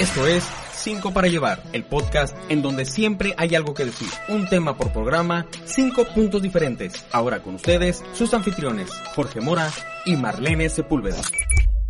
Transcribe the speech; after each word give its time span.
Esto 0.00 0.26
es 0.26 0.44
5 0.76 1.12
para 1.12 1.28
llevar, 1.28 1.62
el 1.74 1.84
podcast 1.84 2.34
en 2.48 2.62
donde 2.62 2.86
siempre 2.86 3.34
hay 3.36 3.54
algo 3.54 3.74
que 3.74 3.84
decir. 3.84 4.08
Un 4.30 4.48
tema 4.48 4.74
por 4.74 4.92
programa, 4.94 5.46
5 5.66 6.06
puntos 6.14 6.40
diferentes. 6.40 7.04
Ahora 7.12 7.42
con 7.42 7.56
ustedes, 7.56 8.02
sus 8.14 8.32
anfitriones, 8.32 8.90
Jorge 9.14 9.42
Mora 9.42 9.70
y 10.06 10.16
Marlene 10.16 10.70
Sepúlveda. 10.70 11.20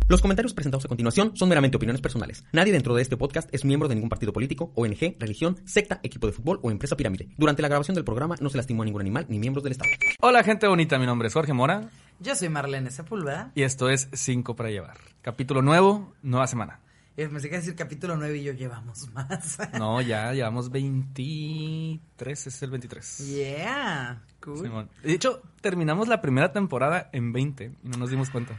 Los 0.09 0.21
comentarios 0.21 0.53
presentados 0.53 0.83
a 0.83 0.89
continuación 0.89 1.37
son 1.37 1.47
meramente 1.47 1.77
opiniones 1.77 2.01
personales. 2.01 2.43
Nadie 2.51 2.73
dentro 2.73 2.93
de 2.95 3.01
este 3.01 3.15
podcast 3.15 3.47
es 3.53 3.63
miembro 3.63 3.87
de 3.87 3.95
ningún 3.95 4.09
partido 4.09 4.33
político, 4.33 4.73
ONG, 4.75 5.15
religión, 5.17 5.61
secta, 5.63 6.01
equipo 6.03 6.27
de 6.27 6.33
fútbol 6.33 6.59
o 6.63 6.69
empresa 6.69 6.97
pirámide. 6.97 7.29
Durante 7.37 7.61
la 7.61 7.69
grabación 7.69 7.95
del 7.95 8.03
programa 8.03 8.35
no 8.41 8.49
se 8.49 8.57
lastimó 8.57 8.81
a 8.81 8.85
ningún 8.85 8.99
animal 8.99 9.25
ni 9.29 9.39
miembros 9.39 9.63
del 9.63 9.71
Estado. 9.71 9.89
Hola 10.19 10.43
gente 10.43 10.67
bonita, 10.67 10.99
mi 10.99 11.05
nombre 11.05 11.29
es 11.29 11.33
Jorge 11.33 11.53
Mora 11.53 11.89
Yo 12.19 12.35
soy 12.35 12.49
Marlene 12.49 12.91
Sepúlveda. 12.91 13.53
y 13.55 13.63
esto 13.63 13.89
es 13.89 14.09
5 14.11 14.53
para 14.57 14.69
llevar. 14.69 14.97
Capítulo 15.21 15.61
nuevo, 15.61 16.13
nueva 16.21 16.45
semana. 16.47 16.81
Y 17.17 17.25
me 17.25 17.39
sé 17.39 17.49
que 17.49 17.57
decir 17.57 17.75
capítulo 17.75 18.15
9 18.15 18.37
y 18.37 18.43
yo 18.43 18.53
llevamos 18.53 19.09
más. 19.13 19.57
No, 19.77 20.01
ya 20.01 20.31
llevamos 20.33 20.71
23, 20.71 22.47
es 22.47 22.63
el 22.63 22.69
23. 22.71 23.17
yeah, 23.27 24.21
cool. 24.41 24.59
Simón. 24.59 24.89
De 25.03 25.13
hecho, 25.13 25.41
terminamos 25.61 26.07
la 26.07 26.21
primera 26.21 26.51
temporada 26.53 27.09
en 27.11 27.33
20 27.33 27.71
y 27.83 27.87
no 27.87 27.97
nos 27.97 28.09
dimos 28.09 28.29
cuenta. 28.29 28.55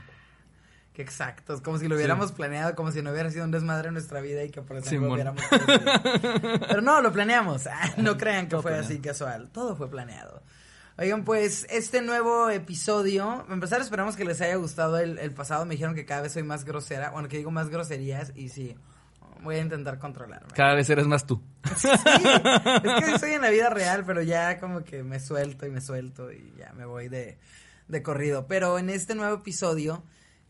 Qué 0.93 1.01
exacto. 1.01 1.55
Es 1.55 1.63
como 1.63 1.79
si 1.79 1.89
lo 1.89 1.97
hubiéramos 1.97 2.33
planeado, 2.33 2.75
como 2.75 2.93
si 2.93 3.01
no 3.01 3.11
hubiera 3.13 3.31
sido 3.31 3.45
un 3.47 3.51
desmadre 3.51 3.89
en 3.89 3.95
nuestra 3.95 4.21
vida 4.21 4.45
y 4.45 4.51
que 4.51 4.61
por 4.61 4.77
eso 4.77 4.91
Simón. 4.91 5.09
lo 5.09 5.15
hubiéramos. 5.15 5.43
Pero 6.69 6.83
no, 6.83 7.01
lo 7.01 7.11
planeamos. 7.13 7.67
Ah, 7.73 7.95
no 7.97 8.19
crean 8.19 8.47
que 8.49 8.57
fue 8.57 8.65
planeado. 8.73 8.85
así 8.85 8.99
casual. 8.99 9.49
Todo 9.51 9.75
fue 9.75 9.89
planeado. 9.91 10.43
Oigan, 10.99 11.25
pues 11.25 11.67
este 11.71 12.03
nuevo 12.03 12.51
episodio, 12.51 13.43
para 13.43 13.55
empezar 13.55 13.81
esperamos 13.81 14.15
que 14.15 14.25
les 14.25 14.41
haya 14.43 14.57
gustado 14.57 14.99
el, 14.99 15.19
el 15.19 15.33
pasado. 15.33 15.65
Me 15.65 15.75
dijeron 15.75 15.95
que 15.95 16.05
cada 16.05 16.23
vez 16.23 16.33
soy 16.33 16.43
más 16.43 16.65
grosera, 16.65 17.11
bueno, 17.11 17.29
que 17.29 17.39
digo 17.39 17.51
más 17.51 17.71
groserías 17.71 18.33
y 18.35 18.51
sí, 18.51 18.77
voy 19.43 19.57
a 19.57 19.61
intentar 19.61 19.99
controlarme. 19.99 20.49
Cada 20.55 20.75
vez 20.75 20.89
eres 20.91 21.07
más 21.07 21.27
tú. 21.27 21.43
Sí, 21.77 21.89
es 21.89 23.05
que 23.05 23.19
soy 23.19 23.33
en 23.33 23.43
la 23.43 23.51
vida 23.51 23.71
real, 23.71 24.05
pero 24.05 24.23
ya 24.23 24.59
como 24.61 24.85
que 24.85 25.03
me 25.03 25.19
suelto 25.19 25.67
y 25.67 25.71
me 25.71 25.81
suelto 25.81 26.31
y 26.31 26.53
ya 26.59 26.73
me 26.73 26.85
voy 26.85 27.09
de, 27.09 27.39
de 27.89 28.03
corrido. 28.03 28.47
Pero 28.47 28.79
en 28.79 28.91
este 28.91 29.15
nuevo 29.15 29.37
episodio 29.37 30.03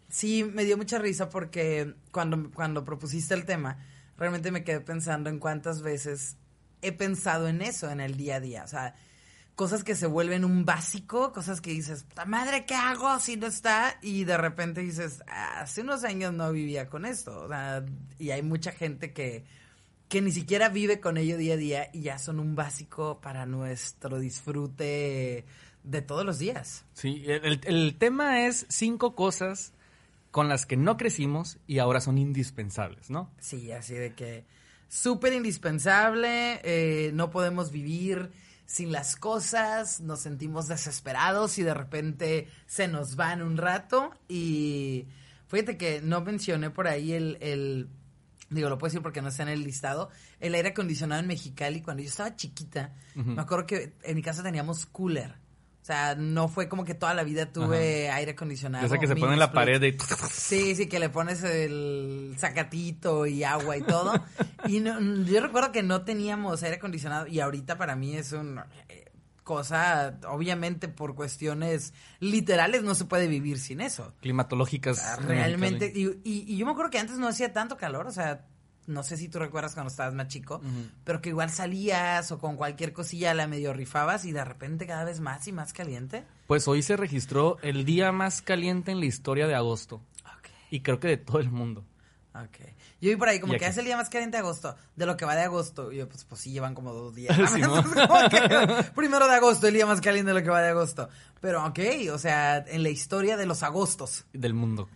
sí 0.09 0.45
me 0.45 0.65
dio 0.65 0.77
mucha 0.77 0.99
risa 0.99 1.29
porque 1.29 1.95
cuando, 2.11 2.51
cuando 2.51 2.85
propusiste 2.85 3.35
el 3.35 3.45
tema, 3.45 3.79
realmente 4.19 4.51
me 4.51 4.65
quedé 4.65 4.81
pensando 4.81 5.31
en 5.31 5.39
cuántas 5.39 5.83
veces 5.83 6.37
he 6.83 6.93
pensado 6.93 7.49
en 7.49 7.63
eso 7.63 7.91
en 7.91 8.01
el 8.01 8.17
día 8.17 8.37
a 8.37 8.41
día. 8.41 8.65
O 8.65 8.69
sea, 8.69 8.95
cosas 9.55 9.85
que 9.85 9.95
se 9.95 10.07
vuelven 10.07 10.45
un 10.45 10.65
básico, 10.65 11.33
cosas 11.33 11.61
que 11.61 11.71
dices, 11.71 12.05
"Puta 12.05 12.25
madre, 12.25 12.65
¿qué 12.67 12.75
hago 12.75 13.19
si 13.21 13.37
no 13.37 13.47
está? 13.47 13.99
Y 14.03 14.25
de 14.25 14.37
repente 14.37 14.81
dices, 14.81 15.23
"Ah, 15.27 15.61
hace 15.61 15.83
unos 15.83 16.05
años 16.05 16.33
no 16.33 16.51
vivía 16.53 16.89
con 16.89 17.05
esto. 17.05 17.45
O 17.45 17.49
sea, 17.49 17.85
y 18.19 18.31
hay 18.31 18.43
mucha 18.43 18.73
gente 18.73 19.13
que 19.13 19.45
que 20.09 20.21
ni 20.21 20.31
siquiera 20.31 20.69
vive 20.69 21.01
con 21.01 21.17
ello 21.17 21.39
día 21.39 21.55
a 21.55 21.57
día 21.57 21.91
y 21.91 22.03
ya 22.03 22.19
son 22.19 22.39
un 22.39 22.55
básico 22.55 23.19
para 23.23 23.47
nuestro 23.47 24.19
disfrute 24.19 25.47
de 25.85 26.03
todos 26.03 26.27
los 26.27 26.39
días. 26.39 26.85
Sí, 26.93 27.25
el 27.27 27.97
tema 27.97 28.47
es 28.47 28.67
cinco 28.69 29.15
cosas 29.15 29.73
con 30.33 30.49
las 30.49 30.67
que 30.67 30.77
no 30.77 30.97
crecimos 30.97 31.59
y 31.67 31.79
ahora 31.79 32.01
son 32.01 32.19
indispensables, 32.19 33.11
¿no? 33.11 33.31
Sí, 33.39 33.71
así 33.71 33.95
de 33.95 34.15
que 34.15 34.45
súper 34.89 35.35
indispensable, 35.35 36.61
eh, 36.65 37.11
no 37.15 37.31
podemos 37.31 37.71
vivir 37.71 38.33
sin 38.67 38.93
las 38.93 39.17
cosas, 39.17 40.01
nos 40.01 40.21
sentimos 40.21 40.69
desesperados 40.69 41.59
y 41.59 41.63
de 41.63 41.75
repente 41.75 42.49
se 42.67 42.89
nos 42.89 43.17
van 43.17 43.43
un 43.43 43.57
rato. 43.57 44.13
Y 44.29 45.07
fíjate 45.49 45.77
que 45.77 46.01
no 46.01 46.21
mencioné 46.21 46.71
por 46.71 46.89
ahí 46.89 47.13
el, 47.13 47.39
el 47.41 47.89
digo, 48.55 48.69
lo 48.69 48.79
puedo 48.79 48.91
decir 48.91 49.03
porque 49.03 49.23
no 49.23 49.29
está 49.29 49.43
en 49.43 49.49
el 49.49 49.63
listado, 49.63 50.11
el 50.41 50.55
aire 50.55 50.71
acondicionado 50.71 51.21
en 51.21 51.27
Mexicali, 51.27 51.81
cuando 51.83 52.03
yo 52.03 52.09
estaba 52.09 52.37
chiquita, 52.37 52.95
me 53.15 53.41
acuerdo 53.41 53.67
que 53.67 53.95
en 54.03 54.17
mi 54.17 54.23
casa 54.23 54.43
teníamos 54.43 54.87
cooler. 54.87 55.42
O 55.83 55.85
sea, 55.85 56.15
no 56.15 56.47
fue 56.47 56.69
como 56.69 56.85
que 56.85 56.95
toda 56.95 57.13
la 57.13 57.25
vida 57.25 57.47
tuve 57.53 58.09
aire 58.09 58.31
acondicionado. 58.33 58.87
Esa 58.87 58.99
que 58.99 59.09
se 59.09 59.17
pone 59.17 59.33
en 59.33 59.41
la 59.41 59.47
split. 59.47 59.55
pared 59.61 59.81
de... 59.81 59.99
Sí, 60.31 60.77
sí, 60.77 60.87
que 60.89 61.01
le 61.01 61.09
pones 61.09 61.43
el 61.43 62.37
sacatito 62.39 63.27
y 63.27 63.43
agua 63.43 63.77
y 63.77 63.83
todo. 63.83 64.13
y 64.69 64.79
no, 64.79 65.01
yo 65.25 65.41
recuerdo 65.41 65.73
que 65.73 65.83
no 65.83 66.03
teníamos 66.03 66.63
aire 66.63 66.77
acondicionado 66.77 67.27
y 67.27 67.41
ahorita 67.41 67.79
para 67.79 67.97
mí 67.97 68.15
es 68.17 68.31
una 68.31 68.69
cosa, 69.43 70.21
obviamente 70.29 70.87
por 70.87 71.17
cuestiones 71.17 71.93
literales 72.21 72.85
no 72.85 72.95
se 72.95 73.05
puede 73.07 73.27
vivir 73.27 73.59
sin 73.59 73.81
eso. 73.81 74.15
climatológicas. 74.21 74.99
O 74.99 75.01
sea, 75.01 75.15
en 75.17 75.27
realmente, 75.27 75.93
y, 75.93 76.07
y- 76.23 76.45
y 76.47 76.57
yo 76.57 76.65
me 76.65 76.73
acuerdo 76.73 76.91
que 76.93 77.01
antes 77.01 77.19
no 77.19 77.27
hacía 77.27 77.53
tanto 77.53 77.77
calor, 77.77 78.07
o 78.07 78.13
sea, 78.13 78.47
no 78.87 79.03
sé 79.03 79.17
si 79.17 79.29
tú 79.29 79.39
recuerdas 79.39 79.75
cuando 79.75 79.91
estabas 79.91 80.15
más 80.15 80.29
chico, 80.29 80.61
pero 81.05 81.21
que 81.21 81.29
igual 81.31 81.51
salías 81.51 82.33
o 82.33 82.39
con 82.39 82.57
cualquier 82.57 82.93
cosilla 82.93 83.35
la 83.35 83.47
medio 83.47 83.73
rifabas 83.73 84.25
y 84.25 84.33
de 84.33 84.45
repente 84.45 84.87
cada 84.87 85.05
vez 85.05 85.21
más 85.21 85.47
y 85.49 85.53
más 85.53 85.73
caliente. 85.73 86.25
Pues 86.47 86.67
hoy 86.69 86.83
se 86.83 86.97
registró 86.97 87.59
el 87.63 87.85
día 87.85 88.13
más 88.13 88.43
caliente 88.43 88.93
en 88.93 89.01
la 89.01 89.07
historia 89.07 89.47
de 89.47 89.55
agosto. 89.55 90.01
Y 90.71 90.81
creo 90.81 90.99
que 90.99 91.09
de 91.09 91.17
todo 91.19 91.39
el 91.39 91.51
mundo. 91.51 91.85
Ok. 92.35 92.67
Yo 93.01 93.11
vi 93.11 93.17
por 93.17 93.29
ahí 93.29 93.41
como 93.41 93.53
que 93.55 93.67
es 93.67 93.77
el 93.77 93.85
día 93.85 93.97
más 93.97 94.09
caliente 94.09 94.39
de 94.39 94.43
agosto, 94.43 94.75
de 94.97 95.05
lo 95.07 95.17
que 95.17 95.27
va 95.27 95.35
de 95.35 95.43
agosto. 95.43 95.93
Y 95.93 95.99
yo, 95.99 96.09
pues, 96.09 96.25
pues 96.25 96.41
sí, 96.41 96.51
llevan 96.51 96.75
como 96.75 96.95
dos 96.95 97.15
días. 97.15 97.37
Simón. 97.53 97.85
Entonces, 97.85 98.07
como 98.07 98.29
que 98.31 98.91
primero 98.95 99.29
de 99.29 99.35
agosto, 99.35 99.67
el 99.67 99.75
día 99.75 99.85
más 99.85 100.01
caliente 100.01 100.31
de 100.33 100.39
lo 100.39 100.43
que 100.43 100.51
va 100.51 100.63
de 100.63 100.71
agosto. 100.71 101.11
Pero 101.41 101.67
ok, 101.67 101.79
o 102.13 102.19
sea, 102.19 102.59
en 102.59 102.83
la 102.83 102.89
historia 102.89 103.37
de 103.37 103.45
los 103.45 103.63
agostos. 103.63 104.25
Del 104.33 104.55
mundo. 104.55 104.89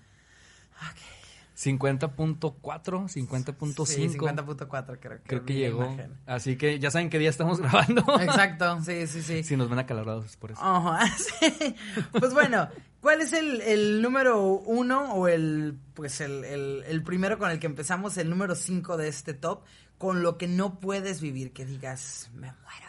Ok. 0.90 1.15
50.4, 1.56 2.60
50.5. 2.60 3.86
Sí, 3.86 4.08
50.4 4.08 4.98
creo 5.00 5.16
que. 5.22 5.28
Creo 5.28 5.44
que 5.44 5.54
llegó. 5.54 5.84
imagen. 5.84 6.18
Así 6.26 6.56
que 6.56 6.78
ya 6.78 6.90
saben 6.90 7.08
qué 7.10 7.18
día 7.18 7.30
estamos 7.30 7.60
grabando. 7.62 8.02
Exacto, 8.20 8.80
sí, 8.82 9.06
sí, 9.06 9.22
sí. 9.22 9.42
Si 9.42 9.56
nos 9.56 9.68
ven 9.70 9.78
acalorados 9.78 10.26
es 10.26 10.36
por 10.36 10.52
eso. 10.52 10.60
Ajá, 10.62 11.06
sí. 11.16 11.74
Pues 12.12 12.34
bueno, 12.34 12.68
¿cuál 13.00 13.20
es 13.22 13.32
el, 13.32 13.60
el 13.62 14.02
número 14.02 14.42
uno 14.44 15.14
o 15.14 15.28
el, 15.28 15.78
pues 15.94 16.20
el, 16.20 16.44
el, 16.44 16.84
el 16.86 17.02
primero 17.02 17.38
con 17.38 17.50
el 17.50 17.58
que 17.58 17.66
empezamos, 17.66 18.16
el 18.18 18.28
número 18.28 18.54
cinco 18.54 18.96
de 18.96 19.08
este 19.08 19.32
top, 19.34 19.62
con 19.98 20.22
lo 20.22 20.36
que 20.36 20.48
no 20.48 20.78
puedes 20.78 21.20
vivir, 21.20 21.52
que 21.52 21.64
digas, 21.64 22.30
me 22.34 22.52
muero. 22.52 22.86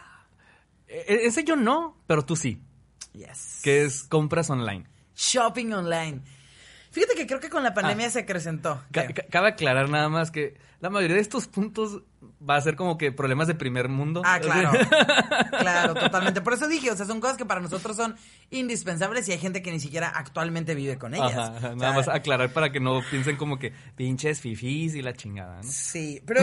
E- 0.89 1.25
ese 1.25 1.43
yo 1.43 1.55
no, 1.55 1.97
pero 2.05 2.25
tú 2.25 2.35
sí. 2.35 2.61
Yes. 3.13 3.61
Que 3.63 3.83
es 3.85 4.03
compras 4.03 4.49
online. 4.49 4.85
Shopping 5.15 5.71
online. 5.73 6.21
Fíjate 6.91 7.15
que 7.15 7.27
creo 7.27 7.39
que 7.39 7.49
con 7.49 7.63
la 7.63 7.73
pandemia 7.73 8.09
se 8.09 8.19
acrecentó. 8.19 8.71
Ah. 8.71 8.85
Ca- 8.91 9.03
creo. 9.03 9.15
ca- 9.15 9.25
cabe 9.29 9.47
aclarar 9.49 9.89
nada 9.89 10.09
más 10.09 10.31
que 10.31 10.57
la 10.79 10.89
mayoría 10.89 11.15
de 11.15 11.21
estos 11.21 11.47
puntos 11.47 12.03
va 12.47 12.55
a 12.55 12.61
ser 12.61 12.75
como 12.75 12.97
que 12.97 13.11
problemas 13.11 13.47
de 13.47 13.55
primer 13.55 13.89
mundo. 13.89 14.21
Ah, 14.23 14.39
claro. 14.39 14.71
claro, 15.59 15.93
totalmente. 15.95 16.41
Por 16.41 16.53
eso 16.53 16.67
dije, 16.67 16.91
o 16.91 16.95
sea, 16.95 17.05
son 17.05 17.19
cosas 17.19 17.35
que 17.37 17.45
para 17.45 17.59
nosotros 17.61 17.97
son 17.97 18.15
indispensables 18.51 19.27
y 19.27 19.31
hay 19.31 19.37
gente 19.39 19.61
que 19.61 19.71
ni 19.71 19.79
siquiera 19.79 20.09
actualmente 20.09 20.75
vive 20.75 20.97
con 20.97 21.13
ellas. 21.13 21.31
Ajá, 21.33 21.57
ajá, 21.57 21.69
O 21.71 21.75
nada 21.75 21.93
más 21.93 22.07
aclarar 22.07 22.51
para 22.53 22.71
que 22.71 22.79
no 22.79 23.01
piensen 23.09 23.37
como 23.37 23.57
que 23.59 23.73
pinches 23.95 24.39
fifís 24.39 24.95
y 24.95 25.01
la 25.01 25.13
chingada, 25.13 25.57
¿no? 25.57 25.63
Sí, 25.63 26.21
pero 26.25 26.41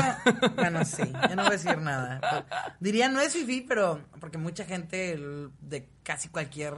bueno, 0.56 0.84
sí, 0.84 1.03
yo 1.28 1.37
no 1.37 1.43
voy 1.43 1.47
a 1.47 1.50
decir 1.50 1.78
nada. 1.78 2.21
Pero, 2.21 2.44
diría 2.81 3.09
no 3.09 3.21
es 3.21 3.33
fifi, 3.33 3.60
pero 3.62 4.00
porque 4.21 4.38
mucha 4.38 4.65
gente 4.65 5.16
de 5.60 5.88
casi 6.03 6.28
cualquier 6.28 6.75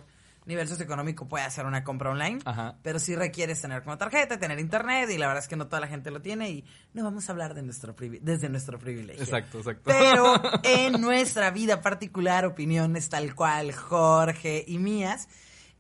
nivel 0.46 0.68
socioeconómico 0.68 1.28
puede 1.28 1.44
hacer 1.44 1.66
una 1.66 1.84
compra 1.84 2.10
online, 2.10 2.38
Ajá. 2.44 2.76
pero 2.82 2.98
sí 2.98 3.14
requieres 3.14 3.60
tener 3.60 3.82
como 3.82 3.98
tarjeta, 3.98 4.38
tener 4.38 4.58
internet 4.58 5.10
y 5.10 5.18
la 5.18 5.26
verdad 5.26 5.42
es 5.42 5.48
que 5.48 5.56
no 5.56 5.66
toda 5.66 5.80
la 5.80 5.88
gente 5.88 6.10
lo 6.10 6.22
tiene 6.22 6.50
y 6.50 6.64
no 6.94 7.04
vamos 7.04 7.28
a 7.28 7.32
hablar 7.32 7.54
de 7.54 7.62
nuestro 7.62 7.94
desde 8.22 8.48
nuestro 8.48 8.78
privilegio. 8.78 9.22
Exacto, 9.22 9.58
exacto. 9.58 9.82
Pero 9.84 10.40
en 10.62 11.00
nuestra 11.00 11.50
vida 11.50 11.82
particular, 11.82 12.46
opiniones 12.46 13.08
tal 13.08 13.34
cual, 13.34 13.72
Jorge 13.72 14.64
y 14.66 14.78
mías, 14.78 15.28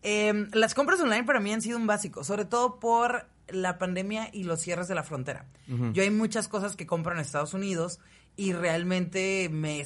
eh, 0.02 0.48
las 0.52 0.74
compras 0.74 1.00
online 1.00 1.24
para 1.24 1.40
mí 1.40 1.52
han 1.52 1.62
sido 1.62 1.78
un 1.78 1.86
básico, 1.86 2.24
sobre 2.24 2.44
todo 2.44 2.78
por 2.78 3.28
la 3.48 3.78
pandemia 3.78 4.28
y 4.32 4.44
los 4.44 4.60
cierres 4.60 4.88
de 4.88 4.94
la 4.94 5.04
frontera. 5.04 5.46
Yo 5.92 6.02
hay 6.02 6.10
muchas 6.10 6.48
cosas 6.48 6.76
que 6.76 6.86
compro 6.86 7.12
en 7.12 7.20
Estados 7.20 7.54
Unidos 7.54 8.00
y 8.36 8.52
realmente 8.52 9.48
me 9.50 9.84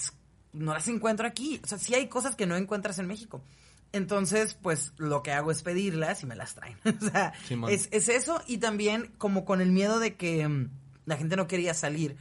no 0.53 0.73
las 0.73 0.89
encuentro 0.89 1.27
aquí. 1.27 1.61
O 1.63 1.67
sea, 1.67 1.79
sí 1.79 1.95
hay 1.95 2.09
cosas 2.09 2.37
que 2.37 2.47
no 2.47 2.57
encuentras 2.57 2.99
en 2.99 3.07
México. 3.07 3.43
Entonces, 3.93 4.55
pues 4.55 4.93
lo 4.99 5.23
que 5.23 5.33
hago 5.33 5.51
es 5.51 5.63
pedirlas 5.63 6.23
y 6.23 6.27
me 6.27 6.37
las 6.37 6.55
traen. 6.55 6.77
o 6.85 7.11
sea, 7.11 7.33
es, 7.69 7.89
es 7.91 8.09
eso 8.09 8.43
y 8.47 8.59
también 8.59 9.13
como 9.19 9.45
con 9.45 9.61
el 9.61 9.73
miedo 9.73 9.99
de 9.99 10.15
que 10.17 10.47
mm, 10.47 10.71
la 11.07 11.17
gente 11.17 11.37
no 11.37 11.47
quería 11.47 11.75
salir. 11.75 12.17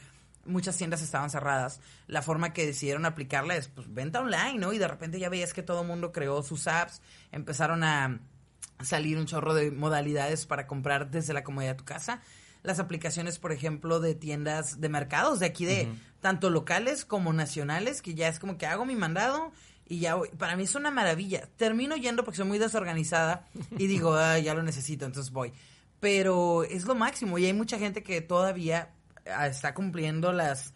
Muchas 0.46 0.78
tiendas 0.78 1.02
estaban 1.04 1.30
cerradas. 1.30 1.80
La 2.08 2.24
forma 2.24 2.54
que 2.54 2.66
decidieron 2.66 3.06
aplicarla 3.06 3.56
es 3.56 3.68
pues 3.68 3.94
venta 3.94 4.20
online, 4.20 4.58
¿no? 4.58 4.74
Y 4.74 4.80
de 4.80 4.88
repente 4.88 5.20
ya 5.20 5.30
veías 5.30 5.54
que 5.54 5.62
todo 5.62 5.82
el 5.82 5.88
mundo 5.88 6.12
creó 6.12 6.42
sus 6.42 6.68
apps, 6.68 7.02
empezaron 7.32 7.84
a 7.84 8.20
salir 8.82 9.18
un 9.18 9.26
chorro 9.26 9.54
de 9.54 9.70
modalidades 9.70 10.46
para 10.46 10.66
comprar 10.66 11.12
desde 11.12 11.34
la 11.34 11.44
comodidad 11.44 11.74
de 11.74 11.78
tu 11.78 11.86
casa. 11.86 12.22
Las 12.64 12.80
aplicaciones, 12.80 13.40
por 13.40 13.52
ejemplo, 13.52 14.00
de 14.00 14.16
tiendas 14.16 14.82
de 14.82 14.90
mercados 14.90 15.40
de 15.40 15.46
aquí 15.46 15.66
de 15.66 15.88
tanto 16.20 16.50
locales 16.50 17.06
como 17.06 17.32
nacionales, 17.32 18.02
que 18.02 18.16
ya 18.16 18.28
es 18.28 18.40
como 18.40 18.58
que 18.58 18.66
hago 18.66 18.86
mi 18.86 18.96
mandado 18.96 19.52
y 19.90 20.00
ya 20.00 20.16
voy. 20.16 20.30
Para 20.30 20.56
mí 20.56 20.64
es 20.64 20.76
una 20.76 20.92
maravilla. 20.92 21.50
Termino 21.58 21.98
yendo 21.98 22.24
porque 22.24 22.38
soy 22.38 22.46
muy 22.46 22.60
desorganizada 22.60 23.48
y 23.78 23.88
digo, 23.88 24.16
"Ay, 24.18 24.44
ya 24.44 24.54
lo 24.54 24.64
necesito, 24.64 25.06
entonces 25.06 25.34
voy. 25.34 25.52
Pero 26.00 26.64
es 26.64 26.86
lo 26.86 26.96
máximo 26.96 27.38
y 27.38 27.46
hay 27.46 27.54
mucha 27.54 27.78
gente 27.78 28.04
que 28.04 28.22
todavía 28.22 28.94
ah, 29.36 29.48
está 29.48 29.74
cumpliendo 29.74 30.32
las, 30.32 30.74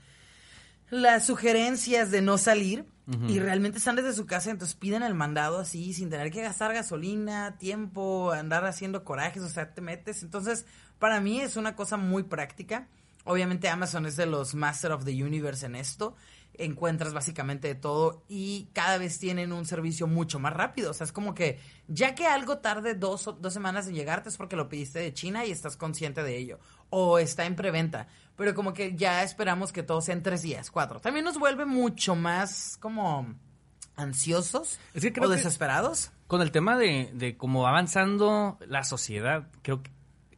las 0.90 1.26
sugerencias 1.26 2.12
de 2.12 2.22
no 2.22 2.38
salir 2.38 2.86
y 3.28 3.38
realmente 3.40 3.80
están 3.80 3.98
desde 3.98 4.14
su 4.14 4.26
casa, 4.26 4.50
entonces 4.50 4.78
piden 4.78 5.04
el 5.04 5.14
mandado 5.14 5.60
así, 5.60 5.94
sin 5.94 6.10
tener 6.10 6.32
que 6.32 6.42
gastar 6.42 6.74
gasolina, 6.74 7.58
tiempo, 7.58 8.32
andar 8.32 8.66
haciendo 8.66 9.04
corajes, 9.04 9.44
o 9.44 9.50
sea, 9.50 9.74
te 9.74 9.82
metes. 9.82 10.24
Entonces, 10.24 10.66
para 11.00 11.20
mí 11.20 11.42
es 11.42 11.58
una 11.58 11.76
cosa 11.76 11.98
muy 11.98 12.24
práctica. 12.24 12.88
Obviamente 13.26 13.68
Amazon 13.68 14.06
es 14.06 14.16
de 14.16 14.26
los 14.26 14.56
Master 14.56 14.94
of 14.94 15.04
the 15.04 15.22
Universe 15.22 15.66
en 15.66 15.76
esto 15.76 16.16
encuentras 16.58 17.14
básicamente 17.14 17.68
de 17.68 17.76
todo 17.76 18.24
y 18.28 18.70
cada 18.74 18.98
vez 18.98 19.20
tienen 19.20 19.52
un 19.52 19.66
servicio 19.66 20.08
mucho 20.08 20.40
más 20.40 20.54
rápido. 20.54 20.92
O 20.92 20.94
sea, 20.94 21.06
es 21.06 21.12
como 21.12 21.34
que 21.34 21.60
ya 21.88 22.16
que 22.16 22.28
algo 22.28 22.60
tarde 22.60 22.96
dos, 22.96 23.30
dos 23.40 23.54
semanas 23.54 23.88
en 23.88 23.96
llegarte 23.96 24.30
es 24.30 24.38
porque 24.38 24.56
lo 24.56 24.70
pediste 24.70 25.00
de 25.00 25.14
China 25.14 25.46
y 25.46 25.52
estás 25.52 25.78
consciente 25.78 26.24
de 26.24 26.38
ello. 26.38 26.60
O 26.90 27.20
está 27.20 27.46
en 27.46 27.56
preventa. 27.56 28.08
Pero 28.36 28.54
como 28.54 28.74
que 28.74 28.96
ya 28.96 29.24
esperamos 29.24 29.72
que 29.72 29.84
todo 29.84 30.02
sea 30.02 30.16
en 30.16 30.24
tres 30.24 30.42
días, 30.42 30.72
cuatro. 30.72 31.00
También 31.00 31.26
nos 31.26 31.40
vuelve 31.40 31.66
mucho 31.66 32.16
más 32.16 32.78
como 32.80 33.34
ansiosos 33.96 34.80
o 35.22 35.28
desesperados. 35.28 36.12
Con 36.28 36.42
el 36.42 36.52
tema 36.52 36.78
de, 36.78 37.12
de 37.14 37.38
cómo 37.38 37.68
avanzando 37.68 38.58
la 38.68 38.84
sociedad, 38.84 39.48
creo 39.62 39.84
que 39.84 39.92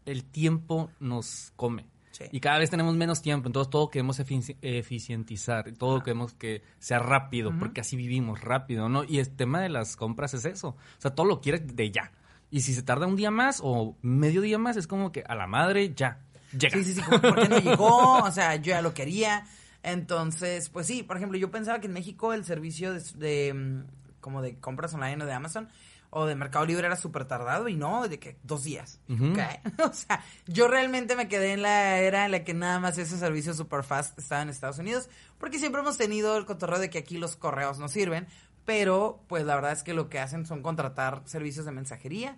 el 0.06 0.24
tiempo 0.24 0.92
nos 1.00 1.52
come. 1.56 1.88
Y 2.32 2.40
cada 2.40 2.60
vez 2.60 2.70
tenemos 2.70 2.96
menos 2.96 3.22
tiempo, 3.22 3.48
entonces 3.48 3.70
todo 3.70 3.90
queremos 3.90 4.20
eficientizar, 4.20 5.72
todo 5.74 6.02
queremos 6.02 6.34
que 6.34 6.64
sea 6.80 7.00
rápido, 7.00 7.52
porque 7.58 7.82
así 7.82 7.96
vivimos 7.96 8.42
rápido, 8.42 8.90
¿no? 8.90 9.04
Y 9.04 9.20
el 9.20 9.30
tema 9.36 9.62
de 9.62 9.70
las 9.70 9.96
compras 9.96 10.34
es 10.34 10.46
eso, 10.46 10.70
o 10.70 10.78
sea, 10.98 11.12
todo 11.12 11.26
lo 11.26 11.42
quieres 11.42 11.76
de 11.76 11.92
ya. 11.92 12.12
Y 12.52 12.62
si 12.62 12.74
se 12.74 12.84
tarda 12.84 13.08
un 13.08 13.16
día 13.16 13.32
más 13.32 13.60
o 13.64 13.98
medio 14.02 14.42
día 14.42 14.58
más, 14.58 14.78
es 14.78 14.88
como 14.88 15.12
que 15.12 15.24
a 15.28 15.36
la 15.36 15.48
madre 15.48 15.94
ya, 15.94 16.20
llega. 16.58 16.78
Sí, 16.78 16.84
sí, 16.84 16.94
sí, 16.94 17.02
¿por 17.02 17.36
qué 17.36 17.50
no 17.50 17.60
llegó? 17.60 18.20
O 18.24 18.32
sea, 18.32 18.56
yo 18.56 18.72
ya 18.72 18.82
lo 18.82 18.94
quería. 18.94 19.46
Entonces, 19.84 20.70
pues 20.70 20.88
sí, 20.88 21.04
por 21.04 21.18
ejemplo, 21.18 21.38
yo 21.38 21.52
pensaba 21.52 21.80
que 21.80 21.88
en 21.88 21.94
México 21.94 22.34
el 22.34 22.46
servicio 22.46 22.94
de, 22.94 23.02
de 23.18 23.84
como 24.20 24.42
de 24.42 24.60
compras 24.60 24.94
online 24.94 25.24
o 25.24 25.28
de 25.28 25.34
Amazon 25.34 25.70
o 26.18 26.26
de 26.26 26.34
Mercado 26.36 26.66
Libre 26.66 26.88
era 26.88 26.96
súper 26.96 27.26
tardado 27.26 27.68
y 27.68 27.76
no, 27.76 28.08
de 28.08 28.20
que 28.20 28.38
dos 28.42 28.64
días. 28.64 29.02
o 29.84 29.92
sea, 29.92 30.24
yo 30.48 30.70
realmente 30.70 31.18
me 31.18 31.28
quedé 31.28 31.52
en 31.52 31.62
la 31.62 31.98
era 31.98 32.24
en 32.24 32.32
la 32.32 32.46
que 32.46 32.54
nada 32.54 32.80
más 32.80 32.98
ese 32.98 33.18
servicio 33.18 33.54
super 33.54 33.84
fast 33.84 34.18
estaba 34.18 34.42
en 34.42 34.48
Estados 34.48 34.80
Unidos, 34.80 35.10
porque 35.38 35.60
siempre 35.60 35.82
hemos 35.82 35.98
tenido 35.98 36.38
el 36.38 36.46
cotorreo 36.46 36.80
de 36.80 36.90
que 36.90 37.00
aquí 37.00 37.18
los 37.18 37.36
correos 37.36 37.80
no 37.80 37.90
sirven, 37.90 38.28
pero 38.64 39.26
pues 39.28 39.44
la 39.44 39.56
verdad 39.56 39.74
es 39.74 39.84
que 39.84 39.94
lo 39.94 40.08
que 40.08 40.20
hacen 40.20 40.46
son 40.46 40.62
contratar 40.62 41.22
servicios 41.26 41.66
de 41.66 41.74
mensajería. 41.74 42.38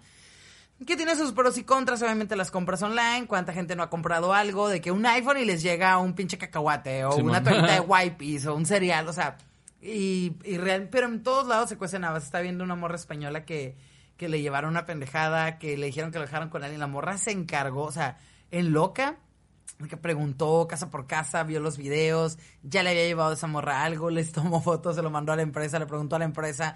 Que 0.84 0.96
tiene 0.96 1.16
sus 1.16 1.32
pros 1.32 1.56
y 1.60 1.64
contras, 1.64 2.02
obviamente 2.02 2.36
las 2.36 2.50
compras 2.50 2.82
online, 2.82 3.28
cuánta 3.28 3.54
gente 3.54 3.76
no 3.76 3.84
ha 3.84 3.92
comprado 3.92 4.34
algo, 4.34 4.70
de 4.70 4.82
que 4.82 4.92
un 4.92 5.06
iPhone 5.06 5.38
y 5.38 5.46
les 5.46 5.62
llega 5.62 6.00
un 6.00 6.14
pinche 6.14 6.40
cacahuate, 6.40 7.06
o 7.06 7.16
una 7.18 7.44
toallita 7.44 7.74
de 7.74 7.80
wipes, 7.88 8.48
o 8.48 8.56
un 8.56 8.66
cereal, 8.66 9.08
o 9.08 9.14
sea, 9.14 9.38
y, 9.82 10.36
y 10.44 10.58
real, 10.58 10.90
pero 10.92 11.08
en 11.08 11.24
todos 11.24 11.48
lados 11.48 11.70
se 11.70 11.78
cuecen 11.78 12.04
habas. 12.04 12.24
Está 12.24 12.42
viendo 12.42 12.64
una 12.64 12.76
morra 12.76 12.96
española 12.96 13.46
que, 13.46 13.78
que 14.18 14.30
le 14.30 14.42
llevaron 14.42 14.72
una 14.72 14.86
pendejada, 14.86 15.60
que 15.60 15.78
le 15.78 15.88
dijeron 15.88 16.12
que 16.12 16.18
lo 16.18 16.26
dejaron 16.26 16.50
con 16.50 16.64
alguien. 16.64 16.80
La 16.80 16.88
morra 16.88 17.18
se 17.18 17.32
encargó, 17.32 17.84
o 17.84 17.92
sea, 17.92 18.18
en 18.52 18.74
loca, 18.74 19.18
que 19.90 19.98
preguntó 19.98 20.68
casa 20.68 20.90
por 20.90 21.06
casa, 21.06 21.44
vio 21.44 21.60
los 21.60 21.78
videos, 21.78 22.40
ya 22.64 22.82
le 22.84 22.90
había 22.92 23.06
llevado 23.06 23.32
a 23.32 23.34
esa 23.34 23.48
morra 23.48 23.84
algo, 23.84 24.10
les 24.12 24.32
tomó 24.32 24.62
fotos, 24.62 24.96
se 24.96 25.02
lo 25.02 25.10
mandó 25.10 25.32
a 25.32 25.36
la 25.36 25.44
empresa, 25.44 25.80
le 25.80 25.86
preguntó 25.86 26.16
a 26.16 26.20
la 26.20 26.26
empresa. 26.26 26.76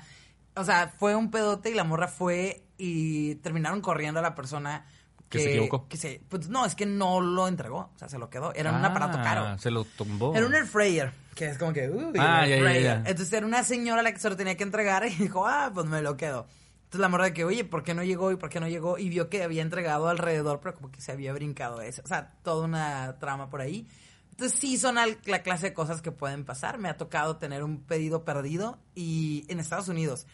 O 0.56 0.63
sea, 0.63 0.94
fue 0.98 1.15
un 1.15 1.31
pedote 1.31 1.71
y 1.71 1.74
la 1.74 1.83
morra 1.83 2.07
fue 2.07 2.68
y 2.77 3.36
terminaron 3.36 3.81
corriendo 3.81 4.19
a 4.19 4.24
la 4.24 4.36
persona 4.36 4.86
que, 5.31 5.39
se 5.39 5.49
equivocó. 5.51 5.87
Que 5.87 5.97
se, 5.97 6.21
pues 6.27 6.49
no, 6.49 6.65
es 6.65 6.75
que 6.75 6.85
no 6.85 7.21
lo 7.21 7.47
entregó, 7.47 7.89
o 7.95 7.97
sea, 7.97 8.09
se 8.09 8.19
lo 8.19 8.29
quedó. 8.29 8.53
Era 8.53 8.71
un 8.71 8.83
aparato 8.83 9.17
ah, 9.19 9.23
caro. 9.23 9.57
Se 9.57 9.71
lo 9.71 9.85
tumbó. 9.85 10.35
Era 10.35 10.45
un 10.45 10.53
air 10.53 10.65
fryer, 10.65 11.11
que 11.33 11.47
es 11.47 11.57
como 11.57 11.73
que, 11.73 11.89
uy, 11.89 12.13
ah, 12.19 12.45
ya, 12.45 12.57
ya, 12.57 12.79
ya. 12.79 12.95
Entonces 13.05 13.31
era 13.33 13.45
una 13.45 13.63
señora 13.63 14.03
la 14.03 14.11
que 14.11 14.19
se 14.19 14.29
lo 14.29 14.35
tenía 14.35 14.55
que 14.55 14.63
entregar 14.63 15.05
y 15.07 15.15
dijo, 15.15 15.47
ah, 15.47 15.71
pues 15.73 15.87
me 15.87 16.01
lo 16.01 16.17
quedo. 16.17 16.47
Entonces 16.83 16.99
la 16.99 17.09
morra 17.09 17.25
de 17.25 17.33
que, 17.33 17.45
oye, 17.45 17.63
¿por 17.63 17.83
qué 17.83 17.93
no 17.93 18.03
llegó 18.03 18.31
y 18.31 18.35
por 18.35 18.49
qué 18.49 18.59
no 18.59 18.67
llegó? 18.67 18.97
Y 18.97 19.07
vio 19.07 19.29
que 19.29 19.43
había 19.43 19.61
entregado 19.61 20.09
alrededor, 20.09 20.59
pero 20.61 20.75
como 20.75 20.91
que 20.91 20.99
se 20.99 21.13
había 21.13 21.31
brincado 21.31 21.81
eso. 21.81 22.01
O 22.03 22.07
sea, 22.07 22.33
toda 22.43 22.65
una 22.65 23.17
trama 23.17 23.49
por 23.49 23.61
ahí. 23.61 23.87
Entonces 24.31 24.59
sí 24.59 24.77
son 24.77 24.95
la 24.95 25.43
clase 25.43 25.67
de 25.67 25.73
cosas 25.73 26.01
que 26.01 26.11
pueden 26.11 26.43
pasar. 26.43 26.77
Me 26.77 26.89
ha 26.89 26.97
tocado 26.97 27.37
tener 27.37 27.63
un 27.63 27.83
pedido 27.83 28.25
perdido 28.25 28.77
y 28.95 29.45
en 29.47 29.61
Estados 29.61 29.87
Unidos. 29.87 30.27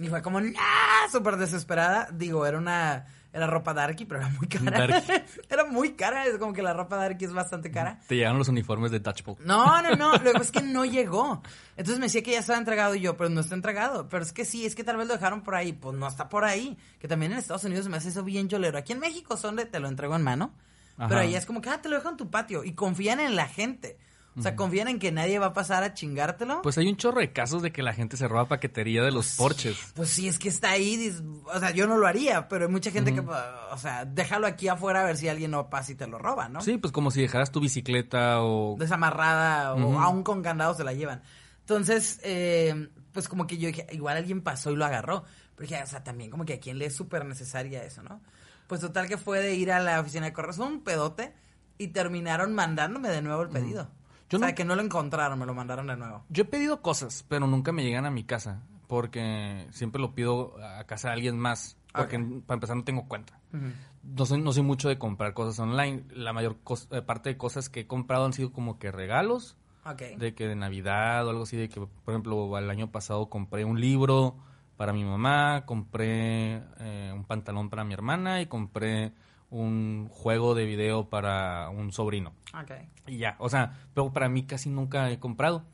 Y 0.00 0.08
fue 0.08 0.22
como, 0.22 0.38
¡ah! 0.38 1.06
Súper 1.12 1.36
desesperada. 1.36 2.08
Digo, 2.10 2.44
era 2.44 2.58
una 2.58 3.06
era 3.32 3.46
ropa 3.46 3.72
darky, 3.72 4.04
pero 4.04 4.20
era 4.20 4.28
muy 4.30 4.48
cara. 4.48 5.02
era 5.48 5.64
muy 5.64 5.92
cara, 5.92 6.26
es 6.26 6.36
como 6.38 6.52
que 6.52 6.62
la 6.62 6.72
ropa 6.72 6.96
darky 6.96 7.24
es 7.24 7.32
bastante 7.32 7.70
cara. 7.70 8.00
Te 8.08 8.16
llegaron 8.16 8.38
los 8.38 8.48
uniformes 8.48 8.90
de 8.90 8.98
Dutchball. 8.98 9.36
No, 9.44 9.80
no, 9.82 9.94
no, 9.94 10.16
lo 10.16 10.32
que 10.32 10.42
es 10.42 10.50
que 10.50 10.62
no 10.62 10.84
llegó. 10.84 11.42
Entonces 11.76 11.98
me 12.00 12.06
decía 12.06 12.22
que 12.22 12.32
ya 12.32 12.40
estaba 12.40 12.58
entregado 12.58 12.94
y 12.96 13.00
yo, 13.00 13.16
pero 13.16 13.30
no 13.30 13.40
está 13.40 13.54
entregado. 13.54 14.08
Pero 14.08 14.22
es 14.24 14.32
que 14.32 14.44
sí, 14.44 14.66
es 14.66 14.74
que 14.74 14.82
tal 14.82 14.96
vez 14.96 15.06
lo 15.06 15.14
dejaron 15.14 15.42
por 15.42 15.54
ahí. 15.54 15.72
Pues 15.72 15.96
no 15.96 16.08
está 16.08 16.28
por 16.28 16.44
ahí. 16.44 16.76
Que 16.98 17.06
también 17.06 17.32
en 17.32 17.38
Estados 17.38 17.64
Unidos 17.64 17.88
me 17.88 17.96
hace 17.96 18.08
eso 18.08 18.24
bien 18.24 18.48
cholero. 18.48 18.78
Aquí 18.78 18.92
en 18.92 18.98
México 18.98 19.36
son 19.36 19.56
de 19.56 19.64
te 19.64 19.78
lo 19.78 19.88
entrego 19.88 20.16
en 20.16 20.22
mano. 20.22 20.52
Pero 21.08 21.20
ahí 21.20 21.34
es 21.34 21.46
como 21.46 21.62
que, 21.62 21.70
ah, 21.70 21.80
te 21.80 21.88
lo 21.88 21.96
dejo 21.96 22.10
en 22.10 22.18
tu 22.18 22.30
patio. 22.30 22.62
Y 22.62 22.74
confían 22.74 23.20
en 23.20 23.34
la 23.34 23.46
gente. 23.46 23.96
O 24.38 24.42
sea, 24.42 24.54
confían 24.54 24.86
en 24.86 24.98
que 25.00 25.10
nadie 25.10 25.38
va 25.38 25.46
a 25.46 25.52
pasar 25.52 25.82
a 25.82 25.92
chingártelo. 25.92 26.62
Pues 26.62 26.78
hay 26.78 26.88
un 26.88 26.96
chorro 26.96 27.20
de 27.20 27.32
casos 27.32 27.62
de 27.62 27.72
que 27.72 27.82
la 27.82 27.92
gente 27.92 28.16
se 28.16 28.28
roba 28.28 28.46
paquetería 28.46 29.02
de 29.02 29.10
los 29.10 29.26
pues 29.26 29.36
porches. 29.36 29.92
Pues 29.94 30.08
sí, 30.10 30.28
es 30.28 30.38
que 30.38 30.48
está 30.48 30.70
ahí. 30.70 31.12
O 31.52 31.58
sea, 31.58 31.72
yo 31.72 31.88
no 31.88 31.96
lo 31.98 32.06
haría, 32.06 32.48
pero 32.48 32.66
hay 32.66 32.70
mucha 32.70 32.92
gente 32.92 33.12
que, 33.12 33.20
o 33.20 33.78
sea, 33.78 34.04
déjalo 34.04 34.46
aquí 34.46 34.68
afuera 34.68 35.02
a 35.02 35.04
ver 35.04 35.16
si 35.16 35.28
alguien 35.28 35.50
no 35.50 35.68
pasa 35.68 35.92
y 35.92 35.94
te 35.96 36.06
lo 36.06 36.18
roba, 36.18 36.48
¿no? 36.48 36.60
Sí, 36.60 36.78
pues 36.78 36.92
como 36.92 37.10
si 37.10 37.20
dejaras 37.20 37.50
tu 37.50 37.60
bicicleta 37.60 38.40
o... 38.42 38.76
Desamarrada 38.78 39.74
o 39.74 39.98
aún 39.98 40.22
con 40.22 40.42
candado 40.42 40.74
se 40.74 40.84
la 40.84 40.92
llevan. 40.92 41.22
Entonces, 41.60 42.20
eh, 42.22 42.88
pues 43.12 43.28
como 43.28 43.48
que 43.48 43.58
yo 43.58 43.66
dije, 43.66 43.86
igual 43.90 44.16
alguien 44.16 44.42
pasó 44.42 44.70
y 44.70 44.76
lo 44.76 44.84
agarró. 44.84 45.24
Pero 45.56 45.68
dije, 45.68 45.82
o 45.82 45.86
sea, 45.86 46.04
también 46.04 46.30
como 46.30 46.44
que 46.44 46.54
a 46.54 46.60
quién 46.60 46.78
le 46.78 46.86
es 46.86 46.94
súper 46.94 47.24
necesaria 47.24 47.82
eso, 47.82 48.02
¿no? 48.04 48.20
Pues 48.68 48.80
total 48.80 49.08
que 49.08 49.18
fue 49.18 49.42
de 49.42 49.56
ir 49.56 49.72
a 49.72 49.80
la 49.80 50.00
oficina 50.00 50.26
de 50.26 50.32
correos, 50.32 50.58
un 50.58 50.84
pedote, 50.84 51.34
y 51.78 51.88
terminaron 51.88 52.54
mandándome 52.54 53.08
de 53.08 53.22
nuevo 53.22 53.42
el 53.42 53.48
pedido 53.48 53.90
o 54.32 54.38
sea, 54.38 54.54
que 54.54 54.64
no 54.64 54.76
lo 54.76 54.82
encontraron, 54.82 55.38
me 55.38 55.46
lo 55.46 55.54
mandaron 55.54 55.86
de 55.86 55.96
nuevo. 55.96 56.24
Yo 56.28 56.42
he 56.42 56.46
pedido 56.46 56.82
cosas, 56.82 57.24
pero 57.28 57.46
nunca 57.46 57.72
me 57.72 57.82
llegan 57.82 58.06
a 58.06 58.10
mi 58.10 58.24
casa. 58.24 58.62
Porque 58.86 59.68
siempre 59.70 60.00
lo 60.00 60.14
pido 60.14 60.56
a 60.64 60.82
casa 60.84 61.08
de 61.08 61.14
alguien 61.14 61.38
más. 61.38 61.76
Porque 61.92 62.18
para 62.46 62.56
empezar 62.56 62.76
no 62.76 62.84
tengo 62.84 63.06
cuenta. 63.06 63.38
no, 64.02 64.26
soy, 64.26 64.40
no 64.40 64.52
soy 64.52 64.62
mucho 64.62 64.88
de 64.88 64.98
comprar 64.98 65.32
cosas 65.32 65.58
online. 65.60 66.04
La 66.10 66.32
mayor 66.32 66.56
eh, 66.90 67.02
parte 67.02 67.30
de 67.30 67.36
cosas 67.36 67.68
que 67.68 67.80
he 67.80 67.86
comprado 67.86 68.24
han 68.24 68.32
sido 68.32 68.52
como 68.52 68.78
que 68.78 68.90
regalos. 68.90 69.56
De 70.18 70.34
que 70.34 70.46
de 70.46 70.56
Navidad 70.56 71.26
o 71.26 71.30
algo 71.30 71.44
así. 71.44 71.56
De 71.56 71.68
que, 71.68 71.80
por 71.80 72.14
ejemplo, 72.14 72.58
el 72.58 72.70
año 72.70 72.90
pasado 72.90 73.28
compré 73.28 73.64
un 73.64 73.80
libro 73.80 74.36
para 74.76 74.92
mi 74.92 75.04
mamá. 75.04 75.64
Compré 75.66 76.56
eh, 76.78 77.12
un 77.14 77.24
pantalón 77.24 77.70
para 77.70 77.84
mi 77.84 77.94
hermana. 77.94 78.40
Y 78.40 78.46
compré 78.46 79.12
un 79.50 80.08
juego 80.08 80.54
de 80.54 80.64
video 80.64 81.08
para 81.08 81.68
un 81.70 81.92
sobrino. 81.92 82.34
Okay. 82.62 82.88
Y 83.06 83.18
ya, 83.18 83.36
o 83.38 83.48
sea, 83.48 83.88
pero 83.94 84.12
para 84.12 84.28
mí 84.28 84.44
casi 84.44 84.70
nunca 84.70 85.10
he 85.10 85.18
comprado. 85.18 85.64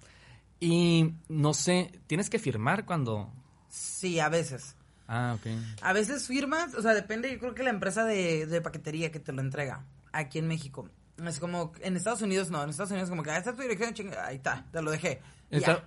Y 0.58 1.14
no 1.28 1.54
sé, 1.54 1.92
¿tienes 2.06 2.30
que 2.30 2.38
firmar 2.38 2.86
cuando...? 2.86 3.30
Sí, 3.68 4.18
a 4.20 4.28
veces. 4.28 4.76
Ah, 5.06 5.36
ok. 5.38 5.46
A 5.82 5.92
veces 5.92 6.26
firmas, 6.26 6.74
o 6.74 6.82
sea, 6.82 6.94
depende, 6.94 7.30
yo 7.30 7.38
creo 7.38 7.54
que 7.54 7.62
la 7.62 7.70
empresa 7.70 8.04
de, 8.04 8.60
paquetería 8.62 9.12
que 9.12 9.20
te 9.20 9.32
lo 9.32 9.42
entrega, 9.42 9.84
aquí 10.12 10.38
en 10.38 10.48
México. 10.48 10.88
Es 11.24 11.38
como, 11.38 11.72
en 11.80 11.96
Estados 11.96 12.22
Unidos 12.22 12.50
no, 12.50 12.62
en 12.62 12.70
Estados 12.70 12.90
Unidos 12.90 13.08
como 13.08 13.22
que, 13.22 13.30
ahí 13.30 13.38
está 13.38 13.54
tu 13.54 13.62
dirección, 13.62 14.10
ahí 14.24 14.36
está, 14.36 14.66
te 14.72 14.82
lo 14.82 14.90
dejé. 14.90 15.20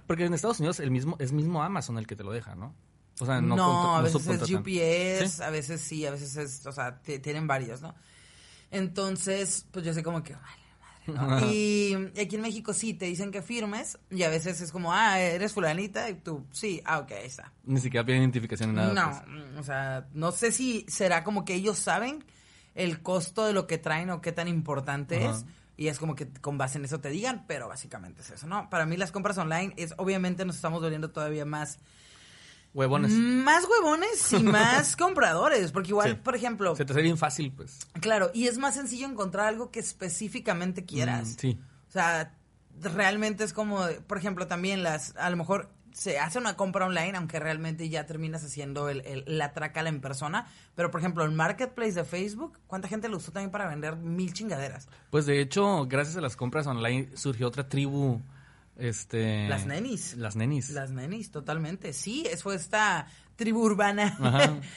porque 0.08 0.26
en 0.26 0.34
Estados 0.34 0.60
Unidos 0.60 0.80
el 0.80 0.92
mismo, 0.92 1.18
es 1.20 1.32
mismo 1.32 1.64
Amazon 1.64 1.98
el 1.98 2.08
que 2.08 2.16
te 2.16 2.24
lo 2.24 2.32
deja, 2.32 2.56
¿no? 2.56 2.74
O 3.20 3.26
sea, 3.26 3.42
no, 3.42 3.98
a 3.98 4.02
veces 4.02 4.26
es 4.28 4.52
UPS, 4.52 5.42
a 5.42 5.50
veces 5.50 5.82
sí, 5.82 6.06
a 6.06 6.12
veces 6.12 6.38
es, 6.38 6.66
o 6.66 6.72
sea, 6.72 7.00
tienen 7.00 7.48
varios, 7.48 7.82
¿no? 7.82 7.94
Entonces, 8.72 9.66
pues 9.72 9.84
yo 9.84 9.94
sé 9.94 10.04
como 10.04 10.24
que, 10.24 10.34
vale, 10.34 11.18
madre, 11.18 11.42
¿no? 11.46 11.46
y 11.52 11.94
aquí 12.20 12.36
en 12.36 12.42
México 12.42 12.74
sí, 12.74 12.94
te 12.94 13.06
dicen 13.06 13.32
que 13.32 13.42
firmes 13.42 13.98
y 14.10 14.24
a 14.24 14.30
veces 14.30 14.62
es 14.62 14.72
como, 14.72 14.94
ah, 14.94 15.20
eres 15.20 15.54
fulanita 15.54 16.10
y 16.10 16.16
tú, 16.16 16.46
sí, 16.52 16.82
ah, 16.86 17.00
ok, 17.00 17.12
ahí 17.12 17.26
está. 17.26 17.52
Ni 17.66 17.80
siquiera 17.80 18.06
piden 18.06 18.22
identificación 18.22 18.70
ni 18.70 18.78
nada. 18.78 18.94
No, 18.94 19.24
pues. 19.26 19.60
o 19.60 19.64
sea, 19.64 20.08
no 20.14 20.32
sé 20.32 20.52
si 20.52 20.86
será 20.88 21.24
como 21.24 21.44
que 21.44 21.56
ellos 21.56 21.78
saben 21.78 22.24
el 22.76 23.02
costo 23.02 23.46
de 23.46 23.54
lo 23.54 23.68
que 23.68 23.78
traen 23.78 24.10
o 24.12 24.22
qué 24.22 24.32
tan 24.32 24.48
importante 24.48 25.26
es. 25.26 25.46
Y 25.76 25.88
es 25.88 25.98
como 25.98 26.14
que 26.14 26.28
con 26.28 26.58
base 26.58 26.78
en 26.78 26.84
eso 26.84 27.00
te 27.00 27.10
digan, 27.10 27.46
pero 27.48 27.70
básicamente 27.70 28.22
es 28.22 28.32
eso, 28.32 28.48
¿no? 28.48 28.70
Para 28.70 28.86
mí 28.86 28.98
las 28.98 29.14
compras 29.14 29.38
online 29.38 29.74
es, 29.78 29.94
obviamente 29.98 30.44
nos 30.44 30.58
estamos 30.58 30.82
doliendo 30.82 31.10
todavía 31.12 31.46
más 31.46 31.80
Huevones. 32.74 33.12
Más 33.12 33.66
huevones 33.68 34.34
y 34.34 34.44
más 34.44 34.96
compradores, 34.96 35.72
porque 35.72 35.90
igual, 35.90 36.18
por 36.18 36.36
ejemplo... 36.36 36.76
Se 36.76 36.86
te 36.86 36.94
hace 36.94 37.02
bien 37.02 37.18
fácil, 37.18 37.52
pues. 37.52 37.80
Claro, 38.00 38.30
y 38.34 38.48
es 38.48 38.58
más 38.58 38.76
sencillo 38.76 39.08
encontrar 39.08 39.48
algo 39.48 39.72
que 39.72 39.80
específicamente 39.80 40.86
quieras. 40.86 41.30
Mm, 41.30 41.40
sí. 41.40 41.60
O 41.88 41.92
sea, 41.92 42.36
realmente 42.82 43.44
es 43.44 43.54
como, 43.54 43.80
por 44.08 44.18
ejemplo, 44.18 44.48
también 44.48 44.84
las, 44.84 45.16
a 45.18 45.30
lo 45.30 45.38
mejor 45.38 45.70
se 45.92 46.20
hace 46.20 46.38
una 46.38 46.56
compra 46.56 46.86
online, 46.86 47.18
aunque 47.18 47.40
realmente 47.40 47.90
ya 47.90 48.06
terminas 48.06 48.44
haciendo 48.44 48.88
el, 48.90 49.02
el- 49.02 49.24
la 49.26 49.54
trácala 49.54 49.90
en 49.90 50.00
persona. 50.00 50.48
Pero, 50.76 50.92
por 50.92 51.02
ejemplo, 51.02 51.24
el 51.26 51.32
marketplace 51.32 51.94
de 51.94 52.04
Facebook, 52.06 52.60
¿cuánta 52.68 52.88
gente 52.88 53.10
lo 53.10 53.18
usó 53.18 53.32
también 53.32 53.52
para 53.52 53.68
vender 53.68 53.96
mil 53.98 54.32
chingaderas? 54.32 54.88
Pues 55.10 55.26
de 55.26 55.42
hecho, 55.42 55.88
gracias 55.88 56.16
a 56.16 56.22
las 56.22 56.36
compras 56.36 56.68
online 56.68 57.10
surgió 57.18 57.48
otra 57.48 57.68
tribu, 57.68 58.22
este... 58.80 59.48
Las 59.48 59.66
nenis. 59.66 60.16
Las 60.16 60.36
nenis. 60.36 60.70
Las 60.72 60.92
nenis, 60.92 61.32
totalmente. 61.32 61.94
Sí, 61.94 62.26
es 62.30 62.44
fue 62.44 62.56
esta 62.56 63.08
tribu 63.36 63.64
urbana 63.64 64.18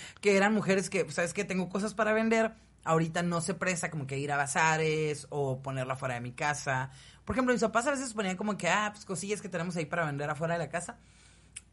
que 0.21 0.37
eran 0.37 0.55
mujeres 0.55 0.91
que, 0.91 1.05
pues, 1.05 1.17
sabes 1.17 1.33
que 1.33 1.45
tengo 1.45 1.69
cosas 1.69 1.95
para 1.95 2.13
vender. 2.13 2.53
Ahorita 2.85 3.23
no 3.23 3.41
se 3.41 3.55
presta 3.55 3.91
como 3.91 4.07
que 4.07 4.19
ir 4.19 4.33
a 4.33 4.37
bazares 4.37 5.27
o 5.31 5.63
ponerla 5.63 5.97
fuera 5.97 6.15
de 6.15 6.21
mi 6.21 6.33
casa. 6.33 6.91
Por 7.25 7.35
ejemplo, 7.35 7.55
mis 7.55 7.63
papás 7.63 7.87
a 7.87 7.93
veces 7.93 8.13
ponían 8.13 8.37
como 8.37 8.57
que, 8.57 8.69
ah, 8.69 8.91
pues 8.93 9.05
cosillas 9.05 9.41
que 9.41 9.49
tenemos 9.49 9.77
ahí 9.77 9.87
para 9.87 10.05
vender 10.05 10.29
afuera 10.29 10.55
de 10.55 10.59
la 10.59 10.69
casa. 10.69 10.99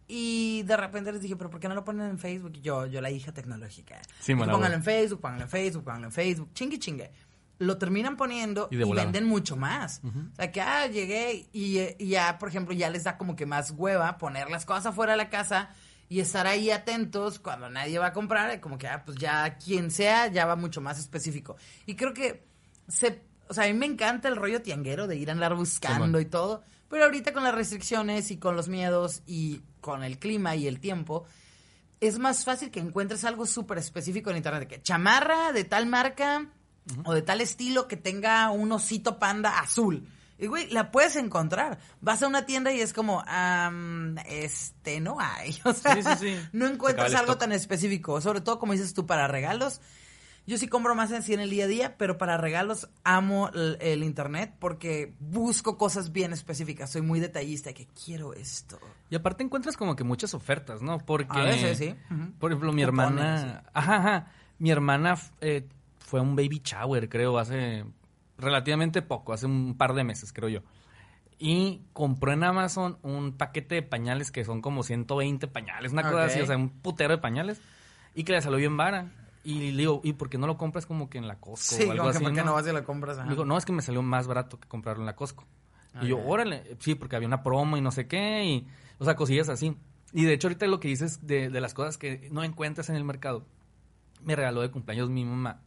Y 0.07 0.63
de 0.63 0.75
repente 0.75 1.11
les 1.11 1.21
dije, 1.21 1.35
pero 1.35 1.51
¿por 1.51 1.59
qué 1.59 1.67
no 1.67 1.75
lo 1.75 1.85
ponen 1.85 2.09
en 2.09 2.17
Facebook? 2.17 2.53
Y 2.55 2.61
yo, 2.61 2.87
yo 2.87 2.99
la 2.99 3.11
hija 3.11 3.31
tecnológica. 3.31 4.01
Sí, 4.19 4.33
pónganlo 4.33 4.73
en 4.73 4.83
Facebook, 4.83 5.21
pónganlo 5.21 5.45
en 5.45 5.49
Facebook, 5.49 5.83
pónganlo 5.83 6.07
en 6.07 6.11
Facebook. 6.11 6.49
Chingue, 6.53 6.79
chingue. 6.79 7.11
Lo 7.59 7.77
terminan 7.77 8.17
poniendo 8.17 8.69
Y 8.71 8.77
venden 8.77 9.25
mucho 9.25 9.55
más. 9.55 10.01
O 10.03 10.35
sea, 10.35 10.51
que, 10.51 10.61
ah, 10.61 10.87
llegué 10.87 11.47
y, 11.51 11.79
y 11.97 12.07
ya, 12.07 12.37
por 12.39 12.49
ejemplo, 12.49 12.73
ya 12.73 12.89
les 12.89 13.03
da 13.03 13.17
como 13.17 13.35
que 13.35 13.45
más 13.45 13.71
hueva 13.71 14.17
poner 14.17 14.49
las 14.49 14.65
cosas 14.65 14.87
afuera 14.87 15.11
de 15.11 15.17
la 15.17 15.29
casa 15.29 15.69
y 16.09 16.21
estar 16.21 16.47
ahí 16.47 16.71
atentos 16.71 17.37
cuando 17.39 17.69
nadie 17.69 17.99
va 17.99 18.07
a 18.07 18.13
comprar. 18.13 18.59
Como 18.59 18.77
que, 18.77 18.87
ah, 18.87 19.03
pues 19.05 19.17
ya 19.17 19.57
quien 19.57 19.91
sea, 19.91 20.27
ya 20.27 20.45
va 20.45 20.55
mucho 20.55 20.81
más 20.81 20.97
específico. 20.99 21.55
Y 21.85 21.95
creo 21.95 22.13
que 22.13 22.47
se... 22.87 23.21
O 23.47 23.53
sea, 23.53 23.65
a 23.65 23.67
mí 23.67 23.73
me 23.73 23.85
encanta 23.85 24.27
el 24.27 24.35
rollo 24.35 24.61
tianguero 24.61 25.07
de 25.07 25.17
ir 25.17 25.29
a 25.29 25.33
andar 25.33 25.55
buscando 25.55 26.19
y 26.19 26.25
todo. 26.25 26.63
Pero 26.87 27.05
ahorita 27.05 27.33
con 27.33 27.43
las 27.43 27.53
restricciones 27.53 28.31
y 28.31 28.37
con 28.37 28.55
los 28.55 28.67
miedos 28.67 29.21
y 29.25 29.61
con 29.81 30.03
el 30.03 30.17
clima 30.17 30.55
y 30.55 30.67
el 30.67 30.79
tiempo, 30.79 31.25
es 31.99 32.19
más 32.19 32.45
fácil 32.45 32.71
que 32.71 32.79
encuentres 32.79 33.23
algo 33.25 33.45
súper 33.45 33.77
específico 33.77 34.31
en 34.31 34.37
internet. 34.37 34.67
Que 34.67 34.81
chamarra 34.81 35.51
de 35.51 35.63
tal 35.63 35.85
marca 35.85 36.47
o 37.05 37.13
de 37.13 37.21
tal 37.21 37.41
estilo 37.41 37.87
que 37.87 37.97
tenga 37.97 38.49
un 38.51 38.71
osito 38.71 39.19
panda 39.19 39.59
azul. 39.59 40.07
Y, 40.37 40.47
güey, 40.47 40.69
la 40.69 40.89
puedes 40.91 41.17
encontrar. 41.17 41.79
Vas 41.99 42.23
a 42.23 42.27
una 42.27 42.45
tienda 42.45 42.71
y 42.71 42.79
es 42.79 42.93
como, 42.93 43.23
am, 43.27 44.17
este, 44.25 45.01
no 45.01 45.17
hay. 45.19 45.57
O 45.65 45.73
sea, 45.73 45.95
Sí, 45.95 46.03
sí, 46.03 46.09
sí. 46.19 46.47
no 46.53 46.65
encuentras 46.65 47.13
algo 47.13 47.37
tan 47.37 47.51
específico. 47.51 48.21
Sobre 48.21 48.39
todo, 48.41 48.57
como 48.57 48.71
dices 48.73 48.93
tú, 48.93 49.05
para 49.05 49.27
regalos. 49.27 49.81
Yo 50.47 50.57
sí 50.57 50.67
compro 50.67 50.95
más 50.95 51.11
en 51.11 51.21
sí 51.21 51.33
en 51.33 51.41
el 51.41 51.49
día 51.51 51.65
a 51.65 51.67
día, 51.67 51.97
pero 51.97 52.17
para 52.17 52.35
regalos 52.37 52.89
amo 53.03 53.49
el, 53.53 53.77
el 53.81 54.03
internet 54.03 54.55
porque 54.57 55.13
busco 55.19 55.77
cosas 55.77 56.11
bien 56.11 56.33
específicas. 56.33 56.89
Soy 56.89 57.01
muy 57.03 57.19
detallista, 57.19 57.73
que 57.73 57.85
quiero 57.87 58.33
esto. 58.33 58.79
Y 59.11 59.15
aparte 59.15 59.43
encuentras 59.43 59.77
como 59.77 59.95
que 59.95 60.03
muchas 60.03 60.33
ofertas, 60.33 60.81
¿no? 60.81 60.97
Porque... 60.99 61.37
A 61.37 61.43
veces, 61.43 61.77
sí. 61.77 61.95
Por 62.39 62.51
ejemplo, 62.51 62.71
mi 62.71 62.83
Cupones, 62.83 63.09
hermana... 63.21 63.63
Ajá, 63.73 63.95
ajá. 63.97 64.31
Mi 64.57 64.71
hermana 64.71 65.19
eh, 65.41 65.67
fue 66.09 66.19
a 66.19 66.23
un 66.23 66.35
baby 66.35 66.61
shower, 66.63 67.07
creo, 67.07 67.37
hace 67.37 67.85
relativamente 68.37 69.01
poco, 69.03 69.31
hace 69.31 69.45
un 69.45 69.75
par 69.77 69.93
de 69.93 70.03
meses, 70.03 70.33
creo 70.33 70.49
yo. 70.49 70.61
Y 71.37 71.83
compró 71.93 72.33
en 72.33 72.43
Amazon 72.43 72.97
un 73.03 73.33
paquete 73.37 73.75
de 73.75 73.81
pañales 73.83 74.31
que 74.31 74.43
son 74.43 74.61
como 74.61 74.83
120 74.83 75.47
pañales, 75.47 75.93
una 75.93 76.01
cosa 76.03 76.23
Ok. 76.25 76.29
así, 76.31 76.41
o 76.41 76.45
sea, 76.47 76.57
un 76.57 76.69
putero 76.69 77.15
de 77.15 77.19
pañales. 77.19 77.61
Y 78.15 78.23
que 78.23 78.33
le 78.33 78.41
salió 78.41 78.57
bien 78.57 78.75
vara. 78.75 79.11
Y 79.43 79.71
le 79.71 79.77
digo, 79.77 80.01
¿y 80.03 80.13
por 80.13 80.29
qué 80.29 80.37
no 80.37 80.47
lo 80.47 80.57
compras 80.57 80.85
como 80.85 81.09
que 81.09 81.17
en 81.19 81.27
la 81.27 81.39
Costco 81.39 81.75
Sí, 81.75 81.83
o 81.83 81.91
algo 81.91 82.09
así? 82.09 82.21
¿por 82.23 82.33
qué 82.33 82.39
no? 82.39 82.47
no 82.47 82.53
vas 82.55 82.67
y 82.67 82.71
lo 82.73 82.83
compras? 82.83 83.17
Ajá. 83.17 83.25
Me 83.25 83.31
dijo, 83.31 83.45
no, 83.45 83.57
es 83.57 83.65
que 83.65 83.71
me 83.71 83.81
salió 83.81 84.01
más 84.01 84.27
barato 84.27 84.59
que 84.59 84.67
comprarlo 84.67 85.03
en 85.03 85.05
la 85.05 85.15
Costco. 85.15 85.45
Y 86.01 86.07
yo, 86.07 86.19
órale, 86.23 86.75
sí, 86.79 86.95
porque 86.95 87.15
había 87.15 87.27
una 87.27 87.41
promo 87.43 87.77
y 87.77 87.81
no 87.81 87.91
sé 87.91 88.07
qué, 88.07 88.43
y, 88.45 88.67
o 88.97 89.05
sea, 89.05 89.15
cosillas 89.15 89.47
así. 89.49 89.75
Y 90.11 90.25
de 90.25 90.33
hecho, 90.33 90.47
ahorita 90.47 90.65
lo 90.67 90.79
que 90.79 90.87
dices 90.87 91.25
de, 91.25 91.49
de 91.49 91.61
las 91.61 91.73
cosas 91.73 91.97
que 91.97 92.27
no 92.31 92.43
encuentras 92.43 92.89
en 92.89 92.95
el 92.95 93.03
mercado, 93.03 93.45
me 94.21 94.35
regaló 94.35 94.61
de 94.61 94.71
cumpleaños 94.71 95.09
mi 95.09 95.23
mamá 95.23 95.61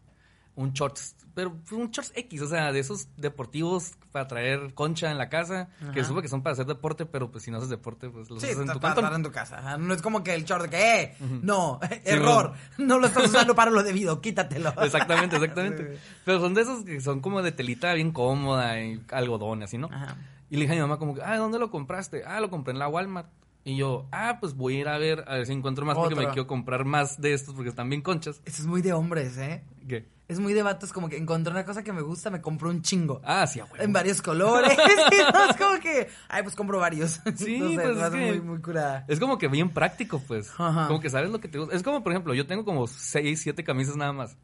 un 0.55 0.73
shorts, 0.73 1.17
pero 1.35 1.57
fue 1.65 1.79
un 1.79 1.91
shorts 1.91 2.13
X, 2.15 2.43
o 2.43 2.47
sea, 2.47 2.73
de 2.73 2.81
esos 2.81 3.09
deportivos 3.17 3.93
para 4.11 4.29
traer 4.29 4.75
concha 4.75 5.11
en 5.11 5.17
la 5.17 5.29
casa, 5.29 5.69
que 5.95 6.05
supe 6.05 6.23
que 6.23 6.29
son 6.29 6.43
para 6.43 6.53
hacer 6.53 6.67
deporte, 6.67 7.07
pero 7.07 7.31
pues 7.31 7.45
si 7.45 7.51
no 7.51 7.57
haces 7.57 7.71
deporte, 7.71 8.11
pues 8.11 8.29
los 8.29 8.41
Sí, 8.41 8.49
haces 8.49 8.61
en 8.61 8.67
tu 8.67 8.87
estar 8.87 9.15
en 9.15 9.23
tu 9.23 9.33
casa. 9.33 9.59
Ajá. 9.59 9.79
No 9.79 9.95
es 9.95 10.03
como 10.03 10.23
que 10.23 10.35
el 10.35 10.45
short 10.45 10.65
de 10.65 10.71
que, 10.71 11.03
eh, 11.03 11.17
no, 11.43 11.81
error, 12.05 12.53
no 12.77 12.99
lo 12.99 13.07
estás 13.07 13.27
usando 13.27 13.55
para 13.55 13.71
lo 13.71 13.83
debido, 13.83 14.21
quítatelo. 14.21 14.75
Exactamente, 14.83 15.37
exactamente. 15.37 15.83
Sí. 15.93 15.99
Pero 16.25 16.41
son 16.41 16.55
de 16.55 16.63
esos 16.63 16.85
que 16.85 17.01
son 17.01 17.21
como 17.21 17.43
de 17.43 17.53
telita 17.53 17.93
bien 17.95 18.13
cómoda 18.13 18.81
y 18.81 19.03
algodón, 19.11 19.63
así, 19.63 19.79
¿no? 19.79 19.89
Ajá. 19.93 20.17
Y 20.51 20.57
le 20.57 20.63
dije 20.63 20.73
a 20.73 20.77
mi 20.77 20.81
mamá 20.83 20.99
como, 20.99 21.15
que, 21.15 21.23
ah, 21.23 21.37
¿dónde 21.39 21.59
lo 21.59 21.71
compraste? 21.71 22.25
Ah, 22.25 22.41
lo 22.41 22.51
compré 22.51 22.73
en 22.73 22.79
la 22.79 22.89
Walmart. 22.89 23.29
Y 23.65 23.77
yo, 23.77 24.07
ah, 24.11 24.39
pues 24.41 24.55
voy 24.55 24.77
a 24.77 24.81
ir 24.81 24.89
a 24.89 24.99
ver, 24.99 25.25
a 25.29 25.35
ver 25.37 25.47
si 25.47 25.53
encuentro 25.53 25.85
más 25.87 25.97
porque 25.97 26.17
me 26.17 26.27
quiero 26.29 26.47
comprar 26.49 26.85
más 26.85 27.21
de 27.21 27.33
estos 27.33 27.55
porque 27.55 27.69
están 27.71 27.89
bien 27.89 28.03
conchas. 28.03 28.41
Eso 28.45 28.63
es 28.63 28.67
muy 28.67 28.83
de 28.83 28.93
hombres, 28.93 29.39
¿eh? 29.39 29.63
¿Qué? 29.89 30.05
Es 30.29 30.39
muy 30.41 30.55
de 30.55 30.63
vatos, 30.63 30.93
como 30.93 31.09
que 31.11 31.17
encontré 31.19 31.53
una 31.53 31.65
cosa 31.65 31.83
que 31.85 31.93
me 31.93 32.01
gusta, 32.01 32.31
me 32.31 32.41
compro 32.41 32.71
un 32.71 32.81
chingo. 32.81 33.21
Ah, 33.23 33.47
sí, 33.47 33.61
huevo. 33.61 33.77
En 33.79 33.93
varios 33.93 34.23
colores. 34.23 34.73
Sí, 35.11 35.17
no, 35.33 35.51
es 35.51 35.57
como 35.57 35.79
que, 35.79 36.09
ay, 36.29 36.43
pues 36.43 36.57
compro 36.57 36.79
varios. 36.79 37.21
Sí, 37.37 37.59
no 37.59 37.69
sé, 37.71 37.75
pues 37.77 37.99
es 37.99 38.11
que- 38.11 38.17
muy, 38.17 38.41
muy 38.41 38.61
curada. 38.61 39.05
Es 39.09 39.21
como 39.21 39.37
que 39.39 39.49
bien 39.49 39.69
práctico, 39.71 40.21
pues. 40.27 40.51
Ajá. 40.59 40.87
Como 40.89 41.01
que 41.01 41.11
sabes 41.11 41.31
lo 41.31 41.39
que 41.41 41.49
te 41.49 41.59
gusta. 41.59 41.77
Es 41.77 41.83
como, 41.83 42.03
por 42.03 42.13
ejemplo, 42.13 42.33
yo 42.35 42.47
tengo 42.47 42.65
como 42.65 42.87
seis, 42.87 43.43
siete 43.43 43.63
camisas 43.63 43.97
nada 43.97 44.13
más. 44.13 44.37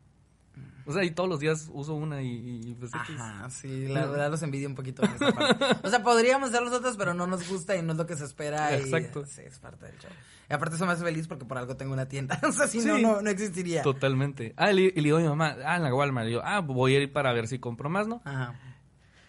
O 0.88 0.92
sea, 0.92 1.04
y 1.04 1.11
todos 1.11 1.28
los 1.28 1.38
días 1.38 1.68
uso 1.73 1.95
una 1.95 2.23
y, 2.23 2.61
y, 2.64 2.75
pues... 2.75 2.95
Ajá, 2.95 3.49
sí, 3.50 3.88
la 3.88 4.07
verdad 4.07 4.30
los 4.30 4.42
envidio 4.42 4.68
un 4.68 4.75
poquito 4.75 5.04
en 5.04 5.11
esta 5.11 5.33
parte. 5.33 5.64
O 5.87 5.90
sea, 5.90 6.02
podríamos 6.02 6.50
ser 6.50 6.62
nosotros, 6.62 6.97
pero 6.97 7.12
no 7.12 7.26
nos 7.26 7.47
gusta 7.49 7.76
y 7.76 7.83
no 7.83 7.92
es 7.92 7.99
lo 7.99 8.07
que 8.07 8.16
se 8.16 8.25
espera. 8.25 8.73
y, 8.76 8.80
Exacto. 8.80 9.25
sí, 9.26 9.42
es 9.45 9.59
parte 9.59 9.85
del 9.85 9.99
show. 9.99 10.11
Y 10.50 10.54
aparte 10.54 10.76
eso 10.76 10.87
me 10.87 10.92
hace 10.92 11.04
feliz 11.04 11.28
porque 11.28 11.45
por 11.45 11.59
algo 11.59 11.76
tengo 11.76 11.92
una 11.92 12.09
tienda. 12.09 12.40
O 12.49 12.52
sea, 12.52 12.66
si 12.66 12.80
Sí. 12.80 12.88
no, 12.88 12.99
no, 12.99 13.21
no 13.21 13.28
existiría. 13.28 13.83
Totalmente. 13.83 14.54
Ah, 14.57 14.73
y 14.73 14.75
le, 14.76 14.83
y 14.85 14.92
le 14.97 15.02
digo 15.02 15.18
a 15.18 15.21
mi 15.21 15.28
mamá, 15.28 15.57
ah, 15.64 15.76
en 15.76 15.83
la 15.83 15.95
Walmart. 15.95 16.28
Y 16.28 16.33
yo, 16.33 16.40
ah, 16.42 16.61
voy 16.61 16.95
a 16.97 17.00
ir 17.00 17.12
para 17.12 17.33
ver 17.35 17.49
si 17.49 17.59
compro 17.59 17.90
más, 17.90 18.09
¿no? 18.09 18.23
Ajá. 18.25 18.54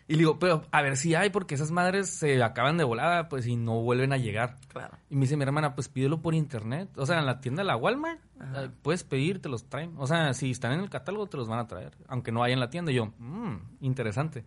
Y 0.09 0.13
le 0.13 0.17
digo, 0.19 0.39
pero 0.39 0.63
a 0.71 0.81
ver 0.81 0.97
si 0.97 1.13
hay, 1.13 1.29
porque 1.29 1.53
esas 1.53 1.69
madres 1.69 2.09
se 2.17 2.41
acaban 2.43 2.77
de 2.77 2.83
volada, 2.83 3.29
pues, 3.29 3.45
y 3.45 3.55
no 3.55 3.79
vuelven 3.81 4.11
a 4.11 4.17
llegar. 4.17 4.55
Claro. 4.67 4.97
Y 5.07 5.13
me 5.15 5.21
dice 5.21 5.37
mi 5.37 5.43
hermana, 5.43 5.75
pues 5.75 5.87
pídelo 5.87 6.19
por 6.19 6.33
internet. 6.33 6.89
O 6.97 7.05
sea, 7.05 7.19
en 7.19 7.27
la 7.27 7.39
tienda 7.41 7.61
de 7.61 7.67
la 7.67 7.77
Walmart, 7.77 8.19
Ajá. 8.39 8.63
eh, 8.65 8.69
puedes 8.81 9.03
pedir, 9.03 9.39
te 9.39 9.49
los 9.49 9.69
traen. 9.69 9.93
O 9.97 10.07
sea, 10.07 10.33
si 10.33 10.49
están 10.49 10.71
en 10.73 10.79
el 10.79 10.89
catálogo, 10.89 11.27
te 11.27 11.37
los 11.37 11.47
van 11.47 11.59
a 11.59 11.67
traer. 11.67 11.95
Aunque 12.07 12.31
no 12.31 12.41
haya 12.43 12.55
en 12.55 12.59
la 12.59 12.71
tienda. 12.71 12.91
Y 12.91 12.95
yo, 12.95 13.13
mmm, 13.19 13.57
interesante. 13.81 14.45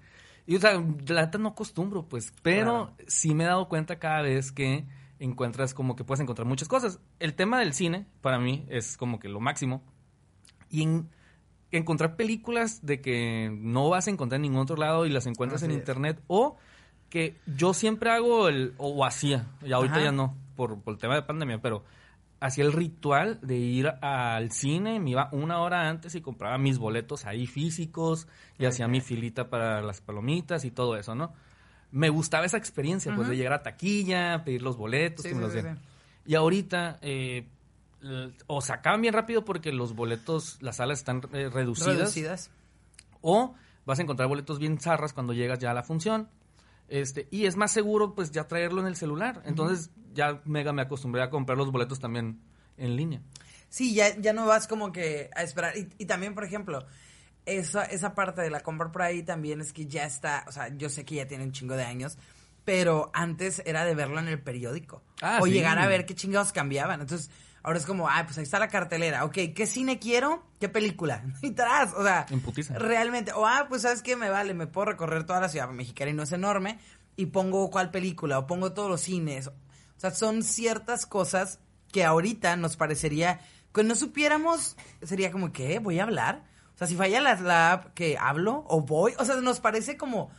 Y, 0.48 0.56
o 0.56 0.60
sea, 0.60 0.72
la 0.74 1.22
neta 1.26 1.38
no 1.38 1.50
acostumbro, 1.50 2.08
pues. 2.08 2.34
Pero 2.42 2.88
Claro. 2.88 2.96
sí 3.06 3.32
me 3.32 3.44
he 3.44 3.46
dado 3.46 3.68
cuenta 3.68 4.00
cada 4.00 4.20
vez 4.22 4.50
que 4.50 4.84
encuentras 5.20 5.74
como 5.74 5.94
que 5.94 6.02
puedes 6.02 6.20
encontrar 6.20 6.48
muchas 6.48 6.66
cosas. 6.66 6.98
El 7.20 7.34
tema 7.34 7.60
del 7.60 7.72
cine, 7.72 8.08
para 8.20 8.40
mí, 8.40 8.66
es 8.68 8.96
como 8.96 9.20
que 9.20 9.28
lo 9.28 9.38
máximo. 9.38 9.84
Y 10.68 10.82
en 10.82 11.08
encontrar 11.78 12.16
películas 12.16 12.84
de 12.84 13.00
que 13.00 13.50
no 13.52 13.88
vas 13.88 14.06
a 14.06 14.10
encontrar 14.10 14.36
en 14.36 14.42
ningún 14.42 14.60
otro 14.60 14.76
lado 14.76 15.06
y 15.06 15.10
las 15.10 15.26
encuentras 15.26 15.62
Así 15.62 15.70
en 15.70 15.72
es. 15.72 15.78
internet. 15.78 16.22
O 16.26 16.56
que 17.08 17.36
yo 17.46 17.74
siempre 17.74 18.10
hago 18.10 18.48
el, 18.48 18.74
o 18.78 19.04
hacía, 19.04 19.46
y 19.62 19.72
ahorita 19.72 19.96
Ajá. 19.96 20.04
ya 20.04 20.12
no, 20.12 20.36
por, 20.56 20.80
por 20.80 20.94
el 20.94 21.00
tema 21.00 21.14
de 21.14 21.22
pandemia, 21.22 21.60
pero 21.60 21.84
hacía 22.40 22.64
el 22.64 22.72
ritual 22.72 23.38
de 23.42 23.56
ir 23.56 23.88
al 24.00 24.50
cine, 24.50 24.98
me 24.98 25.10
iba 25.10 25.28
una 25.32 25.60
hora 25.60 25.88
antes 25.88 26.14
y 26.14 26.20
compraba 26.20 26.58
mis 26.58 26.78
boletos 26.78 27.24
ahí 27.26 27.46
físicos 27.46 28.26
y 28.58 28.64
hacía 28.64 28.88
mi 28.88 29.00
filita 29.00 29.48
para 29.48 29.82
las 29.82 30.00
palomitas 30.00 30.64
y 30.64 30.70
todo 30.70 30.96
eso, 30.96 31.14
¿no? 31.14 31.34
Me 31.90 32.08
gustaba 32.08 32.46
esa 32.46 32.56
experiencia, 32.56 33.14
pues, 33.14 33.28
de 33.28 33.36
llegar 33.36 33.52
a 33.52 33.62
taquilla, 33.62 34.42
pedir 34.44 34.62
los 34.62 34.78
boletos, 34.78 35.22
Sí, 35.22 35.28
que 35.28 35.34
me 35.34 35.50
sí, 35.50 35.58
los. 35.60 35.76
Y 36.24 36.34
ahorita, 36.34 36.98
eh, 37.02 37.46
o 38.46 38.60
se 38.60 38.72
acaban 38.72 39.00
bien 39.00 39.14
rápido 39.14 39.44
porque 39.44 39.72
los 39.72 39.94
boletos, 39.94 40.58
las 40.60 40.76
salas 40.76 40.98
están 40.98 41.22
eh, 41.32 41.48
reducidas, 41.52 41.96
Reducidas. 41.96 42.50
o 43.20 43.54
vas 43.84 43.98
a 43.98 44.02
encontrar 44.02 44.28
boletos 44.28 44.58
bien 44.58 44.78
zarras 44.80 45.12
cuando 45.12 45.32
llegas 45.32 45.58
ya 45.58 45.70
a 45.70 45.74
la 45.74 45.82
función. 45.82 46.28
Este, 46.88 47.26
y 47.30 47.46
es 47.46 47.56
más 47.56 47.72
seguro 47.72 48.14
pues 48.14 48.32
ya 48.32 48.44
traerlo 48.44 48.80
en 48.80 48.86
el 48.86 48.96
celular. 48.96 49.42
Entonces 49.46 49.90
ya 50.12 50.40
mega 50.44 50.72
me 50.72 50.82
acostumbré 50.82 51.22
a 51.22 51.30
comprar 51.30 51.56
los 51.56 51.70
boletos 51.72 52.00
también 52.00 52.40
en 52.76 52.96
línea. 52.96 53.22
Sí, 53.68 53.94
ya, 53.94 54.14
ya 54.18 54.32
no 54.32 54.46
vas 54.46 54.66
como 54.66 54.92
que 54.92 55.30
a 55.34 55.42
esperar. 55.42 55.76
Y, 55.76 55.88
y 55.96 56.04
también, 56.04 56.34
por 56.34 56.44
ejemplo, 56.44 56.84
esa, 57.46 57.84
esa 57.84 58.14
parte 58.14 58.42
de 58.42 58.50
la 58.50 58.60
compra 58.60 58.92
por 58.92 59.02
ahí 59.02 59.22
también 59.22 59.60
es 59.60 59.72
que 59.72 59.86
ya 59.86 60.04
está, 60.04 60.44
o 60.46 60.52
sea, 60.52 60.68
yo 60.76 60.88
sé 60.90 61.04
que 61.04 61.16
ya 61.16 61.26
tiene 61.26 61.44
un 61.44 61.52
chingo 61.52 61.74
de 61.74 61.84
años, 61.84 62.18
pero 62.64 63.10
antes 63.14 63.62
era 63.64 63.84
de 63.84 63.94
verlo 63.94 64.20
en 64.20 64.28
el 64.28 64.40
periódico. 64.40 65.02
Ah, 65.20 65.38
o 65.40 65.46
sí. 65.46 65.52
llegar 65.52 65.78
a 65.78 65.86
ver 65.86 66.06
qué 66.06 66.14
chingados 66.14 66.52
cambiaban. 66.52 67.00
Entonces, 67.00 67.30
ahora 67.62 67.78
es 67.78 67.86
como, 67.86 68.08
ah, 68.08 68.22
pues 68.24 68.38
ahí 68.38 68.44
está 68.44 68.58
la 68.58 68.68
cartelera. 68.68 69.24
Ok, 69.24 69.38
¿qué 69.54 69.66
cine 69.66 69.98
quiero? 69.98 70.42
¿Qué 70.60 70.68
película? 70.68 71.24
Y 71.42 71.52
tras, 71.52 71.92
o 71.94 72.02
sea, 72.02 72.26
realmente. 72.74 73.32
O, 73.32 73.46
ah, 73.46 73.66
pues 73.68 73.82
sabes 73.82 74.02
qué, 74.02 74.16
me 74.16 74.30
vale, 74.30 74.54
me 74.54 74.66
puedo 74.66 74.86
recorrer 74.86 75.24
toda 75.24 75.40
la 75.40 75.48
ciudad 75.48 75.68
mexicana 75.70 76.10
y 76.10 76.14
no 76.14 76.22
es 76.22 76.32
enorme. 76.32 76.78
Y 77.16 77.26
pongo 77.26 77.70
cuál 77.70 77.90
película, 77.90 78.38
o 78.38 78.46
pongo 78.46 78.72
todos 78.72 78.90
los 78.90 79.00
cines. 79.02 79.48
O 79.48 79.52
sea, 79.96 80.10
son 80.10 80.42
ciertas 80.42 81.06
cosas 81.06 81.60
que 81.92 82.04
ahorita 82.04 82.56
nos 82.56 82.76
parecería, 82.76 83.40
que 83.72 83.84
no 83.84 83.94
supiéramos, 83.94 84.76
sería 85.02 85.30
como, 85.30 85.52
¿qué? 85.52 85.78
¿Voy 85.78 86.00
a 86.00 86.04
hablar? 86.04 86.44
O 86.74 86.78
sea, 86.78 86.86
si 86.86 86.96
falla 86.96 87.20
la, 87.20 87.34
la 87.36 87.72
app 87.72 87.94
que 87.94 88.16
hablo 88.18 88.64
o 88.66 88.80
voy, 88.80 89.12
o 89.18 89.24
sea, 89.24 89.36
nos 89.36 89.60
parece 89.60 89.96
como, 89.96 90.30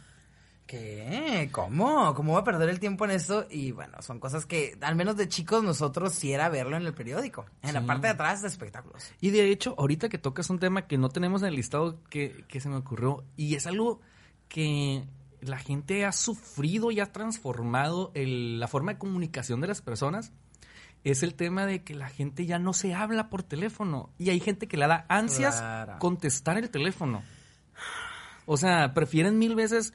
¿Qué? 0.77 1.49
¿Cómo? 1.51 2.13
¿Cómo 2.15 2.33
va 2.33 2.39
a 2.39 2.43
perder 2.43 2.67
el 2.69 2.79
tiempo 2.79 3.05
en 3.05 3.11
esto? 3.11 3.45
Y 3.49 3.71
bueno, 3.71 4.01
son 4.01 4.19
cosas 4.19 4.45
que, 4.47 4.75
al 4.81 4.95
menos 4.95 5.15
de 5.17 5.27
chicos, 5.27 5.63
nosotros 5.63 6.13
sí 6.13 6.33
era 6.33 6.49
verlo 6.49 6.75
en 6.77 6.83
el 6.85 6.93
periódico, 6.95 7.45
en 7.61 7.75
la 7.75 7.85
parte 7.85 8.07
de 8.07 8.13
atrás 8.13 8.41
de 8.41 8.47
espectáculos. 8.47 9.11
Y 9.21 9.29
de 9.29 9.49
hecho, 9.51 9.75
ahorita 9.77 10.09
que 10.09 10.17
tocas 10.17 10.49
un 10.49 10.57
tema 10.57 10.87
que 10.87 10.97
no 10.97 11.09
tenemos 11.09 11.43
en 11.43 11.49
el 11.49 11.55
listado 11.55 12.01
que, 12.09 12.43
que 12.47 12.59
se 12.59 12.69
me 12.69 12.77
ocurrió, 12.77 13.23
y 13.37 13.53
es 13.53 13.67
algo 13.67 14.01
que 14.47 15.05
la 15.41 15.57
gente 15.59 16.05
ha 16.05 16.11
sufrido 16.11 16.89
y 16.89 16.99
ha 17.01 17.11
transformado 17.11 18.11
el- 18.15 18.59
la 18.59 18.67
forma 18.67 18.93
de 18.93 18.97
comunicación 18.97 19.61
de 19.61 19.67
las 19.67 19.81
personas, 19.83 20.31
es 21.03 21.21
el 21.21 21.35
tema 21.35 21.65
de 21.67 21.83
que 21.83 21.93
la 21.93 22.09
gente 22.09 22.45
ya 22.47 22.57
no 22.57 22.73
se 22.73 22.95
habla 22.95 23.29
por 23.29 23.43
teléfono. 23.43 24.09
Y 24.17 24.29
hay 24.31 24.39
gente 24.39 24.67
que 24.67 24.77
le 24.77 24.87
da 24.87 25.05
ansias 25.09 25.57
Claro. 25.59 25.99
contestar 25.99 26.57
el 26.57 26.69
teléfono. 26.71 27.21
O 28.45 28.57
sea, 28.57 28.93
prefieren 28.93 29.37
mil 29.37 29.53
veces 29.55 29.93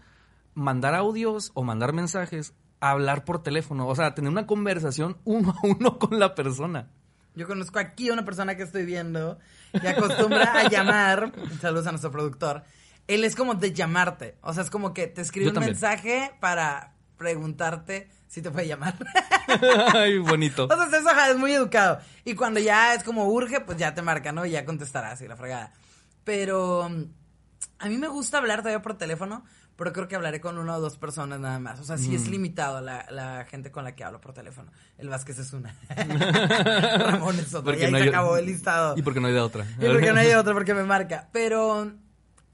mandar 0.58 0.94
audios 0.94 1.52
o 1.54 1.62
mandar 1.62 1.92
mensajes 1.92 2.52
a 2.80 2.90
hablar 2.90 3.24
por 3.24 3.42
teléfono. 3.42 3.86
O 3.86 3.94
sea, 3.94 4.14
tener 4.14 4.30
una 4.30 4.46
conversación 4.46 5.16
uno 5.24 5.50
a 5.56 5.66
uno 5.66 5.98
con 5.98 6.18
la 6.18 6.34
persona. 6.34 6.88
Yo 7.34 7.46
conozco 7.46 7.78
aquí 7.78 8.08
a 8.08 8.12
una 8.12 8.24
persona 8.24 8.56
que 8.56 8.64
estoy 8.64 8.84
viendo 8.84 9.38
que 9.80 9.88
acostumbra 9.88 10.52
a 10.52 10.68
llamar, 10.68 11.32
saludos 11.60 11.86
a 11.86 11.90
nuestro 11.90 12.10
productor, 12.10 12.64
él 13.06 13.22
es 13.22 13.36
como 13.36 13.54
de 13.54 13.72
llamarte, 13.72 14.36
o 14.40 14.52
sea, 14.52 14.64
es 14.64 14.70
como 14.70 14.92
que 14.92 15.06
te 15.06 15.20
escribe 15.20 15.46
Yo 15.46 15.50
un 15.50 15.54
también. 15.54 15.72
mensaje 15.74 16.32
para 16.40 16.94
preguntarte 17.16 18.10
si 18.26 18.42
te 18.42 18.50
puede 18.50 18.66
llamar. 18.66 18.96
Ay, 19.94 20.18
bonito. 20.18 20.64
O 20.64 20.68
sea, 20.68 20.98
eso 20.98 21.10
es 21.30 21.38
muy 21.38 21.52
educado. 21.52 22.00
Y 22.24 22.34
cuando 22.34 22.58
ya 22.60 22.94
es 22.94 23.04
como 23.04 23.26
urge, 23.28 23.60
pues 23.60 23.78
ya 23.78 23.94
te 23.94 24.02
marca, 24.02 24.32
¿no? 24.32 24.44
Y 24.44 24.50
ya 24.50 24.64
contestarás 24.64 25.20
y 25.22 25.28
la 25.28 25.36
fregada. 25.36 25.72
Pero 26.24 26.88
mm, 26.88 27.04
a 27.78 27.88
mí 27.88 27.96
me 27.98 28.08
gusta 28.08 28.38
hablar 28.38 28.60
todavía 28.60 28.82
por 28.82 28.98
teléfono, 28.98 29.44
pero 29.78 29.92
creo 29.94 30.08
que 30.08 30.16
hablaré 30.16 30.40
con 30.40 30.58
una 30.58 30.76
o 30.76 30.80
dos 30.80 30.99
personas 30.99 31.40
nada 31.40 31.58
más. 31.58 31.80
O 31.80 31.85
sea, 31.85 31.97
sí 31.97 32.14
es 32.14 32.28
limitado 32.28 32.80
la, 32.82 33.06
la 33.11 33.47
gente 33.49 33.70
con 33.70 33.85
la 33.85 33.94
que 33.94 34.04
hablo 34.04 34.20
por 34.20 34.35
teléfono. 34.35 34.70
El 34.99 35.08
Vázquez 35.08 35.38
es 35.38 35.52
una. 35.54 35.75
Ramón 36.99 37.38
es 37.38 37.49
otra. 37.54 37.62
Porque 37.62 37.82
y 37.82 37.85
ahí 37.87 37.92
no 37.92 37.99
se 37.99 38.02
hay- 38.04 38.08
acabó 38.11 38.37
el 38.37 38.47
listado. 38.47 38.94
Y 38.97 39.02
porque 39.02 39.20
no 39.20 39.28
hay 39.28 39.35
de 39.35 39.40
otra. 39.40 39.64
Y 39.80 39.87
porque 39.87 40.12
no 40.12 40.18
hay 40.20 40.32
otra, 40.35 40.52
porque 40.52 40.75
me 40.75 40.85
marca. 40.85 41.28
Pero 41.32 41.92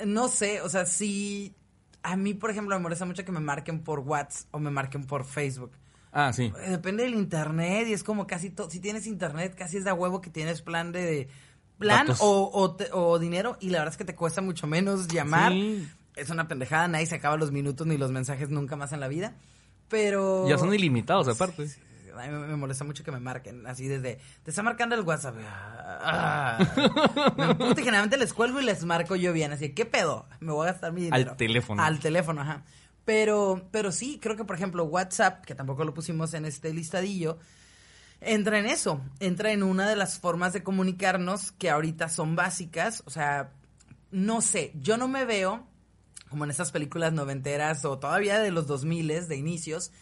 no 0.04 0.28
sé, 0.28 0.60
o 0.60 0.68
sea, 0.68 0.86
sí. 0.86 1.54
A 2.02 2.16
mí, 2.16 2.34
por 2.34 2.50
ejemplo, 2.50 2.76
me 2.76 2.82
molesta 2.82 3.06
mucho 3.06 3.24
que 3.24 3.32
me 3.32 3.40
marquen 3.40 3.82
por 3.82 4.00
WhatsApp 4.00 4.46
o 4.54 4.58
me 4.58 4.70
marquen 4.70 5.06
por 5.06 5.24
Facebook. 5.24 5.72
Ah, 6.12 6.32
sí. 6.32 6.52
Eh, 6.62 6.70
Depende 6.70 7.02
del 7.04 7.14
internet 7.14 7.88
y 7.88 7.94
es 7.94 8.04
como 8.04 8.26
casi 8.26 8.50
todo. 8.50 8.68
Si 8.70 8.78
tienes 8.80 9.06
internet, 9.06 9.54
casi 9.56 9.78
es 9.78 9.84
de 9.84 9.92
huevo 9.92 10.20
que 10.20 10.30
tienes 10.30 10.60
plan 10.62 10.92
de. 10.92 11.28
Plan 11.78 12.06
o, 12.20 12.50
o, 12.52 12.76
te- 12.76 12.90
o 12.92 13.18
dinero 13.18 13.56
y 13.60 13.70
la 13.70 13.78
verdad 13.78 13.92
es 13.94 13.98
que 13.98 14.04
te 14.04 14.14
cuesta 14.14 14.40
mucho 14.42 14.66
menos 14.68 15.08
llamar. 15.08 15.50
Sí. 15.52 15.88
Es 16.16 16.30
una 16.30 16.48
pendejada, 16.48 16.88
nadie 16.88 17.06
se 17.06 17.16
acaba 17.16 17.36
los 17.36 17.50
minutos 17.50 17.86
ni 17.86 17.96
los 17.96 18.10
mensajes 18.10 18.50
nunca 18.50 18.76
más 18.76 18.92
en 18.92 19.00
la 19.00 19.08
vida. 19.08 19.34
Pero. 19.88 20.48
Ya 20.48 20.58
son 20.58 20.72
ilimitados, 20.72 21.28
aparte. 21.28 21.68
A 22.16 22.26
mí 22.26 22.32
me 22.32 22.46
me 22.46 22.56
molesta 22.56 22.84
mucho 22.84 23.02
que 23.02 23.10
me 23.10 23.18
marquen, 23.18 23.66
así 23.66 23.88
desde, 23.88 24.20
te 24.44 24.50
está 24.50 24.62
marcando 24.62 24.94
el 24.94 25.00
WhatsApp. 25.00 25.34
Ah, 25.46 26.58
me 27.36 27.44
emputa 27.44 27.80
y 27.80 27.84
generalmente 27.84 28.16
les 28.16 28.32
cuelgo 28.32 28.60
y 28.60 28.64
les 28.64 28.84
marco 28.84 29.16
yo 29.16 29.32
bien, 29.32 29.52
así, 29.52 29.70
¿qué 29.70 29.84
pedo? 29.84 30.28
Me 30.38 30.52
voy 30.52 30.68
a 30.68 30.72
gastar 30.72 30.92
mi 30.92 31.02
dinero. 31.02 31.32
Al 31.32 31.36
teléfono. 31.36 31.82
Al 31.82 31.98
teléfono, 31.98 32.42
ajá. 32.42 32.62
Pero, 33.04 33.68
pero 33.70 33.92
sí, 33.92 34.18
creo 34.22 34.36
que 34.36 34.44
por 34.44 34.56
ejemplo 34.56 34.84
WhatsApp, 34.84 35.44
que 35.44 35.54
tampoco 35.54 35.84
lo 35.84 35.92
pusimos 35.92 36.34
en 36.34 36.44
este 36.44 36.72
listadillo, 36.72 37.38
entra 38.20 38.58
en 38.58 38.66
eso, 38.66 39.00
entra 39.20 39.52
en 39.52 39.62
una 39.62 39.88
de 39.88 39.96
las 39.96 40.18
formas 40.18 40.52
de 40.52 40.62
comunicarnos 40.62 41.52
que 41.52 41.68
ahorita 41.68 42.08
son 42.08 42.36
básicas, 42.36 43.02
o 43.06 43.10
sea, 43.10 43.52
no 44.10 44.40
sé, 44.40 44.72
yo 44.76 44.96
no 44.96 45.08
me 45.08 45.24
veo 45.24 45.66
como 46.34 46.42
en 46.44 46.50
esas 46.50 46.72
películas 46.72 47.12
noventeras 47.12 47.84
o 47.84 47.96
todavía 48.00 48.40
de 48.40 48.50
los 48.50 48.66
2000 48.66 49.28
de 49.28 49.36
inicios, 49.36 49.92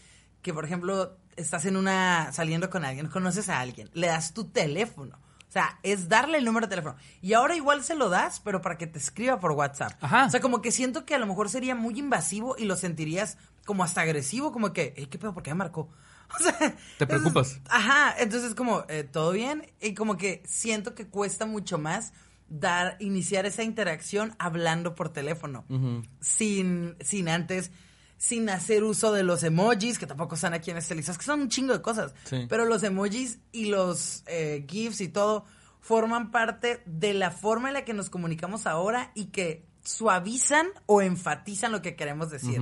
que 0.41 0.55
por 0.55 0.65
ejemplo 0.65 1.19
estás 1.37 1.67
en 1.67 1.77
una 1.77 2.33
saliendo 2.33 2.71
con 2.71 2.87
alguien, 2.87 3.09
conoces 3.09 3.51
a 3.51 3.61
alguien, 3.61 3.91
le 3.93 4.07
das 4.07 4.33
tu 4.33 4.45
teléfono. 4.47 5.19
O 5.47 5.53
sea, 5.53 5.79
es 5.83 6.09
darle 6.09 6.39
el 6.39 6.47
número 6.47 6.67
de 6.67 6.71
teléfono. 6.71 6.97
Y 7.21 7.35
ahora 7.35 7.55
igual 7.55 7.85
se 7.85 7.95
lo 7.95 8.09
das, 8.09 8.41
pero 8.41 8.63
para 8.63 8.79
que 8.79 8.87
te 8.87 8.99
escriba 8.99 9.39
por 9.41 9.53
WhatsApp. 9.53 9.93
Ajá. 10.01 10.25
O 10.25 10.31
sea, 10.31 10.41
como 10.41 10.63
que 10.63 10.73
siento 10.73 11.05
que 11.05 11.15
a 11.15 11.19
lo 11.19 11.27
mejor 11.27 11.51
sería 11.51 11.75
muy 11.75 11.99
invasivo 11.99 12.57
y 12.59 12.65
lo 12.65 12.75
sentirías 12.77 13.37
como 13.67 13.85
hasta 13.85 14.01
agresivo, 14.01 14.51
como 14.53 14.73
que, 14.73 14.95
"Ey, 14.97 15.07
¿qué 15.09 15.19
pedo? 15.19 15.35
¿Por 15.35 15.43
qué 15.43 15.51
me 15.51 15.57
marcó? 15.57 15.91
O 16.41 16.43
sea, 16.43 16.75
Te 16.99 17.07
preocupas. 17.07 17.49
es- 17.53 17.61
ajá, 17.69 18.15
entonces 18.19 18.55
como, 18.55 18.87
eh, 18.89 19.05
¿todo 19.05 19.33
bien? 19.33 19.71
Y 19.83 19.93
como 19.93 20.17
que 20.17 20.43
siento 20.47 20.95
que 20.95 21.07
cuesta 21.07 21.45
mucho 21.45 21.77
más 21.77 22.15
dar, 22.53 22.97
iniciar 23.01 23.47
esa 23.47 23.63
interacción 23.63 24.35
hablando 24.39 24.95
por 24.95 25.09
teléfono. 25.09 25.65
Sin, 26.21 26.97
sin 27.01 27.29
antes, 27.29 27.71
sin 28.19 28.49
hacer 28.51 28.85
uso 28.85 29.13
de 29.13 29.23
los 29.23 29.43
emojis, 29.43 29.99
que 29.99 30.07
tampoco 30.07 30.35
están 30.35 30.53
aquí 30.53 30.71
en 30.71 30.77
este 30.77 30.95
listado, 30.95 31.15
es 31.15 31.19
que 31.19 31.25
son 31.25 31.41
un 31.41 31.49
chingo 31.49 31.73
de 31.73 31.83
cosas. 31.83 32.15
Sí. 32.25 32.47
Pero 32.49 32.67
los 32.67 32.83
emojis 32.83 33.39
y 33.53 33.67
los 33.67 34.23
eh, 34.27 34.67
GIFs 34.69 35.01
y 35.01 35.09
todo 35.09 35.45
forman 35.81 36.31
parte 36.31 36.83
de 36.85 37.15
la 37.15 37.31
forma 37.31 37.69
en 37.69 37.75
la 37.75 37.85
que 37.85 37.95
nos 37.95 38.11
comunicamos 38.11 38.67
ahora 38.67 39.11
y 39.15 39.27
que 39.27 39.67
suavizan 39.83 40.69
o 40.87 41.03
enfatizan 41.03 41.73
lo 41.73 41.83
que 41.83 41.97
queremos 41.97 42.31
decir. 42.31 42.61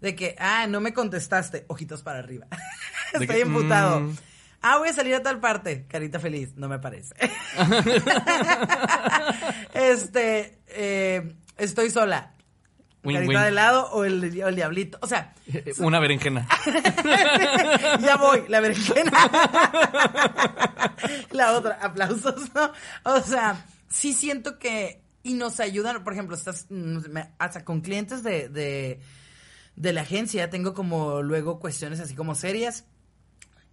De 0.00 0.14
que, 0.14 0.36
ah, 0.38 0.66
no 0.68 0.80
me 0.80 0.92
contestaste, 0.92 1.64
ojitos 1.68 2.02
para 2.02 2.18
arriba. 2.18 2.46
Estoy 3.12 3.26
que, 3.26 3.40
emputado. 3.40 4.00
mm. 4.00 4.16
Ah, 4.60 4.78
voy 4.78 4.88
a 4.88 4.92
salir 4.92 5.14
a 5.14 5.22
tal 5.22 5.40
parte. 5.40 5.86
Carita 5.86 6.18
feliz, 6.18 6.54
no 6.56 6.68
me 6.68 6.78
parece. 6.78 7.14
este, 9.74 10.58
eh, 10.68 11.34
estoy 11.56 11.90
sola. 11.90 12.34
Win, 13.04 13.16
Carita 13.16 13.32
win. 13.32 13.42
de 13.44 13.50
lado 13.52 13.88
o 13.92 14.04
el, 14.04 14.42
o 14.42 14.48
el 14.48 14.56
diablito. 14.56 14.98
O 15.00 15.06
sea, 15.06 15.32
Una 15.78 16.00
berenjena. 16.00 16.48
ya 18.00 18.16
voy, 18.16 18.44
la 18.48 18.60
berenjena. 18.60 19.12
la 21.30 21.52
otra, 21.52 21.78
aplausos, 21.80 22.52
¿no? 22.54 22.72
O 23.04 23.20
sea, 23.20 23.64
sí 23.88 24.12
siento 24.12 24.58
que, 24.58 25.00
y 25.22 25.34
nos 25.34 25.60
ayudan, 25.60 26.02
por 26.02 26.12
ejemplo, 26.12 26.34
estás, 26.34 26.66
mm, 26.70 26.98
hasta 27.38 27.64
con 27.64 27.80
clientes 27.80 28.24
de, 28.24 28.48
de, 28.48 29.00
de 29.76 29.92
la 29.92 30.00
agencia, 30.00 30.50
tengo 30.50 30.74
como 30.74 31.22
luego 31.22 31.60
cuestiones 31.60 32.00
así 32.00 32.16
como 32.16 32.34
serias, 32.34 32.84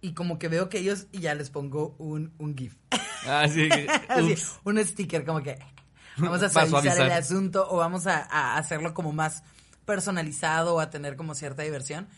y 0.00 0.12
como 0.14 0.38
que 0.38 0.48
veo 0.48 0.68
que 0.68 0.78
ellos, 0.78 1.06
y 1.12 1.20
ya 1.20 1.34
les 1.34 1.50
pongo 1.50 1.94
un, 1.98 2.32
un 2.38 2.56
GIF. 2.56 2.74
Ah, 3.26 3.46
sí. 3.48 3.68
Así, 4.08 4.34
un 4.64 4.84
sticker 4.84 5.24
como 5.24 5.42
que 5.42 5.58
vamos 6.18 6.42
a 6.42 6.48
suavizar 6.50 7.00
el 7.00 7.12
asunto 7.12 7.66
o 7.70 7.76
vamos 7.78 8.06
a, 8.06 8.22
a 8.24 8.56
hacerlo 8.58 8.94
como 8.94 9.12
más 9.12 9.42
personalizado 9.84 10.74
o 10.74 10.80
a 10.80 10.90
tener 10.90 11.16
como 11.16 11.34
cierta 11.34 11.62
diversión. 11.62 12.08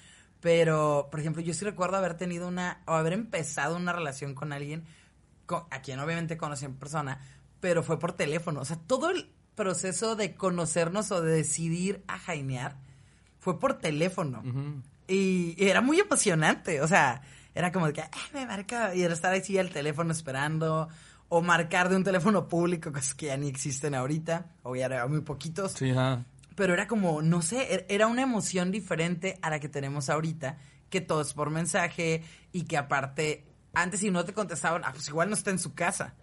Pero, 0.40 1.08
por 1.10 1.20
ejemplo, 1.20 1.42
yo 1.42 1.52
sí 1.52 1.64
recuerdo 1.64 1.96
haber 1.96 2.14
tenido 2.14 2.46
una, 2.46 2.82
o 2.86 2.92
haber 2.92 3.12
empezado 3.12 3.76
una 3.76 3.92
relación 3.92 4.34
con 4.34 4.52
alguien, 4.52 4.84
con- 5.46 5.64
a 5.70 5.80
quien 5.82 5.98
obviamente 6.00 6.36
conocí 6.36 6.64
en 6.64 6.74
persona, 6.74 7.20
pero 7.60 7.82
fue 7.82 7.98
por 7.98 8.12
teléfono. 8.12 8.60
O 8.60 8.64
sea, 8.64 8.76
todo 8.76 9.10
el 9.10 9.30
proceso 9.56 10.14
de 10.14 10.34
conocernos 10.36 11.10
o 11.10 11.20
de 11.22 11.32
decidir 11.34 12.04
a 12.06 12.18
jainear 12.18 12.76
fue 13.40 13.58
por 13.58 13.78
teléfono. 13.78 14.42
Y, 15.08 15.54
y 15.58 15.68
era 15.68 15.80
muy 15.80 15.98
emocionante, 15.98 16.80
o 16.82 16.86
sea, 16.88 17.22
era 17.58 17.72
como 17.72 17.86
de 17.88 17.92
que, 17.92 18.02
"Ah, 18.02 18.08
me 18.32 18.46
marca, 18.46 18.94
y 18.94 19.02
estar 19.02 19.34
así 19.34 19.58
al 19.58 19.70
teléfono 19.70 20.12
esperando, 20.12 20.88
o 21.28 21.42
marcar 21.42 21.88
de 21.88 21.96
un 21.96 22.04
teléfono 22.04 22.46
público, 22.48 22.92
cosas 22.92 23.14
que 23.14 23.26
ya 23.26 23.36
ni 23.36 23.48
existen 23.48 23.94
ahorita, 23.94 24.46
o 24.62 24.76
ya 24.76 24.86
eran 24.86 25.10
muy 25.10 25.20
poquitos, 25.22 25.72
Sí, 25.72 25.90
ajá. 25.90 26.24
pero 26.54 26.72
era 26.72 26.86
como, 26.86 27.20
no 27.20 27.42
sé, 27.42 27.68
er- 27.74 27.86
era 27.88 28.06
una 28.06 28.22
emoción 28.22 28.70
diferente 28.70 29.38
a 29.42 29.50
la 29.50 29.58
que 29.60 29.68
tenemos 29.68 30.08
ahorita, 30.08 30.56
que 30.88 31.00
todo 31.00 31.20
es 31.20 31.34
por 31.34 31.50
mensaje, 31.50 32.22
y 32.52 32.62
que 32.62 32.76
aparte, 32.78 33.44
antes 33.74 34.00
si 34.00 34.10
no 34.10 34.24
te 34.24 34.32
contestaban, 34.32 34.82
ah, 34.84 34.92
pues 34.92 35.08
igual 35.08 35.28
no 35.28 35.34
está 35.34 35.50
en 35.50 35.58
su 35.58 35.74
casa. 35.74 36.14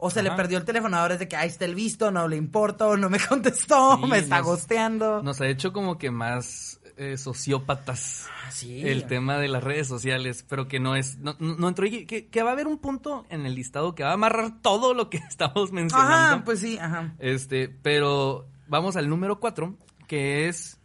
O 0.00 0.10
se 0.10 0.22
le 0.22 0.30
perdió 0.30 0.58
el 0.58 0.64
teléfono, 0.64 0.96
ahora 0.96 1.14
es 1.14 1.20
de 1.20 1.26
que 1.28 1.34
ahí 1.36 1.48
está 1.48 1.64
el 1.64 1.74
visto, 1.74 2.12
no 2.12 2.28
le 2.28 2.36
importo, 2.36 2.96
no 2.96 3.10
me 3.10 3.18
contestó, 3.28 3.98
Sí, 4.00 4.06
me 4.08 4.18
está 4.18 4.38
nos- 4.38 4.46
gosteando. 4.46 5.22
Nos 5.24 5.40
ha 5.40 5.46
hecho 5.48 5.72
como 5.72 5.98
que 5.98 6.10
más 6.12 6.77
eh, 6.98 7.16
sociópatas 7.16 8.26
Ah, 8.44 8.50
sí. 8.50 8.86
el 8.86 9.06
tema 9.06 9.38
de 9.38 9.48
las 9.48 9.62
redes 9.62 9.86
sociales, 9.86 10.44
pero 10.48 10.68
que 10.68 10.80
no 10.80 10.96
es, 10.96 11.18
no, 11.18 11.36
no, 11.38 11.56
no 11.56 11.68
entró 11.68 11.86
y 11.86 12.06
que, 12.06 12.26
que 12.26 12.42
va 12.42 12.50
a 12.50 12.52
haber 12.52 12.66
un 12.66 12.78
punto 12.78 13.24
en 13.30 13.46
el 13.46 13.54
listado 13.54 13.94
que 13.94 14.02
va 14.02 14.10
a 14.10 14.14
amarrar 14.14 14.60
todo 14.60 14.94
lo 14.94 15.08
que 15.10 15.16
estamos 15.28 15.72
mencionando. 15.72 16.14
Ajá, 16.36 16.44
pues 16.44 16.60
sí, 16.60 16.78
ajá. 16.78 17.14
Este, 17.18 17.68
pero 17.68 18.46
vamos 18.66 18.96
al 18.96 19.08
número 19.08 19.40
cuatro, 19.40 19.76
que 20.06 20.48
es 20.48 20.78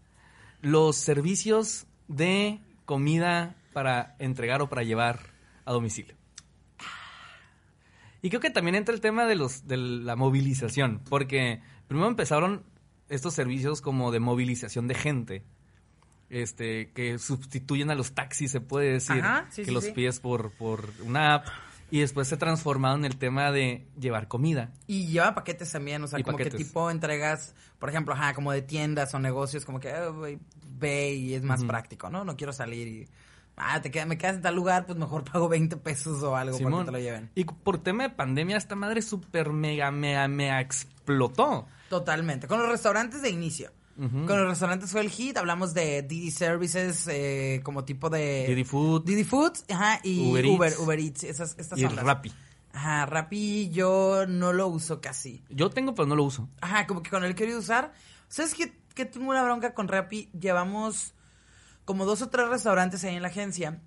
los 0.61 0.95
servicios 0.95 1.85
de 2.07 2.59
comida 2.85 3.55
para 3.73 4.15
entregar 4.19 4.61
o 4.61 4.69
para 4.69 4.83
llevar 4.83 5.19
a 5.65 5.73
domicilio. 5.73 6.15
Y 8.21 8.29
creo 8.29 8.39
que 8.39 8.49
también 8.49 8.75
entra 8.75 8.93
el 8.95 9.01
tema 9.01 9.25
de 9.25 9.35
los 9.35 9.67
de 9.67 9.75
la 9.77 10.15
movilización, 10.15 11.01
porque 11.09 11.61
primero 11.87 12.07
empezaron 12.07 12.63
estos 13.09 13.33
servicios 13.33 13.81
como 13.81 14.11
de 14.11 14.19
movilización 14.19 14.87
de 14.87 14.95
gente. 14.95 15.43
Este, 16.29 16.91
que 16.91 17.19
sustituyen 17.19 17.91
a 17.91 17.95
los 17.95 18.13
taxis, 18.13 18.49
se 18.51 18.59
puede 18.59 18.93
decir, 18.93 19.21
Ajá, 19.21 19.45
sí, 19.51 19.61
que 19.61 19.67
sí, 19.67 19.71
los 19.71 19.83
sí. 19.83 19.91
pides 19.91 20.19
por, 20.19 20.51
por 20.51 20.89
una 21.03 21.35
app 21.35 21.47
Y 21.91 21.99
después 21.99 22.27
se 22.27 22.35
ha 22.35 22.39
transformado 22.39 22.95
en 22.95 23.05
el 23.05 23.17
tema 23.17 23.51
de 23.51 23.85
llevar 23.99 24.27
comida. 24.27 24.71
Y 24.87 25.07
lleva 25.07 25.35
paquetes 25.35 25.71
también, 25.71 26.03
o 26.03 26.07
sea, 26.07 26.19
Y 26.19 26.23
como 26.23 26.37
que 26.37 26.49
tipo 26.49 26.89
entregas, 26.89 27.53
por 27.77 27.89
ejemplo, 27.89 28.15
ajá, 28.15 28.33
como 28.33 28.51
de 28.51 28.63
tiendas 28.63 29.13
o 29.13 29.19
negocios, 29.19 29.63
como 29.63 29.79
que 29.79 29.93
güey, 30.09 30.39
ve 30.79 31.13
y 31.13 31.35
es 31.35 31.43
más 31.43 31.63
práctico, 31.63 32.09
¿no? 32.09 32.23
No 32.23 32.35
quiero 32.35 32.51
salir 32.51 32.87
y... 32.87 33.07
Ah, 33.55 33.79
te 33.79 33.91
queda, 33.91 34.07
me 34.07 34.17
quedas 34.17 34.37
en 34.37 34.41
tal 34.41 34.55
lugar, 34.55 34.87
pues 34.87 34.97
mejor 34.97 35.23
pago 35.31 35.47
20 35.47 35.77
pesos 35.77 36.23
o 36.23 36.35
algo 36.35 36.57
para 36.57 36.77
que 36.79 36.85
te 36.85 36.91
lo 36.91 36.99
lleven. 36.99 37.29
Y 37.35 37.43
por 37.45 37.77
tema 37.77 38.01
de 38.01 38.09
pandemia, 38.09 38.57
esta 38.57 38.75
madre 38.75 39.03
super 39.03 39.51
mega, 39.51 39.91
mega, 39.91 40.27
mega 40.27 40.59
explotó. 40.59 41.67
Totalmente. 41.89 42.47
Con 42.47 42.59
los 42.59 42.69
restaurantes 42.69 43.21
de 43.21 43.29
inicio. 43.29 43.71
Con 43.95 44.25
los 44.25 44.47
restaurantes 44.47 44.91
fue 44.91 45.01
el 45.01 45.09
hit. 45.09 45.37
Hablamos 45.37 45.73
de 45.73 46.01
Didi 46.01 46.31
Services, 46.31 47.07
eh, 47.07 47.61
como 47.63 47.85
tipo 47.85 48.09
de... 48.09 48.45
Didi 48.47 48.63
Food 48.63 49.05
Didi 49.05 49.23
Foods, 49.23 49.65
ajá, 49.69 49.99
y 50.03 50.31
Uber 50.31 50.45
Uber, 50.47 50.69
Eats. 50.71 50.79
Uber 50.79 50.99
Eats, 50.99 51.23
esas, 51.23 51.55
estas 51.57 51.77
y. 51.77 51.85
Rappi. 51.85 52.33
Ajá, 52.73 53.05
Rappi 53.05 53.69
yo 53.69 54.25
no 54.27 54.51
lo 54.51 54.67
uso 54.67 54.99
casi. 54.99 55.43
Yo 55.49 55.69
tengo, 55.69 55.93
pero 55.93 56.07
no 56.07 56.15
lo 56.15 56.23
uso. 56.23 56.49
Ajá, 56.61 56.87
como 56.87 57.03
que 57.03 57.11
con 57.11 57.23
el 57.23 57.35
quería 57.35 57.57
usar. 57.57 57.93
¿Sabes 58.27 58.55
qué, 58.55 58.73
qué 58.95 59.05
tengo 59.05 59.29
una 59.29 59.43
bronca 59.43 59.75
con 59.75 59.87
Rappi? 59.87 60.29
Llevamos 60.39 61.13
como 61.85 62.05
dos 62.05 62.21
o 62.21 62.29
tres 62.29 62.47
restaurantes 62.49 63.03
ahí 63.03 63.15
en 63.15 63.21
la 63.21 63.27
agencia 63.27 63.81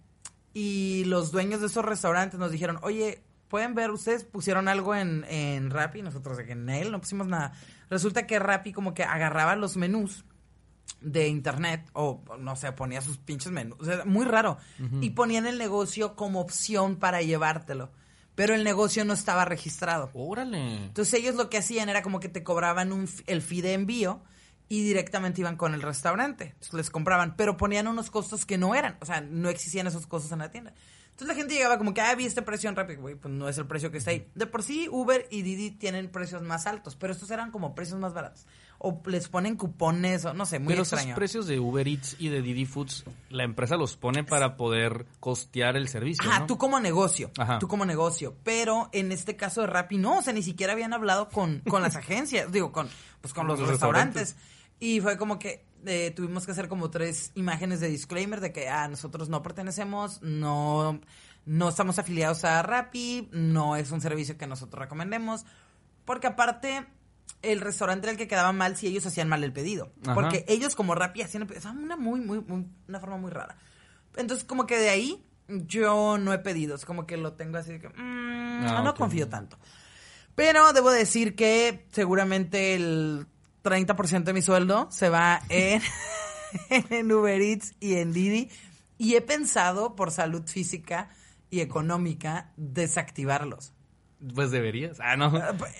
y 0.55 1.05
los 1.05 1.33
dueños 1.33 1.61
de 1.61 1.67
esos 1.67 1.85
restaurantes 1.85 2.39
nos 2.39 2.51
dijeron, 2.51 2.79
oye, 2.83 3.23
pueden 3.49 3.75
ver, 3.75 3.91
ustedes 3.91 4.25
pusieron 4.25 4.69
algo 4.69 4.95
en, 4.95 5.25
en 5.29 5.71
Rappi, 5.71 6.03
nosotros 6.03 6.39
en 6.39 6.69
él 6.69 6.91
no 6.93 7.01
pusimos 7.01 7.27
nada. 7.27 7.53
Resulta 7.91 8.27
que 8.27 8.39
Rappi 8.39 8.73
como 8.73 8.95
que 8.95 9.05
agarraba 9.05 9.57
los 9.57 9.77
menús 9.77 10.25
de 11.01 11.29
internet 11.29 11.89
o 11.93 12.23
no 12.39 12.57
sé, 12.57 12.73
ponía 12.73 13.01
sus 13.01 13.19
pinches 13.19 13.53
menús, 13.53 13.79
o 13.81 13.85
sea, 13.85 14.05
muy 14.05 14.25
raro, 14.25 14.59
y 15.01 15.11
ponían 15.11 15.47
el 15.47 15.59
negocio 15.59 16.17
como 16.17 16.41
opción 16.41 16.97
para 16.97 17.23
llevártelo, 17.23 17.91
pero 18.35 18.55
el 18.55 18.65
negocio 18.65 19.05
no 19.05 19.13
estaba 19.13 19.45
registrado. 19.45 20.11
Órale. 20.15 20.85
Entonces 20.85 21.15
ellos 21.15 21.35
lo 21.37 21.49
que 21.49 21.59
hacían 21.59 21.89
era 21.89 22.03
como 22.03 22.21
que 22.21 22.29
te 22.29 22.43
cobraban 22.43 22.93
un, 22.93 23.09
el 23.27 23.43
fee 23.43 23.63
de 23.63 23.75
envío 23.75 24.23
y 24.69 24.83
directamente 24.83 25.41
iban 25.41 25.57
con 25.57 25.75
el 25.75 25.83
restaurante. 25.83 26.47
Entonces 26.47 26.75
les 26.75 26.91
compraban, 26.91 27.37
pero 27.37 27.57
ponían 27.57 27.87
unos 27.87 28.11
costos 28.11 28.45
que 28.45 28.59
no 28.59 28.75
eran. 28.75 28.97
O 29.01 29.07
sea, 29.07 29.21
no 29.21 29.49
existían 29.49 29.87
esos 29.87 30.07
costos 30.07 30.33
en 30.33 30.41
la 30.41 30.51
tienda. 30.51 30.75
Entonces 31.17 31.35
la 31.35 31.41
gente 31.41 31.55
llegaba 31.55 31.79
como 31.79 31.95
que, 31.95 32.03
ah, 32.03 32.15
vi 32.15 32.27
este 32.27 32.43
precio 32.43 32.69
en 32.69 32.77
Rappi. 32.77 32.97
Güey, 32.97 33.15
pues 33.15 33.33
no 33.33 33.49
es 33.49 33.57
el 33.57 33.67
precio 33.67 33.91
que 33.91 33.97
está 33.97 34.11
ahí. 34.11 34.29
De 34.35 34.45
por 34.45 34.63
sí, 34.63 34.87
Uber 34.91 35.27
y 35.31 35.41
Didi 35.41 35.71
tienen 35.71 36.11
precios 36.11 36.43
más 36.43 36.67
altos, 36.67 36.95
pero 36.95 37.11
estos 37.15 37.31
eran 37.31 37.51
como 37.51 37.75
precios 37.75 37.99
más 37.99 38.13
baratos. 38.13 38.47
O 38.79 39.01
les 39.07 39.27
ponen 39.29 39.57
cupones, 39.57 40.27
o 40.27 40.35
no 40.35 40.45
sé, 40.45 40.59
muy 40.59 40.75
pero 40.75 40.83
extraño. 40.83 41.07
esos 41.07 41.17
precios 41.17 41.47
de 41.47 41.59
Uber 41.59 41.89
Eats 41.89 42.17
y 42.19 42.29
de 42.29 42.43
Didi 42.43 42.67
Foods, 42.67 43.05
la 43.31 43.45
empresa 43.45 43.79
los 43.79 43.97
pone 43.97 44.25
para 44.25 44.59
poder 44.59 45.07
costear 45.19 45.79
el 45.79 45.89
servicio, 45.89 46.29
Ajá, 46.29 46.41
¿no? 46.41 46.47
tú 46.47 46.59
como 46.59 46.81
negocio. 46.81 47.31
Ajá. 47.39 47.59
Tú 47.61 47.67
como 47.67 47.87
negocio. 47.87 48.37
Pero 48.45 48.91
en 48.93 49.11
este 49.11 49.37
caso 49.37 49.63
de 49.63 49.69
Rappi 49.69 49.97
no, 49.97 50.19
o 50.19 50.23
sea, 50.23 50.35
ni 50.35 50.43
siquiera 50.43 50.75
habían 50.75 50.93
hablado 50.93 51.31
con, 51.31 51.61
con 51.61 51.81
las 51.81 51.97
agencias, 51.97 52.53
digo, 52.53 52.73
con, 52.73 52.91
pues 53.23 53.33
con 53.33 53.47
los, 53.47 53.59
Los 53.59 53.71
restaurantes. 53.71 54.37
Y 54.79 55.01
fue 55.01 55.17
como 55.17 55.39
que 55.39 55.65
eh, 55.85 56.11
tuvimos 56.15 56.47
que 56.47 56.53
hacer 56.53 56.69
como 56.69 56.91
tres 56.91 57.33
imágenes 57.35 57.81
de 57.81 57.89
disclaimer 57.89 58.41
de 58.41 58.53
que 58.53 58.69
ah, 58.69 58.89
nosotros 58.89 59.29
no 59.29 59.43
pertenecemos, 59.43 60.23
no, 60.23 61.01
no 61.45 61.69
estamos 61.69 61.99
afiliados 61.99 62.45
a 62.45 62.63
Rappi, 62.63 63.29
no 63.33 63.77
es 63.77 63.91
un 63.91 64.01
servicio 64.01 64.39
que 64.39 64.47
nosotros 64.47 64.81
recomendemos. 64.81 65.45
Porque 66.05 66.29
aparte, 66.29 66.87
el 67.43 67.61
restaurante 67.61 68.07
era 68.07 68.13
el 68.13 68.19
que 68.19 68.29
quedaba 68.29 68.53
mal 68.53 68.77
si 68.77 68.87
ellos 68.87 69.05
hacían 69.07 69.29
mal 69.29 69.43
el 69.45 69.53
pedido. 69.53 69.93
Ajá. 70.05 70.15
Porque 70.15 70.45
ellos 70.49 70.75
como 70.77 70.95
Rappi 70.95 71.23
hacían 71.23 71.43
el 71.43 71.49
pedido. 71.49 71.71
Una 71.71 71.97
muy, 71.97 72.21
muy, 72.21 72.41
muy- 72.41 72.67
una 72.89 73.01
forma 73.01 73.17
muy 73.17 73.31
rara. 73.31 73.57
Entonces, 74.17 74.47
como 74.47 74.67
que 74.67 74.79
de 74.79 74.89
ahí 74.89 75.27
yo 75.49 76.17
no 76.19 76.33
he 76.33 76.39
pedido. 76.39 76.75
Es 76.77 76.85
como 76.85 77.07
que 77.07 77.17
lo 77.17 77.35
tengo 77.35 77.59
así 77.59 77.73
de 77.73 77.81
que 77.81 77.89
mm, 77.89 78.65
Ah, 78.67 78.83
no 78.85 78.95
confío 78.95 79.29
tanto. 79.29 79.59
Pero 80.35 80.73
debo 80.73 80.91
decir 80.91 81.35
que 81.35 81.87
seguramente 81.93 82.75
el 82.75 83.27
30% 83.67 84.23
de 84.25 84.33
mi 84.33 84.43
sueldo 84.43 84.87
se 84.91 85.09
va 85.09 85.43
en, 85.49 85.83
en 86.71 87.13
Uber 87.13 87.41
Eats 87.43 87.75
y 87.81 87.97
en 87.97 88.13
Didi. 88.13 88.49
Y 88.97 89.17
he 89.17 89.21
pensado, 89.21 89.97
por 89.97 90.13
salud 90.13 90.47
física 90.47 91.11
y 91.51 91.61
económica, 91.61 92.53
desactivarlos. 92.57 93.73
Pues 94.35 94.51
deberías. 94.51 94.99
Ah, 95.01 95.17
no. 95.17 95.33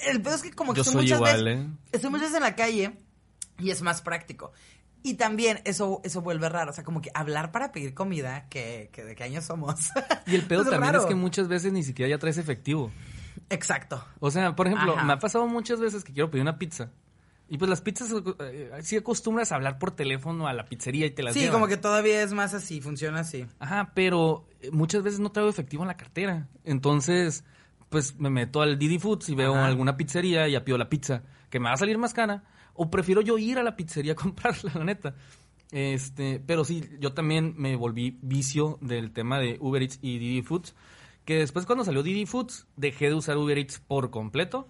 El 0.07 0.21
pedo 0.21 0.35
es 0.35 0.43
que 0.43 0.51
como 0.53 0.75
que 0.75 0.79
Yo 0.79 0.83
estoy 0.83 0.93
soy 0.95 1.03
muchas 1.05 1.19
igual, 1.19 1.45
veces, 1.45 1.65
¿eh? 1.65 1.71
estoy 1.93 2.11
muchas 2.11 2.23
veces 2.31 2.37
en 2.37 2.43
la 2.43 2.57
calle 2.57 2.99
y 3.59 3.71
es 3.71 3.83
más 3.83 4.03
práctico. 4.03 4.53
Y 5.03 5.15
también 5.15 5.61
eso 5.65 6.01
eso 6.05 6.21
vuelve 6.21 6.49
raro, 6.49 6.73
o 6.73 6.75
sea, 6.75 6.83
como 6.83 7.01
que 7.01 7.11
hablar 7.15 7.53
para 7.53 7.71
pedir 7.71 7.95
comida, 7.95 8.49
que, 8.51 8.91
que 8.93 9.05
de 9.05 9.15
qué 9.15 9.25
años 9.25 9.45
somos. 9.45 9.91
Y 10.27 10.35
el 10.35 10.43
pedo 10.43 10.63
también 10.65 10.83
raro. 10.83 11.01
es 11.01 11.07
que 11.07 11.15
muchas 11.15 11.47
veces 11.49 11.73
ni 11.73 11.85
siquiera 11.85 12.11
ya 12.11 12.19
traes 12.19 12.39
efectivo. 12.39 12.91
Exacto. 13.49 14.05
O 14.19 14.31
sea, 14.31 14.57
por 14.57 14.67
ejemplo, 14.67 14.95
Ajá. 14.97 15.05
me 15.05 15.13
ha 15.13 15.19
pasado 15.19 15.47
muchas 15.47 15.81
veces 15.81 16.03
que 16.05 16.13
quiero 16.13 16.31
pedir 16.31 16.43
una 16.43 16.59
pizza. 16.59 16.91
Y 17.49 17.59
pues 17.59 17.69
las 17.69 17.81
pizzas, 17.81 18.11
eh, 18.41 18.71
sí 18.83 18.97
acostumbras 18.97 19.53
a 19.53 19.55
hablar 19.55 19.79
por 19.79 19.93
teléfono 19.93 20.49
a 20.49 20.53
la 20.53 20.65
pizzería 20.67 21.07
y 21.07 21.11
te 21.11 21.23
las 21.23 21.35
Sí, 21.35 21.41
llevan. 21.41 21.53
como 21.55 21.69
que 21.69 21.77
todavía 21.77 22.23
es 22.23 22.33
más 22.33 22.55
así, 22.55 22.81
funciona 22.81 23.21
así. 23.21 23.47
Ajá, 23.61 23.93
pero 23.95 24.49
eh, 24.61 24.71
muchas 24.73 25.03
veces 25.05 25.21
no 25.21 25.31
traigo 25.31 25.49
efectivo 25.49 25.85
en 25.85 25.89
la 25.89 25.97
cartera. 25.97 26.49
Entonces, 26.65 27.45
pues 27.89 28.19
me 28.19 28.31
meto 28.31 28.63
al 28.63 28.79
Didi 28.79 28.99
Foods 28.99 29.29
y 29.29 29.37
veo 29.37 29.55
Ajá. 29.55 29.67
alguna 29.67 29.97
pizzería 29.97 30.49
y 30.49 30.53
ya 30.53 30.65
pido 30.65 30.77
la 30.77 30.89
pizza, 30.89 31.23
que 31.49 31.61
me 31.61 31.67
va 31.69 31.75
a 31.75 31.77
salir 31.77 31.99
más 31.99 32.15
cara. 32.15 32.43
O 32.75 32.91
prefiero 32.91 33.21
yo 33.21 33.39
ir 33.39 33.59
a 33.59 33.63
la 33.63 33.77
pizzería 33.77 34.13
a 34.15 34.17
comprarla, 34.17 34.73
la 34.75 34.85
neta. 34.85 35.15
Este, 35.73 36.41
pero 36.45 36.65
sí, 36.65 36.85
yo 37.01 37.13
también 37.13 37.55
me 37.57 37.77
volví 37.77 38.19
vicio 38.23 38.79
del 38.81 39.13
tema 39.13 39.39
de 39.39 39.57
Uber 39.61 39.83
Eats 39.83 39.99
y 40.03 40.19
Didi 40.19 40.43
Foods. 40.43 40.75
Que 41.25 41.39
después 41.39 41.67
cuando 41.67 41.85
salió 41.85 42.03
Didi 42.03 42.25
Foods, 42.27 42.67
dejé 42.77 43.07
de 43.09 43.15
usar 43.15 43.37
Uber 43.37 43.59
Eats 43.59 43.81
por 43.81 44.11
completo. 44.11 44.69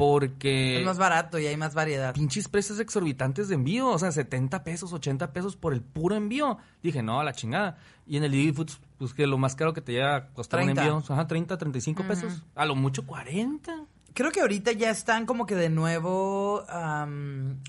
Porque 0.00 0.78
es 0.78 0.84
más 0.84 0.98
barato 0.98 1.38
y 1.38 1.46
hay 1.46 1.56
más 1.56 1.74
variedad. 1.74 2.14
pinches 2.14 2.48
precios 2.48 2.80
exorbitantes 2.80 3.48
de 3.48 3.54
envío, 3.54 3.88
o 3.88 3.98
sea, 3.98 4.10
70 4.10 4.64
pesos, 4.64 4.92
80 4.92 5.32
pesos 5.32 5.56
por 5.56 5.72
el 5.72 5.82
puro 5.82 6.16
envío. 6.16 6.58
Dije, 6.82 7.02
no, 7.02 7.20
a 7.20 7.24
la 7.24 7.32
chingada. 7.32 7.76
Y 8.06 8.16
en 8.16 8.24
el 8.24 8.32
Didi 8.32 8.52
Foods, 8.52 8.80
pues 8.98 9.14
que 9.14 9.26
lo 9.26 9.38
más 9.38 9.54
caro 9.54 9.72
que 9.72 9.80
te 9.80 9.92
llega 9.92 10.16
a 10.16 10.26
costar 10.28 10.60
un 10.60 10.66
30. 10.66 10.82
envío, 10.82 11.04
ajá, 11.08 11.26
30, 11.26 11.58
35 11.58 12.02
pesos. 12.04 12.42
A 12.54 12.64
lo 12.64 12.74
mucho 12.74 13.06
40 13.06 13.86
Creo 14.12 14.32
que 14.32 14.40
ahorita 14.40 14.72
ya 14.72 14.90
están 14.90 15.24
como 15.24 15.46
que 15.46 15.54
de 15.54 15.68
nuevo 15.68 16.64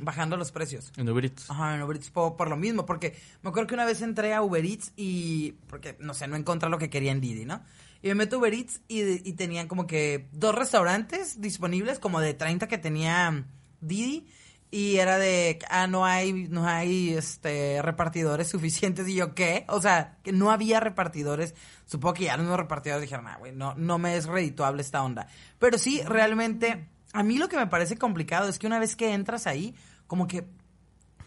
bajando 0.02 0.38
los 0.38 0.52
precios. 0.52 0.91
en 0.98 1.08
Uber 1.08 1.26
Eats. 1.26 1.50
Ajá, 1.50 1.76
en 1.76 1.82
Uber 1.84 1.98
Eats 1.98 2.10
por, 2.10 2.36
por 2.36 2.50
lo 2.50 2.58
mismo, 2.58 2.86
porque 2.86 3.15
me 3.44 3.50
acuerdo 3.50 3.67
que 3.67 3.74
una 3.76 3.86
vez 3.86 4.02
entré 4.02 4.34
a 4.34 4.41
Uber 4.41 4.65
Eats 4.65 4.91
y, 4.96 5.54
porque, 5.67 5.96
no 6.00 6.13
sé, 6.13 6.28
no 6.28 6.36
encontré 6.36 6.70
lo 6.70 6.78
que 6.78 6.89
quería 6.89 7.12
en 7.12 7.22
Didi, 7.22 7.46
¿no? 7.46 7.62
Y 8.02 8.08
me 8.10 8.16
meto 8.16 8.40
Uber 8.40 8.54
Eats 8.54 8.82
y, 8.88 9.28
y 9.28 9.34
tenían 9.34 9.68
como 9.68 9.88
que 9.88 10.28
dos 10.32 10.56
restaurantes 10.56 11.40
disponibles, 11.40 12.00
como 12.00 12.20
de 12.20 12.34
30 12.34 12.68
que 12.68 12.78
tenía 12.78 13.46
Didi, 13.80 14.28
y 14.72 14.98
era 14.98 15.18
de, 15.18 15.60
ah, 15.70 15.86
no 15.88 16.06
hay, 16.06 16.32
no 16.32 16.66
hay, 16.66 17.14
este, 17.14 17.82
repartidores 17.82 18.48
suficientes, 18.48 19.08
y 19.08 19.16
yo, 19.16 19.36
¿qué? 19.36 19.66
O 19.68 19.82
sea, 19.82 20.18
que 20.24 20.32
no 20.32 20.50
había 20.50 20.80
repartidores, 20.80 21.56
supongo 21.86 22.14
que 22.14 22.24
ya 22.26 22.38
mismos 22.38 22.58
repartidores 22.58 23.02
dijeron, 23.02 23.28
ah, 23.28 23.38
güey, 23.38 23.52
no, 23.52 23.76
no 23.76 23.98
me 23.98 24.16
es 24.16 24.26
redituable 24.26 24.82
esta 24.82 25.04
onda. 25.04 25.28
Pero 25.60 25.78
sí, 25.78 26.02
realmente, 26.04 26.88
a 27.12 27.22
mí 27.22 27.38
lo 27.38 27.50
que 27.50 27.58
me 27.58 27.68
parece 27.68 27.98
complicado 27.98 28.48
es 28.48 28.58
que 28.60 28.68
una 28.68 28.80
vez 28.80 28.96
que 28.96 29.14
entras 29.14 29.46
ahí, 29.46 29.76
como 30.08 30.28
que 30.28 30.46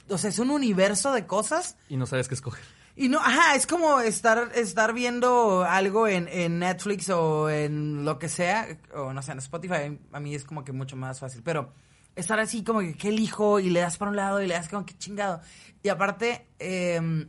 o 0.09 0.19
sea, 0.19 0.31
es 0.31 0.39
un 0.39 0.51
universo 0.51 1.13
de 1.13 1.27
cosas. 1.27 1.77
Y 1.89 1.97
no 1.97 2.07
sabes 2.07 2.29
qué 2.29 2.35
escoger. 2.35 2.65
Y 2.97 3.09
no, 3.09 3.19
ajá, 3.19 3.57
es 3.57 3.67
como 3.67 4.01
estar, 4.01 4.53
estar 4.55 4.93
viendo 4.93 5.65
algo 5.65 6.07
en, 6.07 6.29
en 6.29 6.61
Netflix 6.61 7.11
o 7.11 7.51
en 7.51 8.05
lo 8.05 8.19
que 8.19 8.29
sea, 8.29 8.69
o 8.95 9.13
no 9.13 9.21
sé, 9.21 9.33
en 9.33 9.39
Spotify, 9.39 9.99
a 10.13 10.21
mí 10.21 10.35
es 10.35 10.45
como 10.45 10.63
que 10.65 10.73
mucho 10.73 10.97
más 10.97 11.19
fácil, 11.19 11.43
pero 11.43 11.73
estar 12.15 12.39
así 12.39 12.63
como 12.63 12.81
que, 12.81 12.95
¿qué 12.95 13.09
elijo? 13.09 13.59
Y 13.59 13.71
le 13.71 13.81
das 13.81 13.99
para 13.99 14.11
un 14.11 14.17
lado 14.17 14.41
y 14.41 14.47
le 14.47 14.55
das 14.55 14.69
como 14.69 14.87
que 14.87 14.97
chingado. 14.97 15.41
Y 15.83 15.89
aparte, 15.89 16.47
eh, 16.61 17.27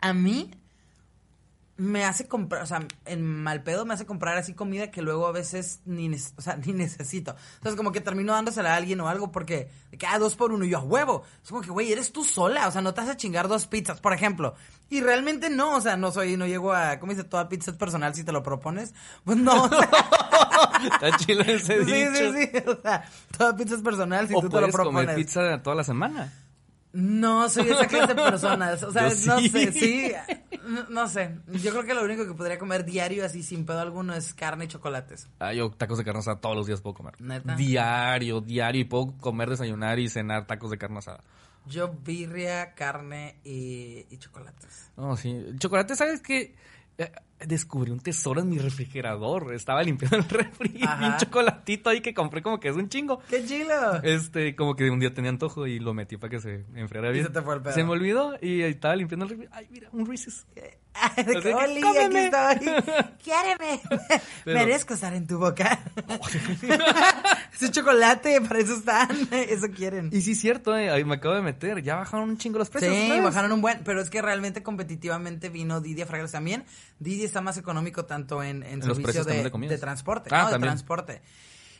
a 0.00 0.12
mí 0.12 0.50
me 1.78 2.04
hace 2.04 2.26
comprar, 2.26 2.62
o 2.62 2.66
sea, 2.66 2.86
en 3.04 3.22
mal 3.22 3.62
pedo 3.62 3.84
me 3.84 3.92
hace 3.92 4.06
comprar 4.06 4.38
así 4.38 4.54
comida 4.54 4.90
que 4.90 5.02
luego 5.02 5.26
a 5.26 5.32
veces 5.32 5.80
ni, 5.84 6.10
o 6.14 6.40
sea, 6.40 6.56
ni 6.64 6.72
necesito. 6.72 7.36
Entonces 7.56 7.76
como 7.76 7.92
que 7.92 8.00
termino 8.00 8.32
dándosela 8.32 8.72
a 8.72 8.76
alguien 8.76 9.00
o 9.00 9.08
algo 9.08 9.30
porque, 9.30 9.70
de 9.90 9.98
que, 9.98 10.06
ah, 10.06 10.18
dos 10.18 10.36
por 10.36 10.52
uno 10.52 10.64
y 10.64 10.70
yo, 10.70 10.78
a 10.78 10.82
huevo. 10.82 11.24
Es 11.42 11.50
como 11.50 11.60
que, 11.60 11.70
güey, 11.70 11.92
eres 11.92 12.12
tú 12.12 12.24
sola, 12.24 12.68
o 12.68 12.72
sea, 12.72 12.80
no 12.80 12.94
te 12.94 13.02
vas 13.02 13.10
a 13.10 13.16
chingar 13.16 13.48
dos 13.48 13.66
pizzas, 13.66 14.00
por 14.00 14.12
ejemplo. 14.12 14.54
Y 14.88 15.00
realmente 15.00 15.50
no, 15.50 15.76
o 15.76 15.80
sea, 15.80 15.96
no 15.96 16.12
soy, 16.12 16.36
no 16.36 16.46
llego 16.46 16.72
a, 16.72 16.98
¿cómo 16.98 17.12
dice? 17.12 17.24
Toda 17.24 17.48
pizza 17.48 17.72
es 17.72 17.76
personal 17.76 18.14
si 18.14 18.24
te 18.24 18.32
lo 18.32 18.42
propones. 18.42 18.94
Pues 19.24 19.36
no, 19.36 19.64
o 19.64 19.68
sea, 19.68 19.90
Está 20.92 21.16
chido 21.18 21.40
ese 21.42 21.84
sí, 21.84 21.92
dicho. 21.92 22.32
sí, 22.32 22.50
sí, 22.52 22.58
o 22.66 22.80
sea, 22.80 23.04
toda 23.36 23.56
pizza 23.56 23.74
es 23.74 23.82
personal 23.82 24.28
si 24.28 24.34
o 24.34 24.40
tú 24.40 24.48
te 24.48 24.60
lo 24.60 24.68
propones. 24.68 25.02
comer 25.02 25.16
pizza 25.16 25.62
toda 25.62 25.76
la 25.76 25.84
semana. 25.84 26.32
No 26.92 27.46
soy 27.50 27.68
esa 27.68 27.86
clase 27.86 28.14
de 28.14 28.22
personas. 28.22 28.82
O 28.82 28.90
sea, 28.90 29.02
no 29.26 29.40
sé, 29.40 29.72
sí. 29.72 30.12
No, 30.66 30.88
no 30.88 31.08
sé. 31.08 31.38
Yo 31.48 31.70
creo 31.70 31.84
que 31.84 31.94
lo 31.94 32.02
único 32.04 32.26
que 32.26 32.34
podría 32.34 32.58
comer 32.58 32.84
diario 32.84 33.24
así 33.24 33.42
sin 33.42 33.64
pedo 33.64 33.80
alguno 33.80 34.14
es 34.14 34.34
carne 34.34 34.64
y 34.64 34.68
chocolates. 34.68 35.28
Ah, 35.38 35.52
yo 35.52 35.70
tacos 35.70 35.98
de 35.98 36.04
carne 36.04 36.20
asada 36.20 36.40
todos 36.40 36.56
los 36.56 36.66
días 36.66 36.80
puedo 36.80 36.94
comer. 36.94 37.14
¿Neta? 37.20 37.54
Diario, 37.54 38.40
diario. 38.40 38.80
Y 38.80 38.84
puedo 38.84 39.16
comer, 39.18 39.50
desayunar 39.50 39.98
y 39.98 40.08
cenar 40.08 40.46
tacos 40.46 40.70
de 40.70 40.78
carne 40.78 40.98
asada. 40.98 41.22
Yo 41.66 41.92
birria, 41.92 42.74
carne 42.74 43.36
y, 43.44 44.06
y 44.10 44.18
chocolates. 44.18 44.90
No, 44.96 45.16
sí. 45.16 45.44
Chocolate, 45.58 45.96
¿sabes 45.96 46.20
qué? 46.20 46.54
Eh, 47.38 47.46
descubrí 47.46 47.90
un 47.90 48.00
tesoro 48.00 48.40
en 48.40 48.48
mi 48.48 48.58
refrigerador. 48.58 49.54
Estaba 49.54 49.82
limpiando 49.82 50.16
el 50.18 50.24
refri 50.28 50.72
y 50.74 50.84
un 50.84 51.16
chocolatito 51.18 51.90
ahí 51.90 52.00
que 52.00 52.14
compré 52.14 52.42
como 52.42 52.58
que 52.60 52.68
es 52.68 52.76
un 52.76 52.88
chingo. 52.88 53.20
¡Qué 53.28 53.44
chilo! 53.44 54.02
Este, 54.02 54.54
como 54.56 54.74
que 54.76 54.90
un 54.90 55.00
día 55.00 55.12
tenía 55.12 55.30
antojo 55.30 55.66
y 55.66 55.78
lo 55.78 55.94
metí 55.94 56.16
para 56.16 56.30
que 56.30 56.40
se 56.40 56.64
enfriara 56.74 57.10
Y 57.10 57.12
bien. 57.14 57.26
se 57.26 57.32
te 57.32 57.42
fue 57.42 57.56
el 57.56 57.62
pedo. 57.62 57.72
Se 57.74 57.84
me 57.84 57.90
olvidó 57.90 58.34
y 58.40 58.62
estaba 58.62 58.96
limpiando 58.96 59.24
el 59.26 59.30
refri. 59.30 59.48
Ay, 59.52 59.66
mira, 59.70 59.88
un 59.92 60.06
Reese's. 60.06 60.46
De 61.16 61.40
que, 61.40 61.54
"Oli, 61.54 61.72
aquí 61.72 61.80
cómeme". 61.82 62.24
estoy. 62.26 62.94
Quiéreme. 63.22 63.80
Pero- 64.44 64.58
Merezco 64.58 64.94
estar 64.94 65.12
en 65.14 65.26
tu 65.26 65.38
boca. 65.38 65.78
Ese 67.54 67.70
chocolate, 67.70 68.40
para 68.42 68.58
eso 68.60 68.74
están. 68.74 69.08
Eso 69.32 69.66
quieren. 69.74 70.10
Y 70.12 70.20
sí, 70.20 70.32
es 70.32 70.40
cierto, 70.40 70.76
eh, 70.76 70.90
ahí 70.90 71.04
me 71.04 71.14
acabo 71.16 71.34
de 71.34 71.42
meter. 71.42 71.82
Ya 71.82 71.96
bajaron 71.96 72.28
un 72.30 72.38
chingo 72.38 72.58
los 72.58 72.70
precios. 72.70 72.94
Sí, 72.94 73.10
vez. 73.10 73.22
bajaron 73.22 73.52
un 73.52 73.60
buen, 73.60 73.82
pero 73.84 74.00
es 74.00 74.10
que 74.10 74.20
realmente 74.22 74.62
competitivamente 74.62 75.48
vino 75.48 75.80
Didi 75.80 76.02
a 76.02 76.06
Fragrance 76.06 76.32
también. 76.32 76.64
Didi 76.98 77.24
está 77.24 77.40
más 77.40 77.56
económico 77.58 78.04
tanto 78.04 78.42
en, 78.42 78.62
en 78.62 78.80
los 78.80 78.96
servicio 78.98 79.24
de, 79.24 79.42
de 79.68 79.78
transporte, 79.78 80.28
Ah, 80.32 80.44
¿no? 80.44 80.50
De 80.50 80.58
transporte. 80.58 81.22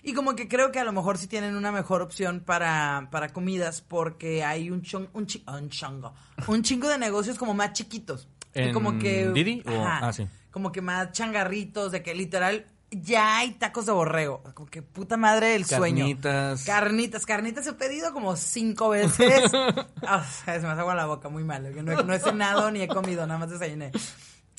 Y 0.03 0.15
como 0.15 0.37
que 0.37 0.47
creo 0.47 0.71
que 0.71 0.79
a 0.79 0.85
lo 0.85 0.93
mejor 0.93 1.19
sí 1.19 1.27
tienen 1.27 1.57
una 1.57 1.73
mejor 1.73 2.01
opción 2.01 2.41
para, 2.41 3.09
para 3.11 3.31
comidas 3.31 3.81
porque 3.81 4.45
hay 4.45 4.71
un 4.71 4.83
chon- 4.83 5.09
un, 5.15 5.27
chi- 5.27 5.45
un 5.49 5.69
chongo, 5.69 6.15
un 6.47 6.63
chingo 6.63 6.89
de 6.89 6.97
negocios 6.97 7.37
como 7.39 7.55
más 7.55 7.73
chiquitos. 7.73 8.29
¿En 8.65 8.73
como 8.75 8.99
que 8.99 9.31
Didi 9.31 9.63
o- 9.67 9.85
ajá, 9.85 10.09
ah, 10.09 10.13
sí. 10.13 10.27
como 10.51 10.73
que 10.73 10.81
más 10.83 11.13
changarritos 11.13 11.93
de 11.93 12.03
que 12.03 12.15
literal 12.15 12.67
ya 12.91 13.39
hay 13.39 13.53
tacos 13.55 13.85
de 13.87 13.93
borrego, 13.93 14.43
como 14.55 14.71
que 14.71 14.81
puta 14.81 15.17
madre 15.17 15.57
el 15.57 15.65
sueño. 15.65 16.05
Carnitas. 16.05 16.65
Carnitas, 16.65 17.27
carnitas 17.27 17.67
he 17.67 17.73
pedido 17.73 18.13
como 18.13 18.37
cinco 18.37 18.89
veces. 18.91 19.51
Ah, 20.09 20.25
se 20.25 20.51
me 20.61 20.69
hace 20.69 20.81
agua 20.81 20.95
la 20.95 21.07
boca, 21.07 21.29
muy 21.29 21.43
malo. 21.43 21.73
que 21.75 21.83
No, 21.83 21.93
he- 21.93 22.05
no 22.05 22.15
he 22.15 22.21
cenado 22.21 22.71
ni 22.71 22.81
he 22.83 22.87
comido, 22.89 23.27
nada 23.27 23.41
más 23.41 23.51
desayuné. 23.51 23.91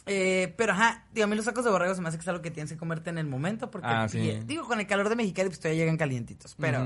Eh, 0.05 0.53
pero 0.57 0.73
ajá, 0.73 1.05
digo, 1.13 1.25
a 1.25 1.27
mí 1.27 1.35
los 1.35 1.45
tacos 1.45 1.63
de 1.65 1.71
borrego 1.71 1.93
se 1.95 2.01
me 2.01 2.09
hace 2.09 2.17
que 2.17 2.21
es 2.21 2.27
algo 2.27 2.41
que 2.41 2.51
tienes 2.51 2.71
que 2.71 2.77
comerte 2.77 3.09
en 3.09 3.17
el 3.17 3.27
momento. 3.27 3.71
Porque, 3.71 3.87
Ah, 3.89 4.07
sí. 4.09 4.19
y- 4.19 4.39
digo, 4.45 4.65
con 4.65 4.79
el 4.79 4.87
calor 4.87 5.07
de 5.09 5.15
Mexicali, 5.15 5.49
pues 5.49 5.59
todavía 5.59 5.81
llegan 5.83 5.97
calientitos. 5.97 6.55
Pero. 6.59 6.85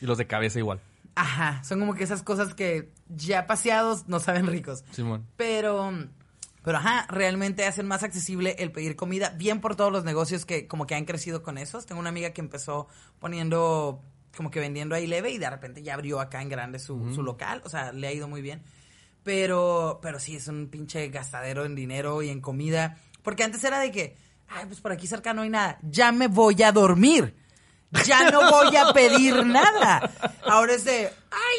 Y 0.00 0.06
los 0.06 0.18
de 0.18 0.26
cabeza 0.26 0.58
igual. 0.58 0.80
ajá, 1.14 1.62
son 1.64 1.80
como 1.80 1.94
que 1.94 2.04
esas 2.04 2.22
cosas 2.22 2.54
que 2.54 2.92
ya 3.08 3.46
paseados 3.48 4.06
no 4.08 4.20
saben 4.20 4.46
ricos. 4.46 4.84
Simón. 4.92 5.26
Pero, 5.36 5.92
pero 6.68 6.80
ajá, 6.80 7.06
realmente 7.08 7.64
hacen 7.64 7.86
más 7.86 8.02
accesible 8.02 8.54
el 8.58 8.70
pedir 8.70 8.94
comida, 8.94 9.30
bien 9.30 9.62
por 9.62 9.74
todos 9.74 9.90
los 9.90 10.04
negocios 10.04 10.44
que 10.44 10.68
como 10.68 10.86
que 10.86 10.94
han 10.94 11.06
crecido 11.06 11.42
con 11.42 11.56
esos. 11.56 11.86
Tengo 11.86 11.98
una 11.98 12.10
amiga 12.10 12.34
que 12.34 12.42
empezó 12.42 12.88
poniendo, 13.20 14.02
como 14.36 14.50
que 14.50 14.60
vendiendo 14.60 14.94
ahí 14.94 15.06
leve 15.06 15.30
y 15.30 15.38
de 15.38 15.48
repente 15.48 15.82
ya 15.82 15.94
abrió 15.94 16.20
acá 16.20 16.42
en 16.42 16.50
grande 16.50 16.78
su, 16.78 17.14
su 17.14 17.22
local, 17.22 17.62
o 17.64 17.70
sea, 17.70 17.92
le 17.92 18.06
ha 18.06 18.12
ido 18.12 18.28
muy 18.28 18.42
bien. 18.42 18.60
Pero, 19.22 19.98
pero 20.02 20.20
sí, 20.20 20.36
es 20.36 20.46
un 20.48 20.68
pinche 20.68 21.08
gastadero 21.08 21.64
en 21.64 21.74
dinero 21.74 22.20
y 22.20 22.28
en 22.28 22.42
comida. 22.42 22.98
Porque 23.22 23.44
antes 23.44 23.64
era 23.64 23.80
de 23.80 23.90
que, 23.90 24.18
ay, 24.48 24.66
pues 24.66 24.82
por 24.82 24.92
aquí 24.92 25.06
cerca 25.06 25.32
no 25.32 25.40
hay 25.40 25.48
nada, 25.48 25.78
ya 25.80 26.12
me 26.12 26.28
voy 26.28 26.62
a 26.62 26.70
dormir. 26.70 27.34
Ya 28.04 28.30
no 28.30 28.50
voy 28.50 28.76
a 28.76 28.92
pedir 28.92 29.46
nada. 29.46 30.10
Ahora 30.46 30.74
es 30.74 30.84
de, 30.84 31.06
ay, 31.06 31.06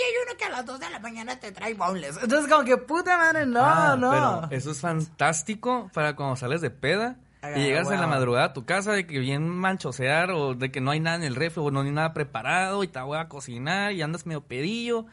hay 0.05 0.13
uno 0.27 0.37
que 0.37 0.45
a 0.45 0.49
las 0.49 0.65
2 0.65 0.79
de 0.79 0.89
la 0.89 0.99
mañana 0.99 1.39
te 1.39 1.51
trae 1.51 1.73
boneless. 1.73 2.17
Entonces, 2.21 2.47
como 2.51 2.63
que, 2.63 2.77
puta 2.77 3.17
madre, 3.17 3.45
no, 3.47 3.61
Ah, 3.63 3.95
no. 3.97 4.11
Pero 4.11 4.47
eso 4.51 4.71
es 4.71 4.79
fantástico 4.79 5.89
para 5.93 6.15
cuando 6.15 6.35
sales 6.35 6.61
de 6.61 6.69
peda 6.69 7.15
Ah, 7.41 7.51
y 7.55 7.63
llegas 7.63 7.87
en 7.89 7.95
la 8.01 8.05
wow. 8.07 8.09
madrugada 8.15 8.45
a 8.47 8.53
tu 8.53 8.65
casa 8.65 8.91
de 8.91 9.07
que 9.07 9.17
bien 9.17 9.47
manchosear 9.47 10.31
o 10.31 10.55
de 10.55 10.71
que 10.71 10.81
no 10.81 10.91
hay 10.91 10.99
nada 10.99 11.15
en 11.15 11.23
el 11.23 11.35
refri 11.37 11.63
o 11.63 11.71
no 11.71 11.81
hay 11.81 11.91
nada 11.91 12.13
preparado 12.13 12.83
y 12.83 12.89
te 12.89 12.99
voy 12.99 13.17
a 13.17 13.29
cocinar 13.29 13.93
y 13.93 14.01
andas 14.01 14.25
medio 14.25 14.41
pedillo. 14.41 15.05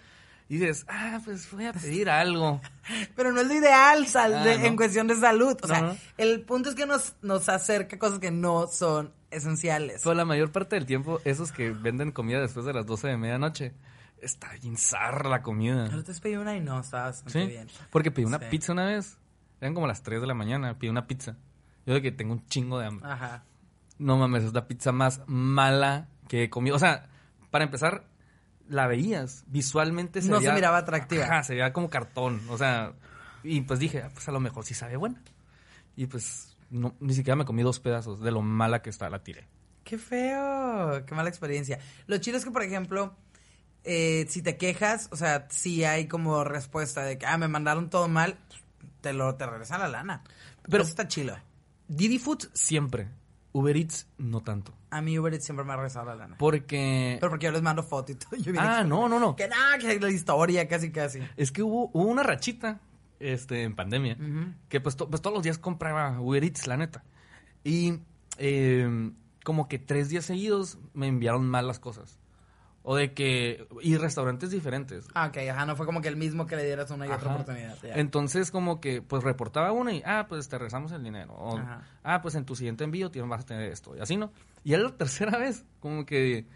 Y 0.48 0.58
dices, 0.58 0.84
ah, 0.88 1.20
pues 1.24 1.50
voy 1.52 1.66
a 1.66 1.72
pedir 1.72 2.10
algo. 2.10 2.60
Pero 3.16 3.32
no 3.32 3.40
es 3.40 3.46
lo 3.46 3.54
ideal 3.54 4.06
sal- 4.06 4.34
Ah, 4.34 4.44
de- 4.44 4.58
no. 4.58 4.64
en 4.66 4.76
cuestión 4.76 5.06
de 5.06 5.14
salud. 5.16 5.56
O 5.62 5.66
sea, 5.66 5.94
el 6.18 6.42
punto 6.42 6.68
es 6.68 6.74
que 6.74 6.84
nos, 6.86 7.14
nos 7.22 7.48
acerca 7.48 7.98
cosas 7.98 8.18
que 8.18 8.30
no 8.32 8.66
son 8.66 9.12
esenciales. 9.30 10.00
Pero 10.02 10.14
la 10.14 10.24
mayor 10.24 10.52
parte 10.52 10.76
del 10.76 10.86
tiempo, 10.86 11.20
esos 11.24 11.52
que 11.52 11.70
venden 11.70 12.12
comida 12.12 12.40
después 12.40 12.64
de 12.66 12.72
las 12.72 12.86
12 12.86 13.08
de 13.08 13.16
medianoche, 13.16 13.74
está 14.20 14.52
bien 14.62 14.76
zarra 14.76 15.28
la 15.28 15.42
comida. 15.42 15.86
Pero 15.90 16.04
te 16.04 16.14
pedí 16.14 16.36
una 16.36 16.56
y 16.56 16.60
no, 16.60 16.80
estaba 16.80 17.04
bastante 17.06 17.40
Sí, 17.40 17.46
bien. 17.46 17.68
porque 17.90 18.10
pedí 18.10 18.24
una 18.24 18.38
Sí. 18.38 18.44
pizza 18.50 18.72
una 18.72 18.86
vez. 18.86 19.18
Eran 19.60 19.74
como 19.74 19.86
las 19.86 20.02
3 20.02 20.20
de 20.20 20.26
la 20.26 20.34
mañana, 20.34 20.78
pedí 20.78 20.90
una 20.90 21.06
pizza. 21.06 21.36
Yo 21.86 21.94
de 21.94 22.02
que 22.02 22.12
tengo 22.12 22.32
un 22.34 22.46
chingo 22.46 22.78
de 22.78 22.86
hambre. 22.86 23.08
Ajá. 23.10 23.44
No 23.98 24.16
mames, 24.18 24.44
es 24.44 24.52
la 24.52 24.66
pizza 24.68 24.92
más 24.92 25.22
mala 25.26 26.08
que 26.28 26.44
he 26.44 26.50
comido. 26.50 26.76
O 26.76 26.78
sea, 26.78 27.08
para 27.50 27.64
empezar, 27.64 28.04
la 28.68 28.86
veías. 28.86 29.44
Visualmente 29.46 30.20
se 30.20 30.28
No 30.28 30.40
se 30.40 30.52
miraba 30.52 30.78
atractiva. 30.78 31.24
Ajá, 31.24 31.42
se 31.44 31.54
veía 31.54 31.72
como 31.72 31.88
cartón. 31.88 32.42
O 32.50 32.58
sea, 32.58 32.92
y 33.42 33.60
pues 33.62 33.78
dije, 33.78 34.02
ah, 34.02 34.10
pues 34.12 34.28
a 34.28 34.32
lo 34.32 34.40
mejor 34.40 34.64
sí 34.64 34.74
sabe 34.74 34.96
buena. 34.96 35.22
Y 35.94 36.06
pues 36.06 36.55
no, 36.70 36.94
ni 37.00 37.14
siquiera 37.14 37.36
me 37.36 37.44
comí 37.44 37.62
dos 37.62 37.80
pedazos 37.80 38.20
de 38.20 38.30
lo 38.30 38.42
mala 38.42 38.82
que 38.82 38.90
está, 38.90 39.08
la 39.10 39.22
tiré. 39.22 39.46
Qué 39.84 39.98
feo, 39.98 41.04
qué 41.06 41.14
mala 41.14 41.28
experiencia. 41.28 41.78
Lo 42.06 42.18
chido 42.18 42.36
es 42.38 42.44
que, 42.44 42.50
por 42.50 42.62
ejemplo, 42.62 43.14
eh, 43.84 44.26
si 44.28 44.42
te 44.42 44.56
quejas, 44.56 45.08
o 45.12 45.16
sea, 45.16 45.46
si 45.48 45.84
hay 45.84 46.08
como 46.08 46.42
respuesta 46.42 47.04
de 47.04 47.18
que, 47.18 47.26
ah, 47.26 47.38
me 47.38 47.46
mandaron 47.46 47.88
todo 47.88 48.08
mal, 48.08 48.36
te 49.00 49.12
lo 49.12 49.36
te 49.36 49.46
regresan 49.46 49.80
la 49.80 49.88
lana. 49.88 50.24
Pero 50.68 50.82
eso 50.82 50.90
está 50.90 51.06
chido. 51.06 51.36
Didi 51.86 52.18
Food 52.18 52.48
siempre. 52.52 53.08
Uber 53.52 53.76
Eats 53.76 54.06
no 54.18 54.42
tanto. 54.42 54.74
A 54.90 55.00
mí 55.00 55.18
Uber 55.18 55.32
Eats 55.32 55.44
siempre 55.46 55.64
me 55.64 55.72
ha 55.72 55.76
regresado 55.76 56.06
la 56.06 56.14
lana. 56.16 56.36
Porque... 56.36 57.16
Pero 57.20 57.30
porque 57.30 57.46
yo 57.46 57.52
les 57.52 57.62
mando 57.62 57.82
foto 57.82 58.12
y 58.12 58.16
todo. 58.16 58.36
Yo 58.36 58.52
Ah, 58.58 58.84
no, 58.84 59.08
no, 59.08 59.18
no. 59.18 59.34
Que 59.34 59.48
nada, 59.48 59.78
que 59.78 59.98
la 59.98 60.10
historia, 60.10 60.68
casi, 60.68 60.90
casi. 60.90 61.20
Es 61.36 61.52
que 61.52 61.62
hubo, 61.62 61.90
hubo 61.94 62.04
una 62.04 62.22
rachita 62.22 62.80
este, 63.20 63.62
en 63.62 63.74
pandemia 63.74 64.14
Ujú. 64.20 64.52
que 64.68 64.80
pues, 64.80 64.96
to- 64.96 65.08
pues 65.08 65.22
todos 65.22 65.34
los 65.34 65.42
días 65.42 65.58
compraba 65.58 66.20
Uber 66.20 66.42
Eats, 66.44 66.66
la 66.66 66.76
neta. 66.76 67.04
Y 67.64 68.00
eh, 68.38 69.10
como 69.44 69.68
que 69.68 69.78
tres 69.78 70.08
días 70.08 70.24
seguidos 70.24 70.78
me 70.94 71.06
enviaron 71.08 71.48
mal 71.48 71.66
las 71.66 71.78
cosas. 71.78 72.18
O 72.88 72.94
de 72.94 73.14
que... 73.14 73.66
Y 73.82 73.96
restaurantes 73.96 74.50
diferentes. 74.52 75.08
Ah, 75.12 75.26
ok, 75.26 75.38
ajá, 75.50 75.66
no 75.66 75.74
fue 75.74 75.86
como 75.86 76.00
que 76.00 76.06
el 76.06 76.14
mismo 76.14 76.46
que 76.46 76.54
le 76.54 76.64
dieras 76.64 76.88
una 76.92 77.04
y 77.06 77.10
otra 77.10 77.30
Ajá. 77.32 77.34
oportunidad. 77.34 77.76
ya. 77.82 77.94
Entonces 77.96 78.52
como 78.52 78.80
que 78.80 79.02
pues 79.02 79.24
reportaba 79.24 79.72
uno 79.72 79.90
y, 79.90 80.02
ah, 80.06 80.26
pues 80.28 80.48
te 80.48 80.56
regresamos 80.56 80.92
el 80.92 81.02
dinero. 81.02 81.32
O, 81.34 81.58
Ajá. 81.58 81.82
ah, 82.04 82.22
pues 82.22 82.36
en 82.36 82.44
tu 82.44 82.54
siguiente 82.54 82.84
envío 82.84 83.10
tienes, 83.10 83.28
vas 83.28 83.42
a 83.42 83.46
tener 83.46 83.72
esto. 83.72 83.96
Y 83.96 84.00
así, 84.00 84.16
¿no? 84.16 84.30
Y 84.62 84.74
era 84.74 84.84
la 84.84 84.96
tercera 84.96 85.36
vez, 85.38 85.64
como 85.80 86.06
que 86.06 86.46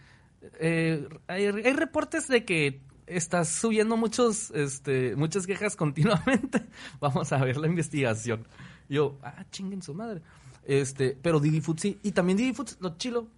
eh, 0.61 1.09
hay, 1.27 1.47
hay 1.47 1.73
reportes 1.73 2.29
de 2.29 2.45
que 2.45 2.81
estás 3.17 3.49
subiendo 3.49 3.97
muchos, 3.97 4.51
este, 4.53 5.15
muchas 5.17 5.47
quejas 5.47 5.77
continuamente. 5.77 6.63
Vamos 7.01 7.33
a 7.33 7.39
ver 7.45 7.57
la 7.57 7.67
investigación. 7.67 8.47
Yo, 8.89 9.19
ah, 9.23 9.45
chinguen 9.51 9.83
su 9.83 9.95
madre. 9.95 10.23
Este, 10.65 11.17
pero 11.21 11.41
Didi 11.41 11.61
Foods 11.61 11.83
sí. 11.83 11.99
Y 12.03 12.13
también 12.13 12.39
Didi 12.39 12.53
Foods, 12.53 12.79
lo 12.81 12.97
chilo. 12.97 13.29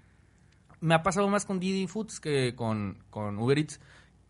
Me 0.81 0.95
ha 0.95 1.03
pasado 1.03 1.29
más 1.29 1.45
con 1.45 1.61
Didi 1.61 1.87
Foods 1.87 2.19
que 2.21 2.55
con, 2.57 2.99
con 3.11 3.39
Uber 3.39 3.59
Eats, 3.59 3.81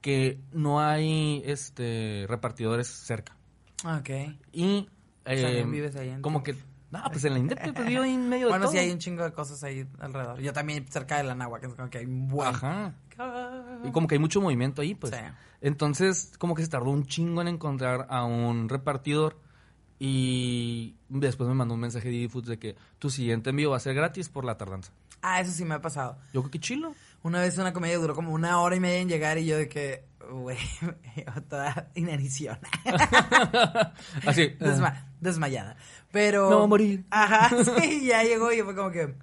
que 0.00 0.38
no 0.52 0.80
hay 0.80 1.42
este 1.46 2.26
repartidores 2.28 2.88
cerca. 2.88 3.36
Ok. 3.84 4.10
Y 4.52 4.88
eh, 5.24 5.62
¿no 5.64 5.70
vives 5.70 5.96
ahí 5.96 6.10
en 6.10 6.20
como 6.22 6.40
tu- 6.40 6.44
que 6.44 6.56
no, 6.90 7.02
pues 7.10 7.24
en 7.24 7.32
la 7.32 7.38
Indepe 7.38 7.72
pues 7.72 7.86
vivo 7.86 8.02
ahí 8.02 8.12
en 8.12 8.28
medio 8.28 8.46
de 8.46 8.50
Bueno, 8.50 8.68
sí, 8.68 8.76
hay 8.76 8.90
un 8.90 8.98
chingo 8.98 9.24
de 9.24 9.32
cosas 9.32 9.64
ahí 9.64 9.86
alrededor. 9.98 10.38
Yo 10.40 10.52
también 10.52 10.86
cerca 10.90 11.16
de 11.16 11.24
la 11.24 11.34
Nahua, 11.34 11.58
que 11.58 11.66
es 11.68 11.74
como 11.74 11.88
que 11.88 11.98
hay 11.98 12.04
un 12.04 12.28
buen... 12.28 12.50
Ajá. 12.50 12.94
Y 13.84 13.90
como 13.90 14.06
que 14.08 14.14
hay 14.14 14.18
mucho 14.18 14.40
movimiento 14.40 14.82
ahí, 14.82 14.94
pues. 14.94 15.12
Sí. 15.14 15.20
Entonces, 15.60 16.32
como 16.38 16.54
que 16.54 16.62
se 16.62 16.68
tardó 16.68 16.90
un 16.90 17.06
chingo 17.06 17.40
en 17.42 17.48
encontrar 17.48 18.06
a 18.10 18.24
un 18.24 18.68
repartidor 18.68 19.38
y 19.98 20.96
después 21.08 21.48
me 21.48 21.54
mandó 21.54 21.74
un 21.74 21.80
mensaje 21.80 22.08
de 22.10 22.28
Foods 22.28 22.48
de 22.48 22.58
que 22.58 22.76
tu 22.98 23.08
siguiente 23.10 23.50
envío 23.50 23.70
va 23.70 23.76
a 23.76 23.80
ser 23.80 23.94
gratis 23.94 24.28
por 24.28 24.44
la 24.44 24.58
tardanza. 24.58 24.92
Ah, 25.22 25.40
eso 25.40 25.52
sí 25.52 25.64
me 25.64 25.76
ha 25.76 25.80
pasado. 25.80 26.18
Yo, 26.32 26.50
qué 26.50 26.58
chilo. 26.58 26.94
Una 27.22 27.40
vez 27.40 27.56
una 27.58 27.72
comedia 27.72 27.98
duró 27.98 28.14
como 28.16 28.32
una 28.32 28.58
hora 28.60 28.74
y 28.74 28.80
media 28.80 28.98
en 28.98 29.08
llegar 29.08 29.38
y 29.38 29.46
yo 29.46 29.56
de 29.56 29.68
que, 29.68 30.04
güey, 30.32 30.58
toda 31.48 31.88
inanición. 31.94 32.58
Así. 34.26 34.56
Desma- 34.58 35.04
desmayada. 35.20 35.76
Pero... 36.10 36.50
No 36.50 36.58
va 36.58 36.64
a 36.64 36.68
morir. 36.68 37.04
Ajá, 37.10 37.50
sí, 37.80 38.04
ya 38.06 38.24
llegó 38.24 38.52
y 38.52 38.60
fue 38.62 38.74
como 38.74 38.90
que... 38.90 39.14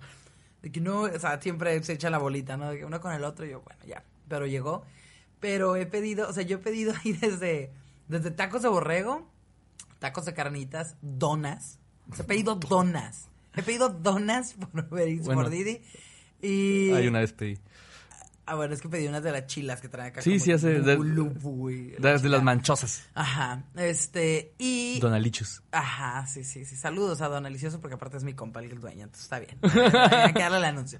De 0.61 0.71
que 0.71 0.81
no, 0.81 1.01
o 1.01 1.19
sea, 1.19 1.41
siempre 1.41 1.81
se 1.83 1.93
echa 1.93 2.09
la 2.09 2.17
bolita, 2.17 2.57
¿no? 2.57 2.69
De 2.69 2.79
que 2.79 2.85
uno 2.85 2.99
con 2.99 3.13
el 3.13 3.23
otro 3.23 3.45
y 3.45 3.51
yo, 3.51 3.61
bueno, 3.61 3.79
ya. 3.85 4.03
Pero 4.27 4.45
llegó. 4.45 4.83
Pero 5.39 5.75
he 5.75 5.85
pedido, 5.85 6.27
o 6.27 6.33
sea, 6.33 6.43
yo 6.43 6.57
he 6.57 6.59
pedido 6.59 6.93
ahí 7.03 7.13
desde, 7.13 7.71
desde 8.07 8.31
tacos 8.31 8.61
de 8.61 8.69
borrego, 8.69 9.27
tacos 9.99 10.25
de 10.25 10.33
carnitas, 10.33 10.95
donas. 11.01 11.79
O 12.11 12.15
sea, 12.15 12.25
he 12.25 12.27
pedido 12.27 12.55
donas. 12.69 13.29
He 13.55 13.63
pedido 13.63 13.89
donas 13.89 14.53
por 14.53 14.87
Bueno. 14.89 15.33
por 15.33 15.49
Didi. 15.49 15.81
Y... 16.41 16.91
Hay 16.91 17.07
una 17.07 17.19
vez 17.19 17.33
pedí. 17.33 17.57
Ah, 18.49 18.55
bueno, 18.55 18.73
es 18.73 18.81
que 18.81 18.89
pedí 18.89 19.07
unas 19.07 19.21
de 19.21 19.31
las 19.31 19.45
chilas 19.45 19.79
que 19.79 19.89
traen 19.89 20.09
acá. 20.09 20.23
Sí, 20.23 20.39
sí, 20.39 20.51
hace- 20.51 20.81
de- 20.81 20.95
güey, 20.95 21.91
De, 21.91 22.29
las 22.29 22.41
manchosas. 22.41 23.07
Ajá, 23.13 23.61
este, 23.75 24.53
y... 24.57 24.99
Donalichus. 24.99 25.61
Ajá, 25.71 26.25
sí, 26.25 26.43
sí, 26.43 26.65
sí. 26.65 26.75
Saludos 26.75 27.21
a 27.21 27.27
Don 27.27 27.45
Alicioso 27.45 27.79
porque 27.79 27.93
aparte 27.93 28.17
es 28.17 28.23
mi 28.23 28.33
compa 28.33 28.59
el 28.61 28.79
dueño, 28.79 29.03
entonces 29.03 29.25
está 29.25 29.37
bien. 29.37 29.59
Hay 29.61 30.33
que 30.33 30.39
darle 30.39 30.57
el 30.57 30.65
anuncio. 30.65 30.99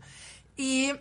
Y 0.57 0.91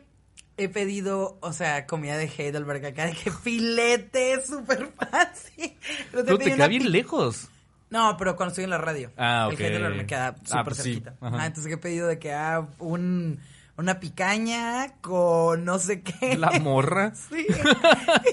he 0.57 0.71
pedido, 0.71 1.37
o 1.43 1.53
sea, 1.53 1.87
comida 1.87 2.17
de 2.17 2.25
Heidelberg 2.35 2.87
acá, 2.87 3.05
de 3.05 3.13
que 3.13 3.31
filete, 3.31 4.43
súper 4.43 4.91
fácil. 4.97 5.77
Pero 6.11 6.25
te 6.25 6.35
pedí 6.35 6.45
queda 6.47 6.55
una 6.55 6.69
bien 6.69 6.91
lejos. 6.91 7.49
No, 7.91 8.17
pero 8.17 8.37
cuando 8.37 8.53
estoy 8.53 8.65
en 8.65 8.71
la 8.71 8.79
radio. 8.79 9.13
Ah, 9.19 9.49
ok. 9.49 9.61
El 9.61 9.67
Heidelberg 9.67 9.97
me 9.97 10.07
queda 10.07 10.35
súper 10.43 10.65
pues 10.65 10.77
sí. 10.79 10.83
cerquita. 10.95 11.15
Ajá. 11.21 11.37
Ah, 11.41 11.47
entonces 11.47 11.71
he 11.71 11.77
pedido 11.77 12.09
de 12.09 12.19
que 12.19 12.33
ah, 12.33 12.67
un, 12.79 13.39
una 13.79 13.99
picaña 14.01 14.95
con 15.01 15.65
no 15.65 15.79
sé 15.79 16.03
qué. 16.03 16.37
La 16.37 16.51
morra. 16.61 17.13
Sí. 17.31 17.47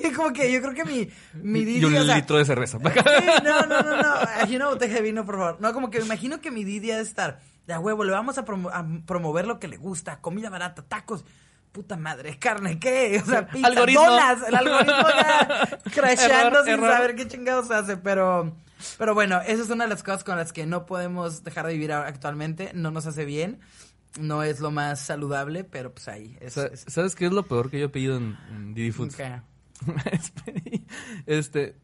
Y 0.04 0.12
como 0.12 0.34
que 0.34 0.52
yo 0.52 0.62
creo 0.62 0.74
que 0.74 0.84
mi, 0.86 1.10
mi 1.42 1.64
Didi, 1.64 1.80
y 1.80 1.86
un 1.86 1.96
o 1.96 2.04
sea, 2.04 2.16
litro 2.18 2.38
de 2.38 2.46
cerveza. 2.46 2.78
Sí, 2.80 2.90
no, 3.44 3.62
no, 3.66 3.82
no, 3.82 3.96
no. 4.02 4.14
Aquí 4.42 4.56
una 4.58 4.68
botella 4.68 4.96
de 4.96 5.02
vino, 5.02 5.26
por 5.26 5.36
favor. 5.38 5.58
No, 5.62 5.74
como 5.74 5.90
que 5.90 6.00
me 6.00 6.06
imagino 6.06 6.42
que 6.42 6.52
mi 6.52 6.64
Didi 6.64 6.92
ha 6.92 6.98
de 6.98 7.04
estar. 7.04 7.40
De 7.68 7.78
huevo, 7.78 8.04
le 8.04 8.12
vamos 8.12 8.38
a, 8.38 8.46
promo- 8.46 8.70
a 8.72 8.86
promover 9.08 9.48
lo 9.48 9.60
que 9.60 9.68
le 9.68 9.78
gusta. 9.78 10.20
Comida 10.22 10.50
barata, 10.50 10.82
tacos. 10.84 11.24
Puta 11.72 11.98
madre, 11.98 12.38
carne, 12.40 12.80
¿qué? 12.80 13.22
O 13.22 13.26
sea, 13.26 13.48
pizza, 13.48 13.68
Algoritmo. 13.68 14.06
donas. 14.06 14.48
El 14.48 14.56
algoritmo 14.56 14.94
ya 15.10 15.78
crashando 15.94 16.36
Error, 16.60 16.64
sin 16.66 16.74
error. 16.76 16.92
saber 16.92 17.16
qué 17.16 17.28
chingados 17.28 17.70
hace. 17.72 17.98
Pero, 17.98 18.54
pero 18.98 19.14
bueno, 19.14 19.42
esa 19.42 19.62
es 19.64 19.70
una 19.70 19.84
de 19.84 19.90
las 19.90 20.02
cosas 20.04 20.24
con 20.24 20.38
las 20.38 20.54
que 20.54 20.66
no 20.66 20.86
podemos 20.86 21.44
dejar 21.44 21.68
de 21.68 21.74
vivir 21.74 21.92
actualmente. 21.92 22.72
No 22.74 22.92
nos 22.92 23.06
hace 23.08 23.26
bien. 23.26 23.60
No 24.20 24.44
es 24.44 24.60
lo 24.62 24.72
más 24.72 25.02
saludable, 25.02 25.64
pero 25.64 25.94
pues 25.94 26.08
ahí. 26.08 26.38
Es, 26.40 26.54
Sa- 26.54 26.68
es- 26.68 26.86
¿Sabes 26.88 27.16
qué 27.16 27.26
es 27.26 27.32
lo 27.34 27.44
peor 27.44 27.70
que 27.70 27.80
yo 27.80 27.86
he 27.88 27.90
pedido 27.90 28.18
en, 28.18 28.38
en 28.50 28.74
Didi 28.74 28.92
Foods? 28.92 29.16
Ok. 29.16 29.22
Una 29.88 30.04
vez 30.04 30.32
pedí, 30.44 30.86
este, 31.26 31.76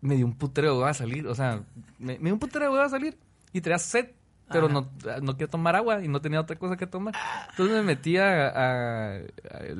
me 0.00 0.16
dio 0.16 0.24
un 0.24 0.34
putero 0.36 0.78
de 0.80 0.88
a 0.88 0.94
salir, 0.94 1.26
o 1.26 1.34
sea, 1.34 1.62
me, 1.98 2.18
me 2.18 2.24
dio 2.24 2.32
un 2.34 2.38
putero 2.40 2.74
de 2.74 2.82
a 2.82 2.88
salir 2.88 3.18
y 3.52 3.60
traía 3.60 3.78
sed, 3.78 4.12
pero 4.50 4.66
Ajá. 4.66 4.72
no, 4.72 4.90
no 5.20 5.32
quería 5.34 5.48
tomar 5.48 5.76
agua 5.76 6.02
y 6.02 6.08
no 6.08 6.20
tenía 6.22 6.40
otra 6.40 6.56
cosa 6.56 6.76
que 6.78 6.86
tomar. 6.86 7.14
Entonces 7.50 7.76
me 7.76 7.82
metí 7.82 8.16
a, 8.16 8.48
a- 8.48 9.16
a 9.18 9.22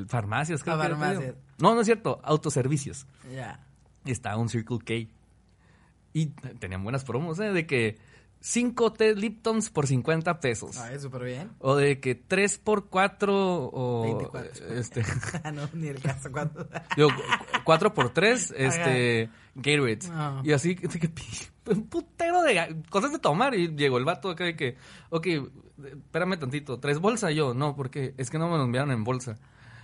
farmacias, 0.06 0.62
creo 0.62 0.74
A 0.76 0.78
farmacias. 0.82 1.34
No, 1.58 1.74
no 1.74 1.80
es 1.80 1.86
cierto, 1.86 2.20
autoservicios. 2.22 3.06
Ya. 3.34 3.58
Y 4.04 4.10
estaba 4.12 4.36
un 4.36 4.50
Circle 4.50 4.78
K. 4.80 5.10
Y 6.12 6.26
tenían 6.58 6.82
buenas 6.84 7.04
promos, 7.04 7.38
¿eh? 7.40 7.52
De 7.52 7.66
que 7.66 7.96
5 8.40 8.92
té 8.94 9.14
Liptons 9.14 9.68
por 9.70 9.87
50 9.87 10.40
pesos. 10.40 10.79
Ay, 10.79 10.98
súper 10.98 11.24
bien. 11.24 11.50
O 11.59 11.76
de 11.76 12.00
que 12.00 12.14
3 12.14 12.59
por 12.59 12.88
4 12.88 13.70
o... 13.72 14.03
24. 14.03 14.66
Este... 14.74 15.03
Ah, 15.44 15.53
no, 15.53 15.68
ni 15.74 15.88
el 15.88 16.00
caso. 16.00 16.33
¿Cuánto? 16.33 16.66
Digo, 16.96 17.11
4 17.64 17.94
por 17.94 18.11
3 18.11 18.55
este, 18.57 19.29
Gatorade. 19.55 19.98
Ah. 20.11 20.40
Y 20.42 20.53
así, 20.53 20.74
que, 20.74 20.88
un 21.70 21.87
putero 21.88 22.42
de 22.42 22.83
cosas 22.88 23.12
de 23.12 23.18
tomar. 23.18 23.55
Y 23.55 23.74
llegó 23.76 23.98
el 23.98 24.05
vato 24.05 24.31
acá 24.31 24.44
de 24.44 24.57
que, 24.57 24.76
ok, 25.11 25.26
espérame 25.85 26.38
tantito, 26.38 26.79
¿traes 26.81 26.98
bolsa? 26.98 27.31
Yo, 27.31 27.53
no, 27.55 27.76
porque 27.76 28.14
es 28.16 28.31
que 28.31 28.38
no 28.38 28.48
me 28.48 28.57
lo 28.57 28.64
enviaron 28.64 28.90
en 28.90 29.05
bolsa. 29.05 29.37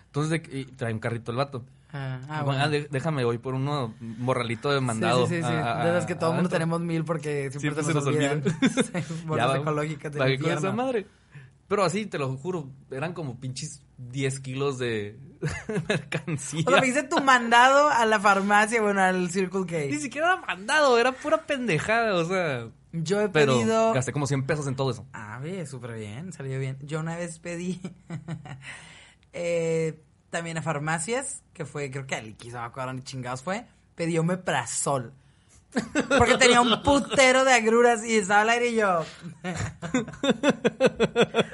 Entonces, 0.07 0.31
de 0.31 0.43
que- 0.43 0.59
y 0.61 0.65
trae 0.65 0.93
un 0.95 0.99
carrito 0.99 1.31
el 1.31 1.37
vato. 1.37 1.65
Ah, 1.93 2.21
ah, 2.29 2.43
Bueno, 2.43 2.63
ah, 2.65 2.69
de- 2.69 2.89
déjame, 2.91 3.25
voy 3.25 3.39
por 3.39 3.55
uno 3.55 3.95
morralito 4.01 4.71
de 4.71 4.81
mandado. 4.81 5.27
Sí, 5.27 5.37
sí, 5.37 5.43
sí. 5.43 5.49
sí. 5.49 5.55
a- 5.55 5.81
a- 5.83 5.87
de 5.87 5.93
las 5.93 6.07
que 6.07 6.15
todo 6.15 6.31
el 6.31 6.37
mundo 6.37 6.51
tenemos 6.51 6.81
mil 6.81 7.05
porque 7.05 7.51
siempre, 7.51 7.61
Siempre 7.61 7.85
se 7.85 7.95
nos, 7.95 8.07
olvidan. 8.07 8.43
Ecológicas 9.61 10.13
con 10.17 10.51
esa 10.51 10.73
madre. 10.73 11.07
Pero 11.69 11.83
así, 11.85 12.07
te 12.07 12.17
lo 12.19 12.37
juro, 12.37 12.71
eran 12.93 13.13
como 13.13 13.41
pinches 13.41 13.83
10 13.99 14.39
kilos 14.41 14.79
de 14.79 15.19
mercancía. 15.89 16.63
O 16.67 16.71
sea, 16.71 16.81
me 16.81 16.87
hice 16.87 17.03
tu 17.03 17.21
mandado 17.23 17.89
a 17.89 18.07
la 18.07 18.21
farmacia, 18.21 18.81
bueno, 18.81 19.01
al 19.01 19.31
Circle 19.31 19.61
Ni 19.89 19.95
K. 19.95 20.01
siquiera 20.01 20.35
era 20.35 20.47
mandado, 20.47 20.97
era 20.99 21.11
pura 21.13 21.43
pendejada, 21.47 22.15
o 22.15 22.25
sea. 22.25 22.69
Yo 22.93 23.21
he 23.21 23.29
Pero 23.29 23.59
pedido... 23.59 23.93
gasté 23.93 24.13
como 24.13 24.27
100 24.29 24.47
pesos 24.47 24.67
en 24.69 24.77
todo 24.77 24.91
eso. 24.93 25.07
Ah, 25.13 25.41
bien, 25.43 25.67
súper 25.67 25.95
bien, 25.95 26.33
salió 26.33 26.59
bien. 26.61 26.79
Yo 26.83 27.01
una 27.01 27.17
vez 27.17 27.39
pedí 27.41 27.81
eh, 29.33 30.01
también 30.37 30.59
a 30.59 30.63
farmacias, 30.63 31.43
que 31.55 31.65
fue, 31.65 31.91
creo 31.91 32.07
que 32.07 32.15
a 32.15 32.21
Liquis, 32.21 32.53
no 32.53 32.61
me 32.61 32.67
acuerdo 32.67 32.93
ni 32.93 33.01
chingados 33.01 33.43
fue, 33.43 33.65
pedí 33.95 34.19
omeprazol. 34.19 35.15
Porque 36.19 36.37
tenía 36.39 36.61
un 36.61 36.83
putero 36.83 37.43
de 37.43 37.55
agruras 37.55 38.05
y 38.05 38.17
estaba 38.17 38.43
al 38.43 38.51
aire 38.51 38.69
y 38.69 38.75
yo. 38.75 39.03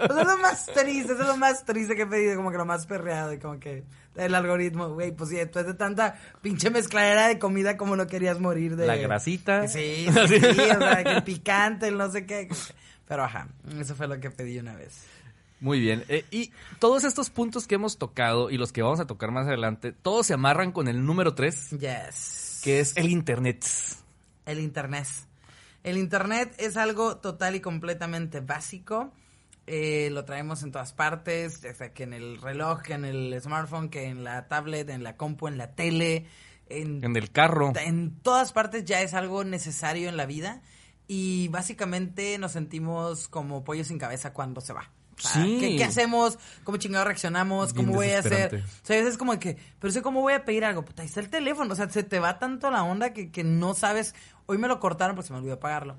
Eso 0.03 0.19
es 0.19 0.27
lo 0.27 0.39
más 0.39 0.67
triste, 0.67 1.13
eso 1.13 1.23
es 1.23 1.29
lo 1.29 1.37
más 1.37 1.65
triste 1.65 1.95
que 1.95 2.03
he 2.03 2.07
pedido, 2.07 2.35
como 2.35 2.51
que 2.51 2.59
lo 2.59 2.65
más 2.65 2.87
perreado 2.87 3.33
y 3.33 3.39
como 3.39 3.61
que 3.61 3.85
el 4.17 4.35
algoritmo, 4.35 4.89
güey, 4.89 5.13
pues 5.13 5.31
sí, 5.31 5.37
después 5.37 5.65
de 5.65 5.75
tanta 5.75 6.17
pinche 6.41 6.71
mezcladera 6.71 7.29
de 7.29 7.39
comida 7.39 7.77
como 7.77 7.95
no 7.95 8.09
querías 8.09 8.41
morir 8.41 8.75
de... 8.75 8.89
La 8.89 8.97
grasita. 8.97 9.69
Sí, 9.69 10.09
sí, 10.27 10.41
sí, 10.41 10.61
o 10.77 10.79
sea, 10.79 11.05
que 11.05 11.13
el 11.13 11.23
picante, 11.23 11.87
el 11.87 11.97
no 11.97 12.11
sé 12.11 12.27
qué. 12.27 12.49
Pero 13.07 13.23
ajá, 13.23 13.47
eso 13.79 13.95
fue 13.95 14.09
lo 14.09 14.19
que 14.19 14.33
pedí 14.33 14.59
una 14.59 14.75
vez. 14.75 15.07
Muy 15.63 15.79
bien. 15.81 16.05
Eh, 16.09 16.25
y 16.33 16.51
todos 16.81 17.05
estos 17.05 17.31
puntos 17.31 17.67
que 17.69 17.77
hemos 17.77 17.97
tocado 17.97 18.51
y 18.51 18.59
los 18.59 18.73
que 18.73 18.83
vamos 18.83 18.99
a 19.01 19.07
tocar 19.07 19.31
más 19.31 19.47
adelante, 19.47 19.93
todos 19.93 20.27
se 20.27 20.35
amarran 20.35 20.73
con 20.73 20.89
el 20.89 21.07
número 21.07 21.35
3, 21.35 21.71
Yes. 21.79 22.61
que 22.65 22.81
es 22.81 22.97
el 22.97 23.09
Internet. 23.09 23.65
El 24.45 24.59
internet. 24.59 25.07
El 25.85 25.99
internet 25.99 26.53
es 26.59 26.77
algo 26.77 27.19
total 27.19 27.55
y 27.55 27.61
completamente 27.61 28.41
básico. 28.41 29.13
Eh, 29.69 30.11
lo 30.11 30.25
traemos 30.25 30.65
en 30.65 30.73
todas 30.73 30.93
partes, 30.93 31.61
ya 31.63 31.73
sea 31.75 31.93
que 31.93 32.03
en 32.03 32.13
el 32.13 32.41
reloj, 32.43 32.83
que 32.83 32.95
en 32.95 33.05
el 33.05 33.41
smartphone, 33.41 33.89
que 33.89 34.07
en 34.07 34.25
la 34.25 34.49
tablet, 34.49 34.91
en 34.91 35.05
la 35.05 35.17
compu, 35.17 35.47
en 35.47 35.59
la 35.59 35.77
tele, 35.77 36.27
en, 36.69 37.05
En 37.05 37.15
el 37.17 37.31
carro. 37.31 37.73
en 37.77 38.19
todas 38.21 38.53
partes 38.53 38.85
ya 38.85 39.01
es 39.03 39.15
algo 39.15 39.45
necesario 39.45 40.09
en 40.09 40.17
la 40.17 40.27
vida 40.27 40.61
y 41.07 41.47
básicamente 41.49 42.37
nos 42.39 42.51
sentimos 42.53 43.29
como 43.29 43.63
pollos 43.63 43.87
sin 43.87 43.99
cabeza 43.99 44.33
cuando 44.33 44.61
se 44.61 44.73
va. 44.73 44.91
Sí. 45.17 45.59
¿qué, 45.61 45.77
qué 45.77 45.85
hacemos? 45.85 46.39
¿Cómo 46.65 46.79
chingados 46.79 47.07
reaccionamos? 47.07 47.73
Bien 47.73 47.87
¿Cómo 47.87 47.99
voy 47.99 48.11
a 48.11 48.19
hacer? 48.19 48.65
O 48.65 48.87
sea, 48.87 48.97
a 48.97 48.99
veces 48.99 49.13
es 49.15 49.19
como 49.19 49.39
que, 49.39 49.57
pero 49.79 49.93
sé 49.93 50.03
cómo 50.03 50.21
voy 50.21 50.33
a 50.33 50.45
pedir 50.45 50.65
algo. 50.65 50.85
Puta, 50.85 51.03
ahí 51.03 51.09
está 51.09 51.21
el 51.21 51.31
teléfono. 51.31 51.73
O 51.73 51.77
sea, 51.77 51.89
se 51.91 52.03
te 52.03 52.19
va 52.19 52.39
tanto 52.39 52.71
la 52.71 52.83
onda 52.83 53.13
que, 53.13 53.31
que 53.31 53.45
no 53.45 53.75
sabes. 53.75 54.15
Hoy 54.47 54.59
me 54.59 54.69
lo 54.69 54.81
cortaron 54.81 55.15
porque 55.15 55.29
se 55.29 55.33
me 55.33 55.39
olvidó 55.39 55.61
pagarlo. 55.61 55.97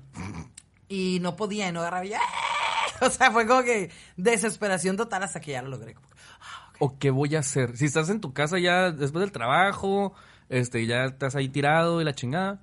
Y 0.88 1.18
no 1.20 1.36
podía 1.36 1.68
y 1.68 1.72
no 1.72 1.80
agarraba. 1.80 2.04
y 2.04 2.14
¡ah! 2.14 2.20
O 3.00 3.10
sea, 3.10 3.32
fue 3.32 3.46
como 3.46 3.62
que 3.62 3.90
desesperación 4.16 4.96
total 4.96 5.22
hasta 5.22 5.40
que 5.40 5.52
ya 5.52 5.62
lo 5.62 5.68
logré. 5.68 5.94
Como 5.94 6.06
ah. 6.40 6.72
¿O 6.78 6.98
qué 6.98 7.10
voy 7.10 7.34
a 7.34 7.40
hacer? 7.40 7.76
Si 7.76 7.86
estás 7.86 8.08
en 8.10 8.20
tu 8.20 8.32
casa 8.32 8.58
ya 8.58 8.90
después 8.90 9.22
del 9.22 9.32
trabajo, 9.32 10.14
este, 10.48 10.86
ya 10.86 11.04
estás 11.04 11.34
ahí 11.34 11.48
tirado 11.48 12.00
y 12.00 12.04
la 12.04 12.14
chingada, 12.14 12.62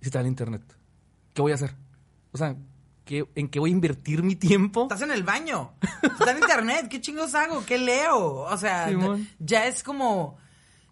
y 0.00 0.04
te 0.04 0.10
da 0.10 0.20
el 0.20 0.26
internet. 0.26 0.62
¿Qué 1.34 1.42
voy 1.42 1.52
a 1.52 1.56
hacer? 1.56 1.74
O 2.32 2.38
sea, 2.38 2.56
¿qué, 3.04 3.26
¿en 3.34 3.48
qué 3.48 3.58
voy 3.60 3.70
a 3.70 3.72
invertir 3.72 4.22
mi 4.22 4.36
tiempo? 4.36 4.82
Estás 4.82 5.02
en 5.02 5.10
el 5.12 5.22
baño. 5.22 5.72
Está 6.02 6.30
en 6.32 6.38
internet. 6.38 6.88
¿Qué 6.88 7.00
chingos 7.00 7.34
hago? 7.34 7.64
¿Qué 7.66 7.78
leo? 7.78 8.18
O 8.42 8.56
sea, 8.56 8.88
Simón. 8.88 9.28
ya 9.38 9.66
es 9.66 9.82
como. 9.82 10.36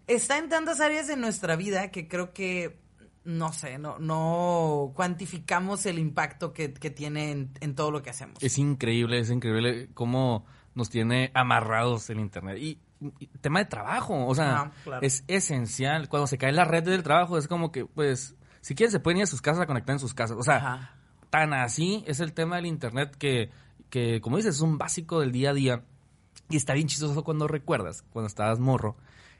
Está 0.07 0.37
en 0.37 0.49
tantas 0.49 0.79
áreas 0.81 1.07
de 1.07 1.15
nuestra 1.17 1.55
vida 1.55 1.91
que 1.91 2.07
creo 2.07 2.33
que. 2.33 2.79
No 3.23 3.53
sé, 3.53 3.77
no, 3.77 3.99
no 3.99 4.93
cuantificamos 4.95 5.85
el 5.85 5.99
impacto 5.99 6.53
que, 6.53 6.73
que 6.73 6.89
tiene 6.89 7.29
en, 7.31 7.51
en 7.59 7.75
todo 7.75 7.91
lo 7.91 8.01
que 8.01 8.09
hacemos. 8.09 8.41
Es 8.41 8.57
increíble, 8.57 9.19
es 9.19 9.29
increíble 9.29 9.89
cómo 9.93 10.45
nos 10.73 10.89
tiene 10.89 11.29
amarrados 11.35 12.09
el 12.09 12.19
internet. 12.19 12.57
Y, 12.59 12.79
y 13.19 13.27
tema 13.27 13.59
de 13.59 13.65
trabajo, 13.65 14.25
o 14.25 14.33
sea, 14.33 14.61
Ah, 14.61 14.71
claro. 14.83 15.05
es 15.05 15.23
esencial. 15.27 16.09
Cuando 16.09 16.25
se 16.25 16.39
cae 16.39 16.51
la 16.51 16.65
red 16.65 16.83
del 16.83 17.03
trabajo, 17.03 17.37
es 17.37 17.47
como 17.47 17.71
que, 17.71 17.85
pues, 17.85 18.33
si 18.61 18.73
quieren 18.73 18.91
se 18.91 18.99
pueden 18.99 19.17
ir 19.19 19.23
a 19.25 19.27
sus 19.27 19.41
casas 19.43 19.61
a 19.61 19.67
conectar 19.67 19.93
en 19.93 19.99
sus 19.99 20.15
casas. 20.15 20.37
O 20.39 20.43
sea, 20.43 20.55
Ajá. 20.57 20.95
Tan 21.31 21.53
así 21.55 22.03
es 22.05 22.19
el 22.19 22.33
tema 22.33 22.57
del 22.57 22.67
internet 22.67 23.15
que, 23.17 23.49
que, 23.89 24.21
como 24.21 24.37
dices, 24.37 24.55
es 24.57 24.61
un 24.61 24.77
básico 24.77 25.19
del 25.21 25.31
día 25.31 25.49
a 25.49 25.53
día. 25.53 25.83
Y 26.49 26.57
está 26.57 26.73
bien 26.73 26.87
chistoso 26.87 27.23
cuando 27.23 27.47
recuerdas, 27.47 28.03
cuando 28.13 28.27
estabas 28.27 28.59
morro, 28.59 28.95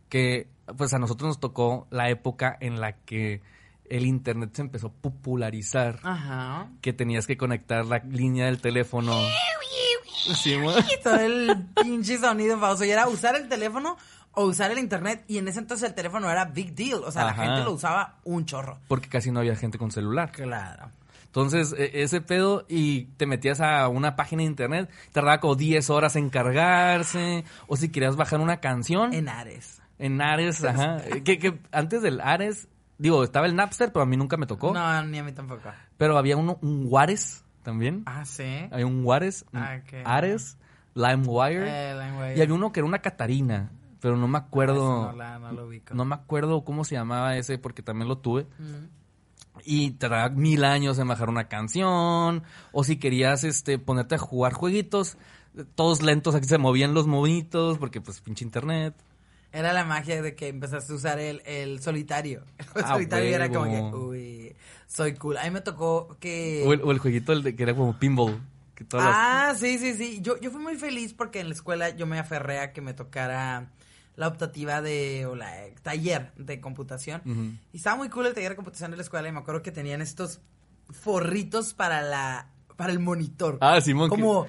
que 0.10 0.48
pues 0.78 0.94
a 0.94 1.00
nosotros 1.00 1.28
nos 1.28 1.40
tocó 1.40 1.86
la 1.92 2.10
época 2.10 2.58
en 2.60 2.80
la 2.82 2.94
que 2.94 3.42
el 3.90 4.06
internet 4.06 4.52
se 4.54 4.62
empezó 4.62 4.88
a 4.88 4.92
popularizar 4.94 6.00
Ajá. 6.04 6.70
que 6.82 6.94
tenías 6.94 7.28
que 7.28 7.36
conectar 7.38 7.86
la 7.86 7.98
línea 8.00 8.46
del 8.46 8.62
teléfono. 8.62 9.14
Sí, 10.36 10.54
Y 10.54 11.02
todo 11.04 11.16
el 11.20 11.66
pinche 11.84 12.18
sonido 12.18 12.58
falso. 12.60 12.86
Y 12.86 12.92
era 12.92 13.08
usar 13.08 13.36
el 13.36 13.50
teléfono 13.50 13.98
o 14.34 14.46
usar 14.46 14.72
el 14.72 14.78
internet. 14.78 15.24
Y 15.28 15.38
en 15.40 15.48
ese 15.48 15.60
entonces 15.60 15.90
el 15.90 15.96
teléfono 15.96 16.30
era 16.30 16.46
big 16.46 16.74
deal. 16.74 17.04
O 17.04 17.12
sea, 17.12 17.28
Ajá. 17.28 17.42
la 17.44 17.48
gente 17.50 17.66
lo 17.66 17.74
usaba 17.74 18.16
un 18.24 18.46
chorro. 18.46 18.80
porque 18.88 19.10
casi 19.10 19.32
no 19.32 19.40
había 19.42 19.56
gente 19.56 19.78
con 19.78 19.92
celular. 19.92 20.32
Claro. 20.32 20.92
Entonces, 21.32 21.74
e- 21.78 22.04
ese 22.04 22.20
pedo 22.20 22.66
y 22.68 23.06
te 23.16 23.26
metías 23.26 23.62
a 23.62 23.88
una 23.88 24.18
página 24.18 24.42
de 24.42 24.48
internet, 24.50 24.90
tardaba 25.14 25.40
como 25.40 25.56
10 25.56 25.90
horas 25.90 26.16
en 26.18 26.30
cargarse, 26.30 27.46
o 27.68 27.78
si 27.78 27.90
querías 27.90 28.16
bajar 28.18 28.40
una 28.42 28.58
canción 28.60 29.14
en, 29.14 29.28
En 29.28 29.30
Ares. 29.30 29.82
Ares, 30.22 30.64
ajá, 30.64 30.98
que, 31.24 31.40
que 31.40 31.60
antes 31.72 32.02
del 32.02 32.20
Ares, 32.22 32.68
digo, 32.98 33.24
estaba 33.24 33.46
el 33.46 33.56
Napster, 33.56 33.94
pero 33.94 34.04
a 34.04 34.06
mí 34.06 34.18
nunca 34.18 34.36
me 34.38 34.46
tocó, 34.46 34.74
No, 34.74 35.04
ni 35.04 35.20
a 35.20 35.24
mí 35.24 35.32
tampoco. 35.32 35.70
pero 35.98 36.18
había 36.18 36.36
uno, 36.38 36.58
un 36.62 36.90
Juárez 36.90 37.46
también, 37.64 38.04
Ah, 38.06 38.26
sí. 38.26 38.68
había 38.72 38.86
un 38.88 39.04
Juárez, 39.04 39.46
Ah, 39.54 39.80
ok. 39.82 39.94
Ares, 40.04 40.58
LimeWire, 40.96 41.64
Eh, 41.92 41.94
la 41.96 42.36
y 42.36 42.42
había 42.42 42.54
uno 42.54 42.72
que 42.74 42.82
era 42.82 42.88
una 42.88 43.00
Catarina, 43.00 43.72
pero 44.02 44.18
no 44.18 44.28
me 44.28 44.38
acuerdo, 44.38 45.08
Ah, 45.08 45.12
No, 45.12 45.18
la- 45.18 45.40
no 45.40 45.52
lo 45.54 45.68
ubico. 45.68 45.94
no 45.94 46.04
me 46.04 46.16
acuerdo 46.16 46.66
cómo 46.66 46.84
se 46.84 46.96
llamaba 46.96 47.38
ese, 47.38 47.58
porque 47.58 47.82
también 47.84 48.10
lo 48.10 48.18
tuve. 48.18 48.48
Mm. 48.60 49.01
Y 49.66 49.92
te 49.92 50.10
daba 50.10 50.30
mil 50.30 50.64
años 50.64 50.98
en 51.00 51.08
bajar 51.08 51.30
una 51.30 51.48
canción. 51.48 52.44
O 52.72 52.84
si 52.84 52.98
querías 52.98 53.44
este 53.44 53.80
ponerte 53.80 54.16
a 54.16 54.18
jugar 54.18 54.54
jueguitos, 54.54 55.18
todos 55.76 56.02
lentos, 56.02 56.36
aquí 56.36 56.48
se 56.48 56.58
movían 56.58 56.94
los 56.94 57.08
movitos, 57.08 57.78
porque 57.78 58.02
pues 58.02 58.22
pinche 58.22 58.44
internet. 58.46 58.94
Era 59.54 59.74
la 59.74 59.84
magia 59.84 60.22
de 60.22 60.34
que 60.34 60.48
empezaste 60.48 60.94
a 60.94 60.96
usar 60.96 61.20
el, 61.20 61.42
el 61.46 61.82
solitario. 61.82 62.44
El 62.76 62.84
Ah, 62.86 62.94
solitario 62.94 63.36
era 63.36 63.50
como 63.50 63.66
que, 63.66 63.98
uy, 63.98 64.56
soy 64.88 65.14
cool. 65.16 65.38
A 65.38 65.44
mí 65.44 65.52
me 65.52 65.60
tocó 65.60 66.16
que... 66.22 66.64
O 66.66 66.72
el, 66.72 66.82
o 66.82 66.92
el 66.92 67.00
jueguito 67.00 67.34
el 67.34 67.44
de, 67.44 67.54
que 67.56 67.64
era 67.64 67.76
como 67.76 67.98
pinball. 68.00 68.40
Que 68.76 68.86
todas 68.86 69.08
las- 69.08 69.16
Ah, 69.18 69.54
sí, 69.60 69.78
sí, 69.78 69.94
sí. 69.96 70.20
Yo, 70.22 70.40
yo 70.40 70.52
fui 70.52 70.62
muy 70.62 70.78
feliz 70.78 71.14
porque 71.14 71.42
en 71.42 71.50
la 71.50 71.54
escuela 71.54 71.90
yo 71.90 72.08
me 72.08 72.18
aferré 72.18 72.60
a 72.62 72.72
que 72.72 72.80
me 72.80 72.94
tocara 72.94 73.70
la 74.16 74.28
optativa 74.28 74.82
de, 74.82 75.26
o 75.26 75.36
la 75.36 75.66
eh, 75.66 75.76
taller 75.82 76.32
de 76.36 76.60
computación. 76.62 77.60
Y 77.74 77.78
estaba 77.78 77.96
muy 77.96 78.10
cool 78.10 78.28
el 78.28 78.34
taller 78.34 78.52
de 78.52 78.56
computación 78.56 78.92
de 78.92 78.98
la 78.98 79.04
escuela 79.04 79.28
y 79.30 79.32
me 79.32 79.40
acuerdo 79.40 79.62
que 79.62 79.72
tenían 79.72 80.02
estos 80.02 80.40
forritos 80.92 81.74
para 81.74 82.02
la, 82.02 82.48
para 82.76 82.92
el 82.92 83.00
monitor. 83.00 83.58
Ah, 83.62 83.80
Simón, 83.82 84.10
Como, 84.10 84.48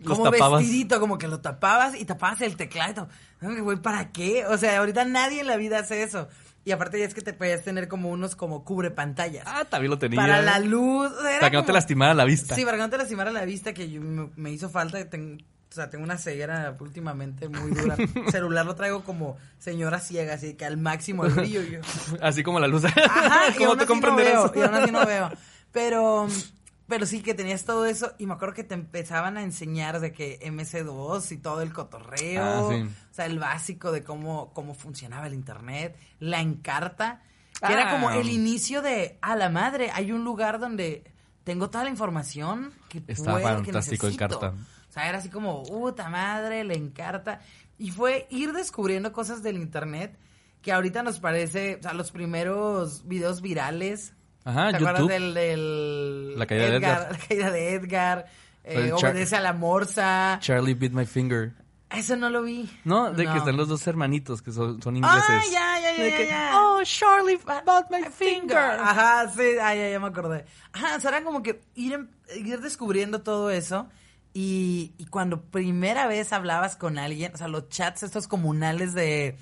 los 0.00 0.18
como 0.18 0.30
tapabas. 0.30 0.60
vestidito, 0.60 1.00
como 1.00 1.18
que 1.18 1.28
lo 1.28 1.40
tapabas 1.40 1.94
y 1.98 2.04
tapabas 2.04 2.40
el 2.42 2.56
teclado. 2.56 3.08
Güey, 3.40 3.78
¿para 3.78 4.12
qué? 4.12 4.46
O 4.46 4.56
sea, 4.58 4.78
ahorita 4.78 5.04
nadie 5.04 5.40
en 5.40 5.46
la 5.46 5.56
vida 5.56 5.78
hace 5.80 6.02
eso. 6.02 6.28
Y 6.64 6.72
aparte 6.72 6.98
ya 6.98 7.04
es 7.06 7.14
que 7.14 7.20
te 7.22 7.32
podías 7.32 7.62
tener 7.62 7.86
como 7.86 8.10
unos 8.10 8.34
como 8.34 8.64
cubre 8.64 8.90
pantallas. 8.90 9.44
Ah, 9.46 9.64
también 9.64 9.90
lo 9.90 9.98
tenía. 9.98 10.16
para 10.20 10.42
la 10.42 10.58
luz. 10.58 11.12
Para 11.38 11.50
que 11.50 11.56
no 11.56 11.64
te 11.64 11.72
lastimara 11.72 12.12
la 12.12 12.24
vista. 12.24 12.56
Sí, 12.56 12.64
para 12.64 12.76
que 12.76 12.82
no 12.82 12.90
te 12.90 12.98
lastimara 12.98 13.30
la 13.30 13.44
vista, 13.44 13.72
que 13.72 13.88
yo- 13.88 14.00
me, 14.00 14.30
me 14.34 14.50
hizo 14.50 14.68
falta. 14.68 15.08
ten- 15.08 15.44
sea, 15.76 15.90
tengo 15.90 16.02
una 16.04 16.18
ceguera 16.18 16.76
últimamente 16.80 17.48
muy 17.48 17.70
dura. 17.70 17.96
celular 18.30 18.66
lo 18.66 18.74
traigo 18.74 19.04
como 19.04 19.36
señora 19.58 20.00
ciega, 20.00 20.34
así 20.34 20.54
que 20.54 20.64
al 20.64 20.76
máximo 20.76 21.24
el 21.24 21.32
brillo. 21.32 21.62
y 21.62 21.70
yo- 21.72 21.80
Así 22.22 22.42
como 22.42 22.58
la 22.60 22.66
luz. 22.68 22.84
Ajá, 22.84 23.50
y 23.54 23.58
¿Cómo 23.58 23.70
aún 23.70 23.78
te 23.78 23.84
así 23.84 24.00
no 24.00 24.16
veo, 24.16 24.52
y 24.54 24.60
aún 24.62 24.74
así 24.74 24.90
no 24.92 25.06
veo. 25.06 25.30
Pero, 25.72 26.26
pero 26.88 27.04
sí 27.06 27.20
que 27.22 27.34
tenías 27.34 27.64
todo 27.64 27.84
eso 27.86 28.12
y 28.18 28.26
me 28.26 28.34
acuerdo 28.34 28.54
que 28.54 28.64
te 28.64 28.74
empezaban 28.74 29.36
a 29.36 29.42
enseñar 29.42 30.00
de 30.00 30.12
que 30.12 30.38
MC2 30.40 31.32
y 31.32 31.36
todo 31.38 31.62
el 31.62 31.72
cotorreo. 31.72 32.42
Ah, 32.44 32.68
sí. 32.72 32.82
O 33.10 33.14
sea, 33.14 33.26
el 33.26 33.38
básico 33.38 33.92
de 33.92 34.02
cómo, 34.02 34.52
cómo 34.54 34.74
funcionaba 34.74 35.26
el 35.26 35.34
internet, 35.34 35.96
la 36.20 36.40
encarta, 36.40 37.22
que 37.66 37.72
era 37.72 37.88
Ah. 37.88 37.92
como 37.92 38.10
el 38.10 38.28
inicio 38.30 38.82
de, 38.82 39.18
a 39.22 39.36
la 39.36 39.48
madre, 39.50 39.90
hay 39.92 40.12
un 40.12 40.24
lugar 40.24 40.58
donde 40.58 41.04
tengo 41.44 41.70
toda 41.70 41.84
la 41.84 41.90
información 41.90 42.72
que 42.88 43.02
Está 43.06 43.32
puedo, 43.32 43.62
que 43.62 43.64
fantástico 43.72 44.06
necesito. 44.06 44.24
Encarta. 44.24 44.52
Sea, 44.96 45.10
era 45.10 45.18
así 45.18 45.28
como, 45.28 45.62
puta 45.64 46.08
madre, 46.08 46.64
le 46.64 46.74
encarta. 46.74 47.40
Y 47.78 47.90
fue 47.90 48.26
ir 48.30 48.54
descubriendo 48.54 49.12
cosas 49.12 49.42
del 49.42 49.56
internet 49.58 50.16
que 50.62 50.72
ahorita 50.72 51.02
nos 51.02 51.20
parece, 51.20 51.76
o 51.78 51.82
sea, 51.82 51.92
los 51.92 52.10
primeros 52.10 53.06
videos 53.06 53.42
virales. 53.42 54.14
Ajá, 54.44 54.70
¿Te 54.70 54.76
acuerdas 54.76 55.00
YouTube. 55.02 55.12
del, 55.12 55.34
del 55.34 56.38
La 56.38 56.46
caída 56.46 56.64
de 56.70 56.76
Edgar. 56.76 57.08
La 57.12 57.18
caída 57.18 57.50
de 57.50 57.74
Edgar. 57.74 58.26
eh, 58.64 58.90
obedece 58.92 59.36
a 59.36 59.40
la 59.40 59.52
morsa. 59.52 60.38
Charlie 60.40 60.72
Beat 60.72 60.92
My 60.92 61.04
Finger. 61.04 61.52
Eso 61.90 62.16
no 62.16 62.30
lo 62.30 62.42
vi. 62.42 62.68
No, 62.84 63.12
de 63.12 63.26
que 63.26 63.36
están 63.36 63.56
los 63.58 63.68
dos 63.68 63.86
hermanitos 63.86 64.40
que 64.40 64.50
son, 64.50 64.80
son 64.82 64.96
ingleses. 64.96 65.22
Ah, 65.28 65.42
ya, 65.52 65.78
ya, 65.80 65.96
ya, 65.96 66.02
De 66.04 66.10
ya, 66.10 66.16
que, 66.16 66.26
ya. 66.26 66.52
Oh, 66.58 66.80
Charlie 66.84 67.38
bought 67.66 67.90
my 67.90 68.02
finger. 68.10 68.56
Ajá, 68.58 69.28
sí, 69.28 69.42
ah, 69.62 69.74
ya, 69.74 69.90
ya 69.90 70.00
me 70.00 70.06
acordé. 70.08 70.46
Ajá, 70.72 70.96
o 70.96 71.00
sea, 71.00 71.10
era 71.10 71.22
como 71.22 71.42
que 71.42 71.60
ir, 71.74 71.92
em- 71.92 72.08
ir 72.34 72.60
descubriendo 72.62 73.20
todo 73.20 73.50
eso. 73.50 73.88
Y, 74.38 74.92
y 74.98 75.06
cuando 75.06 75.40
primera 75.40 76.06
vez 76.06 76.34
hablabas 76.34 76.76
con 76.76 76.98
alguien, 76.98 77.32
o 77.32 77.38
sea, 77.38 77.48
los 77.48 77.70
chats 77.70 78.02
estos 78.02 78.28
comunales 78.28 78.92
de 78.92 79.34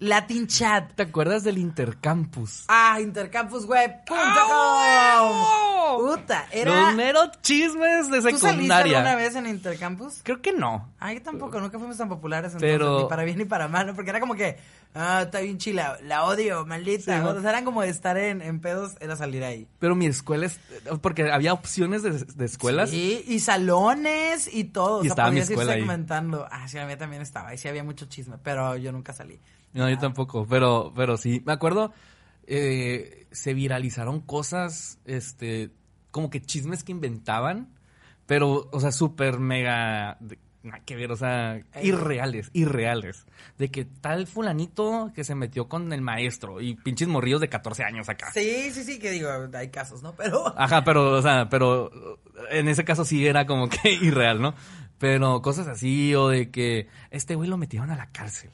Latin 0.00 0.46
Chat. 0.46 0.92
¿Te 0.94 1.02
acuerdas 1.04 1.42
del 1.44 1.58
Intercampus? 1.58 2.64
Ah, 2.68 2.98
intercampusweb.com. 3.00 4.16
¡Ah! 4.16 5.94
Puta, 5.98 6.46
era... 6.52 6.86
Los 6.88 6.94
meros 6.96 7.30
chismes 7.42 8.10
de 8.10 8.18
¿Tú 8.18 8.22
saliste 8.22 8.48
secundaria. 8.48 8.98
alguna 8.98 9.16
vez 9.16 9.34
en 9.34 9.46
Intercampus? 9.46 10.20
Creo 10.22 10.40
que 10.40 10.52
no. 10.52 10.92
Ah, 11.00 11.12
yo 11.12 11.22
tampoco, 11.22 11.58
nunca 11.60 11.78
fuimos 11.78 11.96
tan 11.96 12.08
populares 12.08 12.52
entonces, 12.52 12.70
Pero- 12.78 13.02
ni 13.02 13.08
para 13.08 13.24
bien 13.24 13.38
ni 13.38 13.44
para 13.46 13.68
mal, 13.68 13.86
¿no? 13.86 13.94
Porque 13.94 14.10
era 14.10 14.20
como 14.20 14.34
que, 14.34 14.58
ah, 14.94 15.22
está 15.24 15.40
bien 15.40 15.58
chila, 15.58 15.98
la 16.04 16.24
odio, 16.24 16.64
maldita. 16.66 17.20
Sí, 17.20 17.26
o 17.26 17.40
sea, 17.40 17.50
eran 17.50 17.64
como 17.64 17.82
de 17.82 17.88
estar 17.88 18.16
en, 18.18 18.42
en 18.42 18.60
pedos, 18.60 18.96
era 19.00 19.16
salir 19.16 19.42
ahí. 19.44 19.66
Pero 19.78 19.94
mi 19.96 20.06
escuela 20.06 20.46
es... 20.46 20.60
Porque 21.00 21.32
había 21.32 21.52
opciones 21.54 22.02
de, 22.02 22.10
de 22.12 22.44
escuelas. 22.44 22.90
Sí, 22.90 23.24
y 23.26 23.40
salones 23.40 24.48
y 24.52 24.64
todo. 24.64 24.98
Y 24.98 25.00
o 25.00 25.02
sea, 25.04 25.10
estaba 25.10 25.28
mi 25.30 25.36
podías 25.36 25.48
ir 25.50 25.52
escuela 25.54 25.72
ahí. 25.72 25.80
segmentando. 25.80 26.46
Ah, 26.50 26.68
sí, 26.68 26.76
la 26.76 26.86
mía 26.86 26.98
también 26.98 27.22
estaba. 27.22 27.54
Y 27.54 27.58
sí 27.58 27.66
había 27.66 27.82
mucho 27.82 28.06
chisme, 28.06 28.36
pero 28.42 28.76
yo 28.76 28.92
nunca 28.92 29.12
salí. 29.12 29.40
No, 29.72 29.88
yo 29.88 29.98
tampoco, 29.98 30.46
pero, 30.48 30.92
pero 30.96 31.16
sí. 31.16 31.42
Me 31.44 31.52
acuerdo, 31.52 31.92
eh, 32.46 33.26
se 33.30 33.54
viralizaron 33.54 34.20
cosas, 34.20 34.98
este, 35.04 35.70
como 36.10 36.30
que 36.30 36.40
chismes 36.40 36.84
que 36.84 36.92
inventaban, 36.92 37.68
pero, 38.26 38.68
o 38.72 38.80
sea, 38.80 38.92
súper 38.92 39.38
mega, 39.38 40.16
de- 40.20 40.38
nada 40.62 40.80
que 40.84 40.96
ver, 40.96 41.12
o 41.12 41.16
sea, 41.16 41.60
irreales, 41.82 42.50
irreales. 42.52 43.24
De 43.58 43.70
que 43.70 43.84
tal 43.84 44.26
fulanito 44.26 45.12
que 45.14 45.24
se 45.24 45.34
metió 45.34 45.68
con 45.68 45.92
el 45.92 46.00
maestro 46.02 46.60
y 46.60 46.74
pinches 46.74 47.08
morrillos 47.08 47.40
de 47.40 47.48
14 47.48 47.84
años 47.84 48.08
acá. 48.08 48.32
Sí, 48.32 48.70
sí, 48.72 48.82
sí, 48.84 48.98
que 48.98 49.10
digo, 49.10 49.28
hay 49.54 49.68
casos, 49.68 50.02
¿no? 50.02 50.14
Pero... 50.14 50.46
Ajá, 50.58 50.84
pero, 50.84 51.12
o 51.12 51.22
sea, 51.22 51.48
pero 51.48 51.90
en 52.50 52.68
ese 52.68 52.84
caso 52.84 53.04
sí 53.04 53.26
era 53.26 53.46
como 53.46 53.68
que 53.68 53.92
irreal, 54.02 54.40
¿no? 54.42 54.54
Pero 54.98 55.40
cosas 55.42 55.68
así, 55.68 56.14
o 56.16 56.28
de 56.28 56.50
que 56.50 56.88
este 57.10 57.34
güey 57.36 57.48
lo 57.48 57.56
metieron 57.56 57.90
a 57.90 57.96
la 57.96 58.10
cárcel. 58.10 58.50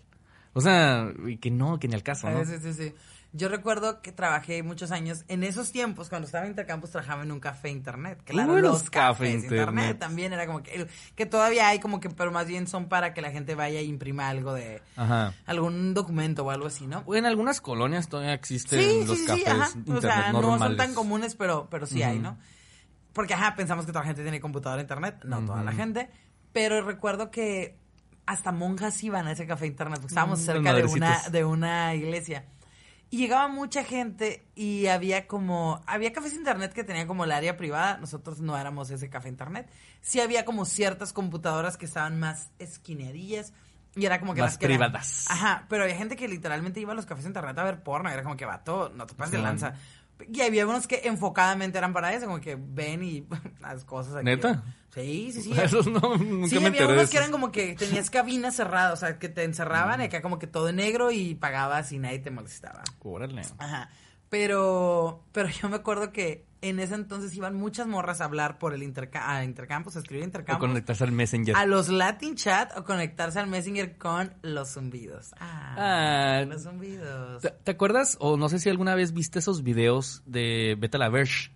O 0.54 0.60
sea, 0.60 1.12
que 1.40 1.50
no, 1.50 1.78
que 1.78 1.88
ni 1.88 1.94
al 1.94 2.02
caso, 2.02 2.30
¿no? 2.30 2.44
Sí, 2.44 2.54
sí, 2.62 2.72
sí. 2.72 2.94
Yo 3.36 3.48
recuerdo 3.48 4.00
que 4.00 4.12
trabajé 4.12 4.62
muchos 4.62 4.92
años, 4.92 5.24
en 5.26 5.42
esos 5.42 5.72
tiempos, 5.72 6.08
cuando 6.08 6.26
estaba 6.26 6.44
en 6.44 6.50
Intercampus, 6.52 6.92
trabajaba 6.92 7.24
en 7.24 7.32
un 7.32 7.40
café 7.40 7.68
internet. 7.68 8.20
Claro, 8.24 8.52
los 8.60 8.62
los 8.62 8.82
café 8.90 9.24
cafés 9.24 9.34
internet. 9.42 9.60
internet. 9.60 9.98
también 9.98 10.32
era 10.32 10.46
como 10.46 10.62
que, 10.62 10.86
que 11.16 11.26
todavía 11.26 11.66
hay 11.66 11.80
como 11.80 11.98
que, 11.98 12.08
pero 12.10 12.30
más 12.30 12.46
bien 12.46 12.68
son 12.68 12.88
para 12.88 13.12
que 13.12 13.20
la 13.20 13.32
gente 13.32 13.56
vaya 13.56 13.80
e 13.80 13.82
imprima 13.82 14.28
algo 14.28 14.52
de, 14.54 14.80
Ajá. 14.94 15.34
algún 15.46 15.94
documento 15.94 16.44
o 16.44 16.50
algo 16.52 16.68
así, 16.68 16.86
¿no? 16.86 17.04
En 17.12 17.26
algunas 17.26 17.60
colonias 17.60 18.08
todavía 18.08 18.34
existen 18.34 18.78
Sí, 18.80 19.04
los 19.04 19.18
sí, 19.18 19.24
sí, 19.24 19.26
cafés 19.26 19.48
ajá. 19.48 19.68
internet 19.78 19.98
O 19.98 20.00
sea, 20.00 20.32
no 20.32 20.40
son 20.40 20.50
normales. 20.50 20.76
tan 20.78 20.94
comunes, 20.94 21.34
pero, 21.34 21.66
pero 21.68 21.86
sí 21.86 22.04
hay. 22.04 22.20
¿no? 22.20 22.38
Porque, 23.12 23.34
ajá, 23.34 23.56
pensamos 23.56 23.84
que 23.84 23.90
toda 23.90 24.02
la 24.04 24.06
gente 24.08 24.22
tiene 24.22 24.40
computadora 24.40 24.80
internet. 24.80 25.24
No 25.24 25.44
toda 25.44 25.64
la 25.64 25.72
gente. 25.72 26.08
Pero 26.52 26.82
recuerdo 26.82 27.32
que 27.32 27.76
hasta 28.26 28.52
monjas 28.52 29.02
iban 29.04 29.26
a 29.26 29.32
ese 29.32 29.46
café 29.46 29.66
internet. 29.66 30.00
Porque 30.00 30.12
estábamos 30.12 30.40
Mm, 30.40 30.44
cerca 30.44 30.72
de 30.74 30.84
una, 30.84 31.20
de 31.30 31.44
una 31.44 31.94
iglesia. 31.94 32.44
Y 33.10 33.18
llegaba 33.18 33.46
mucha 33.48 33.84
gente 33.84 34.44
y 34.56 34.86
había 34.86 35.26
como... 35.28 35.82
Había 35.86 36.12
cafés 36.12 36.32
internet 36.34 36.72
que 36.72 36.82
tenían 36.82 37.06
como 37.06 37.24
el 37.24 37.30
área 37.32 37.56
privada. 37.56 37.96
Nosotros 37.98 38.40
no 38.40 38.56
éramos 38.58 38.90
ese 38.90 39.08
café 39.08 39.28
internet. 39.28 39.70
Sí 40.00 40.20
había 40.20 40.44
como 40.44 40.64
ciertas 40.64 41.12
computadoras 41.12 41.76
que 41.76 41.84
estaban 41.86 42.18
más 42.18 42.48
esquineadillas. 42.58 43.52
Y 43.96 44.06
era 44.06 44.18
como 44.18 44.34
que 44.34 44.40
Más 44.40 44.54
las 44.54 44.62
eran- 44.62 44.78
privadas. 44.78 45.26
Ajá, 45.30 45.66
pero 45.68 45.84
había 45.84 45.94
gente 45.96 46.16
que 46.16 46.26
literalmente 46.26 46.80
iba 46.80 46.92
a 46.92 46.96
los 46.96 47.06
cafés 47.06 47.24
internet 47.26 47.56
a 47.58 47.62
ver 47.62 47.84
porno. 47.84 48.10
y 48.10 48.12
Era 48.14 48.24
como 48.24 48.36
que, 48.36 48.44
vato, 48.46 48.90
no 48.96 49.06
te 49.06 49.14
pases 49.14 49.32
de 49.32 49.38
Sí. 49.38 49.44
lanza. 49.44 49.74
Y 50.32 50.40
había 50.40 50.66
unos 50.66 50.86
que 50.88 51.02
enfocadamente 51.04 51.78
eran 51.78 51.92
para 51.92 52.12
eso, 52.12 52.26
como 52.26 52.40
que 52.40 52.56
ven 52.58 53.04
y 53.04 53.24
las 53.60 53.84
cosas 53.84 54.16
aquí. 54.16 54.24
¿Neta? 54.24 54.64
Sí, 54.94 55.30
sí, 55.32 55.42
sí. 55.42 55.52
Esos 55.60 55.86
no, 55.86 56.16
nunca 56.16 56.48
Sí, 56.48 56.58
me 56.60 56.68
había 56.68 56.86
unos 56.86 57.10
que 57.10 57.16
eran 57.16 57.30
como 57.32 57.50
que 57.52 57.74
tenías 57.74 58.10
cabinas 58.10 58.54
cerradas, 58.56 58.92
o 58.92 58.96
sea, 58.96 59.18
que 59.18 59.28
te 59.28 59.42
encerraban 59.44 60.00
y 60.00 60.04
acá 60.04 60.22
como 60.22 60.38
que 60.38 60.46
todo 60.46 60.68
en 60.68 60.76
negro 60.76 61.10
y 61.10 61.34
pagabas 61.34 61.90
y 61.92 61.98
nadie 61.98 62.20
te 62.20 62.30
molestaba. 62.30 62.82
Órale. 63.00 63.42
Ajá. 63.58 63.90
Pero, 64.30 65.22
pero 65.32 65.48
yo 65.48 65.68
me 65.68 65.76
acuerdo 65.76 66.10
que 66.12 66.44
en 66.60 66.80
ese 66.80 66.94
entonces 66.94 67.34
iban 67.36 67.54
muchas 67.54 67.86
morras 67.86 68.20
a 68.20 68.24
hablar 68.24 68.58
por 68.58 68.74
el 68.74 68.82
interca 68.82 69.30
a 69.30 69.44
intercampus, 69.44 69.94
a 69.96 69.98
escribir 70.00 70.22
O 70.22 70.26
intercampus. 70.26 70.66
conectarse 70.68 71.04
al 71.04 71.12
Messenger. 71.12 71.54
A 71.54 71.66
los 71.66 71.88
Latin 71.88 72.34
Chat 72.34 72.76
o 72.76 72.84
conectarse 72.84 73.38
al 73.38 73.46
Messenger 73.48 73.96
con 73.98 74.32
los 74.42 74.70
zumbidos. 74.72 75.32
Ah, 75.38 75.74
Ah. 76.40 76.44
los 76.48 76.62
zumbidos. 76.62 77.42
¿Te, 77.42 77.50
te 77.50 77.70
acuerdas? 77.70 78.16
O 78.18 78.36
no 78.36 78.48
sé 78.48 78.58
si 78.58 78.70
alguna 78.70 78.94
vez 78.94 79.12
viste 79.12 79.38
esos 79.38 79.62
videos 79.62 80.22
de 80.26 80.74
Beta 80.80 80.98
la 80.98 81.10
Verge. 81.10 81.52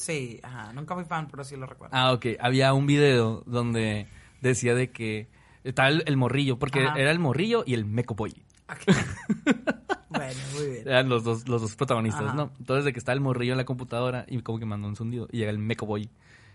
Sí, 0.00 0.40
ajá, 0.42 0.72
nunca 0.72 0.94
fui 0.94 1.04
fan, 1.04 1.28
pero 1.30 1.44
sí 1.44 1.56
lo 1.56 1.66
recuerdo. 1.66 1.94
Ah, 1.94 2.12
ok. 2.12 2.24
Había 2.40 2.72
un 2.72 2.86
video 2.86 3.42
donde 3.44 4.06
decía 4.40 4.74
de 4.74 4.90
que 4.90 5.28
estaba 5.62 5.88
el, 5.88 6.02
el 6.06 6.16
morrillo, 6.16 6.58
porque 6.58 6.80
Ajá. 6.80 6.98
era 6.98 7.10
el 7.10 7.18
morrillo 7.18 7.64
y 7.66 7.74
el 7.74 7.84
Meco 7.84 8.14
Boy. 8.14 8.42
Ok. 8.70 8.96
bueno, 10.08 10.40
muy 10.54 10.66
bien. 10.68 10.88
Eran 10.88 11.10
los 11.10 11.22
dos, 11.22 11.46
los 11.46 11.60
dos 11.60 11.76
protagonistas, 11.76 12.22
Ajá. 12.22 12.34
¿no? 12.34 12.50
Entonces, 12.58 12.86
de 12.86 12.94
que 12.94 12.98
está 12.98 13.12
el 13.12 13.20
morrillo 13.20 13.52
en 13.52 13.58
la 13.58 13.66
computadora 13.66 14.24
y 14.26 14.40
como 14.40 14.58
que 14.58 14.64
mandó 14.64 14.88
un 14.88 14.96
zundido 14.96 15.28
y 15.30 15.36
llega 15.36 15.50
el 15.50 15.58
Meco 15.58 15.84
Boy. 15.84 16.08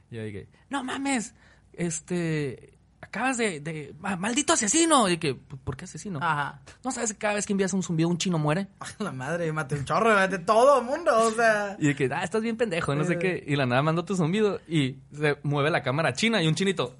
Y 0.09 0.15
yo 0.15 0.23
dije, 0.23 0.47
no 0.71 0.83
mames, 0.83 1.35
este, 1.73 2.74
acabas 3.05 3.37
de, 3.37 3.59
de, 3.59 3.93
"Ma- 3.99 4.15
maldito 4.17 4.53
asesino. 4.53 5.07
Y 5.09 5.17
que, 5.17 5.33
¿por 5.35 5.75
qué 5.77 5.85
asesino? 5.85 6.19
Ajá. 6.21 6.59
¿No 6.83 6.91
sabes 6.91 7.13
que 7.13 7.19
cada 7.19 7.33
vez 7.35 7.45
que 7.45 7.53
envías 7.53 7.73
un 7.73 7.81
zumbido 7.83 8.09
un 8.09 8.17
chino 8.17 8.37
muere? 8.37 8.67
La 8.99 9.11
madre, 9.11 9.51
mate 9.51 9.75
un 9.75 9.85
chorro 9.85 10.15
de 10.27 10.39
todo 10.39 10.79
el 10.79 10.85
mundo, 10.85 11.11
o 11.17 11.31
sea. 11.31 11.75
Y 11.79 11.87
de 11.87 11.95
que, 11.95 12.09
ah, 12.13 12.23
estás 12.23 12.41
bien 12.41 12.57
pendejo, 12.57 12.93
no 12.95 13.03
sé 13.05 13.13
Eh. 13.13 13.19
qué. 13.19 13.43
Y 13.47 13.55
la 13.55 13.65
nada 13.65 13.81
mandó 13.81 14.03
tu 14.05 14.15
zumbido 14.15 14.59
y 14.67 14.97
se 15.13 15.37
mueve 15.43 15.69
la 15.69 15.81
cámara 15.83 16.13
china 16.13 16.41
y 16.43 16.47
un 16.47 16.55
chinito. 16.55 16.95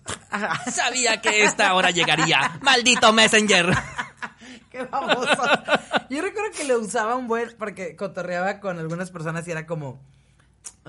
Sabía 0.72 1.22
que 1.22 1.43
esta 1.43 1.74
hora 1.74 1.91
llegaría. 1.91 2.60
¡Maldito 2.62 3.12
Messenger! 3.14 3.74
Qué 4.72 4.86
famoso. 4.88 5.30
Yo 6.10 6.22
recuerdo 6.22 6.51
que 6.56 6.66
le 6.66 6.76
usaba 6.76 7.16
un 7.16 7.28
buen, 7.28 7.49
porque 7.58 7.95
cotorreaba 7.95 8.60
con 8.60 8.78
algunas 8.78 9.10
personas 9.10 9.47
y 9.47 9.51
era 9.51 9.66
como, 9.66 10.01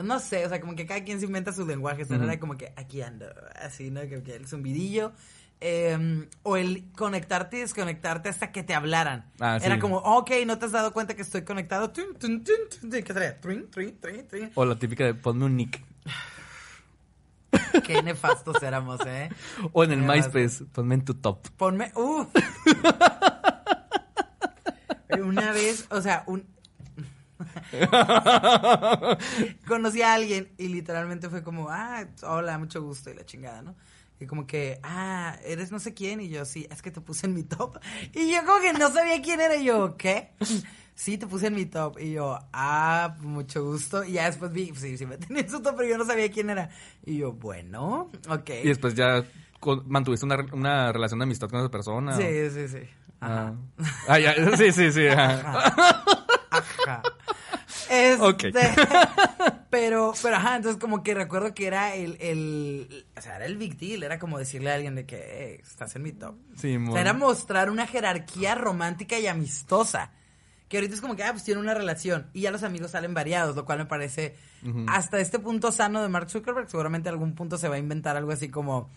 no 0.02 0.18
sé, 0.20 0.46
o 0.46 0.48
sea, 0.48 0.60
como 0.60 0.74
que 0.76 0.86
cada 0.86 1.02
quien 1.04 1.18
se 1.20 1.26
inventa 1.26 1.52
sus 1.52 1.66
lenguajes, 1.66 2.08
¿no? 2.10 2.16
Ujú. 2.16 2.24
Era 2.24 2.38
como 2.40 2.56
que 2.56 2.72
aquí 2.76 3.02
ando, 3.02 3.26
así, 3.60 3.90
¿no? 3.90 4.02
Que, 4.02 4.22
que 4.22 4.34
el 4.36 4.46
zumbidillo. 4.46 5.12
em, 5.60 6.28
o 6.42 6.56
el 6.58 6.84
conectarte 6.96 7.56
y 7.56 7.60
desconectarte 7.60 8.28
hasta 8.28 8.52
que 8.52 8.62
te 8.62 8.74
hablaran. 8.74 9.30
Ah, 9.40 9.58
Era 9.62 9.78
como, 9.78 9.96
ok, 9.98 10.30
no 10.46 10.58
te 10.58 10.66
has 10.66 10.72
dado 10.72 10.92
cuenta 10.92 11.14
que 11.16 11.22
estoy 11.22 11.42
conectado. 11.42 11.92
¿Qué 11.92 12.02
trin. 14.24 14.50
O 14.54 14.64
la 14.66 14.78
típica 14.78 15.04
de 15.04 15.14
ponme 15.14 15.46
un 15.46 15.56
nick. 15.56 15.82
Qué 17.84 18.02
nefastos 18.02 18.62
éramos, 18.62 19.00
¿eh? 19.06 19.30
O 19.72 19.84
en 19.84 19.92
el 19.92 20.02
MySpace, 20.02 20.64
ponme 20.72 20.94
en 20.96 21.04
tu 21.04 21.14
top. 21.14 21.46
Ponme. 21.56 21.90
¡Uh! 21.94 22.26
Una 25.22 25.52
vez, 25.52 25.86
o 25.90 26.00
sea, 26.02 26.24
un. 26.26 26.44
Conocí 29.66 30.02
a 30.02 30.14
alguien 30.14 30.52
y 30.58 30.68
literalmente 30.68 31.28
fue 31.28 31.42
como, 31.42 31.68
ah, 31.70 32.06
hola, 32.22 32.58
mucho 32.58 32.82
gusto 32.82 33.10
y 33.10 33.14
la 33.14 33.24
chingada, 33.24 33.62
¿no? 33.62 33.74
Y 34.18 34.26
como 34.26 34.46
que, 34.46 34.80
ah, 34.82 35.36
eres 35.44 35.70
no 35.72 35.78
sé 35.78 35.92
quién. 35.92 36.20
Y 36.20 36.30
yo, 36.30 36.44
sí, 36.46 36.66
es 36.70 36.80
que 36.80 36.90
te 36.90 37.02
puse 37.02 37.26
en 37.26 37.34
mi 37.34 37.42
top. 37.42 37.78
Y 38.14 38.32
yo 38.32 38.44
como 38.46 38.60
que 38.60 38.72
no 38.72 38.90
sabía 38.90 39.20
quién 39.20 39.40
era. 39.40 39.56
Y 39.56 39.64
yo, 39.64 39.96
¿qué? 39.98 40.30
Sí, 40.94 41.18
te 41.18 41.26
puse 41.26 41.48
en 41.48 41.54
mi 41.54 41.66
top. 41.66 41.98
Y 42.00 42.12
yo, 42.12 42.38
ah, 42.54 43.14
mucho 43.20 43.62
gusto. 43.62 44.04
Y 44.04 44.12
ya 44.12 44.24
después 44.24 44.50
vi, 44.52 44.72
sí, 44.74 44.96
sí 44.96 45.04
me 45.04 45.18
tenía 45.18 45.42
en 45.42 45.50
su 45.50 45.60
top, 45.60 45.74
pero 45.76 45.88
yo 45.90 45.98
no 45.98 46.06
sabía 46.06 46.30
quién 46.30 46.48
era. 46.48 46.70
Y 47.04 47.18
yo, 47.18 47.32
bueno, 47.34 48.10
ok. 48.28 48.50
Y 48.64 48.68
después 48.68 48.94
ya 48.94 49.22
mantuviste 49.84 50.24
una, 50.24 50.36
una 50.52 50.92
relación 50.92 51.18
de 51.18 51.24
amistad 51.24 51.50
con 51.50 51.60
esa 51.60 51.70
persona. 51.70 52.16
Sí, 52.16 52.22
o- 52.22 52.50
sí, 52.50 52.68
sí. 52.68 52.78
Ah, 53.20 53.52
Ajá. 53.78 53.92
Ah, 54.08 54.18
ya, 54.18 54.56
sí, 54.56 54.72
sí, 54.72 54.92
sí. 54.92 55.06
ajá. 55.08 55.58
Ajá. 55.68 56.04
Este, 57.90 58.16
Ok. 58.22 58.44
Pero, 59.70 60.14
pero 60.22 60.36
ajá, 60.36 60.56
entonces 60.56 60.80
como 60.80 61.02
que 61.02 61.12
recuerdo 61.12 61.52
que 61.52 61.66
era 61.66 61.94
el, 61.94 62.16
el, 62.20 63.04
o 63.16 63.20
sea, 63.20 63.36
era 63.36 63.44
el 63.44 63.58
big 63.58 63.76
deal, 63.76 64.04
era 64.04 64.18
como 64.18 64.38
decirle 64.38 64.70
a 64.70 64.74
alguien 64.74 64.94
de 64.94 65.04
que, 65.04 65.16
"Eh, 65.16 65.60
estás 65.60 65.94
en 65.96 66.02
mi 66.02 66.12
top. 66.12 66.36
Sí, 66.56 66.76
O 66.76 66.92
sea, 66.92 67.00
era 67.00 67.12
mostrar 67.12 67.68
una 67.68 67.86
jerarquía 67.86 68.54
romántica 68.54 69.18
y 69.18 69.26
amistosa. 69.26 70.12
Que 70.68 70.78
ahorita 70.78 70.94
es 70.94 71.00
como 71.02 71.14
que, 71.14 71.24
ah, 71.24 71.32
pues 71.32 71.44
tiene 71.44 71.60
una 71.60 71.74
relación. 71.74 72.30
Y 72.32 72.42
ya 72.42 72.50
los 72.52 72.62
amigos 72.62 72.92
salen 72.92 73.12
variados, 73.12 73.54
lo 73.54 73.64
cual 73.66 73.78
me 73.78 73.86
parece 73.86 74.34
hasta 74.88 75.18
este 75.18 75.38
punto 75.40 75.70
sano 75.72 76.00
de 76.00 76.08
Mark 76.08 76.30
Zuckerberg. 76.30 76.70
Seguramente 76.70 77.08
algún 77.10 77.34
punto 77.34 77.58
se 77.58 77.68
va 77.68 77.74
a 77.74 77.78
inventar 77.78 78.16
algo 78.16 78.32
así 78.32 78.48
como 78.48 78.88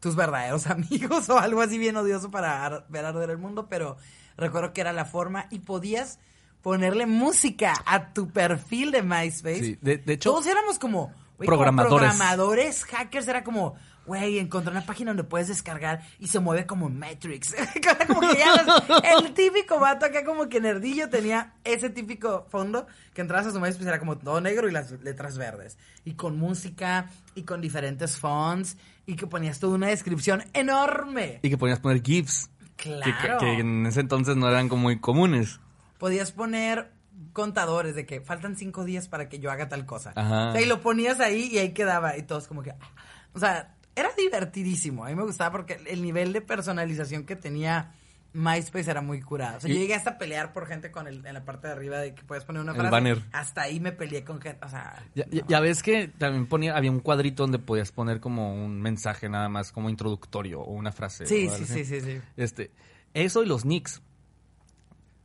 tus 0.00 0.16
verdaderos 0.16 0.66
amigos 0.68 1.28
o 1.30 1.38
algo 1.38 1.60
así 1.60 1.78
bien 1.78 1.96
odioso 1.96 2.30
para 2.30 2.64
ar- 2.64 2.86
ver 2.88 3.04
arder 3.04 3.30
el 3.30 3.38
mundo. 3.38 3.68
Pero 3.68 3.96
recuerdo 4.36 4.72
que 4.72 4.80
era 4.80 4.92
la 4.92 5.04
forma 5.04 5.46
y 5.50 5.60
podías 5.60 6.18
ponerle 6.64 7.06
música 7.06 7.74
a 7.86 8.12
tu 8.12 8.28
perfil 8.30 8.90
de 8.90 9.02
MySpace. 9.02 9.60
Sí, 9.60 9.78
de- 9.80 9.98
de 9.98 10.12
hecho- 10.14 10.30
todos 10.32 10.46
éramos 10.48 10.80
como, 10.80 11.12
Programadores. 11.38 11.88
programadores, 12.08 12.84
hackers, 12.84 13.28
era 13.28 13.42
como, 13.44 13.74
güey, 14.06 14.38
encontré 14.38 14.70
una 14.70 14.86
página 14.86 15.10
donde 15.10 15.24
puedes 15.24 15.48
descargar 15.48 16.00
y 16.18 16.28
se 16.28 16.38
mueve 16.40 16.64
como 16.64 16.86
en 16.86 16.98
Matrix. 16.98 17.54
como 18.08 18.20
que 18.20 18.38
ya 18.38 18.62
los- 18.62 19.24
el 19.26 19.34
típico 19.34 19.78
vato 19.78 20.06
acá 20.06 20.24
como 20.24 20.48
que 20.48 20.60
nerdillo 20.60 21.08
tenía 21.10 21.52
ese 21.64 21.90
típico 21.90 22.46
fondo 22.50 22.86
que 23.12 23.20
entrabas 23.20 23.46
a 23.46 23.50
su 23.52 23.60
MySpace 23.60 23.88
era 23.88 23.98
como 23.98 24.16
todo 24.16 24.40
negro 24.40 24.68
y 24.68 24.72
las 24.72 24.90
letras 25.02 25.36
verdes. 25.36 25.76
Y 26.04 26.14
con 26.14 26.38
música 26.38 27.10
y 27.34 27.42
con 27.42 27.60
diferentes 27.60 28.18
fonts 28.18 28.76
y 29.06 29.16
que 29.16 29.26
ponías 29.26 29.58
toda 29.60 29.74
una 29.74 29.88
descripción 29.88 30.44
enorme. 30.54 31.40
Y 31.42 31.50
que 31.50 31.58
podías 31.58 31.80
poner 31.80 32.00
GIFs. 32.02 32.48
Que, 32.76 32.98
Claro. 33.00 33.38
que 33.38 33.52
en 33.60 33.86
ese 33.86 34.00
entonces 34.00 34.34
no 34.36 34.48
eran 34.48 34.68
como 34.68 34.82
muy 34.82 34.98
comunes. 34.98 35.60
Podías 36.04 36.32
poner 36.32 36.92
contadores 37.32 37.94
de 37.94 38.04
que 38.04 38.20
faltan 38.20 38.56
cinco 38.56 38.84
días 38.84 39.08
para 39.08 39.30
que 39.30 39.38
yo 39.38 39.50
haga 39.50 39.70
tal 39.70 39.86
cosa. 39.86 40.12
Ajá. 40.14 40.50
O 40.50 40.52
sea, 40.52 40.60
y 40.60 40.66
lo 40.66 40.82
ponías 40.82 41.18
ahí 41.18 41.48
y 41.50 41.56
ahí 41.56 41.72
quedaba. 41.72 42.18
Y 42.18 42.24
todos 42.24 42.46
como 42.46 42.62
que... 42.62 42.72
ah. 42.72 42.76
O 43.32 43.38
sea, 43.38 43.74
era 43.96 44.10
divertidísimo. 44.14 45.06
A 45.06 45.08
mí 45.08 45.14
me 45.14 45.22
gustaba 45.22 45.50
porque 45.50 45.80
el 45.86 46.02
nivel 46.02 46.34
de 46.34 46.42
personalización 46.42 47.24
que 47.24 47.36
tenía 47.36 47.94
MySpace 48.34 48.90
era 48.90 49.00
muy 49.00 49.22
curado. 49.22 49.56
O 49.56 49.60
sea, 49.62 49.70
Y- 49.70 49.74
yo 49.76 49.80
llegué 49.80 49.94
hasta 49.94 50.10
a 50.10 50.18
pelear 50.18 50.52
por 50.52 50.66
gente 50.66 50.90
con 50.92 51.06
el, 51.06 51.24
en 51.24 51.32
la 51.32 51.42
parte 51.46 51.68
de 51.68 51.72
arriba 51.72 51.96
de 52.00 52.14
que 52.14 52.22
puedes 52.22 52.44
poner 52.44 52.60
una 52.60 52.72
El 52.72 52.76
frase. 52.80 52.90
banner. 52.90 53.22
Hasta 53.32 53.62
ahí 53.62 53.80
me 53.80 53.92
peleé 53.92 54.24
con 54.24 54.42
gente. 54.42 54.62
O 54.62 54.68
sea... 54.68 55.02
Ya, 55.14 55.24
ya- 55.30 55.40
no. 55.40 55.48
ya 55.48 55.60
ves 55.60 55.82
que 55.82 56.08
también 56.08 56.46
ponía, 56.46 56.76
había 56.76 56.90
un 56.90 57.00
cuadrito 57.00 57.44
donde 57.44 57.58
podías 57.60 57.92
poner 57.92 58.20
como 58.20 58.52
un 58.52 58.82
mensaje 58.82 59.30
nada 59.30 59.48
más, 59.48 59.72
como 59.72 59.88
introductorio 59.88 60.60
o 60.60 60.72
una 60.74 60.92
frase. 60.92 61.24
Sí, 61.24 61.48
sí, 61.48 61.64
sí, 61.64 62.00
sí. 62.02 62.20
Este, 62.36 62.72
eso 63.14 63.42
y 63.42 63.46
los 63.46 63.64
nicks. 63.64 64.02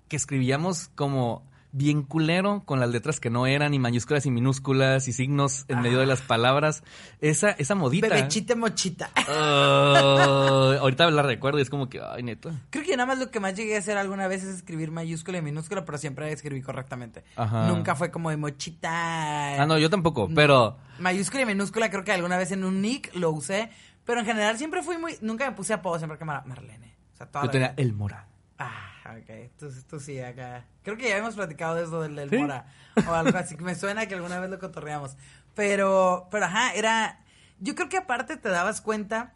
Que 0.10 0.18
escribíamos 0.18 0.90
como 0.96 1.48
bien 1.72 2.02
culero, 2.02 2.64
con 2.66 2.80
las 2.80 2.90
letras 2.90 3.20
que 3.20 3.30
no 3.30 3.46
eran, 3.46 3.76
y 3.76 3.80
mayúsculas 3.80 4.26
y 4.26 4.32
minúsculas, 4.32 5.08
y 5.08 5.14
signos 5.14 5.66
en 5.68 5.82
medio 5.82 6.00
de 6.00 6.08
las 6.08 6.22
palabras. 6.22 6.84
Esa, 7.22 7.52
esa 7.52 7.76
modita. 7.76 8.08
Bebechite 8.08 8.56
mochita. 8.56 9.12
Ah, 9.16 10.78
ahorita 10.82 11.12
la 11.12 11.22
recuerdo 11.22 11.60
y 11.60 11.62
es 11.62 11.70
como 11.70 11.88
que, 11.88 12.02
ay, 12.02 12.24
neta. 12.24 12.50
Creo 12.72 12.84
que 12.84 12.98
nada 12.98 13.06
más 13.06 13.20
lo 13.20 13.30
que 13.30 13.40
más 13.40 13.54
llegué 13.56 13.76
a 13.76 13.80
hacer 13.80 13.98
alguna 14.00 14.28
vez 14.28 14.44
es 14.44 14.56
escribir 14.56 14.90
mayúscula 14.90 15.38
y 15.38 15.42
minúscula, 15.44 15.86
pero 15.86 16.00
siempre 16.00 16.32
escribí 16.32 16.62
correctamente. 16.64 17.24
Ajá. 17.36 17.68
Nunca 17.68 17.96
fue 17.96 18.10
como 18.10 18.32
de 18.32 18.38
mochita. 18.38 19.62
Ah, 19.62 19.66
no, 19.68 19.78
yo 19.78 19.92
tampoco, 19.92 20.28
pero... 20.34 20.78
Mayúscula 20.98 21.44
y 21.44 21.46
minúscula 21.46 21.92
creo 21.92 22.04
que 22.04 22.12
alguna 22.12 22.38
vez 22.38 22.52
en 22.52 22.64
un 22.64 22.82
nick 22.82 23.14
lo 23.16 23.30
usé, 23.30 23.70
pero 24.06 24.22
en 24.22 24.26
general 24.26 24.58
siempre 24.58 24.82
fui 24.82 24.98
muy... 24.98 25.18
Nunca 25.22 25.48
me 25.48 25.56
puse 25.56 25.74
apodo, 25.74 26.00
siempre 26.00 26.18
que 26.18 26.26
Mar- 26.26 26.48
Marlene. 26.48 26.96
O 27.14 27.18
sea, 27.18 27.28
toda 27.28 27.46
Yo 27.46 27.52
tenía 27.52 27.76
el 27.78 27.94
mora. 27.94 28.26
Ah, 28.58 28.92
ok. 29.18 29.52
Tú, 29.58 29.72
tú 29.90 30.00
sí, 30.00 30.20
acá. 30.20 30.66
Creo 30.84 30.98
que 30.98 31.10
ya 31.10 31.18
hemos 31.18 31.36
platicado 31.36 31.76
de 31.76 31.84
eso 31.84 32.02
del, 32.02 32.16
del 32.16 32.30
¿Sí? 32.30 32.38
Mora 32.38 32.66
o 33.08 33.12
algo 33.14 33.38
así. 33.38 33.56
Me 33.58 33.76
suena 33.76 34.08
que 34.08 34.16
alguna 34.16 34.40
vez 34.40 34.50
lo 34.50 34.60
cotorreamos. 34.60 35.16
Pero, 35.56 36.28
pero 36.32 36.46
ajá, 36.46 36.74
era... 36.74 37.24
Yo 37.60 37.76
creo 37.76 37.90
que 37.90 37.98
aparte 37.98 38.38
te 38.38 38.50
dabas 38.50 38.82
cuenta 38.82 39.34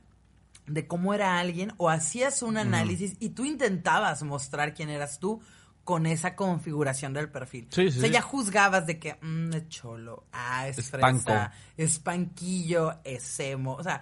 de 0.65 0.87
cómo 0.87 1.13
era 1.13 1.39
alguien 1.39 1.73
o 1.77 1.89
hacías 1.89 2.41
un 2.41 2.57
análisis 2.57 3.17
y 3.19 3.29
tú 3.29 3.43
intentabas 3.43 4.23
mostrar 4.23 4.73
quién 4.73 4.89
eras 4.89 5.19
tú 5.19 5.41
con 5.83 6.05
esa 6.05 6.35
configuración 6.35 7.13
del 7.13 7.29
perfil. 7.29 7.67
Sí, 7.69 7.87
o 7.87 7.91
sí, 7.91 7.99
sea, 7.99 8.07
sí. 8.07 8.13
ya 8.13 8.21
juzgabas 8.21 8.87
de 8.87 8.99
que, 8.99 9.17
mm, 9.21 9.53
es 9.53 9.67
cholo, 9.67 10.25
ah, 10.31 10.67
es 10.67 10.77
Es 10.77 10.89
fresa, 10.89 11.01
panco. 11.01 11.33
es 11.75 11.99
panquillo, 11.99 12.99
es 13.03 13.39
emo. 13.41 13.73
O 13.73 13.83
sea, 13.83 14.01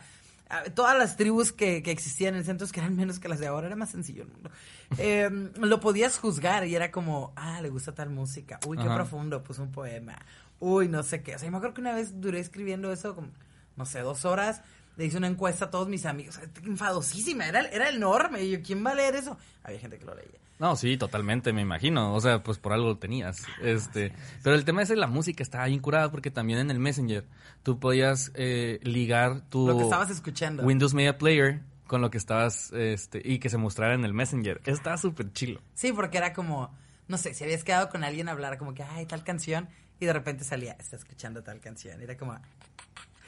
todas 0.76 0.98
las 0.98 1.18
tribus 1.18 1.52
que, 1.52 1.82
que 1.84 1.92
existían 1.92 2.36
en 2.36 2.44
centros 2.44 2.72
que 2.72 2.80
eran 2.80 2.96
menos 2.96 3.20
que 3.20 3.28
las 3.30 3.40
de 3.40 3.48
ahora, 3.48 3.68
era 3.68 3.76
más 3.76 3.90
sencillo 3.90 4.24
el 4.24 4.30
mundo. 4.30 4.50
Eh, 4.98 5.30
lo 5.56 5.80
podías 5.80 6.18
juzgar 6.18 6.66
y 6.68 6.76
era 6.76 6.92
como, 6.92 7.34
ah, 7.36 7.62
le 7.62 7.70
gusta 7.70 7.94
tal 7.94 8.10
música. 8.10 8.60
Uy, 8.66 8.78
qué 8.78 8.84
Ajá. 8.84 8.96
profundo, 8.96 9.44
puso 9.44 9.64
un 9.64 9.72
poema. 9.72 10.18
Uy, 10.60 10.88
no 10.88 11.04
sé 11.04 11.22
qué. 11.24 11.36
O 11.36 11.40
sea, 11.40 11.48
yo 11.48 11.52
me 11.52 11.58
acuerdo 11.58 11.76
que 11.76 11.82
una 11.82 11.94
vez 11.94 12.20
duré 12.20 12.40
escribiendo 12.40 12.92
eso 12.92 13.16
como, 13.16 13.30
no 13.76 13.86
sé, 13.86 14.00
dos 14.00 14.26
horas. 14.26 14.62
Le 15.02 15.08
hice 15.08 15.18
una 15.18 15.26
encuesta 15.26 15.66
a 15.66 15.72
todos 15.72 15.88
mis 15.88 16.06
amigos. 16.06 16.40
Enfadosísima, 16.64 17.48
era, 17.48 17.62
era 17.62 17.90
enorme. 17.90 18.44
Y 18.44 18.52
yo, 18.52 18.62
¿quién 18.62 18.86
va 18.86 18.92
a 18.92 18.94
leer 18.94 19.16
eso? 19.16 19.36
Había 19.64 19.80
gente 19.80 19.98
que 19.98 20.06
lo 20.06 20.14
leía. 20.14 20.38
No, 20.60 20.76
sí, 20.76 20.96
totalmente, 20.96 21.54
me 21.54 21.62
imagino. 21.64 22.14
O 22.14 22.22
sea, 22.22 22.44
pues 22.44 22.60
por 22.60 22.72
algo 22.72 22.90
lo 22.90 22.98
tenías. 23.00 23.42
Este, 23.64 24.14
pero 24.44 24.56
el 24.56 24.64
tema 24.64 24.84
es 24.84 24.90
que 24.90 24.96
la 24.96 25.08
música 25.08 25.42
estaba 25.42 25.66
bien 25.66 25.80
curada 25.80 26.12
porque 26.12 26.30
también 26.30 26.60
en 26.60 26.70
el 26.70 26.78
Messenger 26.78 27.26
tú 27.64 27.80
podías 27.80 28.32
eh, 28.36 28.80
ligar 28.84 29.42
tu 29.50 29.66
Lo 29.66 29.76
que 29.76 29.86
estabas 29.86 30.12
escuchando. 30.12 30.62
Windows 30.62 30.94
Media 30.94 31.18
Player 31.18 31.62
con 31.88 32.02
lo 32.02 32.12
que 32.12 32.20
estabas 32.20 32.72
este 32.74 33.24
y 33.26 33.40
que 33.40 33.50
se 33.50 33.58
mostrara 33.58 33.96
en 33.96 34.06
el 34.06 34.14
Messenger. 34.14 34.62
Estaba 34.66 35.00
súper 35.00 35.34
chilo. 35.34 35.62
Sí, 35.74 35.94
porque 35.94 36.20
era 36.20 36.32
como, 36.32 36.72
no 37.08 37.18
sé, 37.18 37.34
si 37.34 37.44
habías 37.44 37.64
quedado 37.64 37.90
con 37.90 38.04
alguien 38.04 38.30
a 38.30 38.34
hablar 38.34 38.60
como 38.60 38.76
que, 38.76 38.84
ay, 38.84 39.08
tal 39.08 39.24
canción, 39.24 39.68
y 40.00 40.06
de 40.06 40.14
repente 40.14 40.44
salía, 40.44 40.74
está 40.74 40.96
escuchando 40.96 41.42
tal 41.42 41.60
canción. 41.60 42.02
Era 42.02 42.18
como, 42.18 42.38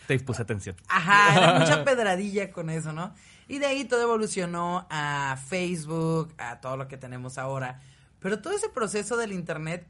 Te 0.07 0.19
puse 0.19 0.41
atención. 0.41 0.75
ajá, 0.87 1.37
era 1.37 1.53
mucha 1.59 1.83
pedradilla 1.83 2.51
con 2.51 2.69
eso, 2.69 2.91
¿no? 2.93 3.13
Y 3.47 3.59
de 3.59 3.65
ahí 3.65 3.85
todo 3.85 4.01
evolucionó 4.01 4.87
a 4.89 5.37
Facebook, 5.47 6.33
a 6.37 6.59
todo 6.61 6.77
lo 6.77 6.87
que 6.87 6.97
tenemos 6.97 7.37
ahora. 7.37 7.79
Pero 8.19 8.39
todo 8.39 8.53
ese 8.53 8.69
proceso 8.69 9.17
del 9.17 9.33
Internet, 9.33 9.85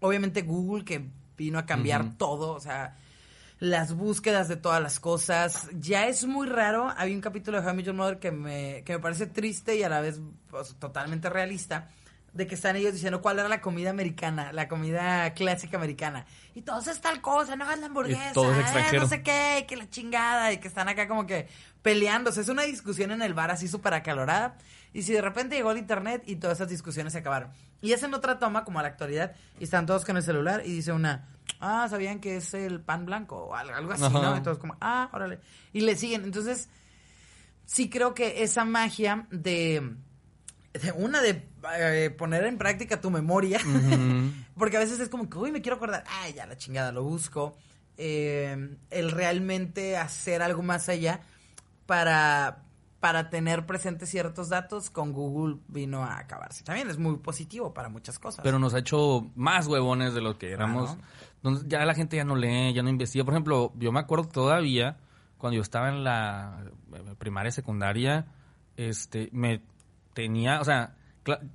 obviamente 0.00 0.42
Google 0.42 0.84
que 0.84 1.08
vino 1.36 1.58
a 1.58 1.66
cambiar 1.66 2.16
todo, 2.16 2.52
o 2.52 2.60
sea, 2.60 2.96
las 3.58 3.94
búsquedas 3.94 4.48
de 4.48 4.56
todas 4.56 4.82
las 4.82 5.00
cosas. 5.00 5.68
Ya 5.72 6.08
es 6.08 6.26
muy 6.26 6.46
raro. 6.48 6.92
Había 6.96 7.14
un 7.14 7.20
capítulo 7.20 7.60
de 7.60 7.66
How 7.66 7.72
I 7.72 7.76
Met 7.76 7.86
Your 7.86 7.94
Mother 7.94 8.18
que 8.18 8.30
me, 8.32 8.82
que 8.84 8.94
me 8.94 8.98
parece 8.98 9.26
triste 9.26 9.76
y 9.76 9.82
a 9.82 9.88
la 9.88 10.00
vez 10.00 10.20
pues, 10.50 10.74
totalmente 10.78 11.30
realista. 11.30 11.90
De 12.36 12.46
que 12.46 12.54
están 12.54 12.76
ellos 12.76 12.92
diciendo 12.92 13.22
cuál 13.22 13.38
era 13.38 13.48
la 13.48 13.60
comida 13.60 13.90
americana, 13.90 14.52
la 14.52 14.68
comida 14.68 15.32
clásica 15.32 15.78
americana. 15.78 16.26
Y 16.54 16.62
todos 16.62 16.86
es 16.86 17.00
tal 17.00 17.20
cosa, 17.20 17.56
no 17.56 17.64
hagas 17.64 17.78
la 17.78 17.86
hamburguesa, 17.86 18.32
todo 18.34 18.52
es 18.52 18.92
eh, 18.92 18.98
no 18.98 19.08
sé 19.08 19.22
qué, 19.22 19.64
que 19.66 19.76
la 19.76 19.88
chingada, 19.88 20.52
y 20.52 20.58
que 20.58 20.68
están 20.68 20.88
acá 20.88 21.08
como 21.08 21.26
que 21.26 21.48
peleándose. 21.82 22.42
Es 22.42 22.48
una 22.48 22.62
discusión 22.64 23.10
en 23.10 23.22
el 23.22 23.32
bar 23.32 23.50
así 23.50 23.68
súper 23.68 23.94
acalorada. 23.94 24.56
Y 24.92 25.02
si 25.02 25.12
de 25.12 25.20
repente 25.20 25.56
llegó 25.56 25.70
el 25.70 25.78
internet 25.78 26.22
y 26.26 26.36
todas 26.36 26.58
esas 26.58 26.68
discusiones 26.68 27.12
se 27.12 27.20
acabaron. 27.20 27.50
Y 27.80 27.92
hacen 27.92 28.12
otra 28.14 28.38
toma 28.38 28.64
como 28.64 28.78
a 28.78 28.82
la 28.82 28.88
actualidad 28.88 29.34
y 29.58 29.64
están 29.64 29.86
todos 29.86 30.04
con 30.04 30.16
el 30.16 30.22
celular 30.22 30.62
y 30.64 30.72
dice 30.72 30.92
una, 30.92 31.28
ah, 31.60 31.86
¿sabían 31.88 32.20
que 32.20 32.36
es 32.36 32.54
el 32.54 32.80
pan 32.80 33.06
blanco? 33.06 33.36
O 33.36 33.54
algo, 33.54 33.74
algo 33.74 33.92
así, 33.92 34.04
Ajá. 34.04 34.20
¿no? 34.20 34.36
Y 34.36 34.40
todos 34.42 34.58
como, 34.58 34.76
ah, 34.80 35.10
órale. 35.12 35.40
Y 35.72 35.80
le 35.80 35.96
siguen. 35.96 36.24
Entonces, 36.24 36.68
sí 37.66 37.90
creo 37.90 38.14
que 38.14 38.42
esa 38.42 38.64
magia 38.64 39.26
de, 39.30 39.96
de 40.78 40.92
una 40.92 41.20
de 41.20 41.42
eh, 41.78 42.10
poner 42.10 42.44
en 42.44 42.58
práctica 42.58 43.00
tu 43.00 43.10
memoria, 43.10 43.60
porque 44.58 44.76
a 44.76 44.80
veces 44.80 45.00
es 45.00 45.08
como 45.08 45.28
que, 45.28 45.38
uy, 45.38 45.52
me 45.52 45.62
quiero 45.62 45.76
acordar, 45.76 46.04
ay, 46.08 46.34
ya 46.34 46.46
la 46.46 46.56
chingada, 46.56 46.92
lo 46.92 47.02
busco. 47.02 47.56
Eh, 47.98 48.76
el 48.90 49.10
realmente 49.10 49.96
hacer 49.96 50.42
algo 50.42 50.62
más 50.62 50.88
allá 50.88 51.20
para 51.86 52.66
para 53.00 53.30
tener 53.30 53.66
presentes 53.66 54.08
ciertos 54.08 54.48
datos, 54.48 54.90
con 54.90 55.12
Google 55.12 55.58
vino 55.68 56.02
a 56.02 56.18
acabarse. 56.18 56.64
También 56.64 56.90
es 56.90 56.98
muy 56.98 57.18
positivo 57.18 57.72
para 57.72 57.88
muchas 57.88 58.18
cosas. 58.18 58.42
Pero 58.42 58.58
nos 58.58 58.74
ha 58.74 58.78
hecho 58.78 59.30
más 59.36 59.66
huevones 59.66 60.14
de 60.14 60.20
lo 60.20 60.38
que 60.38 60.50
éramos. 60.50 60.96
ya 61.66 61.84
la 61.84 61.94
gente 61.94 62.16
ya 62.16 62.24
no 62.24 62.34
lee, 62.34 62.72
ya 62.74 62.82
no 62.82 62.88
investiga. 62.88 63.24
Por 63.24 63.34
ejemplo, 63.34 63.72
yo 63.76 63.92
me 63.92 64.00
acuerdo 64.00 64.26
todavía, 64.26 64.96
cuando 65.38 65.56
yo 65.56 65.62
estaba 65.62 65.90
en 65.90 66.02
la 66.02 66.64
primaria, 67.18 67.52
secundaria, 67.52 68.26
este, 68.76 69.28
me 69.32 69.62
tenía, 70.16 70.62
o 70.62 70.64
sea, 70.64 70.94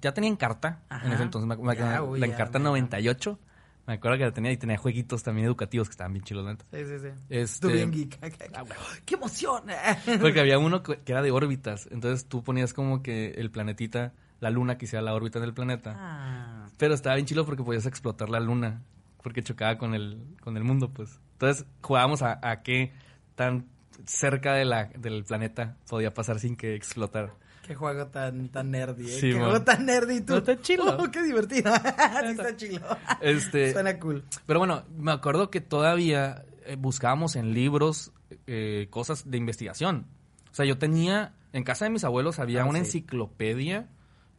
ya 0.01 0.13
tenía 0.13 0.29
Encarta 0.29 0.83
en 1.03 1.11
ese 1.11 1.23
entonces, 1.23 1.47
me, 1.47 1.75
la 1.75 2.25
Encarta 2.27 2.59
98. 2.59 3.39
Me 3.87 3.93
acuerdo 3.93 4.19
que 4.19 4.25
la 4.25 4.31
tenía 4.31 4.51
y 4.51 4.57
tenía 4.57 4.77
jueguitos 4.77 5.23
también 5.23 5.47
educativos 5.47 5.87
que 5.87 5.93
estaban 5.93 6.13
bien 6.13 6.23
chilos, 6.23 6.45
¿no? 6.45 6.51
Sí, 6.51 6.85
sí, 6.85 6.99
sí. 6.99 7.07
Este, 7.29 7.67
tú 7.67 7.73
bien 7.73 7.91
geek. 7.91 8.19
Ah, 8.53 8.63
¡Qué 9.03 9.15
emoción! 9.15 9.63
Porque 10.21 10.39
había 10.39 10.59
uno 10.59 10.83
que 10.83 10.99
era 11.07 11.23
de 11.23 11.31
órbitas. 11.31 11.89
Entonces 11.91 12.27
tú 12.27 12.43
ponías 12.43 12.73
como 12.73 13.01
que 13.01 13.31
el 13.31 13.49
planetita, 13.49 14.13
la 14.39 14.51
luna 14.51 14.77
que 14.77 14.85
hiciera 14.85 15.01
la 15.01 15.15
órbita 15.15 15.39
del 15.39 15.55
planeta. 15.55 15.95
Ah. 15.97 16.67
Pero 16.77 16.93
estaba 16.93 17.15
bien 17.15 17.25
chilo 17.25 17.43
porque 17.45 17.63
podías 17.63 17.87
explotar 17.87 18.29
la 18.29 18.39
luna. 18.39 18.83
Porque 19.23 19.41
chocaba 19.41 19.79
con 19.79 19.95
el, 19.95 20.23
con 20.41 20.55
el 20.55 20.63
mundo, 20.63 20.91
pues. 20.93 21.19
Entonces 21.33 21.65
jugábamos 21.81 22.21
a, 22.21 22.39
a 22.43 22.61
qué 22.61 22.93
tan 23.33 23.65
cerca 24.05 24.53
de 24.53 24.65
la, 24.65 24.85
del 24.85 25.23
planeta 25.23 25.77
podía 25.89 26.13
pasar 26.13 26.39
sin 26.39 26.55
que 26.55 26.75
explotara. 26.75 27.33
Qué 27.61 27.75
juego 27.75 28.07
tan, 28.07 28.49
tan 28.49 28.71
nerdy, 28.71 29.11
¿eh? 29.11 29.17
qué 29.19 29.33
juego 29.33 29.61
tan 29.61 29.85
nerdy 29.85 30.21
tú. 30.21 30.37
está 30.37 30.59
chilo. 30.59 30.97
Oh, 30.97 31.11
qué 31.11 31.21
divertido. 31.21 31.71
sí, 32.21 32.27
está 32.29 32.55
chilo. 32.55 32.81
Este, 33.21 33.71
Suena 33.73 33.99
cool. 33.99 34.23
Pero 34.45 34.59
bueno, 34.59 34.83
me 34.97 35.11
acuerdo 35.11 35.51
que 35.51 35.61
todavía 35.61 36.43
eh, 36.65 36.75
buscábamos 36.75 37.35
en 37.35 37.53
libros 37.53 38.11
eh, 38.47 38.87
cosas 38.89 39.29
de 39.29 39.37
investigación. 39.37 40.07
O 40.51 40.55
sea, 40.55 40.65
yo 40.65 40.77
tenía, 40.77 41.33
en 41.53 41.63
casa 41.63 41.85
de 41.85 41.91
mis 41.91 42.03
abuelos 42.03 42.39
había 42.39 42.63
ah, 42.63 42.65
una 42.65 42.79
enciclopedia 42.79 43.89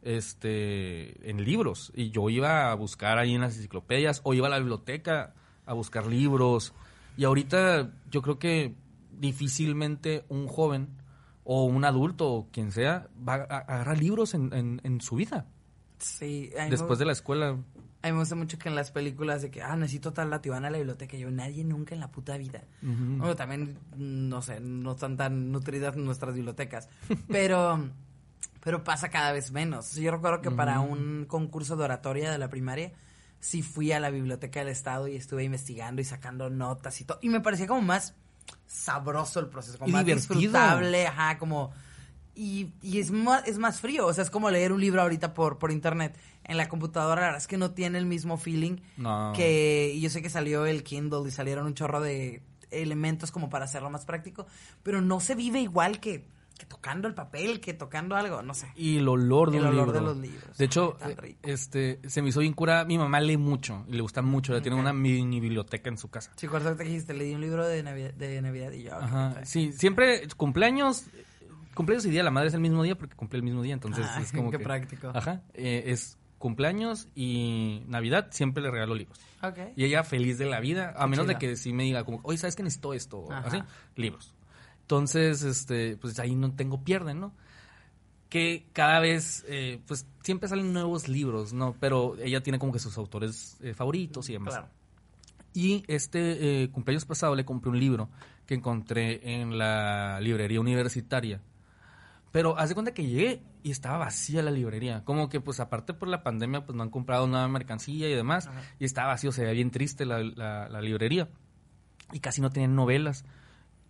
este, 0.01 1.29
en 1.29 1.43
libros. 1.43 1.91
Y 1.95 2.11
yo 2.11 2.29
iba 2.29 2.71
a 2.71 2.75
buscar 2.75 3.17
ahí 3.17 3.33
en 3.35 3.41
las 3.41 3.55
enciclopedias 3.55 4.21
o 4.23 4.33
iba 4.33 4.47
a 4.47 4.49
la 4.49 4.59
biblioteca 4.59 5.33
a 5.65 5.73
buscar 5.73 6.07
libros. 6.07 6.73
Y 7.15 7.23
ahorita 7.23 7.91
yo 8.11 8.21
creo 8.21 8.37
que 8.37 8.75
difícilmente 9.11 10.25
un 10.29 10.47
joven 10.47 10.89
o 11.43 11.65
un 11.65 11.85
adulto 11.85 12.31
o 12.31 12.47
quien 12.51 12.71
sea 12.71 13.07
va 13.27 13.35
a 13.35 13.59
agarrar 13.59 13.97
libros 13.97 14.33
en, 14.33 14.81
en, 14.83 15.01
su 15.01 15.15
vida. 15.15 15.45
Sí. 15.99 16.51
Después 16.69 16.99
de 16.99 17.05
la 17.05 17.13
escuela. 17.13 17.57
A 18.01 18.07
mí 18.07 18.13
me 18.13 18.19
gusta 18.19 18.35
mucho 18.35 18.57
que 18.57 18.67
en 18.67 18.75
las 18.75 18.91
películas 18.91 19.41
de 19.41 19.49
que, 19.49 19.61
ah, 19.61 19.75
necesito 19.77 20.11
tal 20.11 20.29
la 20.29 20.41
a 20.43 20.59
la 20.59 20.77
biblioteca. 20.77 21.15
Yo, 21.15 21.31
nadie 21.31 21.63
nunca 21.63 21.95
en 21.95 22.01
la 22.01 22.11
puta 22.11 22.37
vida. 22.37 22.63
También, 23.37 23.77
no 23.95 24.41
sé, 24.41 24.59
no 24.59 24.91
están 24.91 25.15
tan 25.15 25.51
nutridas 25.51 25.95
nuestras 25.95 26.35
bibliotecas. 26.35 26.89
Pero, 27.29 27.89
pero 28.61 28.83
pasa 28.83 29.09
cada 29.09 29.31
vez 29.33 29.51
menos. 29.51 29.93
Yo 29.95 30.11
recuerdo 30.11 30.41
que 30.41 30.51
para 30.51 30.79
un 30.79 31.25
concurso 31.25 31.75
de 31.75 31.83
oratoria 31.83 32.31
de 32.31 32.37
la 32.37 32.49
primaria, 32.49 32.93
sí 33.39 33.61
fui 33.61 33.91
a 33.91 33.99
la 33.99 34.09
biblioteca 34.09 34.61
del 34.61 34.69
estado 34.69 35.09
y 35.09 35.17
estuve 35.17 35.43
investigando 35.43 36.01
y 36.01 36.05
sacando 36.05 36.49
notas 36.49 36.99
y 37.01 37.03
todo. 37.03 37.19
Y 37.21 37.29
me 37.29 37.41
parecía 37.41 37.67
como 37.67 37.81
más 37.81 38.15
sabroso 38.67 39.39
el 39.39 39.47
proceso, 39.47 39.77
como 39.77 39.91
más 39.91 40.05
disfrutable, 40.05 41.07
ajá, 41.07 41.37
como... 41.37 41.71
Y, 42.35 42.71
y 42.81 42.99
es, 42.99 43.11
más, 43.11 43.47
es 43.47 43.59
más 43.59 43.79
frío, 43.79 44.07
o 44.07 44.13
sea, 44.13 44.23
es 44.23 44.31
como 44.31 44.49
leer 44.49 44.71
un 44.71 44.81
libro 44.81 45.03
ahorita 45.03 45.35
por, 45.35 45.59
por 45.59 45.71
internet. 45.71 46.17
En 46.43 46.57
la 46.57 46.67
computadora, 46.67 47.21
la 47.21 47.27
verdad 47.27 47.41
es 47.41 47.47
que 47.47 47.57
no 47.57 47.71
tiene 47.71 47.99
el 47.99 48.07
mismo 48.07 48.37
feeling 48.37 48.77
que... 49.35 49.91
Y 49.93 50.01
yo 50.01 50.09
sé 50.09 50.21
que 50.21 50.29
salió 50.29 50.65
el 50.65 50.83
Kindle 50.83 51.27
y 51.27 51.31
salieron 51.31 51.67
un 51.67 51.75
chorro 51.75 52.01
de 52.01 52.41
elementos 52.71 53.31
como 53.31 53.49
para 53.49 53.65
hacerlo 53.65 53.91
más 53.91 54.05
práctico, 54.05 54.47
pero 54.81 54.99
no 54.99 55.19
se 55.19 55.35
vive 55.35 55.61
igual 55.61 55.99
que 55.99 56.25
que 56.63 56.69
tocando 56.69 57.07
el 57.09 57.13
papel, 57.13 57.59
que 57.59 57.73
tocando 57.73 58.15
algo, 58.15 58.41
no 58.41 58.53
sé. 58.53 58.67
Y 58.75 58.97
el 58.97 59.07
olor 59.07 59.51
de 59.51 59.57
el 59.57 59.65
olor 59.65 59.91
de 59.91 60.01
los 60.01 60.17
libros. 60.17 60.57
De 60.57 60.65
hecho, 60.65 60.97
este, 61.43 61.99
se 62.07 62.21
me 62.21 62.29
hizo 62.29 62.39
bien 62.39 62.53
cura. 62.53 62.85
Mi 62.85 62.97
mamá 62.97 63.19
lee 63.19 63.37
mucho 63.37 63.85
y 63.87 63.93
le 63.93 64.01
gusta 64.01 64.21
mucho. 64.21 64.59
Tiene 64.61 64.79
una 64.79 64.93
mini 64.93 65.39
biblioteca 65.39 65.89
en 65.89 65.97
su 65.97 66.09
casa. 66.09 66.31
Sí, 66.37 66.47
cuando 66.47 66.75
te 66.75 66.85
dijiste, 66.85 67.13
leí 67.13 67.35
un 67.35 67.41
libro 67.41 67.67
de 67.67 67.83
Navidad, 67.83 68.13
de 68.13 68.41
Navidad 68.41 68.71
y 68.71 68.83
yo. 68.83 68.95
Ajá. 68.95 69.45
Sí, 69.45 69.73
siempre 69.73 70.27
cumpleaños, 70.37 71.05
cumpleaños 71.73 72.05
y 72.05 72.11
día 72.11 72.23
la 72.23 72.31
madre 72.31 72.47
es 72.47 72.53
el 72.53 72.61
mismo 72.61 72.81
día 72.83 72.95
porque 72.95 73.15
cumple 73.15 73.37
el 73.37 73.43
mismo 73.43 73.61
día, 73.61 73.73
entonces 73.73 74.05
ah, 74.07 74.21
es 74.21 74.31
como 74.31 74.49
qué 74.51 74.57
que, 74.57 74.63
práctico. 74.63 75.11
Ajá. 75.13 75.41
Eh, 75.53 75.83
es 75.87 76.17
cumpleaños 76.37 77.09
y 77.13 77.83
Navidad 77.87 78.27
siempre 78.31 78.63
le 78.63 78.71
regalo 78.71 78.95
libros. 78.95 79.19
Okay. 79.41 79.73
Y 79.75 79.83
ella 79.83 80.03
feliz 80.03 80.37
de 80.37 80.45
la 80.45 80.61
vida, 80.61 80.93
a 80.95 81.07
menos 81.07 81.27
de 81.27 81.37
que 81.37 81.57
sí 81.57 81.73
me 81.73 81.83
diga 81.83 82.05
como, 82.05 82.21
oye, 82.23 82.37
¿sabes 82.37 82.55
que 82.55 82.63
necesito 82.63 82.93
esto? 82.93 83.29
Así, 83.29 83.61
libros. 83.97 84.33
Entonces, 84.83 85.43
este, 85.43 85.97
pues 85.97 86.19
ahí 86.19 86.35
no 86.35 86.53
tengo 86.53 86.83
pierde, 86.83 87.13
¿no? 87.13 87.33
Que 88.29 88.67
cada 88.73 88.99
vez, 88.99 89.45
eh, 89.47 89.81
pues 89.87 90.05
siempre 90.23 90.49
salen 90.49 90.73
nuevos 90.73 91.07
libros, 91.07 91.53
¿no? 91.53 91.75
Pero 91.79 92.17
ella 92.19 92.43
tiene 92.43 92.59
como 92.59 92.73
que 92.73 92.79
sus 92.79 92.97
autores 92.97 93.57
eh, 93.61 93.73
favoritos 93.73 94.29
y 94.29 94.33
demás. 94.33 94.61
Y 95.53 95.85
este 95.87 96.63
eh, 96.63 96.69
cumpleaños 96.69 97.05
pasado 97.05 97.35
le 97.35 97.45
compré 97.45 97.69
un 97.69 97.79
libro 97.79 98.09
que 98.45 98.55
encontré 98.55 99.41
en 99.41 99.57
la 99.57 100.19
librería 100.19 100.59
universitaria. 100.59 101.41
Pero 102.33 102.57
hace 102.57 102.73
cuenta 102.73 102.93
que 102.93 103.05
llegué 103.05 103.41
y 103.61 103.71
estaba 103.71 103.99
vacía 103.99 104.41
la 104.41 104.51
librería. 104.51 105.05
Como 105.05 105.29
que, 105.29 105.39
pues, 105.39 105.59
aparte 105.59 105.93
por 105.93 106.09
la 106.09 106.23
pandemia, 106.23 106.65
pues 106.65 106.75
no 106.75 106.83
han 106.83 106.89
comprado 106.89 107.27
nueva 107.27 107.47
mercancía 107.47 108.09
y 108.09 108.15
demás. 108.15 108.49
Y 108.79 108.85
estaba 108.85 109.09
vacío, 109.09 109.31
se 109.31 109.43
veía 109.43 109.53
bien 109.53 109.71
triste 109.71 110.05
la, 110.05 110.23
la 110.23 110.81
librería. 110.81 111.29
Y 112.11 112.19
casi 112.19 112.41
no 112.41 112.49
tenían 112.49 112.75
novelas. 112.75 113.23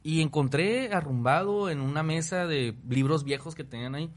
Y 0.03 0.21
encontré 0.21 0.93
arrumbado 0.93 1.69
en 1.69 1.79
una 1.79 2.03
mesa 2.03 2.45
de 2.45 2.75
libros 2.87 3.23
viejos 3.23 3.55
que 3.55 3.63
tenían 3.63 3.95
ahí 3.95 4.11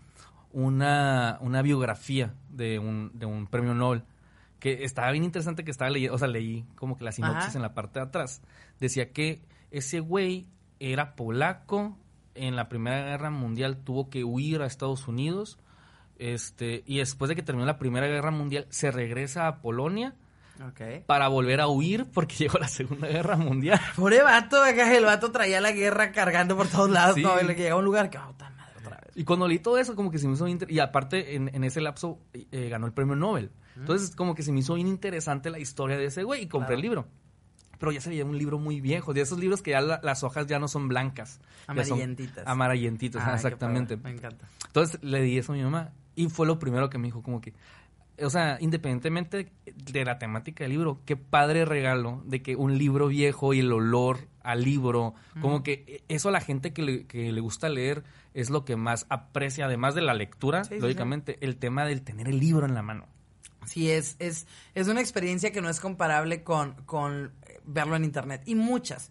una, 0.53 1.39
una 1.41 1.63
biografía 1.63 2.35
de 2.49 2.79
un, 2.79 3.13
de 3.15 3.27
un 3.27 3.47
premio 3.47 3.75
Nobel 3.75 4.03
que 4.59 4.85
estaba 4.85 5.11
bien 5.13 5.25
interesante 5.25 5.65
que 5.65 5.71
estaba 5.71 5.91
leyendo, 5.91 6.15
o 6.15 6.19
sea, 6.19 6.29
leí 6.29 6.65
como 6.77 6.97
que 6.97 7.05
la 7.05 7.13
sinopsis 7.13 7.55
en 7.55 7.63
la 7.63 7.75
parte 7.75 7.99
de 7.99 8.07
atrás. 8.07 8.43
Decía 8.81 9.13
que 9.13 9.43
ese 9.71 10.01
güey 10.01 10.47
era 10.81 11.15
polaco, 11.15 11.97
en 12.35 12.57
la 12.57 12.69
Primera 12.69 13.05
Guerra 13.05 13.31
Mundial 13.31 13.79
tuvo 13.79 14.11
que 14.11 14.25
huir 14.25 14.63
a 14.63 14.67
Estados 14.67 15.09
Unidos, 15.09 15.59
este, 16.19 16.83
y 16.87 16.99
después 16.99 17.29
de 17.29 17.37
que 17.37 17.43
terminó 17.43 17.67
la 17.67 17.79
Primera 17.79 18.07
Guerra 18.07 18.31
Mundial 18.31 18.67
se 18.71 18.91
regresa 18.91 19.47
a 19.47 19.61
Polonia 19.61 20.15
para 21.07 21.29
volver 21.29 21.61
a 21.61 21.69
huir 21.69 22.07
porque 22.13 22.35
llegó 22.39 22.59
la 22.59 22.69
Segunda 22.69 23.09
Guerra 23.09 23.37
Mundial. 23.37 23.81
Pobre 23.97 24.23
vato, 24.23 24.65
el 24.65 25.05
vato 25.05 25.31
traía 25.33 25.61
la 25.61 25.73
guerra 25.73 26.13
cargando 26.13 26.57
por 26.57 26.69
todos 26.69 26.91
lados, 26.91 27.17
no, 27.19 27.37
le 27.37 27.55
llegaba 27.55 27.77
a 27.77 27.79
un 27.79 27.85
lugar 27.85 28.11
que, 28.11 28.19
oh, 28.19 28.35
madre, 28.39 28.73
otra 28.79 29.01
vez. 29.05 29.17
Y 29.17 29.25
cuando 29.25 29.49
leí 29.49 29.59
todo 29.59 29.79
eso, 29.79 29.95
como 29.95 30.11
que 30.11 30.19
se 30.19 30.29
me 30.29 30.35
hizo 30.35 30.47
Y 30.49 30.79
aparte, 30.79 31.37
en, 31.37 31.65
ese 31.65 31.81
lapso, 31.81 32.19
eh, 32.33 32.69
ganó 32.69 32.87
el 32.87 32.93
premio 32.93 33.17
Nobel. 33.17 33.51
Entonces, 33.77 34.17
como 34.17 34.35
que 34.35 34.43
se 34.43 34.53
me 34.53 34.61
hizo 34.61 34.75
bien 34.75 34.89
interesante 34.89 35.51
la 35.51 35.59
historia 35.59 35.99
de 35.99 36.07
ese 36.07 36.23
güey 36.23 36.43
y 36.43 36.47
compré 36.49 36.77
el 36.77 36.81
libro. 36.81 37.07
Pero 37.79 37.93
ya 37.93 38.01
se 38.01 38.09
veía 38.09 38.25
un 38.25 38.39
libro 38.39 38.59
muy 38.59 38.81
viejo, 38.81 39.13
de 39.13 39.21
esos 39.21 39.39
libros 39.39 39.61
que 39.61 39.73
ya 39.73 39.83
las 39.83 40.23
hojas 40.23 40.47
ya 40.47 40.59
no 40.59 40.67
son 40.67 40.89
blancas. 40.89 41.41
Amarillentitas. 41.67 42.47
amarillentitas, 42.47 43.23
ah, 43.27 43.35
exactamente. 43.35 43.99
Me 43.99 44.13
encanta. 44.13 44.49
Entonces 44.67 45.03
le 45.03 45.21
di 45.21 45.37
eso 45.37 45.53
a 45.53 45.57
mi 45.57 45.63
mamá 45.63 45.93
y 46.17 46.29
fue 46.31 46.47
lo 46.47 46.59
primero 46.59 46.89
que 46.89 46.99
me 46.99 47.09
dijo, 47.09 47.23
como 47.23 47.41
que, 47.41 47.53
o 48.23 48.31
sea, 48.31 48.59
independientemente 48.61 49.53
de 49.67 50.05
la 50.05 50.19
temática 50.19 50.65
del 50.65 50.73
libro, 50.73 51.01
qué 51.05 51.17
padre 51.17 51.65
regalo 51.65 52.23
de 52.25 52.43
que 52.43 52.57
un 52.57 52.79
libro 52.79 53.09
viejo 53.09 53.55
y 53.55 53.61
el 53.61 53.73
olor 53.73 54.29
al 54.43 54.63
libro, 54.63 55.15
como 55.41 55.63
que 55.63 56.05
eso 56.09 56.29
a 56.29 56.33
la 56.33 56.41
gente 56.41 56.73
que 56.73 56.83
le, 56.83 57.07
que 57.07 57.33
le, 57.33 57.41
gusta 57.41 57.69
leer 57.69 58.05
es 58.33 58.49
lo 58.49 58.65
que 58.65 58.77
más 58.77 59.07
aprecia, 59.09 59.67
además 59.67 59.95
de 59.95 60.03
la 60.03 60.15
lectura, 60.15 60.63
lógicamente, 60.79 61.37
el 61.41 61.57
tema 61.57 61.85
del 61.85 62.03
tener 62.03 62.29
el 62.29 62.39
libro 62.39 62.65
en 62.67 62.75
la 62.75 62.83
mano. 62.83 63.07
Sí, 63.67 63.91
es, 63.91 64.17
es, 64.21 64.47
es 64.75 64.89
una 64.89 65.01
experiencia 65.01 65.51
que 65.51 65.61
no 65.61 65.69
es 65.69 65.81
comparable 65.81 66.45
con, 66.45 66.75
con 66.87 67.33
verlo 67.65 67.97
en 67.97 68.05
internet. 68.05 68.43
Y 68.47 68.55
muchas, 68.55 69.11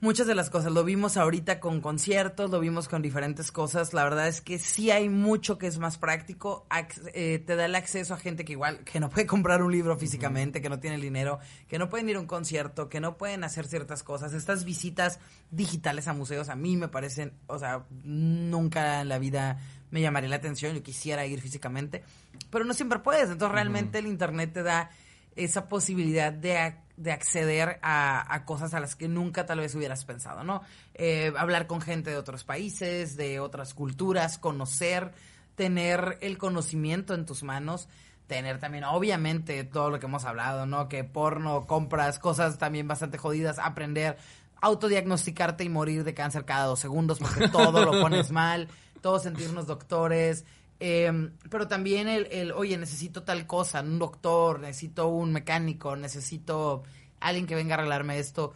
muchas 0.00 0.26
de 0.26 0.34
las 0.34 0.50
cosas. 0.50 0.72
Lo 0.72 0.84
vimos 0.84 1.16
ahorita 1.16 1.60
con 1.60 1.80
conciertos, 1.80 2.50
lo 2.50 2.60
vimos 2.60 2.88
con 2.88 3.02
diferentes 3.02 3.50
cosas. 3.52 3.94
La 3.94 4.04
verdad 4.04 4.28
es 4.28 4.40
que 4.40 4.58
sí 4.58 4.90
hay 4.90 5.08
mucho 5.08 5.58
que 5.58 5.66
es 5.66 5.78
más 5.78 5.98
práctico. 5.98 6.66
Eh, 7.14 7.42
te 7.44 7.56
da 7.56 7.64
el 7.64 7.74
acceso 7.74 8.14
a 8.14 8.18
gente 8.18 8.44
que 8.44 8.52
igual, 8.52 8.84
que 8.84 9.00
no 9.00 9.10
puede 9.10 9.26
comprar 9.26 9.62
un 9.62 9.72
libro 9.72 9.96
físicamente, 9.96 10.60
que 10.60 10.68
no 10.68 10.78
tiene 10.78 10.96
el 10.96 11.02
dinero, 11.02 11.38
que 11.68 11.78
no 11.78 11.88
pueden 11.88 12.08
ir 12.08 12.16
a 12.16 12.20
un 12.20 12.26
concierto, 12.26 12.88
que 12.88 13.00
no 13.00 13.16
pueden 13.16 13.44
hacer 13.44 13.66
ciertas 13.66 14.02
cosas. 14.02 14.32
Estas 14.32 14.64
visitas 14.64 15.18
digitales 15.50 16.08
a 16.08 16.12
museos 16.12 16.48
a 16.48 16.56
mí 16.56 16.76
me 16.76 16.88
parecen, 16.88 17.32
o 17.46 17.58
sea, 17.58 17.86
nunca 18.04 19.00
en 19.02 19.08
la 19.08 19.18
vida 19.18 19.60
me 19.90 20.00
llamaría 20.00 20.28
la 20.28 20.36
atención. 20.36 20.74
Yo 20.74 20.82
quisiera 20.82 21.26
ir 21.26 21.40
físicamente, 21.40 22.04
pero 22.50 22.64
no 22.64 22.74
siempre 22.74 22.98
puedes. 22.98 23.30
Entonces 23.30 23.52
realmente 23.52 23.98
el 23.98 24.06
Internet 24.06 24.52
te 24.52 24.62
da 24.62 24.90
esa 25.36 25.68
posibilidad 25.68 26.32
de, 26.32 26.74
de 26.96 27.12
acceder 27.12 27.78
a, 27.82 28.42
cosas 28.46 28.74
a 28.74 28.80
las 28.80 28.96
que 28.96 29.08
nunca 29.08 29.44
tal 29.46 29.60
vez 29.60 29.74
hubieras 29.74 30.04
pensado, 30.04 30.44
¿no? 30.44 30.62
Eh, 30.94 31.32
hablar 31.36 31.66
con 31.66 31.80
gente 31.80 32.10
de 32.10 32.16
otros 32.16 32.44
países, 32.44 33.16
de 33.16 33.40
otras 33.40 33.74
culturas, 33.74 34.38
conocer, 34.38 35.12
tener 35.54 36.18
el 36.20 36.38
conocimiento 36.38 37.14
en 37.14 37.26
tus 37.26 37.42
manos, 37.42 37.88
tener 38.26 38.58
también, 38.58 38.84
obviamente, 38.84 39.62
todo 39.64 39.90
lo 39.90 40.00
que 40.00 40.06
hemos 40.06 40.24
hablado, 40.24 40.66
¿no? 40.66 40.88
Que 40.88 41.04
porno, 41.04 41.66
compras, 41.66 42.18
cosas 42.18 42.58
también 42.58 42.88
bastante 42.88 43.18
jodidas, 43.18 43.58
aprender 43.58 44.16
autodiagnosticarte 44.60 45.64
y 45.64 45.68
morir 45.68 46.02
de 46.04 46.14
cáncer 46.14 46.44
cada 46.44 46.64
dos 46.64 46.80
segundos 46.80 47.18
porque 47.18 47.48
todo 47.48 47.84
lo 47.84 48.00
pones 48.00 48.30
mal, 48.32 48.68
todos 49.00 49.22
sentirnos 49.22 49.66
doctores. 49.66 50.44
Eh, 50.80 51.30
pero 51.50 51.68
también 51.68 52.08
el, 52.08 52.26
el, 52.30 52.52
oye, 52.52 52.76
necesito 52.76 53.22
tal 53.22 53.46
cosa, 53.46 53.80
un 53.80 53.98
doctor, 53.98 54.60
necesito 54.60 55.08
un 55.08 55.32
mecánico, 55.32 55.96
necesito 55.96 56.82
alguien 57.20 57.46
que 57.46 57.54
venga 57.54 57.74
a 57.74 57.78
arreglarme 57.78 58.18
esto, 58.18 58.52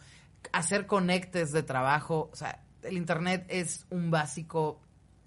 hacer 0.53 0.87
conectes 0.87 1.53
de 1.53 1.63
trabajo, 1.63 2.31
o 2.33 2.37
sea, 2.37 2.63
el 2.83 2.97
internet 2.97 3.47
es 3.49 3.87
un 3.91 4.11
básico 4.11 4.81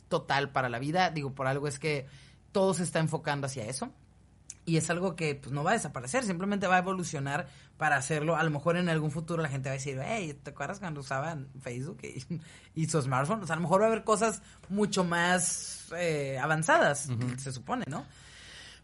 total 0.09 0.51
para 0.51 0.69
la 0.69 0.79
vida, 0.79 1.09
digo, 1.09 1.33
por 1.33 1.47
algo 1.47 1.67
es 1.67 1.79
que 1.79 2.07
todo 2.51 2.73
se 2.73 2.83
está 2.83 2.99
enfocando 2.99 3.47
hacia 3.47 3.65
eso 3.65 3.91
y 4.65 4.77
es 4.77 4.89
algo 4.89 5.15
que 5.15 5.35
pues 5.35 5.51
no 5.51 5.63
va 5.63 5.71
a 5.71 5.73
desaparecer, 5.73 6.23
simplemente 6.23 6.67
va 6.67 6.75
a 6.75 6.79
evolucionar 6.79 7.47
para 7.77 7.97
hacerlo. 7.97 8.35
A 8.35 8.43
lo 8.43 8.51
mejor 8.51 8.77
en 8.77 8.89
algún 8.89 9.11
futuro 9.11 9.41
la 9.41 9.49
gente 9.49 9.69
va 9.69 9.73
a 9.73 9.77
decir, 9.77 9.99
hey, 10.03 10.37
¿te 10.41 10.51
acuerdas 10.51 10.79
cuando 10.79 11.01
usaban 11.01 11.49
Facebook 11.61 11.99
y, 12.03 12.23
y 12.81 12.87
su 12.87 13.01
smartphone? 13.01 13.43
O 13.43 13.45
sea, 13.45 13.55
a 13.55 13.57
lo 13.57 13.63
mejor 13.63 13.81
va 13.81 13.85
a 13.85 13.87
haber 13.89 14.03
cosas 14.03 14.41
mucho 14.69 15.03
más 15.03 15.87
eh, 15.97 16.39
avanzadas, 16.41 17.09
se 17.37 17.51
supone, 17.51 17.85
¿no? 17.87 18.05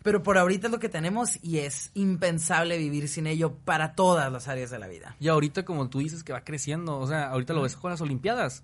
Pero 0.03 0.23
por 0.23 0.37
ahorita 0.37 0.67
es 0.67 0.71
lo 0.71 0.79
que 0.79 0.87
tenemos 0.87 1.43
y 1.43 1.59
es 1.59 1.91
impensable 1.93 2.77
vivir 2.77 3.09
sin 3.09 3.27
ello 3.27 3.55
para 3.55 3.95
todas 3.95 4.31
las 4.31 4.47
áreas 4.47 4.69
de 4.69 4.79
la 4.79 4.87
vida. 4.87 5.15
Y 5.19 5.27
ahorita, 5.27 5.65
como 5.65 5.89
tú 5.89 5.99
dices, 5.99 6.23
que 6.23 6.31
va 6.31 6.43
creciendo, 6.45 6.97
o 6.99 7.07
sea, 7.07 7.29
ahorita 7.29 7.53
lo 7.53 7.63
ves 7.63 7.75
con 7.75 7.91
las 7.91 7.99
Olimpiadas. 7.99 8.63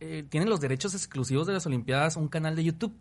Eh, 0.00 0.24
tienen 0.28 0.50
los 0.50 0.60
derechos 0.60 0.94
exclusivos 0.94 1.46
de 1.46 1.54
las 1.54 1.64
Olimpiadas 1.66 2.16
un 2.16 2.28
canal 2.28 2.54
de 2.54 2.64
YouTube. 2.64 2.94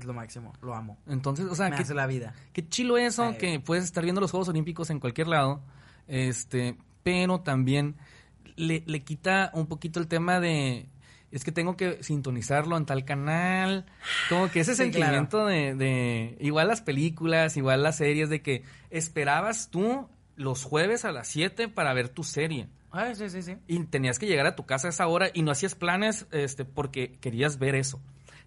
Es 0.00 0.06
lo 0.06 0.14
máximo, 0.14 0.52
lo 0.62 0.74
amo. 0.74 0.98
Entonces, 1.06 1.46
o 1.46 1.54
sea, 1.54 1.68
Me 1.68 1.76
qué, 1.76 1.82
hace 1.82 1.94
la 1.94 2.06
vida. 2.06 2.34
qué 2.52 2.66
chilo 2.68 2.96
eso, 2.98 3.36
que 3.38 3.60
puedes 3.60 3.84
estar 3.84 4.02
viendo 4.02 4.20
los 4.20 4.30
Juegos 4.30 4.48
Olímpicos 4.48 4.88
en 4.90 4.98
cualquier 4.98 5.28
lado, 5.28 5.60
este, 6.08 6.76
pero 7.02 7.40
también 7.40 7.96
le, 8.56 8.82
le 8.86 9.02
quita 9.04 9.50
un 9.54 9.66
poquito 9.66 10.00
el 10.00 10.08
tema 10.08 10.40
de, 10.40 10.86
es 11.30 11.44
que 11.44 11.52
tengo 11.52 11.76
que 11.76 12.02
sintonizarlo 12.02 12.76
en 12.76 12.86
tal 12.86 13.04
canal, 13.04 13.84
como 14.28 14.50
que 14.50 14.60
ese 14.60 14.72
Sí, 14.72 14.84
sentimiento 14.84 15.44
de, 15.46 15.74
de, 15.74 16.36
igual 16.40 16.68
las 16.68 16.80
películas, 16.80 17.56
igual 17.56 17.82
las 17.82 17.96
series, 17.98 18.30
de 18.30 18.40
que 18.42 18.64
esperabas 18.90 19.68
tú 19.70 20.08
los 20.36 20.64
jueves 20.64 21.04
a 21.04 21.12
las 21.12 21.28
7 21.28 21.68
para 21.68 21.92
ver 21.92 22.08
tu 22.08 22.24
serie. 22.24 22.68
Ay, 22.92 23.14
sí, 23.14 23.30
sí, 23.30 23.42
sí. 23.42 23.56
Y 23.68 23.78
tenías 23.84 24.18
que 24.18 24.26
llegar 24.26 24.46
a 24.46 24.56
tu 24.56 24.66
casa 24.66 24.88
a 24.88 24.90
esa 24.90 25.06
hora 25.06 25.28
y 25.32 25.42
no 25.42 25.52
hacías 25.52 25.76
planes 25.76 26.26
este, 26.32 26.64
porque 26.64 27.12
querías 27.20 27.58
ver 27.58 27.76
eso. 27.76 28.00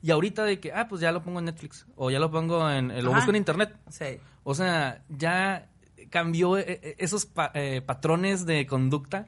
Y 0.04 0.12
ahorita 0.12 0.44
de 0.44 0.60
que, 0.60 0.72
ah, 0.74 0.88
pues 0.88 1.02
ya 1.02 1.12
lo 1.12 1.24
pongo 1.24 1.40
en 1.40 1.46
Netflix 1.46 1.88
o 1.96 2.12
ya 2.12 2.20
lo 2.20 2.30
pongo 2.30 2.70
en, 2.70 2.92
eh, 2.92 3.02
lo 3.02 3.10
Ajá. 3.10 3.20
busco 3.20 3.32
en 3.32 3.38
internet. 3.38 3.76
Sí. 3.90 4.20
O 4.44 4.54
sea, 4.54 5.02
ya 5.10 5.70
cambió 6.10 6.58
eh, 6.58 6.66
eh, 6.84 6.96
esos 7.00 7.26
pa- 7.26 7.52
eh, 7.56 7.82
patrones 7.82 8.46
de 8.46 8.68
conducta, 8.68 9.26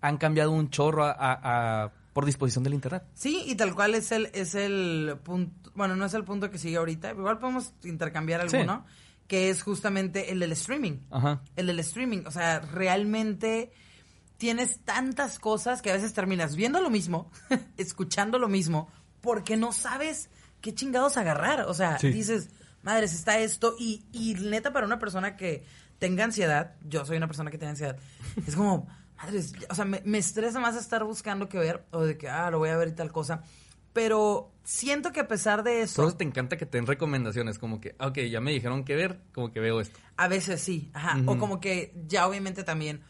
han 0.00 0.16
cambiado 0.18 0.50
un 0.50 0.68
chorro 0.70 1.04
a- 1.04 1.12
a- 1.12 1.84
a- 1.84 1.92
por 2.12 2.24
disposición 2.26 2.64
del 2.64 2.74
internet. 2.74 3.04
Sí, 3.14 3.44
y 3.46 3.54
tal 3.54 3.72
cual 3.74 3.94
es 3.94 4.10
el, 4.10 4.26
es 4.34 4.56
el 4.56 5.16
punto, 5.22 5.70
bueno, 5.76 5.94
no 5.94 6.04
es 6.04 6.14
el 6.14 6.24
punto 6.24 6.50
que 6.50 6.58
sigue 6.58 6.76
ahorita, 6.76 7.12
igual 7.12 7.38
podemos 7.38 7.72
intercambiar 7.84 8.50
Sí. 8.50 8.56
alguno, 8.56 8.84
que 9.28 9.48
es 9.48 9.62
justamente 9.62 10.32
el 10.32 10.40
del 10.40 10.50
streaming. 10.52 10.98
Ajá. 11.10 11.40
El 11.54 11.68
del 11.68 11.78
streaming, 11.78 12.24
o 12.26 12.32
sea, 12.32 12.58
realmente 12.58 13.70
tienes 14.38 14.80
tantas 14.80 15.38
cosas 15.38 15.82
que 15.82 15.90
a 15.90 15.94
veces 15.94 16.12
terminas 16.14 16.56
viendo 16.56 16.80
lo 16.80 16.90
mismo, 16.90 17.30
escuchando 17.76 18.38
lo 18.40 18.48
mismo, 18.48 18.88
porque 19.20 19.56
no 19.56 19.72
sabes 19.72 20.30
qué 20.60 20.74
chingados 20.74 21.16
agarrar. 21.16 21.62
O 21.62 21.74
sea, 21.74 21.98
Sí. 21.98 22.10
dices, 22.12 22.50
madres, 22.82 23.12
está 23.14 23.38
esto, 23.38 23.74
y, 23.78 24.04
y 24.12 24.34
neta 24.34 24.72
para 24.72 24.86
una 24.86 24.98
persona 24.98 25.36
que 25.36 25.64
tenga 25.98 26.24
ansiedad, 26.24 26.76
yo 26.88 27.04
soy 27.04 27.16
una 27.18 27.26
persona 27.26 27.50
que 27.50 27.58
tiene 27.58 27.70
ansiedad, 27.72 27.98
es 28.46 28.56
como, 28.56 28.88
madres, 29.18 29.52
o 29.68 29.74
sea, 29.74 29.84
me, 29.84 30.00
me 30.04 30.18
estresa 30.18 30.58
más 30.60 30.76
estar 30.76 31.04
buscando 31.04 31.48
qué 31.48 31.58
ver, 31.58 31.84
o 31.90 32.02
de 32.02 32.16
que, 32.16 32.28
ah, 32.28 32.50
lo 32.50 32.58
voy 32.58 32.70
a 32.70 32.76
ver 32.76 32.88
y 32.88 32.92
tal 32.92 33.12
cosa. 33.12 33.42
Pero 33.92 34.52
siento 34.62 35.10
que 35.10 35.18
a 35.20 35.26
pesar 35.28 35.64
de 35.64 35.82
eso... 35.82 35.96
Por 35.96 36.06
eso 36.08 36.16
te 36.16 36.22
encanta 36.24 36.56
que 36.56 36.64
te 36.64 36.78
den 36.78 36.86
recomendaciones, 36.86 37.58
como 37.58 37.80
que, 37.80 37.96
ok, 37.98 38.18
ya 38.30 38.40
me 38.40 38.52
dijeron 38.52 38.84
qué 38.84 38.94
ver, 38.94 39.20
como 39.34 39.52
que 39.52 39.58
veo 39.58 39.80
esto. 39.80 39.98
A 40.16 40.28
veces 40.28 40.60
sí, 40.60 40.90
ajá. 40.94 41.18
O 41.26 41.38
como 41.38 41.60
que 41.60 41.92
ya 42.06 42.28
obviamente 42.28 42.62
también 42.62 43.02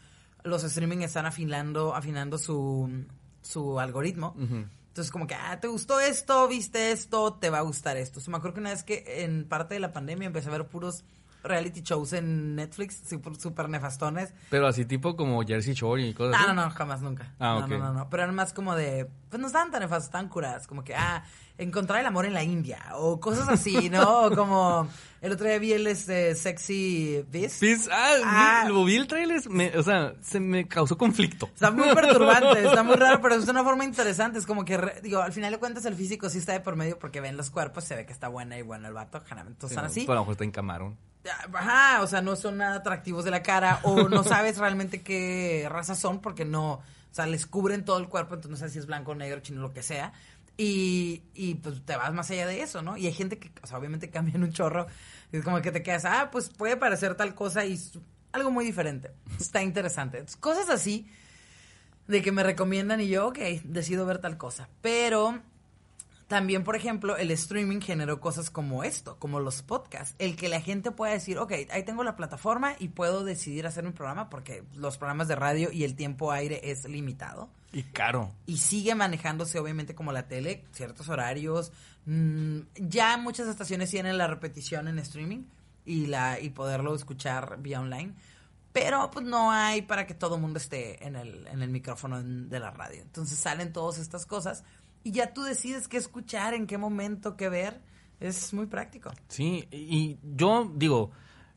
los 0.43 0.63
streaming 0.63 0.97
están 1.01 1.27
afinando, 1.27 1.93
afinando 1.95 2.39
su, 2.39 3.05
su 3.43 3.79
algoritmo. 3.79 4.35
Ujú. 4.39 4.65
Entonces 4.91 5.09
como 5.09 5.25
que, 5.25 5.35
ah, 5.35 5.57
¿te 5.61 5.69
gustó 5.69 6.01
esto? 6.01 6.49
¿Viste 6.49 6.91
esto? 6.91 7.35
¿Te 7.35 7.49
va 7.49 7.59
a 7.59 7.61
gustar 7.61 7.95
esto? 7.95 8.19
O 8.19 8.21
sea, 8.21 8.29
me 8.29 8.37
acuerdo 8.37 8.55
que 8.55 8.59
una 8.59 8.71
vez 8.71 8.83
que 8.83 9.23
en 9.23 9.47
parte 9.47 9.73
de 9.73 9.79
la 9.79 9.93
pandemia 9.93 10.25
empecé 10.25 10.49
a 10.49 10.51
ver 10.51 10.67
puros 10.67 11.05
reality 11.43 11.81
shows 11.81 12.13
en 12.13 12.55
Netflix, 12.55 13.01
súper 13.09 13.35
super 13.35 13.69
nefastones. 13.69 14.33
Pero 14.49 14.67
así 14.67 14.85
tipo 14.85 15.15
como 15.15 15.41
Jersey 15.43 15.73
Shore 15.73 16.07
y 16.07 16.13
cosas 16.13 16.31
No, 16.31 16.37
así. 16.47 16.55
no, 16.55 16.65
no, 16.65 16.69
jamás, 16.71 17.01
nunca. 17.01 17.33
Ah, 17.39 17.57
no, 17.61 17.67
no, 17.67 17.77
no, 17.79 17.93
no. 17.93 18.09
Pero 18.09 18.23
eran 18.23 18.35
más 18.35 18.53
como 18.53 18.75
de, 18.75 19.07
pues 19.29 19.39
no 19.39 19.47
estaban 19.47 19.71
tan 19.71 19.81
nefastos, 19.81 20.11
tan 20.11 20.27
curadas. 20.29 20.67
Como 20.67 20.83
que, 20.83 20.95
ah, 20.95 21.23
encontrar 21.57 21.99
el 21.99 22.05
amor 22.07 22.25
en 22.25 22.33
la 22.33 22.43
India. 22.43 22.79
O 22.95 23.19
cosas 23.19 23.47
así, 23.49 23.89
¿no? 23.89 24.01
O 24.25 24.35
como, 24.35 24.87
el 25.21 25.31
otro 25.31 25.47
día 25.47 25.59
vi 25.59 25.73
el 25.73 25.85
este, 25.87 26.33
Sexy 26.35 27.23
Beast. 27.31 27.59
Pis- 27.59 27.89
ah, 27.91 28.13
Ah. 28.23 28.63
vi- 28.65 28.73
lo 28.73 28.83
vi 28.85 28.95
el 28.95 29.07
trailer, 29.07 29.47
me- 29.49 29.75
o 29.77 29.83
sea, 29.83 30.13
se 30.21 30.39
me 30.39 30.67
causó 30.67 30.97
conflicto. 30.97 31.47
Está 31.53 31.69
muy 31.71 31.93
perturbante, 31.93 32.65
está 32.65 32.81
muy 32.83 32.95
raro, 32.95 33.21
pero 33.21 33.35
es 33.35 33.47
una 33.47 33.63
forma 33.63 33.83
interesante. 33.85 34.39
Es 34.39 34.45
como 34.45 34.65
que, 34.65 34.77
re- 34.77 35.01
digo, 35.03 35.21
al 35.21 35.33
final 35.33 35.51
de 35.51 35.59
cuentas 35.59 35.85
el 35.85 35.95
físico 35.95 36.29
sí 36.29 36.39
está 36.39 36.53
de 36.53 36.61
por 36.61 36.75
medio 36.75 36.97
porque 36.97 37.21
ven 37.21 37.37
los 37.37 37.49
cuerpos, 37.51 37.83
se 37.83 37.95
ve 37.95 38.05
que 38.05 38.13
está 38.13 38.27
buena 38.27 38.57
y 38.57 38.61
bueno 38.63 38.87
el 38.87 38.93
vato, 38.93 39.21
generalmente 39.21 39.67
Sí, 39.67 39.75
son 39.75 39.85
así. 39.85 40.01
pero 40.01 40.13
a 40.13 40.15
lo 40.15 40.21
mejor 40.21 40.31
está 40.33 40.43
en 40.45 40.51
camarón. 40.51 40.97
Ajá, 41.53 42.01
o 42.01 42.07
sea, 42.07 42.21
no 42.21 42.35
son 42.35 42.57
nada 42.57 42.77
atractivos 42.77 43.25
de 43.25 43.31
la 43.31 43.43
cara 43.43 43.79
o 43.83 44.09
no 44.09 44.23
sabes 44.25 44.57
realmente 44.57 45.01
qué 45.01 45.67
raza 45.69 45.95
son 45.95 46.19
porque 46.19 46.45
no, 46.45 46.73
o 46.73 46.83
sea, 47.11 47.25
les 47.27 47.45
cubren 47.45 47.85
todo 47.85 47.97
el 47.97 48.07
cuerpo, 48.07 48.35
entonces 48.35 48.51
no 48.51 48.57
sabes 48.57 48.73
si 48.73 48.79
es 48.79 48.85
blanco, 48.85 49.13
negro, 49.15 49.41
chino, 49.41 49.61
lo 49.61 49.73
que 49.73 49.83
sea. 49.83 50.13
Y, 50.57 51.23
y 51.33 51.55
pues 51.55 51.83
te 51.85 51.95
vas 51.95 52.13
más 52.13 52.29
allá 52.29 52.45
de 52.45 52.61
eso, 52.61 52.81
¿no? 52.81 52.97
Y 52.97 53.07
hay 53.07 53.13
gente 53.13 53.39
que, 53.39 53.51
o 53.63 53.67
sea, 53.67 53.77
obviamente 53.77 54.09
cambian 54.09 54.43
un 54.43 54.51
chorro. 54.51 54.87
Y 55.31 55.37
es 55.37 55.43
como 55.43 55.61
que 55.61 55.71
te 55.71 55.81
quedas, 55.81 56.05
ah, 56.05 56.29
pues 56.31 56.49
puede 56.49 56.77
parecer 56.77 57.15
tal 57.15 57.33
cosa 57.33 57.65
y 57.65 57.73
es 57.73 57.97
algo 58.31 58.51
muy 58.51 58.65
diferente. 58.65 59.11
Está 59.39 59.61
interesante. 59.63 60.17
Entonces, 60.17 60.39
cosas 60.39 60.69
así 60.69 61.07
de 62.07 62.21
que 62.21 62.31
me 62.31 62.43
recomiendan 62.43 63.01
y 63.01 63.07
yo, 63.07 63.27
ok, 63.27 63.39
decido 63.63 64.05
ver 64.05 64.19
tal 64.19 64.37
cosa. 64.37 64.69
Pero 64.81 65.41
también, 66.31 66.63
por 66.63 66.77
ejemplo, 66.77 67.17
el 67.17 67.29
streaming 67.31 67.81
generó 67.81 68.21
cosas 68.21 68.49
como 68.49 68.85
esto, 68.85 69.17
como 69.19 69.41
los 69.41 69.63
podcasts. 69.63 70.15
El 70.17 70.37
que 70.37 70.47
la 70.47 70.61
gente 70.61 70.89
pueda 70.91 71.11
decir, 71.11 71.37
ok, 71.37 71.51
ahí 71.69 71.83
tengo 71.83 72.05
la 72.05 72.15
plataforma 72.15 72.73
y 72.79 72.87
puedo 72.87 73.25
decidir 73.25 73.67
hacer 73.67 73.85
un 73.85 73.91
programa 73.91 74.29
porque 74.29 74.63
los 74.73 74.97
programas 74.97 75.27
de 75.27 75.35
radio 75.35 75.73
y 75.73 75.83
el 75.83 75.93
tiempo 75.93 76.31
aire 76.31 76.71
es 76.71 76.85
limitado. 76.87 77.49
Y 77.73 77.83
caro. 77.83 78.31
Y 78.45 78.59
sigue 78.59 78.95
manejándose 78.95 79.59
obviamente 79.59 79.93
como 79.93 80.13
la 80.13 80.29
tele, 80.29 80.63
ciertos 80.71 81.09
horarios. 81.09 81.73
Mm, 82.05 82.59
ya 82.75 83.17
muchas 83.17 83.49
estaciones 83.49 83.91
tienen 83.91 84.17
la 84.17 84.27
repetición 84.27 84.87
en 84.87 84.99
streaming 84.99 85.43
y, 85.83 86.05
la, 86.05 86.39
y 86.39 86.51
poderlo 86.51 86.95
escuchar 86.95 87.57
vía 87.59 87.81
online. 87.81 88.13
Pero 88.71 89.11
pues 89.11 89.25
no 89.25 89.51
hay 89.51 89.81
para 89.81 90.07
que 90.07 90.13
todo 90.13 90.35
el 90.35 90.41
mundo 90.41 90.59
esté 90.59 91.05
en 91.05 91.17
el, 91.17 91.45
en 91.47 91.61
el 91.61 91.69
micrófono 91.69 92.23
de 92.23 92.57
la 92.57 92.71
radio. 92.71 93.01
Entonces 93.01 93.37
salen 93.37 93.73
todas 93.73 93.97
estas 93.97 94.25
cosas 94.25 94.63
y 95.03 95.11
ya 95.11 95.33
tú 95.33 95.43
decides 95.43 95.87
qué 95.87 95.97
escuchar, 95.97 96.53
en 96.53 96.67
qué 96.67 96.77
momento, 96.77 97.35
qué 97.35 97.49
ver. 97.49 97.81
Es 98.19 98.53
muy 98.53 98.67
práctico. 98.67 99.11
Sí, 99.29 99.67
y 99.71 100.17
yo 100.21 100.71
digo, 100.75 101.09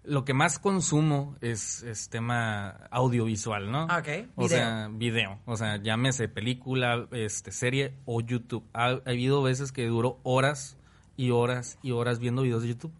lo 0.02 0.24
que 0.24 0.32
más 0.32 0.58
consumo 0.58 1.36
es, 1.42 1.82
es 1.82 2.08
tema 2.08 2.70
audiovisual, 2.90 3.70
¿no? 3.70 3.86
Ah, 3.90 3.98
ok, 3.98 4.28
O 4.36 4.44
video. 4.44 4.48
sea, 4.48 4.88
video. 4.90 5.38
O 5.44 5.56
sea, 5.56 5.76
llámese 5.76 6.28
película, 6.28 7.06
este, 7.12 7.52
serie 7.52 7.94
o 8.06 8.20
YouTube. 8.20 8.64
Ha, 8.72 8.86
ha 8.88 9.00
habido 9.06 9.42
veces 9.42 9.72
que 9.72 9.86
duró 9.86 10.20
horas 10.22 10.76
y 11.16 11.30
horas 11.30 11.78
y 11.82 11.90
horas 11.90 12.18
viendo 12.18 12.42
videos 12.42 12.62
de 12.62 12.68
YouTube. 12.68 12.92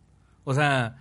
O 0.45 0.53
sea, 0.53 0.99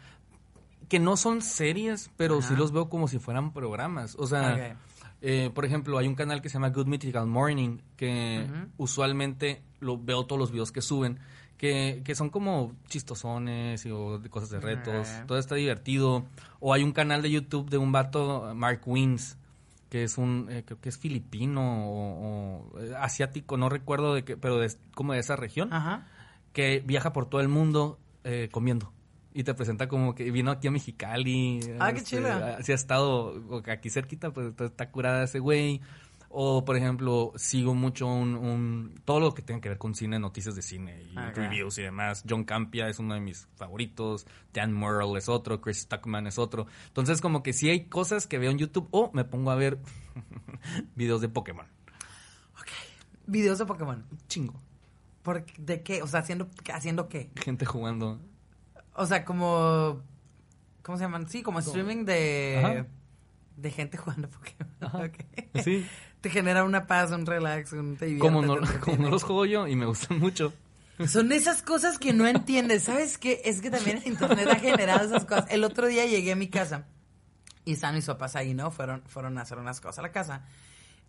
que 0.88 1.00
no 1.00 1.18
son 1.18 1.42
series, 1.42 2.12
pero 2.18 2.42
sí 2.42 2.56
los 2.56 2.72
veo 2.72 2.90
como 2.90 3.08
si 3.08 3.20
fueran 3.20 3.52
programas. 3.54 4.16
O 4.18 4.28
sea. 4.28 4.78
Eh, 5.26 5.50
por 5.56 5.64
ejemplo, 5.64 5.98
hay 5.98 6.06
un 6.06 6.16
canal 6.16 6.42
que 6.42 6.50
se 6.50 6.56
llama 6.56 6.70
Good 6.70 6.88
Mythical 6.88 7.26
Morning, 7.28 7.78
que 7.96 8.46
usualmente 8.76 9.64
lo 9.80 9.98
veo 9.98 10.26
todos 10.26 10.38
los 10.38 10.52
videos 10.52 10.74
que 10.74 10.82
suben, 10.82 11.18
que, 11.56 12.02
que 12.04 12.14
son 12.14 12.30
como 12.30 12.76
chistosones 12.90 13.86
y, 13.86 13.92
o 13.92 14.20
de 14.20 14.30
cosas 14.30 14.50
de 14.50 14.60
retos, 14.60 15.08
todo 15.26 15.38
está 15.38 15.56
divertido. 15.56 16.26
O 16.60 16.74
hay 16.74 16.84
un 16.84 16.92
canal 16.92 17.22
de 17.22 17.32
YouTube 17.32 17.70
de 17.70 17.78
un 17.78 17.94
vato, 17.94 18.54
Mark 18.54 18.82
Wins, 18.86 19.38
que 19.90 20.04
es 20.04 20.18
un, 20.18 20.48
eh, 20.50 20.64
creo 20.66 20.82
que 20.82 20.90
es 20.90 20.98
filipino 20.98 21.88
o, 21.88 22.74
o, 22.74 22.80
eh, 22.82 22.94
asiático, 22.98 23.56
no 23.56 23.70
recuerdo 23.70 24.16
de 24.16 24.26
qué, 24.26 24.36
pero 24.36 24.58
de, 24.58 24.74
como 24.94 25.14
de 25.14 25.20
esa 25.20 25.38
región, 25.38 25.70
que 26.52 26.84
viaja 26.86 27.14
por 27.14 27.30
todo 27.30 27.40
el 27.40 27.48
mundo 27.48 27.98
eh, 28.26 28.50
comiendo. 28.52 28.92
Y 29.34 29.44
te 29.44 29.54
presenta 29.54 29.88
como 29.88 30.14
que 30.14 30.30
vino 30.32 30.52
aquí 30.52 30.68
a 30.68 30.72
Mexicali. 30.72 31.60
Ah, 31.80 31.92
qué 31.92 32.00
este, 32.00 32.18
chido. 32.18 32.30
Si 32.62 32.72
ha 32.72 32.76
estado 32.76 33.34
aquí 33.68 33.90
cerquita, 33.90 34.32
pues 34.32 34.54
está 34.60 34.92
curada 34.92 35.24
ese 35.24 35.40
güey. 35.40 35.82
O, 36.36 36.66
por 36.66 36.76
ejemplo, 36.76 37.32
sigo 37.36 37.76
mucho 37.76 38.08
un, 38.08 38.36
un- 38.36 38.96
todo 39.06 39.20
lo 39.20 39.34
que 39.36 39.44
tenga 39.44 39.62
que 39.62 39.70
ver 39.70 39.78
con 39.78 39.94
cine, 39.94 40.18
noticias 40.18 40.56
de 40.56 40.64
cine 40.64 41.04
y 41.04 41.16
Ok. 41.18 41.36
reviews 41.36 41.78
y 41.78 41.84
demás. 41.84 42.24
John 42.28 42.44
Campia 42.44 42.88
es 42.90 42.98
uno 42.98 43.14
de 43.14 43.20
mis 43.20 43.48
favoritos. 43.56 44.26
Dan 44.52 44.74
Murrell 44.74 45.16
es 45.16 45.30
otro. 45.30 45.62
Chris 45.62 45.88
Tuckman 45.88 46.26
es 46.26 46.40
otro. 46.40 46.66
Entonces, 46.88 47.22
como 47.22 47.44
que 47.44 47.54
sí 47.54 47.70
hay 47.70 47.86
cosas 47.86 48.26
que 48.26 48.40
veo 48.40 48.50
en 48.50 48.58
YouTube 48.58 48.88
o 48.90 49.12
me 49.14 49.26
pongo 49.26 49.52
a 49.52 49.56
ver 49.56 49.78
videos 50.96 51.22
de 51.22 51.30
Pokémon. 51.30 51.68
videos 53.28 53.60
de 53.60 53.66
Pokémon. 53.66 54.04
Chingo. 54.28 54.60
¿Por, 55.22 55.46
¿De 55.58 55.82
qué? 55.84 56.02
O 56.02 56.08
sea, 56.08 56.20
¿haciendo, 56.22 56.50
¿haciendo 56.74 57.08
qué? 57.10 57.30
Gente 57.36 57.66
jugando. 57.66 58.20
O 58.96 59.06
sea, 59.06 59.26
como... 59.26 60.02
¿Cómo 60.82 60.98
se 60.98 61.04
llaman? 61.04 61.28
Sí, 61.30 61.44
como 61.44 61.60
streaming 61.60 62.06
de... 62.06 62.62
Ajá. 62.64 62.88
De 63.56 63.72
gente 63.72 63.98
jugando 63.98 64.30
Pokémon. 64.30 64.74
Ajá. 64.82 65.04
Ok. 65.06 65.62
Sí. 65.64 65.88
Te 66.22 66.30
genera 66.30 66.64
una 66.64 66.88
paz, 66.88 67.12
un 67.12 67.26
relax, 67.26 67.74
un 67.74 67.98
te 67.98 68.18
Como 68.18 68.42
no, 68.42 68.60
te 68.60 68.80
como 68.80 68.98
no 68.98 69.10
los 69.10 69.24
juego 69.24 69.46
yo 69.46 69.68
y 69.68 69.76
me 69.76 69.86
gustan 69.86 70.20
mucho. 70.20 70.54
Son 71.08 71.32
esas 71.32 71.62
cosas 71.62 71.98
que 71.98 72.14
no 72.14 72.28
entiendes. 72.28 72.84
¿Sabes 72.84 73.18
qué? 73.18 73.42
Es 73.46 73.62
que 73.62 73.70
también 73.70 73.98
el 73.98 74.08
internet 74.08 74.48
ha 74.50 74.56
generado 74.56 75.06
esas 75.06 75.26
cosas. 75.26 75.46
El 75.50 75.64
otro 75.64 75.88
día 75.88 76.06
llegué 76.06 76.32
a 76.32 76.36
mi 76.36 76.48
casa 76.48 76.86
y 77.66 77.74
están 77.74 77.96
mis 77.96 78.06
papás 78.06 78.36
ahí, 78.36 78.54
¿no? 78.54 78.72
Fueron, 78.72 79.04
fueron 79.08 79.38
a 79.38 79.42
hacer 79.42 79.58
unas 79.58 79.82
cosas 79.82 80.00
a 80.00 80.02
la 80.04 80.12
casa. 80.12 80.46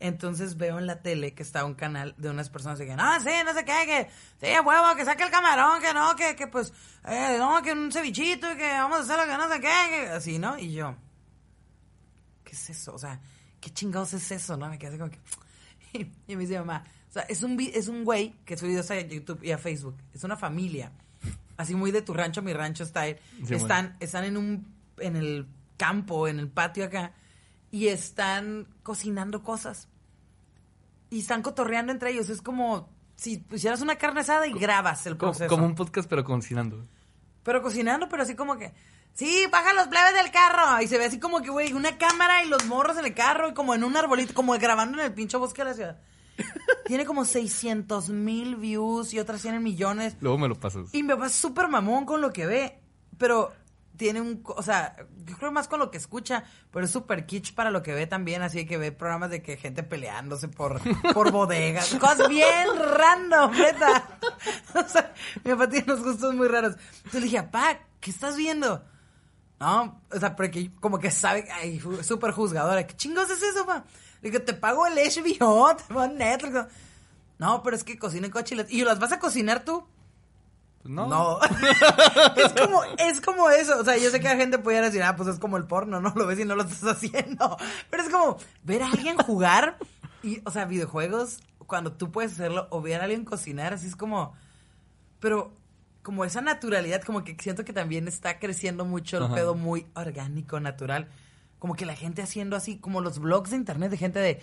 Entonces 0.00 0.56
veo 0.56 0.78
en 0.78 0.86
la 0.86 1.00
tele 1.02 1.34
que 1.34 1.42
está 1.42 1.64
un 1.64 1.74
canal 1.74 2.14
de 2.18 2.28
unas 2.28 2.50
personas 2.50 2.78
que 2.78 2.84
dicen, 2.84 3.00
ah, 3.00 3.18
sí, 3.22 3.30
no 3.44 3.54
sé 3.54 3.64
qué, 3.64 3.86
que, 3.86 4.08
sí, 4.40 4.52
huevo, 4.64 4.96
que 4.96 5.04
saque 5.04 5.22
el 5.22 5.30
camarón, 5.30 5.80
que 5.80 5.94
no, 5.94 6.14
que, 6.16 6.36
que 6.36 6.46
pues, 6.46 6.72
eh, 7.06 7.36
no, 7.38 7.62
que 7.62 7.72
un 7.72 7.90
cevichito, 7.90 8.52
y 8.52 8.56
que 8.56 8.68
vamos 8.68 8.98
a 8.98 9.00
hacer 9.02 9.16
lo 9.18 9.32
que 9.32 9.38
no 9.38 9.48
sé 9.48 9.60
qué, 9.60 9.88
que, 9.90 10.08
así, 10.08 10.38
¿no? 10.38 10.58
Y 10.58 10.72
yo, 10.72 10.96
¿qué 12.44 12.52
es 12.52 12.70
eso? 12.70 12.94
O 12.94 12.98
sea, 12.98 13.20
¿qué 13.60 13.70
chingados 13.70 14.12
es 14.14 14.30
eso, 14.30 14.56
no? 14.56 14.68
Me 14.68 14.78
quedé 14.78 14.90
así 14.90 14.98
como 14.98 15.10
que, 15.10 15.20
y 16.26 16.36
me 16.36 16.42
dice 16.42 16.58
mamá, 16.58 16.84
o 17.08 17.12
sea, 17.12 17.22
es 17.22 17.42
un, 17.42 17.58
es 17.60 17.88
un 17.88 18.04
güey 18.04 18.34
que 18.44 18.56
sube 18.56 18.70
videos 18.70 18.90
a 18.90 19.00
YouTube 19.00 19.42
y 19.42 19.52
a 19.52 19.58
Facebook, 19.58 19.96
es 20.12 20.24
una 20.24 20.36
familia, 20.36 20.92
así 21.56 21.74
muy 21.74 21.92
de 21.92 22.02
tu 22.02 22.12
rancho, 22.12 22.42
mi 22.42 22.52
rancho 22.52 22.84
style, 22.84 23.18
Sí, 23.46 23.54
están, 23.54 23.96
están 24.00 24.24
en 24.24 24.36
un, 24.36 24.74
en 24.98 25.16
el 25.16 25.46
campo, 25.76 26.28
en 26.28 26.40
el 26.40 26.48
patio 26.48 26.84
acá, 26.84 27.12
y 27.74 27.88
están 27.88 28.68
cocinando 28.84 29.42
cosas. 29.42 29.88
Y 31.10 31.18
están 31.18 31.42
cotorreando 31.42 31.90
entre 31.90 32.12
ellos. 32.12 32.28
Es 32.28 32.40
como 32.40 32.88
si 33.16 33.38
pusieras 33.38 33.80
una 33.80 33.96
carne 33.96 34.20
asada 34.20 34.46
y 34.46 34.52
grabas 34.52 35.04
el 35.08 35.16
proceso. 35.16 35.48
como 35.48 35.66
un 35.66 35.74
podcast, 35.74 36.08
pero 36.08 36.22
cocinando. 36.22 36.86
Pero 37.42 37.62
cocinando, 37.62 38.08
pero 38.08 38.22
así 38.22 38.36
como 38.36 38.56
que... 38.56 38.72
Sí, 39.14 39.48
baja 39.50 39.72
los 39.72 39.88
plebes 39.88 40.14
del 40.14 40.30
carro. 40.30 40.80
Y 40.82 40.86
se 40.86 40.98
ve 40.98 41.06
así 41.06 41.18
como 41.18 41.42
que, 41.42 41.50
güey, 41.50 41.72
una 41.72 41.98
cámara 41.98 42.44
y 42.44 42.48
los 42.48 42.64
morros 42.66 42.96
en 42.96 43.06
el 43.06 43.14
carro 43.14 43.48
y 43.48 43.54
como 43.54 43.74
en 43.74 43.82
un 43.82 43.96
arbolito, 43.96 44.34
como 44.34 44.52
grabando 44.52 45.00
en 45.00 45.06
el 45.06 45.12
pinche 45.12 45.36
bosque 45.36 45.64
de 45.64 45.70
la 45.70 45.74
ciudad. 45.74 46.00
Tiene 46.86 47.04
como 47.04 47.24
600 47.24 48.10
mil 48.10 48.54
views 48.54 49.12
y 49.14 49.18
otras 49.18 49.42
tienen 49.42 49.64
millones. 49.64 50.16
Luego 50.20 50.38
me 50.38 50.46
lo 50.46 50.54
pasas. 50.60 50.94
Y 50.94 51.02
mi 51.02 51.08
papá 51.08 51.26
es 51.26 51.34
súper 51.34 51.66
mamón 51.66 52.06
con 52.06 52.20
lo 52.20 52.32
que 52.32 52.46
ve, 52.46 52.80
pero 53.18 53.52
tiene 53.96 54.20
un, 54.20 54.42
o 54.44 54.62
sea, 54.62 54.96
yo 55.24 55.36
creo 55.36 55.52
más 55.52 55.68
con 55.68 55.78
lo 55.78 55.90
que 55.90 55.98
escucha, 55.98 56.44
pero 56.72 56.84
es 56.84 56.90
súper 56.90 57.26
kitsch 57.26 57.54
para 57.54 57.70
lo 57.70 57.82
que 57.82 57.94
ve 57.94 58.06
también, 58.06 58.42
así 58.42 58.66
que 58.66 58.76
ve 58.76 58.92
programas 58.92 59.30
de 59.30 59.42
que 59.42 59.56
gente 59.56 59.82
peleándose 59.82 60.48
por, 60.48 60.80
por 61.12 61.30
bodegas, 61.30 61.94
cosas 62.00 62.28
bien 62.28 62.68
random, 62.76 63.52
neta. 63.52 64.08
O 64.74 64.88
sea, 64.88 65.14
mi 65.44 65.52
papá 65.52 65.68
tiene 65.68 65.92
unos 65.92 66.04
gustos 66.04 66.34
muy 66.34 66.48
raros. 66.48 66.74
Entonces 66.96 67.20
le 67.20 67.26
dije, 67.26 67.42
papá, 67.44 67.78
¿qué 68.00 68.10
estás 68.10 68.36
viendo? 68.36 68.84
No, 69.60 70.02
o 70.10 70.18
sea, 70.18 70.34
porque 70.34 70.72
como 70.80 70.98
que 70.98 71.12
sabe, 71.12 71.46
ay, 71.52 71.80
súper 72.02 72.32
juzgadora, 72.32 72.86
¿qué 72.86 72.96
chingos 72.96 73.30
es 73.30 73.40
eso, 73.42 73.64
pa? 73.64 73.84
Le 74.20 74.30
digo, 74.30 74.42
te 74.42 74.54
pago 74.54 74.86
el 74.86 74.94
HBO, 74.94 75.76
te 75.76 75.84
pago 75.84 76.06
Netflix. 76.08 76.66
No, 77.38 77.62
pero 77.62 77.76
es 77.76 77.84
que 77.84 77.98
cocinen 77.98 78.30
cochilas. 78.30 78.66
¿Y 78.70 78.84
las 78.84 78.98
vas 78.98 79.12
a 79.12 79.18
cocinar 79.18 79.64
tú? 79.64 79.86
Pues 80.84 80.94
no. 80.94 81.06
No. 81.06 81.38
es 82.36 82.52
como, 82.52 82.84
es 82.98 83.20
como 83.22 83.48
eso. 83.48 83.80
O 83.80 83.84
sea, 83.84 83.96
yo 83.96 84.10
sé 84.10 84.20
que 84.20 84.28
la 84.28 84.36
gente 84.36 84.58
pudiera 84.58 84.84
decir, 84.84 85.02
ah, 85.02 85.16
pues 85.16 85.30
es 85.30 85.38
como 85.38 85.56
el 85.56 85.64
porno, 85.64 85.98
¿no? 85.98 86.10
Lo 86.14 86.26
ves 86.26 86.38
y 86.38 86.44
no 86.44 86.54
lo 86.56 86.62
estás 86.62 86.96
haciendo. 86.96 87.56
Pero 87.88 88.02
es 88.02 88.10
como 88.10 88.36
ver 88.64 88.82
a 88.82 88.90
alguien 88.90 89.16
jugar 89.16 89.78
y, 90.22 90.42
o 90.44 90.50
sea, 90.50 90.66
videojuegos, 90.66 91.38
cuando 91.66 91.94
tú 91.94 92.12
puedes 92.12 92.32
hacerlo, 92.32 92.68
o 92.68 92.82
ver 92.82 93.00
a 93.00 93.04
alguien 93.04 93.24
cocinar, 93.24 93.72
así 93.72 93.86
es 93.86 93.96
como. 93.96 94.34
Pero 95.20 95.54
como 96.02 96.26
esa 96.26 96.42
naturalidad, 96.42 97.00
como 97.00 97.24
que 97.24 97.34
siento 97.40 97.64
que 97.64 97.72
también 97.72 98.06
está 98.06 98.38
creciendo 98.38 98.84
mucho 98.84 99.16
el 99.16 99.24
Ajá. 99.24 99.36
pedo 99.36 99.54
muy 99.54 99.86
orgánico, 99.94 100.60
natural. 100.60 101.08
Como 101.58 101.76
que 101.76 101.86
la 101.86 101.96
gente 101.96 102.20
haciendo 102.20 102.56
así, 102.56 102.76
como 102.76 103.00
los 103.00 103.18
blogs 103.20 103.52
de 103.52 103.56
internet 103.56 103.90
de 103.90 103.96
gente 103.96 104.18
de 104.18 104.42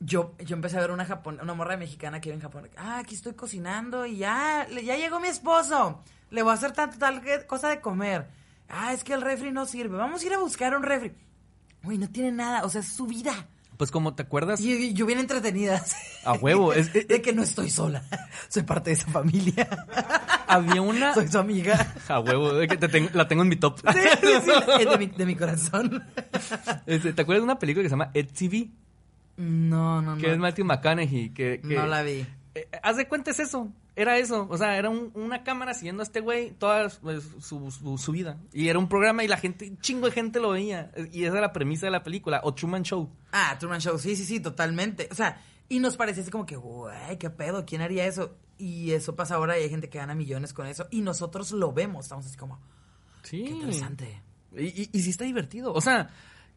yo, 0.00 0.34
yo 0.44 0.54
empecé 0.56 0.76
a 0.78 0.80
ver 0.80 0.90
una 0.90 1.04
japon 1.04 1.38
una 1.42 1.54
morra 1.54 1.76
mexicana 1.76 2.20
que 2.20 2.28
vive 2.30 2.36
en 2.36 2.42
Japón. 2.42 2.68
Ah, 2.76 2.98
aquí 2.98 3.14
estoy 3.14 3.34
cocinando 3.34 4.06
y 4.06 4.18
ya, 4.18 4.66
ya 4.68 4.96
llegó 4.96 5.20
mi 5.20 5.28
esposo. 5.28 6.02
Le 6.30 6.42
voy 6.42 6.50
a 6.52 6.54
hacer 6.54 6.72
tal 6.72 7.20
que- 7.22 7.46
cosa 7.46 7.68
de 7.68 7.80
comer. 7.80 8.28
Ah, 8.68 8.92
es 8.92 9.02
que 9.02 9.14
el 9.14 9.22
refri 9.22 9.50
no 9.50 9.64
sirve. 9.66 9.96
Vamos 9.96 10.22
a 10.22 10.26
ir 10.26 10.34
a 10.34 10.38
buscar 10.38 10.76
un 10.76 10.82
refri. 10.82 11.12
Uy, 11.84 11.96
no 11.98 12.08
tiene 12.10 12.32
nada, 12.32 12.64
o 12.64 12.68
sea, 12.68 12.80
es 12.82 12.88
su 12.92 13.06
vida. 13.06 13.46
Pues 13.78 13.92
como 13.92 14.14
te 14.16 14.24
acuerdas, 14.24 14.60
Y, 14.60 14.72
y 14.72 14.92
yo 14.92 15.06
bien 15.06 15.20
entretenida. 15.20 15.82
a 16.24 16.32
huevo. 16.34 16.72
Es, 16.72 16.94
es- 16.94 17.06
de 17.08 17.22
que 17.22 17.32
no 17.32 17.42
estoy 17.42 17.70
sola. 17.70 18.02
Soy 18.48 18.64
parte 18.64 18.90
de 18.90 18.94
esa 18.94 19.06
familia. 19.10 19.68
había 20.48 20.82
una. 20.82 21.14
Soy 21.14 21.28
su 21.28 21.38
amiga. 21.38 21.94
A 22.08 22.20
huevo, 22.20 22.52
de 22.54 22.66
que 22.68 22.76
te 22.76 22.88
tengo- 22.88 23.10
la 23.14 23.26
tengo 23.28 23.42
en 23.42 23.48
mi 23.48 23.56
top. 23.56 23.78
Sí, 23.80 24.00
sí, 24.20 24.28
sí, 24.44 24.50
es 24.80 24.90
de 24.90 24.98
mi, 24.98 25.06
de 25.06 25.26
mi 25.26 25.36
corazón. 25.36 26.04
Este, 26.86 27.12
¿Te 27.12 27.22
acuerdas 27.22 27.42
de 27.42 27.44
una 27.44 27.58
película 27.58 27.82
que 27.84 27.88
se 27.88 27.92
llama 27.94 28.10
Ed 28.14 28.26
TV? 28.36 28.68
No, 29.38 30.02
no, 30.02 30.14
no. 30.14 30.20
Que 30.20 30.32
es 30.32 30.38
Matthew 30.38 30.64
McConaughey. 30.66 31.30
Que, 31.30 31.60
que- 31.60 31.74
No 31.74 31.86
la 31.86 32.02
vi. 32.02 32.26
Eh, 32.54 32.68
haz 32.82 32.96
de 32.96 33.08
cuenta 33.08 33.30
es 33.30 33.40
eso. 33.40 33.72
Era 33.96 34.18
eso. 34.18 34.46
O 34.50 34.56
sea, 34.58 34.76
era 34.76 34.90
un- 34.90 35.10
una 35.14 35.42
cámara 35.42 35.74
siguiendo 35.74 36.02
a 36.02 36.04
este 36.04 36.20
güey 36.20 36.50
toda 36.52 36.88
pues, 37.00 37.24
su, 37.40 37.70
su- 37.70 37.98
su 37.98 38.12
vida. 38.12 38.38
Y 38.52 38.68
era 38.68 38.78
un 38.78 38.88
programa 38.88 39.24
y 39.24 39.28
la 39.28 39.36
gente, 39.36 39.68
un 39.70 39.78
chingo 39.78 40.06
de 40.06 40.12
gente 40.12 40.38
lo 40.40 40.50
veía. 40.50 40.90
Y 41.12 41.24
esa 41.24 41.36
es 41.36 41.40
la 41.40 41.52
premisa 41.52 41.86
de 41.86 41.92
la 41.92 42.02
película. 42.02 42.40
O 42.44 42.52
Truman 42.54 42.82
Show. 42.82 43.10
Ah, 43.32 43.56
Truman 43.58 43.80
Show, 43.80 43.98
sí, 43.98 44.14
sí, 44.16 44.24
sí, 44.24 44.40
totalmente. 44.40 45.08
O 45.10 45.14
sea, 45.14 45.40
y 45.68 45.80
nos 45.80 45.96
parecía 45.96 46.22
así 46.22 46.30
como 46.30 46.46
que, 46.46 46.56
güey, 46.56 47.18
qué 47.18 47.30
pedo, 47.30 47.64
¿quién 47.66 47.80
haría 47.82 48.06
eso? 48.06 48.36
Y 48.56 48.90
eso 48.92 49.14
pasa 49.14 49.36
ahora 49.36 49.58
y 49.58 49.62
hay 49.64 49.70
gente 49.70 49.88
que 49.88 49.98
gana 49.98 50.14
millones 50.14 50.52
con 50.52 50.66
eso. 50.66 50.86
Y 50.90 51.02
nosotros 51.02 51.52
lo 51.52 51.72
vemos, 51.72 52.06
estamos 52.06 52.26
así 52.26 52.36
como, 52.36 52.58
Sí. 53.22 53.44
qué 53.44 53.50
interesante. 53.50 54.22
Y, 54.56 54.82
y, 54.82 54.90
y 54.92 55.02
sí 55.02 55.10
está 55.10 55.24
divertido. 55.24 55.72
O 55.72 55.80
sea, 55.80 56.08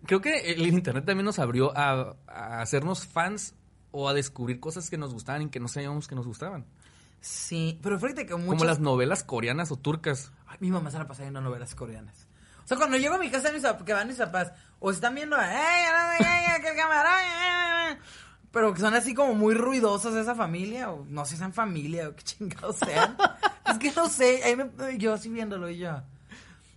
creo 0.05 0.21
que 0.21 0.51
el 0.51 0.65
internet 0.67 1.05
también 1.05 1.25
nos 1.25 1.39
abrió 1.39 1.75
a, 1.77 2.15
a 2.27 2.61
hacernos 2.61 3.05
fans 3.05 3.55
o 3.91 4.07
a 4.09 4.13
descubrir 4.13 4.59
cosas 4.59 4.89
que 4.89 4.97
nos 4.97 5.13
gustaban 5.13 5.41
y 5.43 5.49
que 5.49 5.59
no 5.59 5.67
sabíamos 5.67 6.07
que 6.07 6.15
nos 6.15 6.25
gustaban. 6.27 6.65
Sí, 7.19 7.79
pero 7.83 7.99
fíjate 7.99 8.25
que 8.25 8.33
muchas... 8.35 8.49
Como 8.49 8.63
las 8.65 8.79
novelas 8.79 9.23
coreanas 9.23 9.71
o 9.71 9.75
turcas. 9.77 10.31
Ay, 10.47 10.57
mi 10.59 10.71
mamá 10.71 10.89
se 10.91 10.97
la 10.97 11.07
pasa 11.07 11.21
viendo 11.21 11.39
novelas 11.41 11.75
coreanas. 11.75 12.27
O 12.63 12.67
sea, 12.67 12.77
cuando 12.77 12.97
llego 12.97 13.15
a 13.15 13.17
mi 13.19 13.29
casa, 13.29 13.51
mis, 13.51 13.63
que 13.85 13.93
van 13.93 14.07
mis 14.07 14.17
papás, 14.17 14.53
o 14.79 14.91
están 14.91 15.13
viendo, 15.15 15.35
¡ay, 15.35 15.45
ay, 15.51 16.17
ay, 16.25 16.45
ay, 16.55 16.61
que 16.61 16.69
el 16.69 16.75
camarón! 16.77 17.11
ay, 17.13 17.89
ay", 17.91 17.97
Pero 18.51 18.73
que 18.73 18.79
son 18.81 18.93
así 18.95 19.13
como 19.13 19.35
muy 19.35 19.53
ruidosos 19.53 20.15
esa 20.15 20.35
familia, 20.35 20.89
o 20.91 21.05
no 21.09 21.25
sé 21.25 21.31
si 21.31 21.37
sean 21.37 21.53
familia, 21.53 22.09
o 22.09 22.15
qué 22.15 22.23
chingados 22.23 22.77
sean. 22.77 23.17
es 23.69 23.77
que 23.77 23.91
no 23.91 24.07
sé, 24.09 24.41
ahí 24.43 24.55
me- 24.55 24.97
yo 24.97 25.13
así 25.13 25.29
viéndolo 25.29 25.69
y 25.69 25.77
yo. 25.79 26.01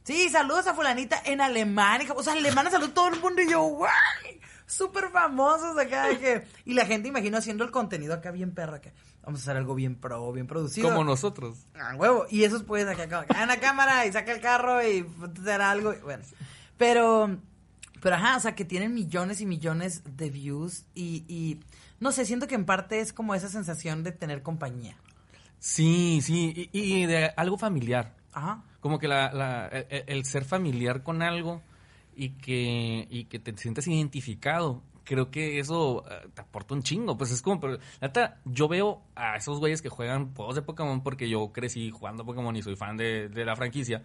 Sí, 0.04 0.28
saludos 0.28 0.66
a 0.66 0.74
fulanita 0.74 1.20
en 1.24 1.40
Alemania. 1.40 2.12
O 2.14 2.22
sea, 2.22 2.34
alemana 2.34 2.70
saluda 2.70 2.90
a 2.90 2.94
todo 2.94 3.08
el 3.08 3.20
mundo 3.20 3.42
y 3.42 3.50
yo, 3.50 3.62
¡guay! 3.62 4.40
Súper 4.66 5.08
famosos 5.10 5.76
acá. 5.78 6.08
que- 6.18 6.44
y 6.64 6.74
la 6.74 6.86
gente, 6.86 7.08
imagino, 7.08 7.38
haciendo 7.38 7.64
el 7.64 7.70
contenido 7.70 8.14
acá 8.14 8.30
bien 8.30 8.52
perra. 8.52 8.80
Que 8.80 8.92
vamos 9.22 9.40
a 9.40 9.42
hacer 9.42 9.56
algo 9.56 9.74
bien 9.74 9.94
pro, 9.96 10.30
bien 10.32 10.46
producido. 10.46 10.88
Como 10.90 11.04
nosotros. 11.04 11.66
A 11.74 11.94
huevo. 11.96 12.26
Y 12.30 12.44
esos 12.44 12.62
pueden 12.62 12.88
acá, 12.88 13.04
acá, 13.04 13.20
acá 13.20 13.42
en 13.42 13.48
la 13.48 13.58
cámara 13.60 14.06
y 14.06 14.12
saca 14.12 14.32
el 14.32 14.40
carro 14.40 14.86
y 14.86 15.06
hacer 15.38 15.60
algo. 15.62 15.94
Bueno, 16.02 16.22
pero, 16.76 17.38
pero 18.02 18.16
ajá, 18.16 18.36
o 18.36 18.40
sea, 18.40 18.54
que 18.54 18.64
tienen 18.66 18.92
millones 18.94 19.40
y 19.40 19.46
millones 19.46 20.02
de 20.04 20.28
views 20.30 20.84
y, 20.94 21.24
y 21.28 21.60
no 22.00 22.12
sé, 22.12 22.26
siento 22.26 22.46
que 22.46 22.54
en 22.56 22.66
parte 22.66 23.00
es 23.00 23.12
como 23.14 23.34
esa 23.34 23.48
sensación 23.48 24.02
de 24.02 24.12
tener 24.12 24.42
compañía. 24.42 24.96
Sí, 25.60 26.20
sí. 26.22 26.68
Y, 26.72 27.02
y 27.02 27.06
de 27.06 27.32
algo 27.36 27.56
familiar. 27.56 28.14
Ajá. 28.32 28.62
Como 28.84 28.98
que 28.98 29.08
la, 29.08 29.32
la- 29.32 29.66
el, 29.68 30.04
el 30.06 30.24
ser 30.26 30.44
familiar 30.44 31.02
con 31.02 31.22
algo 31.22 31.62
y 32.14 32.32
que, 32.32 33.08
y 33.08 33.24
que 33.24 33.38
te 33.38 33.56
sientas 33.56 33.86
identificado. 33.88 34.82
Creo 35.04 35.30
que 35.30 35.58
eso 35.58 36.04
eh, 36.06 36.28
te 36.34 36.42
aporta 36.42 36.74
un 36.74 36.82
chingo. 36.82 37.16
Pues 37.16 37.30
es 37.30 37.40
como, 37.40 37.58
pero, 37.60 37.72
la 37.78 38.08
neta, 38.08 38.40
yo 38.44 38.68
veo 38.68 39.00
a 39.16 39.36
esos 39.36 39.58
güeyes 39.58 39.80
que 39.80 39.88
juegan 39.88 40.34
juegos 40.34 40.54
de 40.54 40.60
Pokémon 40.60 41.02
porque 41.02 41.30
yo 41.30 41.50
crecí 41.50 41.90
jugando 41.90 42.26
Pokémon 42.26 42.54
y 42.56 42.60
soy 42.60 42.76
fan 42.76 42.98
de, 42.98 43.30
de 43.30 43.44
la 43.46 43.56
franquicia. 43.56 44.02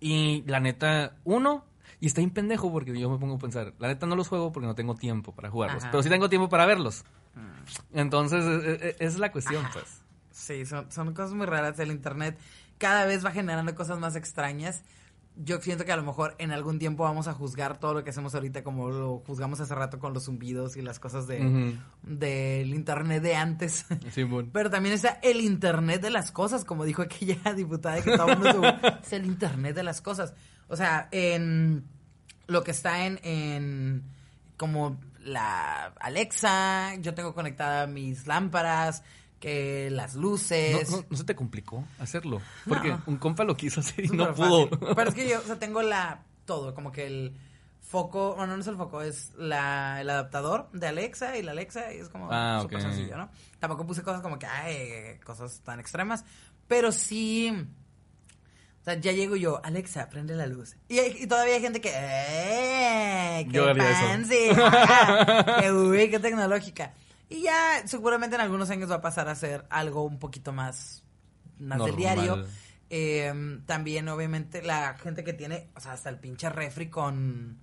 Y 0.00 0.42
la 0.46 0.60
neta, 0.60 1.16
uno, 1.24 1.66
y 2.00 2.06
está 2.06 2.22
bien 2.22 2.30
pendejo 2.30 2.72
porque 2.72 2.98
yo 2.98 3.10
me 3.10 3.18
pongo 3.18 3.34
a 3.34 3.38
pensar, 3.38 3.74
la 3.78 3.88
neta 3.88 4.06
no 4.06 4.16
los 4.16 4.28
juego 4.28 4.50
porque 4.50 4.66
no 4.66 4.74
tengo 4.74 4.94
tiempo 4.94 5.34
para 5.34 5.50
jugarlos, 5.50 5.82
Ajá. 5.82 5.90
pero 5.90 6.02
sí 6.02 6.08
tengo 6.08 6.30
tiempo 6.30 6.48
para 6.48 6.64
verlos. 6.64 7.04
Entonces, 7.92 8.42
eh, 8.64 8.78
eh, 8.80 8.96
es 8.98 9.18
la 9.18 9.30
cuestión, 9.30 9.62
pues. 9.74 10.02
Sí, 10.30 10.64
son, 10.66 10.90
son 10.90 11.12
cosas 11.14 11.32
muy 11.32 11.46
raras. 11.46 11.78
El 11.78 11.90
internet 11.90 12.38
cada 12.78 13.06
vez 13.06 13.24
va 13.24 13.30
generando 13.30 13.74
cosas 13.74 13.98
más 13.98 14.16
extrañas. 14.16 14.82
Yo 15.38 15.60
siento 15.60 15.84
que 15.84 15.92
a 15.92 15.96
lo 15.96 16.02
mejor 16.02 16.34
en 16.38 16.50
algún 16.50 16.78
tiempo 16.78 17.02
vamos 17.02 17.28
a 17.28 17.34
juzgar 17.34 17.78
todo 17.78 17.92
lo 17.92 18.04
que 18.04 18.10
hacemos 18.10 18.34
ahorita 18.34 18.64
como 18.64 18.88
lo 18.88 19.18
juzgamos 19.18 19.60
hace 19.60 19.74
rato 19.74 19.98
con 19.98 20.14
los 20.14 20.24
zumbidos 20.24 20.78
y 20.78 20.82
las 20.82 20.98
cosas 20.98 21.26
de 21.26 21.76
del 22.02 22.72
internet 22.72 23.22
de 23.22 23.36
antes. 23.36 23.84
Pero 24.52 24.70
también 24.70 24.94
está 24.94 25.18
el 25.22 25.42
internet 25.42 26.00
de 26.00 26.10
las 26.10 26.32
cosas, 26.32 26.64
como 26.64 26.84
dijo 26.84 27.02
aquella 27.02 27.52
diputada 27.56 28.00
que 28.00 28.16
todo 28.16 28.28
el 28.28 28.38
mundo 28.38 28.52
sube. 28.52 28.98
es 29.02 29.12
el 29.12 29.26
internet 29.26 29.76
de 29.76 29.82
las 29.82 30.00
cosas. 30.00 30.32
O 30.68 30.76
sea, 30.76 31.08
en 31.10 31.84
lo 32.46 32.64
que 32.64 32.70
está 32.70 33.04
en, 33.04 33.20
en 33.22 34.04
como 34.56 34.98
la 35.20 35.92
Alexa, 36.00 36.94
yo 36.96 37.14
tengo 37.14 37.34
conectada 37.34 37.86
mis 37.86 38.26
lámparas, 38.26 39.02
que 39.40 39.90
las 39.90 40.14
luces. 40.14 40.90
No, 40.90 41.04
no, 41.10 41.16
se 41.16 41.24
te 41.24 41.34
complicó 41.36 41.84
hacerlo. 41.98 42.40
Porque 42.66 42.88
No. 42.88 43.02
un 43.06 43.16
compa 43.18 43.44
lo 43.44 43.56
quiso 43.56 43.80
hacer 43.80 44.04
y 44.06 44.08
no 44.12 44.34
pudo. 44.34 44.68
fácil. 44.68 44.88
Pero 44.96 45.08
es 45.10 45.14
que 45.14 45.28
yo, 45.28 45.38
o 45.40 45.42
sea, 45.42 45.58
tengo 45.58 45.82
la, 45.82 46.22
todo, 46.44 46.74
como 46.74 46.90
que 46.92 47.06
el 47.06 47.36
foco, 47.80 48.34
bueno, 48.34 48.56
no 48.56 48.62
es 48.62 48.66
el 48.66 48.76
foco, 48.76 49.00
es 49.02 49.32
la, 49.36 50.00
el 50.00 50.10
adaptador 50.10 50.68
de 50.72 50.88
Alexa 50.88 51.36
y 51.38 51.42
la 51.42 51.52
Alexa 51.52 51.92
y 51.94 51.98
es 51.98 52.08
como 52.08 52.28
Ah, 52.32 52.58
súper 52.62 52.80
sencillo, 52.82 53.16
¿no? 53.16 53.30
Tampoco 53.60 53.86
puse 53.86 54.02
cosas 54.02 54.22
como 54.22 54.38
que, 54.38 54.46
ay, 54.46 55.18
cosas 55.24 55.60
tan 55.60 55.78
extremas, 55.78 56.24
pero 56.66 56.90
sí, 56.90 57.52
o 58.80 58.84
sea, 58.84 58.94
ya 58.94 59.12
llego 59.12 59.36
yo, 59.36 59.60
Alexa, 59.64 60.08
prende 60.08 60.34
la 60.34 60.46
luz. 60.46 60.76
Y, 60.88 60.98
hay- 60.98 61.16
y 61.20 61.26
todavía 61.28 61.54
hay 61.54 61.60
gente 61.60 61.80
que, 61.80 61.92
¡eh! 61.94 63.46
¡Qué 63.52 63.74
fancy! 63.76 64.48
ajá, 64.60 65.60
¡Qué 65.60 65.72
uy, 65.72 66.10
qué 66.10 66.18
tecnológica! 66.18 66.92
Y 67.28 67.42
ya, 67.42 67.82
seguramente 67.86 68.36
en 68.36 68.42
algunos 68.42 68.70
años 68.70 68.90
va 68.90 68.96
a 68.96 69.00
pasar 69.00 69.28
a 69.28 69.34
ser 69.34 69.66
algo 69.70 70.02
un 70.04 70.18
poquito 70.18 70.52
más, 70.52 71.02
más 71.58 71.84
del 71.84 71.96
diario. 71.96 72.46
Eh, 72.88 73.60
también, 73.66 74.08
obviamente, 74.08 74.62
la 74.62 74.94
gente 74.98 75.24
que 75.24 75.32
tiene, 75.32 75.68
o 75.74 75.80
sea, 75.80 75.92
hasta 75.92 76.08
el 76.08 76.18
pinche 76.18 76.48
refri 76.50 76.88
con... 76.88 77.58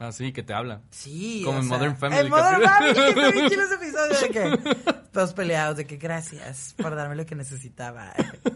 Ah, 0.00 0.12
sí, 0.12 0.32
que 0.32 0.44
te 0.44 0.54
habla. 0.54 0.82
Sí, 0.90 1.42
Como 1.44 1.58
en 1.58 1.64
sea, 1.66 1.76
Modern 1.76 1.96
Family, 1.96 2.20
En 2.20 2.30
Modern 2.30 2.62
Family, 2.62 3.48
que 3.48 3.54
ese 3.56 3.74
episodio 3.74 4.20
de 4.20 4.30
que 4.30 4.74
todos 5.10 5.32
peleados, 5.32 5.76
de 5.76 5.88
que 5.88 5.96
gracias 5.96 6.76
por 6.80 6.94
darme 6.94 7.16
lo 7.16 7.26
que 7.26 7.34
necesitaba. 7.34 8.12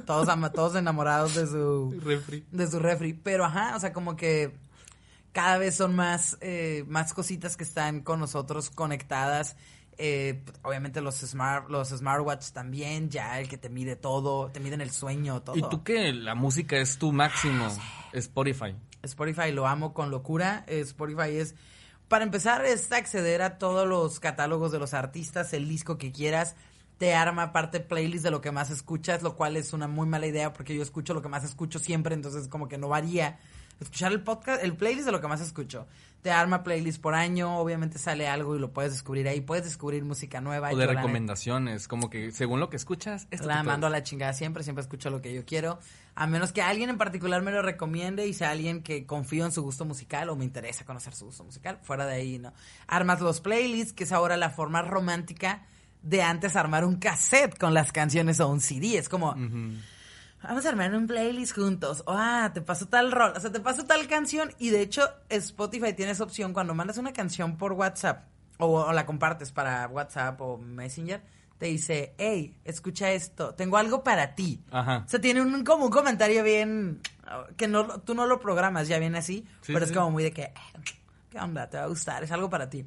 Todos, 0.06 0.28
ama- 0.28 0.52
todos 0.52 0.76
enamorados 0.76 1.34
de 1.34 1.48
su 1.48 2.00
Refri. 2.04 2.46
de 2.52 2.70
su 2.70 2.78
refri. 2.78 3.14
Pero 3.14 3.44
ajá, 3.44 3.74
o 3.74 3.80
sea, 3.80 3.92
como 3.92 4.14
que 4.14 4.54
cada 5.32 5.58
vez 5.58 5.74
son 5.74 5.96
más, 5.96 6.36
eh, 6.40 6.84
más 6.86 7.12
cositas 7.12 7.56
que 7.56 7.64
están 7.64 8.02
con 8.02 8.20
nosotros 8.20 8.70
conectadas. 8.70 9.56
Eh, 9.98 10.42
obviamente 10.62 11.00
los 11.00 11.16
smart, 11.16 11.68
los 11.68 11.90
smartwatch 11.90 12.50
también, 12.50 13.10
ya 13.10 13.38
el 13.38 13.48
que 13.48 13.58
te 13.58 13.68
mide 13.68 13.96
todo, 13.96 14.50
te 14.50 14.60
miden 14.60 14.80
el 14.80 14.90
sueño, 14.90 15.42
todo. 15.42 15.56
Y 15.56 15.62
tú 15.62 15.82
que 15.82 16.12
la 16.12 16.34
música 16.34 16.76
es 16.76 16.98
tu 16.98 17.12
máximo. 17.12 17.68
Spotify. 18.12 18.74
Spotify 19.02 19.52
lo 19.52 19.66
amo 19.66 19.92
con 19.92 20.10
locura. 20.10 20.64
Spotify 20.66 21.36
es, 21.36 21.54
para 22.08 22.24
empezar, 22.24 22.64
es 22.64 22.90
acceder 22.92 23.42
a 23.42 23.58
todos 23.58 23.86
los 23.86 24.20
catálogos 24.20 24.72
de 24.72 24.78
los 24.78 24.94
artistas, 24.94 25.52
el 25.52 25.68
disco 25.68 25.98
que 25.98 26.12
quieras. 26.12 26.56
Te 26.98 27.14
arma 27.14 27.44
aparte 27.44 27.80
playlist 27.80 28.24
de 28.24 28.30
lo 28.30 28.40
que 28.40 28.52
más 28.52 28.70
escuchas, 28.70 29.22
lo 29.22 29.34
cual 29.34 29.56
es 29.56 29.72
una 29.72 29.88
muy 29.88 30.06
mala 30.06 30.26
idea 30.26 30.52
porque 30.52 30.74
yo 30.74 30.82
escucho 30.82 31.14
lo 31.14 31.22
que 31.22 31.28
más 31.28 31.42
escucho 31.42 31.78
siempre, 31.78 32.14
entonces 32.14 32.48
como 32.48 32.68
que 32.68 32.78
no 32.78 32.88
varía. 32.88 33.38
Escuchar 33.80 34.12
el 34.12 34.22
podcast, 34.22 34.62
el 34.62 34.76
playlist 34.76 35.06
de 35.06 35.12
lo 35.12 35.20
que 35.20 35.26
más 35.26 35.40
escucho. 35.40 35.88
Te 36.22 36.30
arma 36.30 36.62
playlist 36.62 37.02
por 37.02 37.16
año, 37.16 37.58
obviamente 37.58 37.98
sale 37.98 38.28
algo 38.28 38.54
y 38.54 38.60
lo 38.60 38.72
puedes 38.72 38.92
descubrir 38.92 39.26
ahí. 39.26 39.40
Puedes 39.40 39.64
descubrir 39.64 40.04
música 40.04 40.40
nueva. 40.40 40.70
O 40.70 40.76
de 40.76 40.86
recomendaciones. 40.86 41.88
Como 41.88 42.10
que 42.10 42.30
según 42.30 42.60
lo 42.60 42.70
que 42.70 42.76
escuchas, 42.76 43.26
esto 43.32 43.48
la 43.48 43.64
mando 43.64 43.88
a 43.88 43.90
la 43.90 44.04
chingada 44.04 44.32
siempre, 44.32 44.62
siempre 44.62 44.82
escucho 44.82 45.10
lo 45.10 45.20
que 45.20 45.34
yo 45.34 45.44
quiero. 45.44 45.80
A 46.14 46.28
menos 46.28 46.52
que 46.52 46.62
alguien 46.62 46.90
en 46.90 46.96
particular 46.96 47.42
me 47.42 47.50
lo 47.50 47.60
recomiende 47.60 48.26
y 48.28 48.34
sea 48.34 48.50
alguien 48.50 48.84
que 48.84 49.04
confío 49.04 49.44
en 49.44 49.50
su 49.50 49.62
gusto 49.62 49.84
musical 49.84 50.28
o 50.28 50.36
me 50.36 50.44
interesa 50.44 50.84
conocer 50.84 51.12
su 51.12 51.24
gusto 51.24 51.42
musical. 51.42 51.80
Fuera 51.82 52.06
de 52.06 52.14
ahí, 52.14 52.38
no. 52.38 52.52
Armas 52.86 53.20
los 53.20 53.40
playlists, 53.40 53.92
que 53.92 54.04
es 54.04 54.12
ahora 54.12 54.36
la 54.36 54.50
forma 54.50 54.80
romántica 54.82 55.66
de 56.02 56.22
antes 56.22 56.54
armar 56.54 56.84
un 56.84 56.96
cassette 56.96 57.58
con 57.58 57.74
las 57.74 57.90
canciones 57.90 58.38
o 58.38 58.48
un 58.48 58.60
CD. 58.60 58.96
Es 58.96 59.08
como. 59.08 59.34
Vamos 60.42 60.64
a 60.66 60.68
armar 60.70 60.94
un 60.94 61.06
playlist 61.06 61.54
juntos. 61.54 62.02
O, 62.06 62.12
ah, 62.16 62.50
te 62.52 62.60
paso 62.60 62.86
tal 62.86 63.12
rol, 63.12 63.32
o 63.36 63.40
sea, 63.40 63.50
te 63.52 63.60
paso 63.60 63.84
tal 63.84 64.06
canción. 64.08 64.52
Y 64.58 64.70
de 64.70 64.80
hecho, 64.82 65.08
Spotify 65.28 65.92
tiene 65.92 66.12
esa 66.12 66.24
opción 66.24 66.52
cuando 66.52 66.74
mandas 66.74 66.98
una 66.98 67.12
canción 67.12 67.56
por 67.56 67.72
WhatsApp 67.72 68.24
o, 68.58 68.66
o 68.82 68.92
la 68.92 69.06
compartes 69.06 69.52
para 69.52 69.86
WhatsApp 69.88 70.40
o 70.40 70.58
Messenger. 70.58 71.22
Te 71.58 71.66
dice, 71.66 72.14
hey, 72.18 72.56
escucha 72.64 73.12
esto, 73.12 73.54
tengo 73.54 73.76
algo 73.76 74.02
para 74.02 74.34
ti. 74.34 74.60
Ajá. 74.72 75.04
O 75.06 75.08
sea, 75.08 75.20
tiene 75.20 75.40
un, 75.42 75.62
como 75.64 75.84
un 75.84 75.90
comentario 75.92 76.42
bien, 76.42 77.00
que 77.56 77.68
no, 77.68 78.00
tú 78.00 78.14
no 78.14 78.26
lo 78.26 78.40
programas, 78.40 78.88
ya 78.88 78.98
viene 78.98 79.18
así, 79.18 79.46
Sí, 79.60 79.72
pero 79.72 79.86
sí. 79.86 79.92
es 79.92 79.96
como 79.96 80.10
muy 80.10 80.24
de 80.24 80.32
que, 80.32 80.42
"Eh, 80.42 80.54
¿qué 81.30 81.38
onda? 81.38 81.70
Te 81.70 81.76
va 81.76 81.84
a 81.84 81.86
gustar, 81.86 82.24
es 82.24 82.32
algo 82.32 82.50
para 82.50 82.68
ti. 82.68 82.84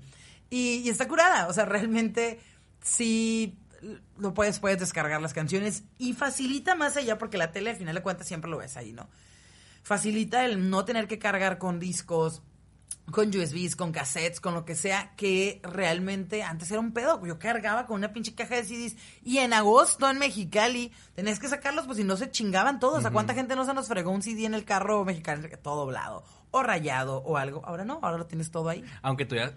Y, 0.49 0.82
y 0.84 0.89
está 0.89 1.08
curada, 1.08 1.47
o 1.47 1.53
sea, 1.53 1.64
realmente 1.64 2.41
sí 2.82 3.58
lo 4.17 4.34
puedes, 4.34 4.59
puedes 4.59 4.80
descargar 4.80 5.21
las 5.21 5.34
canciones 5.34 5.84
y 5.97 6.13
facilita 6.13 6.76
más 6.76 6.97
allá 6.97 7.17
porque 7.17 7.38
la 7.38 7.51
tele 7.51 7.71
al 7.71 7.76
final 7.76 7.95
de 7.95 8.01
cuentas 8.01 8.28
siempre 8.28 8.49
lo 8.49 8.57
ves 8.57 8.78
ahí, 8.78 8.93
¿no? 8.93 9.09
Facilita 9.84 10.45
el 10.45 10.69
no 10.69 10.86
tener 10.86 11.07
que 11.07 11.19
cargar 11.19 11.57
con 11.57 11.80
discos, 11.80 12.41
con 13.11 13.30
USBs, 13.30 13.76
con 13.76 13.91
cassettes, 13.91 14.39
con 14.39 14.55
lo 14.55 14.65
que 14.65 14.76
sea, 14.76 15.13
que 15.15 15.61
realmente 15.63 16.41
antes 16.41 16.71
era 16.71 16.80
un 16.80 16.91
pedo. 16.91 17.23
Yo 17.26 17.38
cargaba 17.38 17.86
con 17.86 17.97
una 17.97 18.11
pinche 18.11 18.34
caja 18.34 18.55
de 18.55 18.63
CDs 18.63 18.97
y 19.23 19.38
en 19.38 19.53
agosto 19.53 20.09
en 20.09 20.17
Mexicali 20.17 20.91
tenías 21.13 21.39
que 21.39 21.47
sacarlos, 21.47 21.86
pues 21.86 21.97
si 21.97 22.03
no 22.03 22.17
se 22.17 22.32
chingaban 22.32 22.80
todos. 22.80 23.01
Sea, 23.01 23.11
¿cuánta 23.11 23.36
gente 23.36 23.55
no 23.55 23.65
se 23.65 23.73
nos 23.73 23.88
fregó 23.88 24.11
un 24.11 24.23
CD 24.23 24.45
en 24.45 24.55
el 24.55 24.65
carro 24.65 25.05
mexicano 25.05 25.47
todo 25.61 25.82
doblado 25.82 26.23
o 26.51 26.63
rayado 26.63 27.17
o 27.17 27.38
algo? 27.38 27.63
Ahora 27.65 27.86
no, 27.86 27.99
ahora 28.01 28.17
lo 28.17 28.26
tienes 28.26 28.49
todo 28.49 28.69
ahí. 28.69 28.84
Aunque 29.01 29.26
tú 29.26 29.36
ya... 29.36 29.53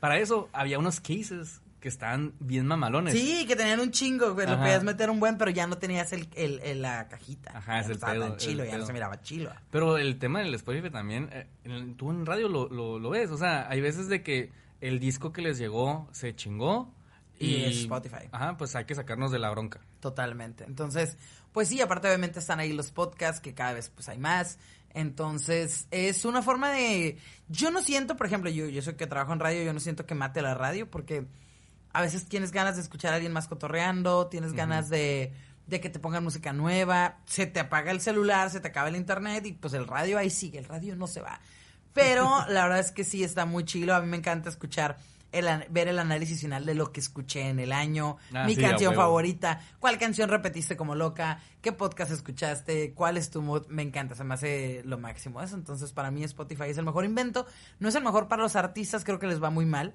Para 0.00 0.18
eso 0.18 0.48
había 0.52 0.78
unos 0.78 0.98
cases 0.98 1.60
que 1.80 1.88
estaban 1.88 2.34
bien 2.40 2.66
mamalones. 2.66 3.14
Sí, 3.14 3.46
que 3.46 3.56
tenían 3.56 3.80
un 3.80 3.90
chingo, 3.90 4.34
güey. 4.34 4.46
Lo 4.46 4.58
podías 4.58 4.84
meter 4.84 5.08
un 5.10 5.18
buen, 5.18 5.38
pero 5.38 5.50
ya 5.50 5.66
no 5.66 5.78
tenías 5.78 6.12
el, 6.12 6.28
el- 6.36 6.60
el- 6.62 6.82
la 6.82 7.08
cajita. 7.08 7.56
Ajá, 7.56 7.80
es 7.80 7.86
no 7.88 7.92
el 7.94 7.98
pedo, 7.98 8.22
tan 8.22 8.32
el 8.32 8.36
chilo, 8.36 8.64
ya 8.64 8.76
no 8.78 8.86
se 8.86 8.92
miraba 8.92 9.20
chilo. 9.22 9.50
Pero 9.70 9.96
el 9.96 10.18
tema 10.18 10.40
del 10.40 10.54
Spotify 10.54 10.90
también, 10.90 11.28
eh, 11.32 11.46
en- 11.64 11.96
tú 11.96 12.10
en 12.10 12.26
radio 12.26 12.48
lo, 12.48 12.68
lo, 12.68 12.98
lo 12.98 13.10
ves, 13.10 13.30
o 13.30 13.36
sea, 13.38 13.68
hay 13.70 13.80
veces 13.80 14.08
de 14.08 14.22
que 14.22 14.52
el 14.80 15.00
disco 15.00 15.32
que 15.32 15.42
les 15.42 15.58
llegó 15.58 16.08
se 16.12 16.34
chingó 16.36 16.94
Y 17.38 17.46
y... 17.54 17.64
es 17.64 17.76
Spotify. 17.78 18.28
Ajá, 18.32 18.56
pues 18.56 18.76
hay 18.76 18.84
que 18.84 18.94
sacarnos 18.94 19.30
de 19.32 19.38
la 19.38 19.50
bronca. 19.50 19.80
Totalmente. 20.00 20.64
Entonces, 20.64 21.16
pues 21.52 21.68
sí, 21.68 21.80
aparte 21.80 22.08
obviamente 22.08 22.38
están 22.38 22.60
ahí 22.60 22.72
los 22.72 22.90
podcasts, 22.92 23.40
que 23.40 23.54
cada 23.54 23.72
vez 23.72 23.90
pues 23.90 24.08
hay 24.08 24.18
más. 24.18 24.58
Entonces, 24.92 25.86
es 25.90 26.24
una 26.24 26.42
forma 26.42 26.70
de... 26.72 27.16
Yo 27.48 27.70
no 27.70 27.80
siento, 27.82 28.16
por 28.16 28.26
ejemplo, 28.26 28.50
yo, 28.50 28.66
yo 28.66 28.82
soy 28.82 28.94
que 28.94 29.06
trabajo 29.06 29.32
en 29.32 29.40
radio, 29.40 29.62
yo 29.62 29.72
no 29.72 29.80
siento 29.80 30.04
que 30.04 30.14
mate 30.14 30.42
la 30.42 30.54
radio, 30.54 30.90
porque 30.90 31.26
a 31.92 32.02
veces 32.02 32.26
tienes 32.26 32.52
ganas 32.52 32.76
de 32.76 32.82
escuchar 32.82 33.12
a 33.12 33.16
alguien 33.16 33.32
más 33.32 33.48
cotorreando, 33.48 34.28
tienes 34.28 34.52
ganas 34.52 34.88
de, 34.88 35.32
de 35.66 35.80
que 35.80 35.90
te 35.90 35.98
pongan 35.98 36.24
música 36.24 36.52
nueva, 36.52 37.18
se 37.26 37.46
te 37.46 37.60
apaga 37.60 37.90
el 37.90 38.00
celular, 38.00 38.50
se 38.50 38.60
te 38.60 38.68
acaba 38.68 38.88
el 38.88 38.96
internet 38.96 39.46
y 39.46 39.52
pues 39.52 39.72
el 39.74 39.86
radio 39.86 40.18
ahí 40.18 40.30
sigue, 40.30 40.58
el 40.58 40.66
radio 40.66 40.96
no 40.96 41.06
se 41.06 41.20
va. 41.20 41.40
Pero 41.92 42.44
la 42.48 42.64
verdad 42.64 42.80
es 42.80 42.92
que 42.92 43.04
sí 43.04 43.24
está 43.24 43.46
muy 43.46 43.64
chilo, 43.64 43.94
a 43.94 44.00
mí 44.00 44.06
me 44.06 44.16
encanta 44.16 44.48
escuchar, 44.48 44.98
el, 45.32 45.46
ver 45.70 45.88
el 45.88 45.98
análisis 45.98 46.40
final 46.40 46.64
de 46.66 46.74
lo 46.74 46.92
que 46.92 47.00
escuché 47.00 47.48
en 47.48 47.60
el 47.60 47.72
año, 47.72 48.16
Ah, 48.34 48.44
mi 48.46 48.54
sí, 48.54 48.60
canción 48.60 48.94
favorita, 48.94 49.60
cuál 49.78 49.98
canción 49.98 50.28
repetiste 50.28 50.76
como 50.76 50.94
loca, 50.94 51.40
qué 51.60 51.72
podcast 51.72 52.10
escuchaste, 52.12 52.92
cuál 52.94 53.16
es 53.16 53.30
tu 53.30 53.40
mood, 53.42 53.66
me 53.68 53.82
encanta, 53.82 54.14
se 54.14 54.24
me 54.24 54.34
hace 54.34 54.82
lo 54.84 54.98
máximo 54.98 55.40
eso, 55.42 55.54
entonces 55.56 55.92
para 55.92 56.10
mí 56.10 56.24
Spotify 56.24 56.64
es 56.68 56.78
el 56.78 56.84
mejor 56.84 57.04
invento, 57.04 57.46
no 57.78 57.88
es 57.88 57.94
el 57.94 58.02
mejor 58.02 58.26
para 58.28 58.42
los 58.42 58.56
artistas, 58.56 59.04
creo 59.04 59.18
que 59.18 59.26
les 59.26 59.42
va 59.42 59.50
muy 59.50 59.66
mal, 59.66 59.94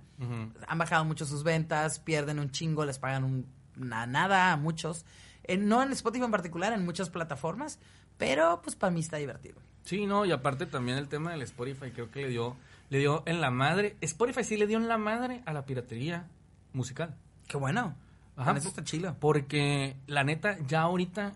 han 0.67 0.77
bajado 0.77 1.03
mucho 1.05 1.25
sus 1.25 1.43
ventas, 1.43 1.99
pierden 1.99 2.39
un 2.39 2.51
chingo, 2.51 2.85
les 2.85 2.99
pagan 2.99 3.23
un, 3.23 3.45
na- 3.75 4.07
nada 4.07 4.51
a 4.53 4.57
muchos, 4.57 5.05
Eh, 5.47 5.57
no 5.57 5.83
en 5.83 5.91
Spotify 5.91 6.25
en 6.25 6.31
particular, 6.31 6.73
en 6.73 6.83
muchas 6.85 7.09
plataformas, 7.11 7.77
pero 8.17 8.61
pues 8.63 8.75
para 8.75 8.89
mí 8.91 9.01
está 9.01 9.17
divertido. 9.17 9.59
Sí, 9.83 10.07
no, 10.07 10.25
y 10.25 10.31
aparte 10.31 10.65
también 10.65 10.97
el 10.97 11.07
tema 11.07 11.31
del 11.33 11.43
Spotify 11.43 11.91
creo 11.91 12.09
que 12.09 12.21
le 12.23 12.29
dio, 12.29 12.55
le 12.89 12.99
dio 12.99 13.23
en 13.25 13.41
la 13.41 13.51
madre, 13.51 13.95
Spotify 14.01 14.43
sí 14.43 14.57
le 14.57 14.67
dio 14.67 14.77
en 14.77 14.87
la 14.87 14.97
madre 14.97 15.41
a 15.45 15.53
la 15.53 15.65
piratería 15.65 16.27
musical. 16.73 17.15
Qué 17.47 17.57
bueno, 17.57 17.95
Ajá, 18.35 18.51
con 18.51 18.57
eso 18.57 18.69
está 18.69 18.83
chilo. 18.83 19.15
Porque 19.19 19.95
la 20.07 20.23
neta, 20.23 20.57
ya 20.67 20.81
ahorita, 20.81 21.33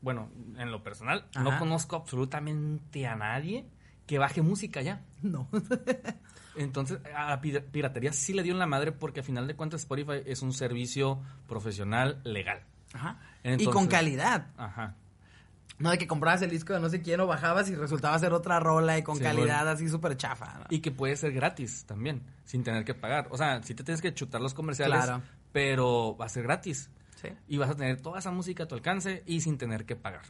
bueno, 0.00 0.30
en 0.56 0.70
lo 0.70 0.82
personal, 0.82 1.26
no 1.40 1.58
conozco 1.58 1.96
absolutamente 1.96 3.06
a 3.06 3.16
nadie 3.16 3.66
que 4.06 4.18
baje 4.18 4.42
música 4.42 4.80
ya. 4.82 5.02
No. 5.22 5.48
Entonces, 6.56 6.98
a 7.14 7.28
la 7.30 7.40
pira- 7.40 7.60
piratería 7.60 8.12
sí 8.12 8.32
le 8.32 8.42
dio 8.42 8.52
en 8.52 8.58
la 8.58 8.66
madre 8.66 8.90
porque 8.92 9.20
a 9.20 9.22
final 9.22 9.46
de 9.46 9.54
cuentas 9.54 9.82
Spotify 9.82 10.22
es 10.26 10.42
un 10.42 10.52
servicio 10.52 11.20
profesional 11.46 12.20
legal. 12.24 12.62
Ajá. 12.92 13.18
y 13.44 13.66
con 13.66 13.86
calidad. 13.86 14.48
Ajá. 14.56 14.96
No 15.78 15.90
de 15.90 15.98
que 15.98 16.06
comprabas 16.08 16.42
el 16.42 16.50
disco 16.50 16.72
de 16.72 16.80
no 16.80 16.88
sé 16.88 17.02
quién 17.02 17.20
o 17.20 17.26
bajabas 17.26 17.70
y 17.70 17.74
resultaba 17.76 18.18
ser 18.18 18.32
otra 18.32 18.58
rola 18.58 18.98
y 18.98 19.02
con 19.02 19.16
Sí, 19.16 19.22
calidad 19.22 19.58
bueno. 19.58 19.70
así 19.70 19.88
súper 19.88 20.16
chafa. 20.16 20.58
¿no? 20.58 20.64
Y 20.70 20.80
que 20.80 20.90
puede 20.90 21.14
ser 21.16 21.32
gratis 21.32 21.84
también, 21.86 22.22
sin 22.44 22.64
tener 22.64 22.84
que 22.84 22.94
pagar. 22.94 23.28
O 23.30 23.36
sea, 23.38 23.62
sí 23.62 23.74
te 23.74 23.84
tienes 23.84 24.02
que 24.02 24.12
chutar 24.12 24.40
los 24.40 24.54
comerciales, 24.54 25.04
Claro. 25.04 25.22
pero 25.52 26.16
va 26.20 26.26
a 26.26 26.28
ser 26.28 26.42
gratis. 26.42 26.90
Sí. 27.16 27.28
Y 27.48 27.58
vas 27.58 27.70
a 27.70 27.76
tener 27.76 28.00
toda 28.00 28.18
esa 28.18 28.30
música 28.30 28.64
a 28.64 28.66
tu 28.68 28.74
alcance 28.74 29.22
y 29.26 29.40
sin 29.40 29.56
tener 29.58 29.84
que 29.84 29.94
pagar. 29.96 30.22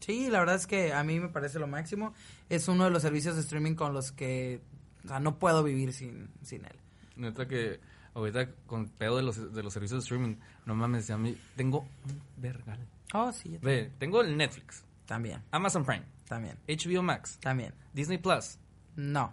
Sí, 0.00 0.28
la 0.28 0.40
verdad 0.40 0.56
es 0.56 0.66
que 0.66 0.92
a 0.92 1.02
mí 1.02 1.18
me 1.20 1.28
parece 1.28 1.58
lo 1.58 1.66
máximo. 1.66 2.12
Es 2.48 2.68
uno 2.68 2.84
de 2.84 2.90
los 2.90 3.02
servicios 3.02 3.34
de 3.36 3.40
streaming 3.42 3.74
con 3.74 3.92
los 3.94 4.12
que, 4.12 4.60
o 5.04 5.08
sea, 5.08 5.18
no 5.20 5.38
puedo 5.38 5.62
vivir 5.64 5.92
sin, 5.92 6.28
sin 6.42 6.64
él. 6.64 6.76
Neta 7.16 7.46
que 7.48 7.80
ahorita 8.14 8.48
con 8.66 8.88
pedo 8.88 9.16
de 9.16 9.22
los, 9.22 9.52
de 9.54 9.62
los 9.62 9.72
servicios 9.72 10.00
de 10.00 10.04
streaming, 10.04 10.36
no 10.66 10.74
mames, 10.74 11.10
a 11.10 11.16
mí 11.18 11.36
tengo 11.56 11.80
un 11.80 12.20
vergal. 12.36 12.78
Oh, 13.14 13.32
sí, 13.32 13.58
Ve, 13.62 13.90
tengo 13.98 14.20
el 14.20 14.36
Netflix, 14.36 14.84
también, 15.06 15.42
Amazon 15.50 15.84
Prime, 15.84 16.04
también, 16.28 16.58
HBO 16.68 17.02
Max, 17.02 17.38
también. 17.40 17.72
Disney 17.94 18.18
Plus, 18.18 18.58
No, 18.96 19.32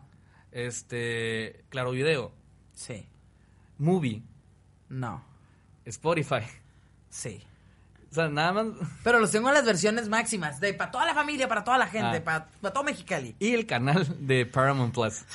este, 0.52 1.66
Claro 1.70 1.92
Video, 1.92 2.32
Sí. 2.74 3.08
Movie, 3.78 4.24
No. 4.90 5.24
Spotify. 5.86 6.42
Sí. 7.10 7.44
O 8.12 8.14
sea, 8.16 8.30
nada 8.30 8.54
más. 8.54 8.66
Pero 9.04 9.20
los 9.20 9.32
tengo 9.32 9.48
en 9.50 9.56
las 9.56 9.66
versiones 9.66 10.08
máximas, 10.08 10.60
de 10.60 10.74
para 10.74 10.92
toda 10.92 11.06
la 11.06 11.14
familia, 11.16 11.48
para 11.48 11.64
toda 11.64 11.78
la 11.80 11.88
gente, 11.88 12.18
Ah. 12.26 12.48
para 12.62 12.74
todo 12.74 12.84
Mexicali. 12.84 13.36
Y 13.40 13.54
el 13.54 13.66
canal 13.66 14.08
de 14.28 14.46
Paramount 14.46 14.94
Plus. 14.94 15.26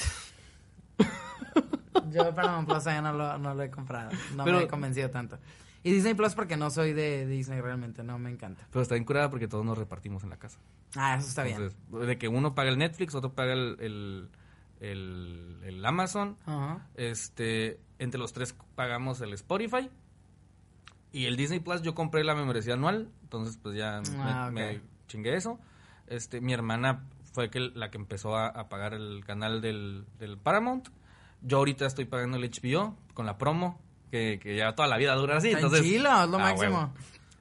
Yo 2.11 2.35
Paramount 2.35 2.69
Plus 2.69 2.85
ya 2.85 3.03
no 3.03 3.13
lo, 3.13 3.37
no 3.39 3.55
lo 3.55 3.63
he 3.63 3.71
comprado, 3.71 4.11
no 4.35 4.45
Pero- 4.45 4.59
me 4.59 4.65
he 4.65 4.69
convencido 4.69 5.11
tanto. 5.11 5.39
Y 5.89 5.93
Disney 5.93 6.15
Plus 6.15 6.35
porque 6.35 6.57
no 6.57 6.71
soy 6.71 6.93
de 6.93 7.27
Disney 7.27 7.61
realmente, 7.61 8.03
no 8.03 8.19
me 8.19 8.31
encanta. 8.31 8.67
Pero 8.71 8.83
está 8.83 8.95
bien 8.95 9.05
curada 9.05 9.31
porque 9.31 9.49
todos 9.49 9.65
nos 9.65 9.79
repartimos 9.79 10.23
en 10.25 10.31
la 10.31 10.37
casa. 10.37 10.59
Ah, 10.97 11.17
eso 11.19 11.29
está 11.29 11.43
bien. 11.45 11.57
Entonces, 11.63 12.07
de 12.09 12.19
que 12.19 12.29
uno 12.29 12.55
paga 12.55 12.71
el 12.71 12.79
Netflix, 12.79 13.15
otro 13.15 13.33
paga 13.33 13.53
el, 13.55 13.77
el, 13.81 14.29
el- 14.81 15.61
el 15.65 15.85
Amazon. 15.87 16.37
Este, 16.95 17.81
entre 17.99 18.19
los 18.19 18.33
tres 18.33 18.55
pagamos 18.75 19.21
el 19.21 19.33
Spotify. 19.35 19.91
Y 21.13 21.25
el 21.25 21.37
Disney 21.37 21.61
Plus 21.61 21.83
yo 21.83 21.95
compré 21.95 22.23
la 22.23 22.35
membresía 22.35 22.75
anual, 22.75 23.09
entonces 23.23 23.59
pues 23.63 23.77
ya 23.77 24.01
me- 24.13 24.23
Ah, 24.23 24.51
me, 24.53 24.81
chingué 25.07 25.37
eso. 25.37 25.59
Este, 26.07 26.41
mi 26.41 26.53
hermana 26.53 27.05
fue 27.33 27.51
que, 27.51 27.61
la 27.61 27.91
que 27.91 27.97
empezó 27.99 28.37
a, 28.37 28.47
a 28.49 28.69
pagar 28.69 28.93
el 28.95 29.25
canal 29.25 29.61
del, 29.63 30.05
del 30.19 30.37
Paramount. 30.37 30.89
Yo 31.41 31.59
ahorita 31.59 31.87
estoy 31.87 32.05
pagando 32.05 32.37
el 32.37 32.51
HBO 32.51 32.97
con 33.15 33.25
la 33.27 33.39
promo, 33.39 33.81
que, 34.11 34.39
que 34.43 34.57
ya 34.57 34.75
toda 34.75 34.89
la 34.89 34.97
vida 34.97 35.15
dura 35.15 35.39
así. 35.39 35.51
Entonces, 35.51 35.83
chilo, 35.83 36.09
es 36.23 36.29
lo 36.29 36.37
ah, 36.37 36.41
máximo. 36.41 36.79
huevo. 36.79 36.93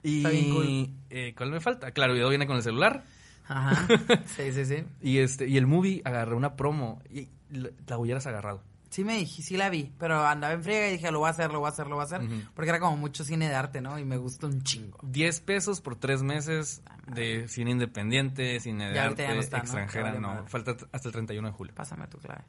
Y 0.02 0.18
Está 0.18 0.30
bien 0.30 0.54
cool. 0.54 0.90
eh, 1.10 1.34
¿cuál 1.36 1.50
me 1.50 1.60
falta? 1.60 1.90
Claro, 1.90 2.12
el 2.12 2.18
video 2.18 2.28
viene 2.28 2.46
con 2.46 2.56
el 2.56 2.62
celular. 2.62 3.04
Ajá. 3.48 3.86
Sí, 4.36 4.52
sí, 4.52 4.64
sí. 4.64 4.84
Y 5.00 5.18
este, 5.18 5.48
y 5.48 5.56
el 5.56 5.66
movie 5.66 6.02
agarré 6.04 6.34
una 6.34 6.54
promo 6.54 7.02
y 7.10 7.28
la, 7.50 7.98
hubieras 7.98 8.26
agarrado. 8.26 8.62
Sí 8.90 9.04
me 9.04 9.18
dije, 9.18 9.42
sí 9.42 9.56
la 9.58 9.68
vi, 9.68 9.92
pero 9.98 10.26
andaba 10.26 10.54
en 10.54 10.62
friega 10.62 10.88
y 10.88 10.92
dije, 10.92 11.10
lo 11.10 11.18
voy 11.18 11.28
a 11.28 11.30
hacer, 11.30 11.50
lo 11.50 11.60
voy 11.60 11.66
a 11.66 11.72
hacer, 11.72 11.86
lo 11.88 11.96
voy 11.96 12.02
a 12.02 12.06
hacer. 12.06 12.22
Porque 12.54 12.70
era 12.70 12.80
como 12.80 12.96
mucho 12.96 13.22
cine 13.22 13.46
de 13.46 13.54
arte, 13.54 13.82
¿no? 13.82 13.98
Y 13.98 14.04
me 14.06 14.16
gustó 14.16 14.46
un 14.46 14.62
chingo. 14.62 14.98
10 15.02 15.40
pesos 15.40 15.82
por 15.82 15.96
tres 15.96 16.22
meses 16.22 16.82
de 17.06 17.48
cine 17.48 17.72
independiente, 17.72 18.58
cine 18.60 18.88
de 18.88 18.94
Ya 18.94 19.04
arte 19.04 19.24
ya 19.24 19.34
no 19.34 19.40
está, 19.40 19.58
extranjera. 19.58 20.18
No, 20.18 20.46
falta 20.46 20.74
hasta 20.90 21.08
el 21.08 21.12
31 21.12 21.48
de 21.48 21.54
julio. 21.54 21.74
Pásame 21.74 22.06
tu 22.06 22.16
clave. 22.16 22.44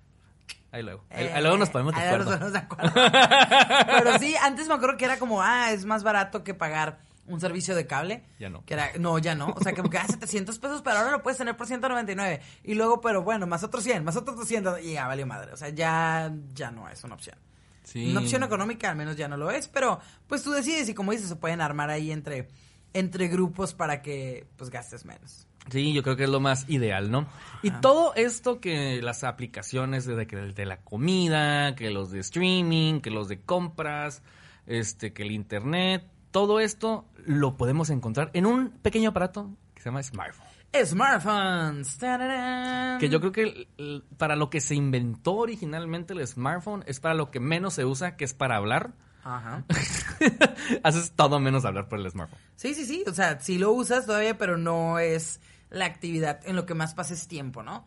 Ahí 0.71 0.83
luego. 0.83 1.03
Ahí, 1.09 1.25
Eh, 1.25 1.33
ahí 1.33 1.41
luego 1.41 1.57
nos 1.57 1.69
ponemos 1.69 1.95
de 1.95 2.01
acuerdo. 2.01 2.37
nos 2.37 2.51
de 2.53 2.57
acuerdo. 2.59 2.91
Pero 2.93 4.19
sí, 4.19 4.35
antes 4.41 4.67
me 4.67 4.73
acuerdo 4.75 4.97
que 4.97 5.05
era 5.05 5.17
como, 5.17 5.41
ah, 5.41 5.71
es 5.71 5.85
más 5.85 6.03
barato 6.03 6.43
que 6.43 6.53
pagar 6.53 6.99
un 7.25 7.39
servicio 7.39 7.75
de 7.75 7.85
cable. 7.87 8.23
Ya 8.39 8.49
no. 8.49 8.63
Que 8.65 8.73
era, 8.75 8.91
no, 8.99 9.17
ya 9.19 9.35
no. 9.35 9.53
O 9.55 9.61
sea, 9.63 9.73
que 9.73 9.81
ah, 9.97 10.07
700 10.07 10.57
pesos, 10.59 10.81
pero 10.83 10.97
ahora 10.99 11.11
lo 11.11 11.23
puedes 11.23 11.37
tener 11.37 11.55
por 11.57 11.67
199. 11.67 12.41
Y 12.63 12.73
luego, 12.75 13.01
pero 13.01 13.23
bueno, 13.23 13.47
más 13.47 13.63
otros 13.63 13.83
100, 13.83 14.03
más 14.03 14.15
otros 14.15 14.37
200. 14.37 14.81
Y 14.83 14.93
ya 14.93 15.07
valió 15.07 15.25
madre. 15.25 15.53
O 15.53 15.57
sea, 15.57 15.69
ya, 15.69 16.31
ya 16.53 16.71
no 16.71 16.87
es 16.89 17.03
una 17.03 17.15
opción. 17.15 17.37
Sí. 17.83 18.11
Una 18.11 18.19
opción 18.19 18.43
económica 18.43 18.89
al 18.91 18.95
menos 18.95 19.15
ya 19.15 19.27
no 19.27 19.35
lo 19.37 19.49
es, 19.49 19.67
pero 19.67 19.99
pues 20.27 20.43
tú 20.43 20.51
decides 20.51 20.87
y 20.89 20.93
como 20.93 21.11
dices, 21.11 21.27
se 21.27 21.35
pueden 21.35 21.59
armar 21.59 21.89
ahí 21.89 22.11
entre, 22.11 22.47
entre 22.93 23.27
grupos 23.27 23.73
para 23.73 24.03
que 24.03 24.45
pues 24.57 24.69
gastes 24.69 25.05
menos. 25.05 25.47
Sí, 25.71 25.93
yo 25.93 26.03
creo 26.03 26.15
que 26.15 26.23
es 26.23 26.29
lo 26.29 26.39
más 26.39 26.67
ideal, 26.69 27.11
¿no? 27.11 27.27
Y 27.61 27.71
todo 27.71 28.13
esto 28.15 28.59
que 28.59 29.01
las 29.01 29.23
aplicaciones 29.23 30.05
de, 30.05 30.25
que 30.27 30.35
el 30.37 30.53
de 30.53 30.65
la 30.65 30.81
comida, 30.81 31.75
que 31.75 31.89
los 31.91 32.11
de 32.11 32.19
streaming, 32.19 33.01
que 33.01 33.11
los 33.11 33.27
de 33.27 33.41
compras, 33.41 34.21
este, 34.65 35.13
que 35.13 35.23
el 35.23 35.31
internet, 35.31 36.03
todo 36.31 36.59
esto 36.59 37.05
lo 37.25 37.57
podemos 37.57 37.89
encontrar 37.89 38.29
en 38.33 38.45
un 38.45 38.69
pequeño 38.69 39.09
aparato 39.09 39.49
que 39.73 39.81
se 39.81 39.89
llama 39.89 40.03
smartphone. 40.03 40.47
Smartphones. 40.85 41.97
tararán. 41.97 42.99
Que 42.99 43.09
yo 43.09 43.19
creo 43.19 43.31
que 43.31 43.41
el- 43.43 43.67
el- 43.77 44.03
para 44.17 44.35
lo 44.35 44.49
que 44.49 44.61
se 44.61 44.75
inventó 44.75 45.33
originalmente 45.35 46.13
el 46.13 46.25
smartphone 46.27 46.83
es 46.85 46.99
para 46.99 47.15
lo 47.15 47.31
que 47.31 47.39
menos 47.39 47.73
se 47.73 47.85
usa, 47.85 48.15
que 48.15 48.25
es 48.25 48.33
para 48.33 48.57
hablar. 48.57 48.91
Ajá. 49.23 49.63
Haces 50.83 51.11
todo 51.15 51.39
menos 51.39 51.65
hablar 51.65 51.89
por 51.89 51.99
el 51.99 52.09
smartphone. 52.09 52.39
Sí, 52.55 52.73
sí, 52.73 52.85
sí. 52.85 53.03
O 53.07 53.13
sea, 53.13 53.39
sí 53.39 53.57
lo 53.57 53.71
usas 53.71 54.05
todavía, 54.05 54.37
pero 54.37 54.57
no 54.57 54.99
es 54.99 55.39
la 55.69 55.85
actividad 55.85 56.39
en 56.45 56.55
lo 56.55 56.65
que 56.65 56.73
más 56.73 56.93
pases 56.93 57.27
tiempo, 57.27 57.63
¿no? 57.63 57.85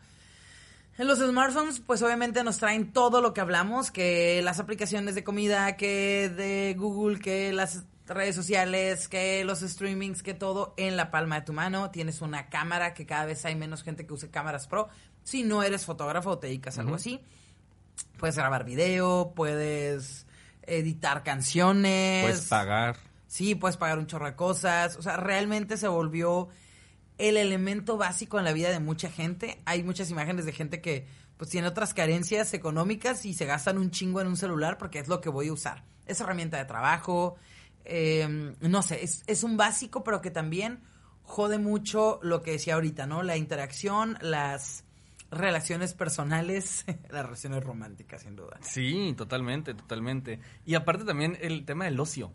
En 0.98 1.06
los 1.06 1.20
smartphones, 1.20 1.80
pues 1.80 2.02
obviamente 2.02 2.44
nos 2.44 2.58
traen 2.58 2.92
todo 2.92 3.22
lo 3.22 3.32
que 3.32 3.40
hablamos, 3.40 3.90
que 3.90 4.42
las 4.42 4.60
aplicaciones 4.60 5.14
de 5.14 5.24
comida, 5.24 5.76
que 5.76 6.28
de 6.28 6.74
Google, 6.78 7.18
que 7.18 7.52
las 7.52 7.84
redes 8.06 8.34
sociales, 8.34 9.08
que 9.08 9.44
los 9.44 9.60
streamings, 9.60 10.22
que 10.22 10.34
todo 10.34 10.74
en 10.76 10.96
la 10.96 11.10
palma 11.10 11.36
de 11.36 11.46
tu 11.46 11.52
mano. 11.54 11.90
Tienes 11.90 12.20
una 12.20 12.48
cámara, 12.48 12.92
que 12.92 13.06
cada 13.06 13.24
vez 13.24 13.44
hay 13.46 13.54
menos 13.54 13.82
gente 13.82 14.06
que 14.06 14.12
use 14.12 14.30
cámaras 14.30 14.66
pro. 14.66 14.88
Si 15.22 15.42
no 15.42 15.62
eres 15.62 15.86
fotógrafo 15.86 16.30
o 16.30 16.38
te 16.38 16.48
dedicas 16.48 16.76
a 16.76 16.82
algo 16.82 16.96
así, 16.96 17.20
puedes 18.18 18.36
grabar 18.36 18.64
video, 18.64 19.32
puedes 19.34 20.26
editar 20.62 21.22
canciones. 21.22 22.24
Puedes 22.24 22.48
pagar. 22.48 22.96
Sí, 23.28 23.54
puedes 23.54 23.78
pagar 23.78 23.98
un 23.98 24.06
chorro 24.06 24.26
de 24.26 24.36
cosas. 24.36 24.96
O 24.96 25.02
sea, 25.02 25.16
realmente 25.16 25.78
se 25.78 25.88
volvió 25.88 26.48
el 27.28 27.36
elemento 27.36 27.96
básico 27.96 28.38
en 28.38 28.44
la 28.44 28.52
vida 28.52 28.70
de 28.70 28.80
mucha 28.80 29.08
gente. 29.08 29.62
Hay 29.64 29.84
muchas 29.84 30.10
imágenes 30.10 30.44
de 30.44 30.52
gente 30.52 30.80
que 30.80 31.06
pues 31.36 31.50
tiene 31.50 31.68
otras 31.68 31.94
carencias 31.94 32.52
económicas 32.52 33.24
y 33.24 33.32
se 33.34 33.46
gastan 33.46 33.78
un 33.78 33.90
chingo 33.92 34.20
en 34.20 34.26
un 34.26 34.36
celular 34.36 34.76
porque 34.76 34.98
es 34.98 35.08
lo 35.08 35.20
que 35.20 35.28
voy 35.28 35.48
a 35.48 35.52
usar. 35.52 35.84
Es 36.06 36.20
herramienta 36.20 36.58
de 36.58 36.64
trabajo. 36.64 37.36
eh, 37.84 38.54
no 38.60 38.82
sé, 38.82 39.04
es, 39.04 39.22
es 39.26 39.44
un 39.44 39.56
básico, 39.56 40.02
pero 40.02 40.20
que 40.20 40.30
también 40.30 40.80
jode 41.22 41.58
mucho 41.58 42.18
lo 42.22 42.42
que 42.42 42.52
decía 42.52 42.74
ahorita, 42.74 43.06
¿no? 43.06 43.22
La 43.22 43.36
interacción, 43.36 44.18
las 44.20 44.84
relaciones 45.30 45.94
personales, 45.94 46.84
las 47.10 47.24
relaciones 47.24 47.62
románticas, 47.64 48.22
sin 48.22 48.36
duda. 48.36 48.58
Sí, 48.62 49.14
totalmente, 49.16 49.74
totalmente. 49.74 50.40
Y 50.66 50.74
aparte 50.74 51.04
también 51.04 51.38
el 51.40 51.64
tema 51.64 51.84
del 51.84 51.98
ocio. 52.00 52.32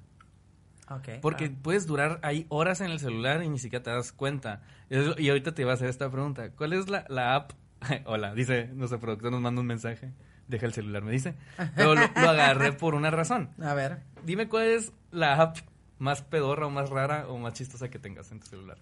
Ok. 0.89 1.09
Porque 1.21 1.45
ah. 1.53 1.59
puedes 1.61 1.85
durar 1.85 2.19
ahí 2.23 2.45
horas 2.49 2.81
en 2.81 2.91
el 2.91 2.99
celular 2.99 3.43
y 3.43 3.49
ni 3.49 3.59
siquiera 3.59 3.83
te 3.83 3.91
das 3.91 4.11
cuenta. 4.11 4.61
Y 4.89 5.29
ahorita 5.29 5.53
te 5.53 5.63
iba 5.63 5.71
a 5.71 5.75
hacer 5.75 5.89
esta 5.89 6.09
pregunta. 6.09 6.51
¿Cuál 6.51 6.73
es 6.73 6.89
la, 6.89 7.05
la 7.09 7.35
app? 7.35 7.51
Hola, 8.05 8.33
dice 8.33 8.69
nuestro 8.73 8.99
productor, 8.99 9.31
nos 9.31 9.41
manda 9.41 9.61
un 9.61 9.67
mensaje. 9.67 10.11
Deja 10.47 10.65
el 10.65 10.73
celular, 10.73 11.03
me 11.03 11.11
dice. 11.11 11.35
Pero 11.75 11.93
lo, 11.93 12.01
lo 12.01 12.29
agarré 12.29 12.71
por 12.71 12.95
una 12.95 13.11
razón. 13.11 13.49
A 13.61 13.73
ver. 13.73 13.99
Dime 14.23 14.47
cuál 14.47 14.67
es 14.67 14.93
la 15.11 15.41
app 15.41 15.57
más 15.99 16.21
pedorra 16.21 16.67
o 16.67 16.69
más 16.69 16.89
rara 16.89 17.27
o 17.27 17.37
más 17.37 17.53
chistosa 17.53 17.89
que 17.89 17.99
tengas 17.99 18.31
en 18.31 18.39
tu 18.39 18.47
celular. 18.47 18.77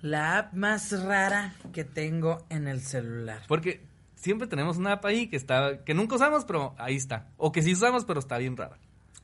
La 0.00 0.38
app 0.38 0.52
más 0.52 0.92
rara 1.02 1.54
que 1.72 1.82
tengo 1.82 2.46
en 2.50 2.68
el 2.68 2.82
celular. 2.82 3.40
Porque 3.48 3.84
siempre 4.14 4.46
tenemos 4.46 4.76
una 4.76 4.92
app 4.92 5.04
ahí 5.06 5.26
que 5.28 5.36
está 5.36 5.82
que 5.82 5.94
nunca 5.94 6.16
usamos, 6.16 6.44
pero 6.44 6.74
ahí 6.78 6.94
está. 6.94 7.28
O 7.36 7.52
que 7.52 7.62
sí 7.62 7.72
usamos, 7.72 8.04
pero 8.04 8.20
está 8.20 8.38
bien 8.38 8.56
rara. 8.56 8.78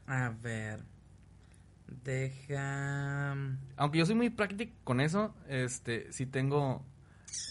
A 0.07 0.31
ver. 0.31 0.81
Deja. 2.05 3.35
Aunque 3.77 3.99
yo 3.99 4.07
soy 4.07 4.15
muy 4.15 4.31
práctico 4.31 4.73
con 4.85 5.01
eso, 5.01 5.35
este, 5.49 6.13
sí 6.13 6.27
tengo, 6.27 6.85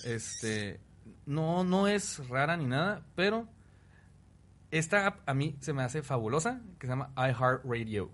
este, 0.05 0.79
no, 1.25 1.63
no 1.63 1.87
es 1.87 2.27
rara 2.29 2.57
ni 2.57 2.65
nada, 2.65 3.05
pero 3.15 3.47
esta 4.71 5.07
app 5.07 5.29
a 5.29 5.33
mí 5.33 5.57
se 5.59 5.73
me 5.73 5.83
hace 5.83 6.01
fabulosa, 6.01 6.61
que 6.79 6.87
se 6.87 6.91
llama 6.91 7.11
iHeartRadio. 7.15 8.11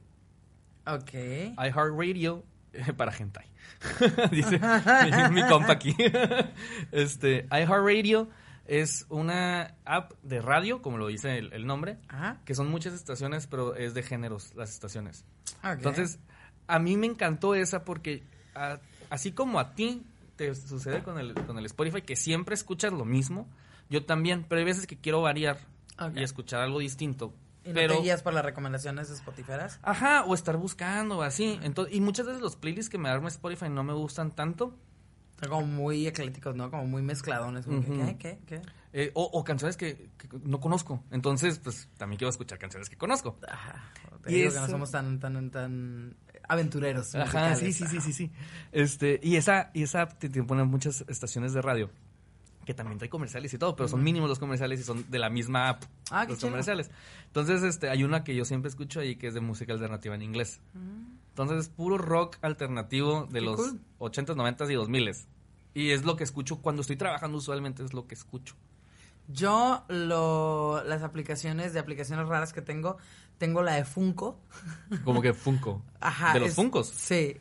Ok. 0.87 1.13
iHeartRadio 1.13 2.43
eh, 2.73 2.93
para 2.93 3.15
hentai. 3.15 3.45
Dice 4.31 4.59
mi, 4.59 5.41
mi 5.41 5.47
compa 5.47 5.73
aquí. 5.73 5.95
este, 6.91 7.47
iHeartRadio 7.51 8.29
es 8.65 9.05
una 9.09 9.75
app 9.85 10.13
de 10.23 10.41
radio, 10.41 10.81
como 10.81 10.97
lo 10.97 11.07
dice 11.07 11.37
el, 11.37 11.53
el 11.53 11.65
nombre, 11.67 11.97
Ajá. 12.07 12.41
que 12.45 12.55
son 12.55 12.69
muchas 12.69 12.93
estaciones, 12.93 13.47
pero 13.47 13.75
es 13.75 13.93
de 13.93 14.03
géneros 14.03 14.53
las 14.55 14.71
estaciones. 14.71 15.23
ok. 15.63 15.71
Entonces, 15.77 16.19
a 16.67 16.79
mí 16.79 16.97
me 16.97 17.05
encantó 17.07 17.53
esa 17.55 17.83
porque 17.85 18.23
a- 18.55 18.79
así 19.09 19.31
como 19.31 19.59
a 19.59 19.75
ti 19.75 20.03
te 20.35 20.53
sucede 20.55 21.03
con 21.03 21.19
el, 21.19 21.33
con 21.33 21.57
el 21.59 21.65
Spotify, 21.67 22.01
que 22.01 22.15
siempre 22.15 22.55
escuchas 22.55 22.91
lo 22.91 23.05
mismo, 23.05 23.47
yo 23.89 24.03
también, 24.05 24.45
pero 24.49 24.59
hay 24.59 24.65
veces 24.65 24.87
que 24.87 24.97
quiero 24.97 25.21
variar 25.21 25.59
Ok. 25.99 26.17
y 26.17 26.23
escuchar 26.23 26.61
algo 26.61 26.79
distinto. 26.79 27.33
¿Y 27.63 27.69
no 27.69 27.75
pero, 27.75 27.95
te 27.95 28.01
guías 28.01 28.21
por 28.21 28.33
las 28.33 28.43
recomendaciones 28.45 29.09
de 29.09 29.15
Spotify? 29.15 29.53
Ajá, 29.81 30.23
o 30.25 30.33
estar 30.35 30.57
buscando 30.57 31.21
así. 31.23 31.59
Entonces, 31.63 31.95
y 31.95 32.01
muchas 32.01 32.25
veces 32.27 32.41
los 32.41 32.55
playlists 32.55 32.89
que 32.89 32.97
me 32.97 33.09
arma 33.09 33.27
Spotify 33.29 33.69
no 33.69 33.83
me 33.83 33.93
gustan 33.93 34.31
tanto. 34.31 34.75
Son 35.39 35.49
como 35.49 35.67
muy 35.67 36.07
eclécticos, 36.07 36.55
¿no? 36.55 36.69
Como 36.71 36.85
muy 36.85 37.01
mezcladones. 37.01 37.65
como 37.65 37.81
que. 37.81 37.91
¿Qué? 37.91 38.17
¿Qué? 38.17 38.39
¿Qué? 38.45 38.61
eh, 38.93 39.11
o, 39.13 39.23
o 39.23 39.43
canciones 39.43 39.75
que, 39.75 40.09
que 40.17 40.29
no 40.43 40.59
conozco. 40.61 41.03
Entonces, 41.11 41.59
pues 41.59 41.89
también 41.97 42.17
quiero 42.17 42.29
escuchar 42.29 42.57
canciones 42.57 42.89
que 42.89 42.95
conozco. 42.95 43.37
Ajá. 43.47 43.91
Te 44.23 44.31
Y 44.31 44.35
digo 44.35 44.53
que 44.53 44.59
no 44.59 44.67
somos 44.67 44.91
tan, 44.91 45.19
tan, 45.19 45.51
tan 45.51 46.15
aventureros. 46.47 47.13
Ajá, 47.15 47.55
sí, 47.55 47.73
sí, 47.73 47.85
sí, 47.87 47.99
sí, 47.99 48.13
sí. 48.13 48.31
Este, 48.71 49.19
y 49.21 49.35
esa, 49.35 49.71
y 49.73 49.83
esa 49.83 50.03
app 50.03 50.13
te, 50.17 50.29
te 50.29 50.41
pone 50.43 50.63
muchas 50.63 51.03
estaciones 51.09 51.53
de 51.53 51.61
radio 51.61 51.89
que 52.65 52.73
también 52.73 52.97
trae 52.97 53.09
comerciales 53.09 53.53
y 53.53 53.59
todo, 53.59 53.75
pero 53.75 53.87
son 53.87 54.01
mínimos 54.01 54.27
los 54.27 54.39
comerciales 54.39 54.79
y 54.79 54.83
son 54.83 55.05
de 55.11 55.19
la 55.19 55.29
misma 55.29 55.69
app 55.69 55.83
Ah, 56.09 56.25
los 56.27 56.39
comerciales. 56.39 56.89
Entonces, 57.27 57.61
este, 57.61 57.89
hay 57.89 58.03
una 58.03 58.23
que 58.23 58.33
yo 58.33 58.43
siempre 58.43 58.69
escucho 58.69 59.01
ahí 59.01 59.17
que 59.17 59.27
es 59.27 59.35
de 59.35 59.41
música 59.41 59.73
alternativa 59.73 60.15
en 60.15 60.23
inglés. 60.23 60.61
Entonces, 61.35 61.57
es 61.65 61.69
puro 61.69 61.97
rock 61.97 62.37
alternativo 62.41 63.25
de. 63.29 63.39
Qué 63.39 63.45
los 63.45 63.57
cool. 63.57 63.81
80s, 63.99 64.35
90s 64.35 64.71
y 64.71 64.75
2000s. 64.75 65.25
Y 65.73 65.91
es 65.91 66.05
lo 66.05 66.15
que 66.15 66.23
escucho 66.23 66.61
cuando 66.61 66.81
estoy 66.81 66.95
trabajando 66.95 67.37
usualmente, 67.37 67.83
es 67.83 67.93
lo 67.93 68.07
que 68.07 68.15
escucho. 68.15 68.55
Yo, 69.27 69.83
lo, 69.89 70.81
las 70.85 71.01
aplicaciones 71.03 71.73
de 71.73 71.79
aplicaciones 71.79 72.27
raras 72.27 72.53
que 72.53 72.61
tengo, 72.61 72.97
tengo 73.37 73.61
la 73.63 73.73
de 73.73 73.83
Funko. 73.83 74.39
Como 75.03 75.21
que 75.21 75.33
Funko. 75.33 75.81
Ajá. 75.99 76.31
¿De 76.33 76.39
los 76.39 76.49
es- 76.49 76.55
Funkos? 76.55 76.87
Sí. 76.87 77.35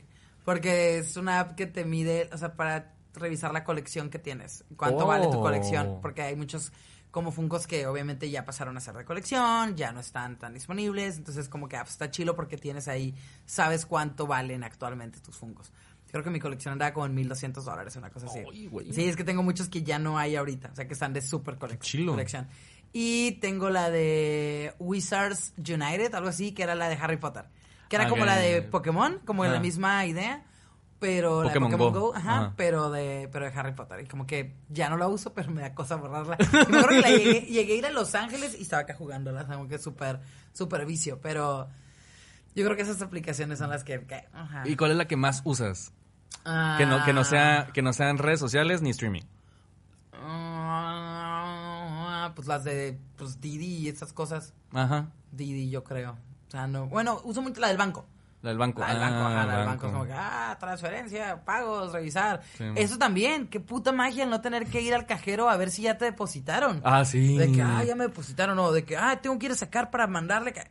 Porque 0.45 0.99
es 0.99 1.17
una 1.17 1.39
app 1.41 1.55
que 1.55 1.67
te 1.67 1.85
mide, 1.85 2.29
o 2.33 2.37
sea, 2.39 2.55
para 2.57 2.95
revisar 3.15 3.53
la 3.53 3.63
colección 3.65 4.11
que 4.11 4.19
tienes. 4.19 4.65
Cuánto 4.77 5.05
Oh. 5.05 5.07
vale 5.07 5.27
tu 5.29 5.41
colección. 5.41 6.01
Porque 6.03 6.23
hay 6.23 6.35
muchos 6.37 6.73
como 7.15 7.31
Funkos 7.31 7.69
que 7.69 7.87
obviamente 7.87 8.29
ya 8.29 8.45
pasaron 8.45 8.77
a 8.77 8.81
ser 8.81 8.97
de 8.97 9.05
colección, 9.05 9.77
ya 9.77 9.93
no 9.93 10.01
están 10.01 10.37
tan 10.37 10.53
disponibles. 10.53 11.17
Entonces, 11.17 11.49
como 11.49 11.69
que 11.69 11.77
ah, 11.77 11.83
pues, 11.85 11.93
está 11.93 12.11
chilo 12.11 12.35
porque 12.35 12.57
tienes 12.59 12.89
ahí, 12.89 13.15
sabes 13.47 13.87
cuánto 13.87 14.27
valen 14.27 14.65
actualmente 14.65 15.21
tus 15.21 15.37
Funkos. 15.37 15.73
Creo 16.11 16.25
que 16.25 16.31
mi 16.31 16.41
colección 16.41 16.73
andaba 16.73 16.93
como 16.93 17.07
en 17.07 17.15
1200 17.15 17.65
dólares, 17.65 17.95
una 17.95 18.11
cosa 18.11 18.27
así. 18.27 18.41
Sí, 18.93 19.05
es 19.05 19.15
que 19.15 19.23
tengo 19.23 19.45
muchos 19.45 19.69
que 19.69 19.85
ya 19.85 20.01
no 20.01 20.19
hay 20.19 20.35
ahorita. 20.35 20.71
O 20.73 20.75
sea, 20.75 20.89
que 20.89 20.95
están 20.95 21.13
de 21.13 21.23
super 21.23 21.57
colec- 21.57 21.79
chilo. 21.79 22.13
colección. 22.13 22.49
Y 22.93 23.33
tengo 23.41 23.71
la 23.71 23.91
de 23.91 24.75
Wizards 24.81 25.53
United, 25.57 26.13
algo 26.15 26.29
así, 26.31 26.51
que 26.53 26.65
era 26.65 26.75
la 26.75 26.89
de 26.89 26.97
Harry 26.97 27.17
Potter. 27.17 27.45
Que 27.89 27.95
era 27.95 28.09
como 28.09 28.25
la 28.25 28.37
de 28.39 28.61
Pokémon, 28.63 29.21
como 29.25 29.45
Ajá. 29.45 29.53
la 29.55 29.61
misma 29.61 30.05
idea. 30.05 30.45
Pero 31.07 31.43
Pokémon 31.43 31.71
la 31.71 31.77
de 31.77 31.83
Pokémon 31.85 31.93
Go. 31.93 32.01
Go, 32.13 32.15
ajá, 32.17 32.37
Ajá. 32.39 32.53
pero 32.57 32.91
de 32.91 33.29
pero 33.33 33.45
de 33.51 33.59
Harry 33.59 33.73
Potter. 33.73 34.01
Y 34.01 34.07
como 34.07 34.27
que 34.27 34.55
ya 34.69 34.89
no 34.91 34.97
la 34.97 35.07
uso, 35.09 35.33
pero 35.35 35.51
me 35.51 35.61
da 35.63 35.75
cosa 35.75 35.97
borrarla. 35.97 36.37
Y 36.41 36.45
me 36.73 36.79
acuerdo 36.79 36.89
que 36.89 37.01
la 37.01 37.11
llegué, 37.11 37.41
llegué 37.43 37.73
a 37.75 37.77
ir 37.77 37.87
a 37.87 37.91
Los 37.91 38.15
Ángeles 38.15 38.57
y 38.59 38.63
estaba 38.63 38.83
acá 38.83 38.95
jugándola. 38.95 39.45
Como 39.47 39.69
que 39.69 39.79
súper, 39.79 40.21
súper 40.53 40.87
vicio. 40.87 41.21
Pero 41.21 41.69
yo 42.55 42.65
creo 42.65 42.77
que 42.77 42.83
esas 42.83 43.03
aplicaciones 43.03 43.59
son 43.59 43.71
las 43.71 43.85
que... 43.85 44.01
que- 44.07 44.29
ajá. 44.33 44.63
¿Y 44.67 44.77
cuál 44.77 44.93
es 44.93 44.97
la 44.97 45.07
que 45.07 45.17
más 45.17 45.43
usas? 45.45 45.93
Que 46.77 46.87
no, 46.87 47.05
que 47.05 47.13
no 47.13 47.25
sea, 47.25 47.69
que 47.73 47.81
no 47.83 47.93
sean 47.93 48.19
redes 48.19 48.41
sociales 48.41 48.83
ni 48.83 48.91
streaming. 48.91 49.23
Ah, 50.97 52.33
pues 52.35 52.47
las 52.49 52.65
de 52.65 52.99
pues 53.17 53.41
Didi 53.41 53.77
y 53.79 53.89
esas 53.89 54.13
cosas. 54.13 54.53
Ajá. 54.73 55.07
Didi, 55.33 55.71
yo 55.71 55.85
creo. 55.85 56.13
O 56.49 56.51
sea, 56.51 56.67
no. 56.67 56.87
Bueno, 56.87 57.21
uso 57.25 57.41
mucho 57.43 57.61
la 57.61 57.69
del 57.69 57.77
banco. 57.77 58.07
La 58.45 58.51
del 58.51 58.59
banco. 58.59 58.81
La 58.83 58.89
del 58.89 58.99
banco, 59.01 59.15
Ah, 59.17 59.27
ajá, 59.27 59.47
la 59.47 59.57
del 59.57 59.67
banco. 59.67 59.71
banco. 59.71 59.87
Es 59.87 59.93
como 59.93 60.05
que, 60.05 60.13
ah, 60.13 60.57
transferencia, 60.61 61.45
pagos, 61.47 61.93
revisar. 61.93 62.43
Sí. 62.59 62.65
Eso 62.77 62.99
también, 62.99 63.49
qué 63.49 63.59
puta 63.59 63.91
magia 63.91 64.27
no 64.27 64.43
tener 64.43 64.67
que 64.67 64.83
ir 64.83 64.93
al 64.95 65.07
cajero 65.07 65.49
a 65.49 65.57
ver 65.57 65.71
si 65.71 65.81
ya 65.83 65.97
te 65.97 66.05
depositaron. 66.05 66.83
Ah, 66.85 67.07
sí. 67.07 67.39
De 67.39 67.51
que, 67.51 67.63
ah, 67.63 67.83
ya 67.85 67.95
me 67.97 68.05
depositaron, 68.05 68.59
o 68.59 68.71
de 68.71 68.85
que, 68.85 68.99
ah, 68.99 69.19
tengo 69.23 69.39
que 69.39 69.47
ir 69.47 69.53
a 69.53 69.55
sacar 69.57 69.91
para 69.91 70.07
mandarle. 70.07 70.53
que- 70.53 70.69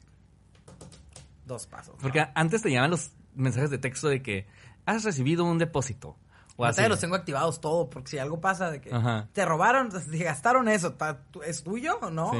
Dos 1.45 1.66
pasos. 1.68 1.95
Porque 2.00 2.22
¿no? 2.22 2.28
antes 2.36 2.62
te 2.62 2.70
llegaban 2.70 2.91
los 2.91 3.12
mensajes 3.36 3.70
de 3.72 3.78
texto 3.80 4.08
de 4.08 4.22
que 4.22 4.45
has 4.86 5.04
recibido 5.04 5.44
un 5.44 5.58
depósito. 5.58 6.16
O 6.56 6.66
así. 6.66 6.88
los 6.88 7.00
tengo 7.00 7.16
activados 7.16 7.60
todo, 7.60 7.90
porque 7.90 8.12
si 8.12 8.18
algo 8.20 8.40
pasa 8.40 8.70
de 8.70 8.80
que 8.80 8.94
Ajá. 8.94 9.28
te 9.34 9.44
robaron, 9.44 9.90
te 10.12 10.18
gastaron 10.24 10.68
eso, 10.70 10.94
¿ta- 10.94 11.24
tu- 11.32 11.41
¿es 11.41 11.64
tuyo 11.64 11.98
o 12.04 12.12
no? 12.12 12.32
Sí, 12.32 12.38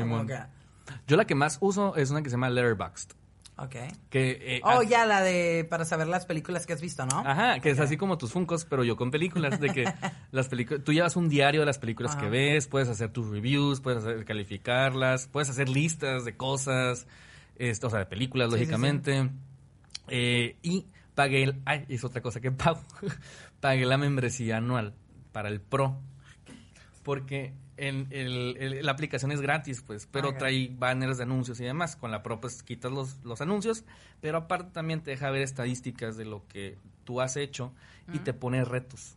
Yo 1.08 1.18
la 1.18 1.26
que 1.26 1.34
más 1.34 1.58
uso 1.62 1.96
es 1.96 2.12
una 2.12 2.22
que 2.22 2.30
se 2.30 2.36
llama 2.36 2.52
Letterboxd. 2.52 3.14
Ok. 3.58 3.76
Que, 4.10 4.58
eh, 4.58 4.62
Oh, 4.64 4.80
ah, 4.80 4.84
ya, 4.84 5.06
la 5.06 5.22
de 5.22 5.66
para 5.70 5.86
saber 5.86 6.08
las 6.08 6.26
películas 6.26 6.66
que 6.66 6.74
has 6.74 6.82
visto, 6.82 7.06
¿no? 7.06 7.20
Ajá, 7.20 7.60
que 7.60 7.70
es 7.70 7.80
así 7.80 7.98
como 7.98 8.18
tus 8.18 8.32
funcos, 8.32 8.66
pero 8.66 8.84
yo 8.84 8.96
con 8.96 9.12
películas, 9.12 9.60
de 9.60 9.70
que 9.70 9.86
las 10.32 10.48
películas, 10.48 10.84
tú 10.84 10.94
llevas 10.94 11.16
un 11.16 11.30
diario 11.30 11.62
de 11.62 11.66
las 11.66 11.80
películas 11.80 12.14
Ajá. 12.14 12.22
que 12.22 12.30
ves, 12.30 12.68
puedes 12.68 12.90
hacer 12.90 13.12
tus 13.12 13.30
reviews, 13.30 13.82
puedes 13.82 14.04
hacer, 14.04 14.26
calificarlas, 14.26 15.28
puedes 15.28 15.50
hacer 15.50 15.70
listas 15.70 16.26
de 16.26 16.36
cosas, 16.36 17.08
esto, 17.58 17.88
o 17.88 17.90
sea, 17.90 18.00
de 18.00 18.06
películas, 18.06 18.50
Sí, 18.50 18.54
sí, 18.54 18.60
lógicamente. 18.60 19.30
Eh, 20.10 20.58
y 20.62 20.88
pagué, 21.16 21.44
el, 21.44 21.62
ay, 21.66 21.86
es 21.90 22.04
otra 22.04 22.22
cosa 22.22 22.40
que 22.42 22.52
pago, 22.52 22.82
pagué 23.60 23.86
la 23.86 23.98
membresía 23.98 24.58
anual 24.58 24.94
para 25.32 25.50
el 25.50 25.62
Pro, 25.62 26.00
porque 27.04 27.54
en 27.78 28.08
el- 28.12 28.56
el- 28.60 28.86
la 28.86 28.92
aplicación 28.92 29.32
es 29.32 29.42
gratis, 29.42 29.82
pues, 29.86 30.08
pero 30.12 30.30
Ok. 30.30 30.38
trae 30.40 30.70
banners 30.78 31.18
de 31.18 31.24
anuncios 31.24 31.60
y 31.60 31.64
demás. 31.64 31.96
Con 31.96 32.12
la 32.12 32.22
Pro, 32.24 32.40
pues, 32.40 32.62
quitas 32.64 32.92
los, 32.92 33.24
los 33.24 33.42
anuncios, 33.42 33.84
pero 34.22 34.38
aparte 34.38 34.72
también 34.72 35.02
te 35.02 35.12
deja 35.12 35.30
ver 35.32 35.42
estadísticas 35.42 36.16
de 36.18 36.26
lo 36.26 36.48
que 36.48 36.78
tú 37.04 37.22
has 37.22 37.36
hecho 37.38 37.74
y 38.12 38.20
te 38.20 38.34
pone 38.34 38.64
retos. 38.64 39.16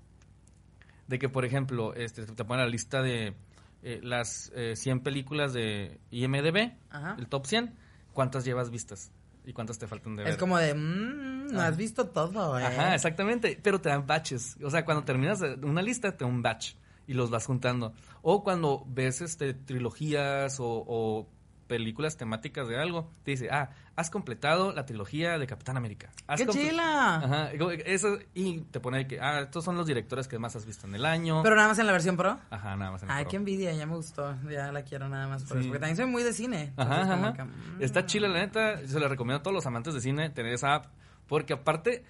De 1.07 1.19
que, 1.19 1.29
por 1.29 1.45
ejemplo, 1.45 1.95
este, 1.95 2.25
te 2.27 2.45
pone 2.45 2.63
la 2.63 2.69
lista 2.69 3.03
de 3.03 3.35
eh, 3.83 4.01
las 4.03 4.51
eh, 4.57 4.75
100 4.75 5.01
películas 5.01 5.53
de 5.53 6.01
IMDB, 6.11 6.73
Ajá. 6.91 7.15
el 7.19 7.29
top 7.29 7.47
100, 7.47 7.75
¿cuántas 8.13 8.45
llevas 8.45 8.71
vistas? 8.71 9.13
¿Y 9.45 9.53
cuántas 9.53 9.79
te 9.79 9.87
faltan 9.87 10.17
de 10.17 10.25
ver? 10.25 10.33
Es 10.33 10.39
como 10.39 10.59
de, 10.59 10.75
mmm, 10.75 11.47
no 11.53 11.61
has 11.61 11.77
visto 11.77 12.09
todo, 12.09 12.59
eh. 12.59 12.65
Ajá, 12.65 12.95
exactamente. 12.97 13.57
Pero 13.63 13.81
te 13.81 13.89
dan 13.89 14.05
batches. 14.05 14.57
O 14.65 14.71
sea, 14.71 14.85
cuando 14.85 15.05
terminas 15.05 15.41
una 15.63 15.83
lista, 15.83 16.17
te 16.17 16.25
da 16.25 16.31
un 16.31 16.43
batch 16.43 16.73
y 17.07 17.15
los 17.15 17.31
vas 17.31 17.47
juntando. 17.47 17.93
O 18.23 18.43
cuando 18.43 18.85
ves 18.89 19.21
este 19.21 19.55
trilogías 19.55 20.59
o, 20.61 20.85
o 20.87 21.29
películas 21.67 22.17
temáticas 22.17 22.69
de 22.69 22.81
algo, 22.81 23.11
te 23.25 23.33
dice, 23.33 23.49
ah, 23.51 23.71
has 23.97 24.09
completado 24.11 24.73
la 24.73 24.87
trilogía 24.87 25.37
de 25.39 25.47
Capitán 25.49 25.77
América. 25.77 26.11
Has 26.29 26.41
¡Qué 26.41 26.47
chila! 26.47 27.17
Ajá, 27.17 27.51
eso, 27.85 28.19
y 28.35 28.61
te 28.61 28.79
pone 28.79 29.07
que, 29.09 29.21
ah, 29.21 29.41
estos 29.41 29.65
son 29.65 29.77
los 29.77 29.87
directores 29.87 30.29
que 30.29 30.39
más 30.39 30.55
has 30.55 30.65
visto 30.65 30.87
en 30.87 30.95
el 30.95 31.05
año. 31.05 31.43
Pero 31.43 31.57
nada 31.57 31.69
más 31.69 31.79
en 31.81 31.87
la 31.87 31.93
versión 31.93 32.17
pro. 32.17 32.39
Ajá, 32.51 32.77
nada 32.77 32.93
más 32.93 33.03
en 33.03 33.11
el 33.11 33.17
Ay, 33.17 33.25
Pro. 33.25 33.31
qué 33.31 33.37
envidia, 33.37 33.73
ya 33.73 33.85
me 33.87 33.97
gustó. 33.97 34.37
Ya 34.49 34.71
la 34.71 34.83
quiero 34.83 35.09
nada 35.09 35.27
más 35.27 35.43
por 35.43 35.57
Sí. 35.57 35.61
eso. 35.61 35.69
Porque 35.69 35.81
también 35.81 35.97
soy 35.97 36.07
muy 36.07 36.23
de 36.23 36.33
cine. 36.33 36.73
Ajá, 36.77 37.33
que, 37.33 37.43
mm. 37.45 37.51
Está 37.83 38.07
chila, 38.07 38.29
la 38.29 38.39
neta. 38.41 38.87
Se 38.87 39.01
le 39.01 39.09
recomiendo 39.09 39.41
a 39.41 39.43
todos 39.43 39.55
los 39.55 39.67
amantes 39.67 39.93
de 39.95 40.01
cine 40.01 40.31
tener 40.31 40.53
esa 40.53 40.75
app. 40.75 40.87
Porque 41.27 41.55
aparte, 41.55 42.05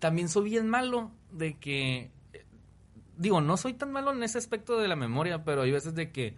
también 0.00 0.28
soy 0.28 0.50
bien 0.50 0.68
malo 0.68 1.12
de 1.30 1.56
que. 1.58 2.10
Digo, 3.18 3.40
no 3.40 3.56
soy 3.56 3.74
tan 3.74 3.92
malo 3.92 4.12
en 4.12 4.22
ese 4.22 4.38
aspecto 4.38 4.78
de 4.80 4.88
la 4.88 4.96
memoria, 4.96 5.44
pero 5.44 5.62
hay 5.62 5.70
veces 5.72 5.94
de 5.94 6.10
que 6.10 6.36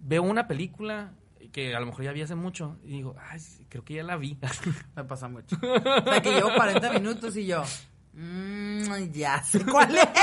veo 0.00 0.22
una 0.22 0.48
película 0.48 1.12
que 1.52 1.74
a 1.74 1.80
lo 1.80 1.86
mejor 1.86 2.04
ya 2.04 2.12
vi 2.12 2.22
hace 2.22 2.34
mucho 2.34 2.76
y 2.84 2.88
digo, 2.88 3.14
ay, 3.30 3.40
creo 3.68 3.84
que 3.84 3.94
ya 3.94 4.02
la 4.02 4.16
vi. 4.16 4.36
Me 4.96 5.04
pasa 5.04 5.28
mucho. 5.28 5.56
O 5.62 6.04
sea, 6.10 6.20
que 6.22 6.32
llevo 6.32 6.50
40 6.56 6.92
minutos 6.94 7.36
y 7.36 7.46
yo, 7.46 7.62
mmm, 8.14 9.10
ya 9.12 9.42
sé 9.42 9.64
cuál 9.64 9.96
es. 9.96 10.04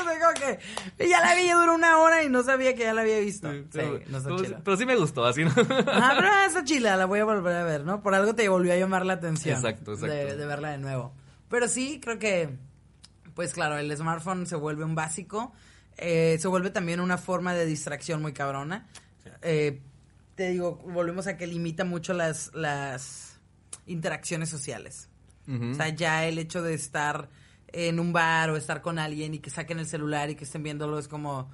O 0.00 0.02
sea, 0.36 0.58
que 0.96 1.08
ya 1.08 1.20
la 1.20 1.34
vi, 1.34 1.46
ya 1.46 1.56
duró 1.56 1.74
una 1.74 1.98
hora 1.98 2.22
y 2.22 2.28
no 2.28 2.42
sabía 2.42 2.74
que 2.74 2.82
ya 2.82 2.94
la 2.94 3.02
había 3.02 3.18
visto. 3.20 3.50
Sí, 3.52 3.64
pero, 3.72 4.00
no 4.08 4.18
está 4.18 4.28
pero- 4.30 4.42
chila. 4.42 4.60
pero 4.64 4.76
sí 4.76 4.86
me 4.86 4.96
gustó, 4.96 5.24
así, 5.24 5.44
¿no? 5.44 5.50
Ajá, 5.50 6.14
pero 6.16 6.28
está 6.46 6.64
chila, 6.64 6.96
la 6.96 7.06
voy 7.06 7.20
a 7.20 7.24
volver 7.24 7.56
a 7.56 7.64
ver, 7.64 7.84
¿no? 7.84 8.02
Por 8.02 8.14
algo 8.14 8.34
te 8.34 8.48
volvió 8.48 8.72
a 8.72 8.76
llamar 8.76 9.04
la 9.06 9.14
atención. 9.14 9.56
Exacto, 9.56 9.92
exacto. 9.92 10.14
De, 10.14 10.36
de 10.36 10.46
verla 10.46 10.70
de 10.70 10.78
nuevo. 10.78 11.12
Pero 11.48 11.68
sí, 11.68 12.00
creo 12.02 12.18
que, 12.18 12.56
pues 13.40 13.54
claro, 13.54 13.78
el 13.78 13.96
smartphone 13.96 14.46
se 14.46 14.54
vuelve 14.54 14.84
un 14.84 14.94
básico. 14.94 15.50
eh, 15.96 16.36
se 16.38 16.46
vuelve 16.46 16.68
también 16.68 17.00
una 17.00 17.16
forma 17.16 17.54
de 17.54 17.64
distracción 17.64 18.20
muy 18.20 18.34
cabrona. 18.34 18.86
Eh, 19.40 19.80
te 20.34 20.50
digo, 20.50 20.76
volvemos 20.84 21.26
a 21.26 21.38
que 21.38 21.46
limita 21.46 21.86
mucho 21.86 22.12
las, 22.12 22.50
las 22.52 23.38
interacciones 23.86 24.50
sociales. 24.50 25.08
O 25.48 25.74
sea, 25.74 25.88
ya 25.88 26.26
el 26.26 26.38
hecho 26.38 26.60
de 26.62 26.74
estar 26.74 27.30
en 27.68 27.98
un 27.98 28.12
bar 28.12 28.50
o 28.50 28.56
estar 28.58 28.82
con 28.82 28.98
alguien 28.98 29.32
y 29.32 29.38
que 29.38 29.48
saquen 29.48 29.78
el 29.78 29.86
celular 29.86 30.28
y 30.28 30.34
que 30.34 30.44
estén 30.44 30.62
viéndolo 30.62 30.98
es 30.98 31.08
como... 31.08 31.50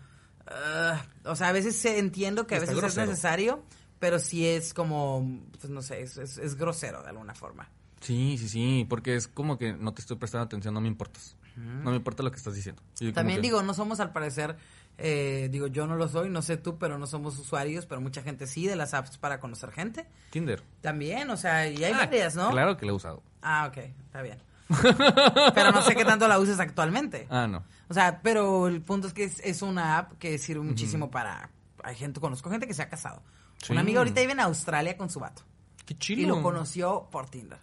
ah, 0.49 1.07
o 1.25 1.37
sea, 1.37 1.49
a 1.51 1.53
veces 1.53 1.83
entiendo 1.85 2.49
que 2.49 2.57
a 2.57 2.59
Está 2.59 2.71
veces 2.73 2.83
grosero. 2.83 3.03
es 3.05 3.09
necesario, 3.11 3.63
pero 4.01 4.19
sí 4.19 4.45
es 4.45 4.75
como, 4.75 5.41
pues 5.61 5.71
no 5.71 5.83
sé, 5.83 6.03
es, 6.03 6.17
es- 6.19 6.39
es 6.39 6.57
grosero 6.57 7.01
de 7.05 7.11
alguna 7.11 7.35
forma. 7.37 7.71
Sí, 8.01 8.37
sí, 8.39 8.49
sí, 8.51 8.87
porque 8.89 9.17
es 9.17 9.27
como 9.29 9.57
que 9.59 9.73
no 9.73 9.95
te 9.95 10.03
estoy 10.03 10.17
prestando 10.19 10.45
atención, 10.45 10.75
no 10.75 10.81
me 10.83 10.89
importas. 10.89 11.35
No 11.57 11.91
me 11.91 11.97
importa 11.97 12.23
lo 12.23 12.31
que 12.31 12.37
estás 12.37 12.55
diciendo. 12.55 12.83
Y 13.01 13.13
También 13.13 13.39
que- 13.39 13.43
digo, 13.49 13.63
no 13.63 13.73
somos 13.75 13.99
al 14.01 14.13
parecer, 14.13 14.57
eh, 14.99 15.49
digo, 15.51 15.67
yo 15.67 15.87
no 15.87 15.97
lo 15.97 16.07
soy, 16.09 16.29
no 16.31 16.43
sé 16.43 16.57
tú, 16.57 16.79
pero 16.79 16.99
no 16.99 17.07
somos 17.07 17.39
usuarios, 17.39 17.87
pero 17.87 18.01
mucha 18.01 18.23
gente 18.23 18.47
sí, 18.47 18.67
de 18.67 18.77
las 18.77 18.93
apps 18.95 19.17
para 19.19 19.41
conocer 19.41 19.71
gente. 19.73 20.07
Tinder. 20.31 20.63
También, 20.83 21.31
o 21.31 21.37
sea, 21.37 21.69
y 21.69 21.83
hay 21.85 21.93
Ah, 21.93 21.99
varias, 22.07 22.37
¿no? 22.37 22.51
Claro 22.51 22.77
que 22.77 22.85
lo 22.87 22.93
he 22.93 22.95
usado. 22.97 23.23
Ah, 23.43 23.67
ok, 23.71 23.79
está 24.07 24.23
bien. 24.23 24.39
pero 25.55 25.71
no 25.73 25.83
sé 25.83 25.95
qué 25.95 26.05
tanto 26.05 26.27
la 26.29 26.39
uses 26.39 26.59
actualmente. 26.61 27.27
Ah, 27.31 27.47
no. 27.47 27.63
O 27.89 27.95
sea, 27.95 28.21
pero 28.23 28.67
el 28.67 28.83
punto 28.83 29.07
es 29.07 29.13
que 29.15 29.25
es, 29.25 29.41
es 29.41 29.63
una 29.63 29.99
app 29.99 30.19
que 30.19 30.39
sirve 30.39 30.63
muchísimo 30.65 31.11
para... 31.11 31.51
Hay 31.85 31.95
gente, 31.95 32.21
conozco 32.21 32.51
gente 32.51 32.67
que 32.67 32.75
se 32.75 32.83
ha 32.83 32.89
casado. 32.89 33.23
Sí. 33.63 33.73
Una 33.73 33.83
amiga 33.83 34.01
ahorita 34.01 34.21
vive 34.21 34.33
en 34.33 34.41
Australia 34.41 34.97
con 34.97 35.09
su 35.09 35.21
vato. 35.21 35.43
Qué 35.85 35.97
chido. 35.97 36.21
Y 36.21 36.27
lo 36.27 36.43
conoció 36.43 37.09
por 37.13 37.29
Tinder. 37.31 37.59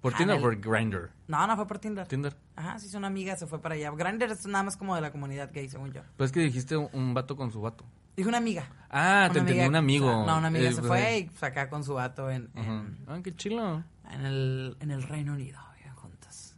¿Por 0.00 0.14
Ah, 0.14 0.16
Tinder 0.18 0.38
o 0.38 0.40
por 0.40 0.56
Grindr? 0.60 1.10
No, 1.26 1.46
no 1.46 1.56
fue 1.56 1.66
por 1.66 1.78
Tinder. 1.78 2.06
Tinder. 2.06 2.36
Ajá, 2.56 2.78
sí, 2.78 2.86
es 2.86 2.94
una 2.94 3.08
amiga, 3.08 3.36
se 3.36 3.46
fue 3.46 3.60
para 3.60 3.74
allá. 3.74 3.90
Grindr 3.90 4.30
es 4.30 4.46
nada 4.46 4.62
más 4.64 4.76
como 4.76 4.94
de 4.94 5.00
la 5.00 5.10
comunidad 5.10 5.50
gay, 5.52 5.68
según 5.68 5.92
yo. 5.92 6.02
Pues 6.16 6.28
es 6.28 6.32
que 6.32 6.40
dijiste 6.40 6.76
un, 6.76 6.88
un 6.92 7.14
vato 7.14 7.36
con 7.36 7.50
su 7.50 7.60
vato. 7.60 7.84
Dijo 8.16 8.28
una 8.28 8.38
amiga. 8.38 8.64
Ah, 8.90 9.28
te 9.32 9.40
Una 9.40 9.50
entendí 9.50 9.52
amiga- 9.52 9.68
un 9.68 9.76
amigo. 9.76 10.06
o 10.06 10.24
sea, 10.24 10.32
no, 10.32 10.38
una 10.38 10.48
amiga 10.48 10.68
Eh, 10.68 10.72
se 10.72 10.80
pues, 10.80 10.88
fue 10.88 11.18
y 11.18 11.24
pues, 11.24 11.42
acá 11.42 11.68
con 11.68 11.82
su 11.84 11.94
vato 11.94 12.30
en, 12.30 12.50
en, 12.54 12.98
Ah, 13.08 13.18
qué 13.22 13.34
chilo. 13.34 13.84
en 14.10 14.24
el, 14.26 14.76
en 14.80 14.90
el 14.90 15.02
Reino 15.02 15.32
Unido, 15.34 15.58
viven 15.76 15.94
juntos. 15.94 16.54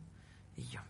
Y 0.57 0.65
yo, 0.65 0.81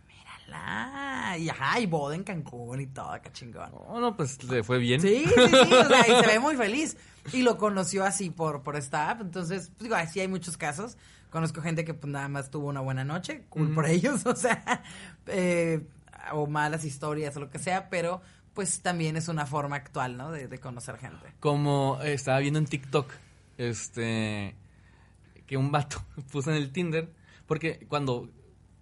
Y 1.39 1.49
ajá, 1.49 1.81
y 1.81 1.87
boda 1.87 2.15
en 2.15 2.25
Cancún 2.25 2.81
y 2.81 2.87
todo, 2.87 3.11
acá 3.11 3.33
chingón. 3.33 3.71
Oh, 3.73 4.01
no, 4.01 4.17
pues 4.17 4.43
le 4.45 4.63
fue 4.63 4.79
bien. 4.79 5.01
Sí, 5.01 5.25
sí, 5.25 5.49
sí, 5.49 5.75
o 5.75 5.89
sea, 5.89 6.01
y 6.09 6.25
se 6.25 6.27
ve 6.27 6.39
muy 6.41 6.57
feliz. 6.57 6.97
Y 7.33 7.43
lo 7.43 7.57
conoció 7.57 8.05
así 8.05 8.31
por, 8.31 8.63
por 8.63 8.77
esta 8.77 9.11
app. 9.11 9.21
Entonces, 9.21 9.69
pues, 9.69 9.79
digo, 9.85 9.95
así 9.95 10.21
hay 10.21 10.29
muchos 10.29 10.57
casos. 10.57 10.97
Conozco 11.31 11.63
gente 11.63 11.85
que 11.85 11.95
pues 11.95 12.13
nada 12.13 12.29
más 12.29 12.51
tuvo 12.51 12.69
una 12.69 12.81
buena 12.81 13.05
noche, 13.05 13.45
cool 13.51 13.73
por 13.73 13.87
ellos, 13.87 14.27
o 14.27 14.35
sea, 14.35 14.83
eh, 15.27 15.87
o 16.33 16.49
malas 16.49 16.85
historias 16.85 17.37
o 17.37 17.41
lo 17.41 17.51
que 17.51 17.61
sea, 17.61 17.89
pero 17.89 18.21
pues 18.53 18.83
también 18.83 19.17
es 19.17 19.29
una 19.29 19.47
forma 19.47 19.77
actual, 19.77 20.17
¿no? 20.17 20.33
De, 20.33 20.49
de 20.49 20.59
conocer 20.59 20.99
gente. 20.99 21.33
Como 21.39 22.01
eh, 22.03 22.15
estaba 22.15 22.41
viendo 22.41 22.59
en 22.59 22.67
TikTok, 22.67 23.09
este, 23.59 24.57
que 25.47 25.57
un 25.57 25.71
vato 25.71 26.03
puso 26.33 26.51
en 26.51 26.57
el 26.57 26.73
Tinder, 26.73 27.13
porque 27.47 27.87
cuando, 27.89 28.29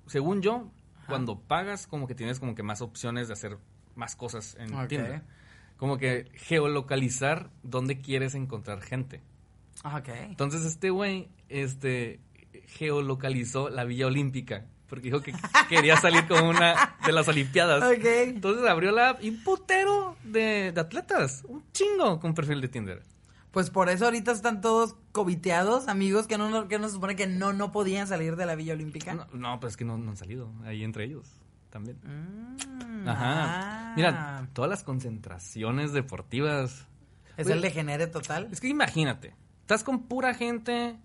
según 0.07 0.41
yo, 0.41 0.71
cuando 1.09 1.41
pagas, 1.41 1.87
como 1.87 2.07
que 2.07 2.15
tienes 2.15 2.39
como 2.41 2.55
que 2.55 2.63
más 2.63 2.81
opciones 2.83 3.27
de 3.29 3.35
hacer 3.35 3.59
más 3.95 4.15
cosas 4.17 4.57
en 4.61 4.75
Ok. 4.75 4.89
Tinder. 4.89 5.23
Como 5.77 5.97
que 5.99 6.31
geolocalizar 6.35 7.51
dónde 7.63 8.01
quieres 8.01 8.35
encontrar 8.35 8.81
gente. 8.83 9.23
Ah, 9.85 9.99
Ok. 9.99 10.09
Entonces 10.09 10.65
este 10.65 10.91
güey, 10.91 11.29
este, 11.49 12.21
geolocalizó 12.67 13.69
la 13.69 13.85
Villa 13.85 14.07
Olímpica. 14.07 14.67
Porque 14.89 15.05
dijo 15.05 15.21
que 15.21 15.33
quería 15.69 15.97
salir 15.99 16.27
con 16.27 16.45
una 16.45 16.97
de 17.05 17.13
las 17.13 17.29
Olimpiadas. 17.29 17.83
Ok. 17.85 18.05
Entonces 18.05 18.67
abrió 18.69 18.91
la 18.91 19.11
app 19.11 19.23
y 19.23 19.29
un 19.31 19.43
putero 19.45 20.17
de, 20.25 20.73
de 20.73 20.81
atletas. 20.81 21.45
Un 21.47 21.63
chingo 21.73 22.19
con 22.21 22.35
perfil 22.35 22.61
de 22.61 22.69
Tinder. 22.69 23.03
Pues 23.51 23.71
por 23.71 23.89
eso 23.89 24.05
ahorita 24.05 24.33
están 24.33 24.61
todos 24.61 24.97
coviteados, 25.13 25.89
amigos, 25.89 26.27
que 26.27 26.37
no, 26.39 26.69
que 26.69 26.79
no 26.79 26.89
se 26.89 26.95
supone 26.95 27.17
que 27.17 27.27
no, 27.27 27.53
no 27.53 27.73
podían 27.73 28.07
salir 28.07 28.37
de 28.37 28.47
la 28.47 28.55
Villa 28.55 28.75
Olímpica. 28.75 29.15
No, 29.15 29.27
no, 29.33 29.61
pues 29.61 29.73
es 29.73 29.77
que 29.77 29.85
no, 29.85 29.97
no 29.97 30.11
han 30.11 30.17
salido. 30.17 30.53
Ahí 30.65 30.85
entre 30.85 31.05
ellos 31.05 31.27
también. 31.71 31.99
Mm, 32.03 33.09
Ajá. 33.09 33.25
ah. 33.27 33.93
Mira, 33.97 34.49
todas 34.53 34.71
las 34.71 34.85
concentraciones 34.85 35.93
deportivas. 35.93 36.87
Es 37.37 37.47
Oye, 37.47 37.55
el 37.57 37.63
degenere 37.63 38.07
total. 38.07 38.49
Es 38.51 38.61
que 38.61 38.69
imagínate, 38.69 39.35
estás 39.61 39.85
con 39.85 40.05
pura 40.09 40.35
gente 40.35 40.99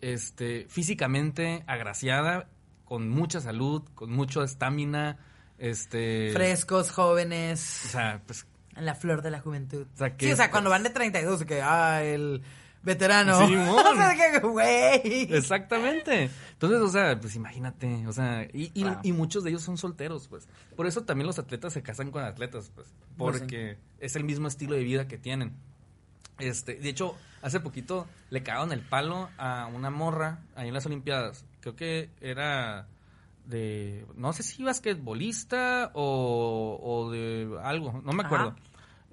este, 0.00 0.66
físicamente 0.68 1.64
agraciada, 1.66 2.48
con 2.84 3.08
mucha 3.08 3.40
salud, 3.40 3.82
con 3.94 4.10
mucha 4.10 4.42
estamina, 4.44 5.18
este... 5.58 6.30
Frescos, 6.32 6.90
O 6.90 6.94
jóvenes, 6.94 7.60
sea, 7.60 8.22
pues... 8.26 8.46
en 8.76 8.84
la 8.86 8.94
flor 8.94 9.22
de 9.22 9.30
la 9.30 9.40
juventud. 9.40 9.86
O 9.94 9.96
sea, 9.96 10.16
que 10.16 10.26
sí, 10.26 10.32
o 10.32 10.36
sea, 10.36 10.50
cuando 10.50 10.70
van 10.70 10.82
de 10.82 10.90
32, 10.90 11.44
que, 11.44 11.62
ah, 11.62 12.02
el 12.02 12.42
veterano. 12.82 13.46
Simón. 13.46 13.68
o 13.86 13.94
sea, 13.96 14.14
que, 14.14 14.38
güey. 14.46 15.32
Exactamente. 15.34 16.30
Entonces, 16.52 16.80
o 16.80 16.88
sea, 16.88 17.18
pues 17.20 17.34
imagínate, 17.36 18.06
o 18.06 18.12
sea, 18.12 18.44
y, 18.52 18.70
y- 18.74 18.82
Claro. 18.82 19.00
y 19.02 19.12
muchos 19.12 19.44
de 19.44 19.50
ellos 19.50 19.62
son 19.62 19.78
solteros, 19.78 20.28
pues. 20.28 20.46
Por 20.76 20.86
eso 20.86 21.02
también 21.04 21.26
los 21.26 21.38
atletas 21.38 21.72
se 21.72 21.82
casan 21.82 22.10
con 22.10 22.22
atletas, 22.24 22.70
pues. 22.74 22.88
Pues 23.16 23.36
sí. 23.36 23.40
Porque 23.40 23.78
es 24.00 24.16
el 24.16 24.24
mismo 24.24 24.48
estilo 24.48 24.74
de 24.74 24.84
vida 24.84 25.08
que 25.08 25.18
tienen. 25.18 25.54
Este, 26.38 26.74
de 26.74 26.88
hecho, 26.88 27.14
hace 27.42 27.60
poquito 27.60 28.08
le 28.30 28.42
cagaron 28.42 28.72
el 28.72 28.80
palo 28.80 29.30
a 29.38 29.66
una 29.72 29.90
morra 29.90 30.40
ahí 30.56 30.68
en 30.68 30.74
las 30.74 30.84
Olimpiadas. 30.86 31.44
Creo 31.60 31.76
que 31.76 32.10
era 32.20 32.88
de, 33.46 34.06
no 34.16 34.32
sé 34.32 34.42
si 34.42 34.62
basquetbolista 34.62 35.90
o, 35.94 36.78
o 36.82 37.10
de 37.10 37.48
algo, 37.62 38.00
no 38.04 38.12
me 38.12 38.22
acuerdo. 38.24 38.54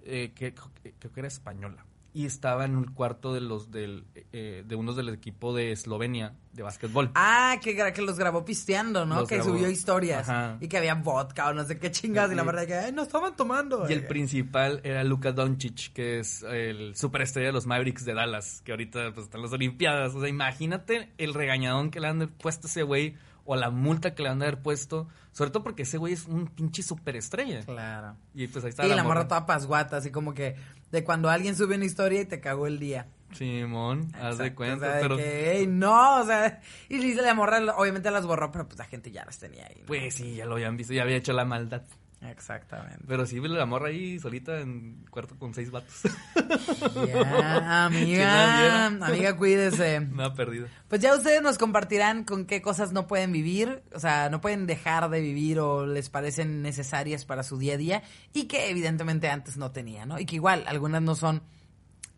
Eh, 0.03 0.31
que, 0.33 0.53
que- 0.53 0.93
creo 0.99 1.13
que 1.13 1.19
era 1.19 1.27
española. 1.27 1.85
Y 2.13 2.25
estaba 2.25 2.65
en 2.65 2.75
un 2.75 2.85
cuarto 2.93 3.33
de 3.33 3.39
los 3.39 3.71
del, 3.71 4.03
eh, 4.33 4.65
de 4.67 4.75
unos 4.75 4.97
del 4.97 5.07
equipo 5.07 5.55
de 5.55 5.71
Eslovenia 5.71 6.33
de 6.51 6.61
básquetbol. 6.61 7.09
Ah, 7.15 7.55
que, 7.63 7.73
que 7.93 8.01
los 8.01 8.17
grabó 8.19 8.43
pisteando, 8.43 9.05
¿no? 9.05 9.21
Los 9.21 9.29
que 9.29 9.35
grabó. 9.37 9.51
subió 9.51 9.69
historias. 9.69 10.27
Y 10.59 10.67
que 10.67 10.77
había 10.77 10.95
vodka 10.95 11.47
o 11.47 11.53
no 11.53 11.63
sé 11.63 11.79
qué 11.79 11.89
chingadas. 11.89 12.33
Y 12.33 12.35
la 12.35 12.43
verdad 12.43 12.65
que, 12.67 12.73
ay, 12.75 12.91
no 12.91 13.03
estaban 13.03 13.37
tomando. 13.37 13.89
Y 13.89 13.93
el 13.93 14.05
principal 14.07 14.81
era 14.83 15.05
Luka 15.05 15.31
Doncic, 15.31 15.93
que 15.93 16.19
es 16.19 16.43
el 16.43 16.97
superestrella 16.97 17.47
de 17.47 17.53
los 17.53 17.65
Mavericks 17.65 18.03
de 18.03 18.13
Dallas, 18.13 18.61
que 18.65 18.71
ahorita 18.71 19.13
pues, 19.13 19.27
están 19.27 19.41
las 19.41 19.53
Olimpiadas. 19.53 20.13
O 20.13 20.19
sea, 20.19 20.27
imagínate 20.27 21.13
el 21.17 21.33
regañadón 21.33 21.91
que 21.91 22.01
le 22.01 22.07
han 22.09 22.27
puesto 22.27 22.67
a 22.67 22.69
ese 22.69 22.83
güey 22.83 23.15
o 23.51 23.55
la 23.57 23.69
multa 23.69 24.15
que 24.15 24.23
le 24.23 24.29
han 24.29 24.39
de 24.39 24.45
haber 24.47 24.61
puesto. 24.61 25.09
Sobre 25.33 25.51
todo 25.51 25.61
porque 25.63 25.83
ese 25.83 25.97
güey 25.97 26.13
es 26.13 26.25
un 26.25 26.47
pinche 26.47 26.83
superestrella. 26.83 27.61
Claro. 27.65 28.15
Y 28.33 28.47
pues 28.47 28.63
ahí 28.63 28.69
está 28.69 28.85
Y 28.85 28.89
la, 28.89 28.95
la, 28.95 29.03
morra 29.03 29.27
toda 29.27 29.45
pasguata, 29.45 29.97
así 29.97 30.09
como 30.09 30.33
que 30.33 30.55
de 30.91 31.03
cuando 31.03 31.29
alguien 31.29 31.55
sube 31.57 31.75
una 31.75 31.83
historia 31.85 32.21
y 32.21 32.25
te 32.25 32.39
cagó 32.39 32.65
el 32.67 32.79
día. 32.79 33.07
Simón, 33.33 34.11
haz 34.15 34.37
de 34.37 34.47
Exacto, 34.47 34.55
cuenta. 34.55 34.75
o 34.75 34.79
sea, 34.89 34.95
de 34.95 35.01
pero 35.01 35.17
que, 35.17 35.57
"Ey, 35.57 35.67
no, 35.67 36.21
o 36.21 36.25
sea, 36.25 36.61
y 36.89 36.97
dice 36.97 37.21
la 37.21 37.33
morra, 37.33 37.59
obviamente 37.77 38.09
las 38.11 38.25
borró, 38.25 38.51
pero 38.51 38.67
pues 38.67 38.77
la 38.79 38.85
gente 38.85 39.11
ya 39.11 39.25
las 39.25 39.37
tenía 39.37 39.65
ahí. 39.67 39.77
¿no? 39.81 39.85
pues 39.87 40.15
sí, 40.15 40.35
ya 40.35 40.45
lo 40.45 40.55
habían 40.55 40.75
visto, 40.77 40.93
ya 40.93 41.03
había 41.03 41.17
hecho 41.17 41.33
la 41.33 41.45
maldad. 41.45 41.83
Exactamente. 42.21 43.03
Pero 43.07 43.25
sí, 43.25 43.39
la 43.39 43.65
morra 43.65 43.87
ahí 43.87 44.19
solita 44.19 44.59
en 44.59 45.05
cuarto 45.09 45.35
con 45.39 45.53
seis 45.55 45.71
vatos. 45.71 46.03
Ya, 46.03 46.89
¿Quién 46.93 47.29
la 47.29 47.85
amiga, 47.85 48.85
amiga, 48.85 49.37
cuídese. 49.37 50.01
Nada 50.01 50.33
perdido. 50.35 50.67
Pues 50.87 51.01
ya 51.01 51.15
ustedes 51.15 51.41
nos 51.41 51.57
compartirán 51.57 52.23
con 52.23 52.45
qué 52.45 52.61
cosas 52.61 52.91
no 52.91 53.07
pueden 53.07 53.31
vivir, 53.31 53.81
o 53.93 53.99
sea, 53.99 54.29
no 54.29 54.39
pueden 54.39 54.67
dejar 54.67 55.09
de 55.09 55.19
vivir 55.19 55.59
o 55.59 55.87
les 55.87 56.09
parecen 56.09 56.61
necesarias 56.61 57.25
para 57.25 57.41
su 57.41 57.57
día 57.57 57.73
a 57.73 57.77
día 57.77 58.03
y 58.33 58.43
que 58.43 58.69
evidentemente 58.69 59.27
antes 59.27 59.57
no 59.57 59.71
tenían, 59.71 60.09
¿no? 60.09 60.19
Y 60.19 60.25
que 60.25 60.35
igual 60.35 60.63
algunas 60.67 61.01
no 61.01 61.15
son 61.15 61.41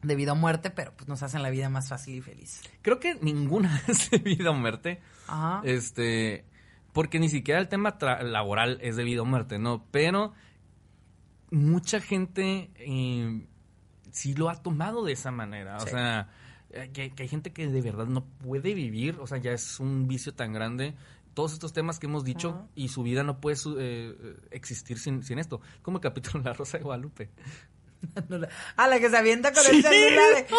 de 0.02 0.16
vida 0.16 0.34
o 0.34 0.36
muerte, 0.36 0.70
pero 0.70 0.94
pues 0.96 1.08
nos 1.08 1.24
hacen 1.24 1.42
la 1.42 1.50
vida 1.50 1.70
más 1.70 1.88
fácil 1.88 2.16
y 2.16 2.22
feliz. 2.22 2.62
Creo 2.82 3.00
que 3.00 3.16
ninguna 3.22 3.82
es 3.88 4.12
de 4.12 4.18
vida 4.18 4.52
o 4.52 4.54
muerte. 4.54 5.00
Ajá. 5.28 5.62
Este, 5.64 6.44
porque 6.94 7.20
ni 7.20 7.28
siquiera 7.30 7.60
el 7.60 7.68
tema 7.68 7.98
laboral 8.22 8.78
es 8.82 8.96
de 8.96 9.04
vida 9.04 9.22
o 9.22 9.26
muerte, 9.26 9.60
¿no? 9.60 9.86
Pero 9.92 10.34
mucha 11.52 12.00
gente 12.00 12.72
eh, 12.76 13.46
sí 14.12 14.34
lo 14.34 14.50
ha 14.50 14.62
tomado 14.62 15.04
de 15.04 15.12
esa 15.14 15.32
manera. 15.32 15.78
O 15.78 15.82
sea, 15.88 16.30
eh, 16.72 16.90
que, 16.94 17.12
que 17.12 17.24
hay 17.24 17.30
gente 17.30 17.52
que 17.52 17.68
de 17.68 17.82
verdad 17.82 18.06
no 18.08 18.24
puede 18.26 18.74
vivir, 18.74 19.18
o 19.20 19.28
sea, 19.28 19.38
ya 19.38 19.52
es 19.52 19.80
un 19.80 20.08
vicio 20.08 20.34
tan 20.34 20.54
grande. 20.54 20.96
Todos 21.34 21.54
estos 21.54 21.74
temas 21.74 21.98
que 22.00 22.06
hemos 22.06 22.24
dicho 22.24 22.68
y 22.76 22.90
su 22.90 23.02
vida 23.02 23.24
no 23.24 23.40
puede 23.42 23.56
su- 23.56 23.78
eh, 23.80 24.16
existir 24.52 25.00
sin, 25.00 25.24
sin 25.24 25.40
esto. 25.40 25.62
Como 25.82 25.98
el 25.98 26.02
capítulo 26.04 26.44
La 26.44 26.54
Rosa 26.54 26.78
de 26.78 26.84
Guadalupe. 26.84 27.30
A 28.78 28.88
la 28.88 29.00
que 29.00 29.10
se 29.10 29.18
avienta 29.18 29.52
con 29.52 29.64
el 29.66 29.82
celular. 29.82 30.36
de, 30.36 30.48
¡No! 30.52 30.58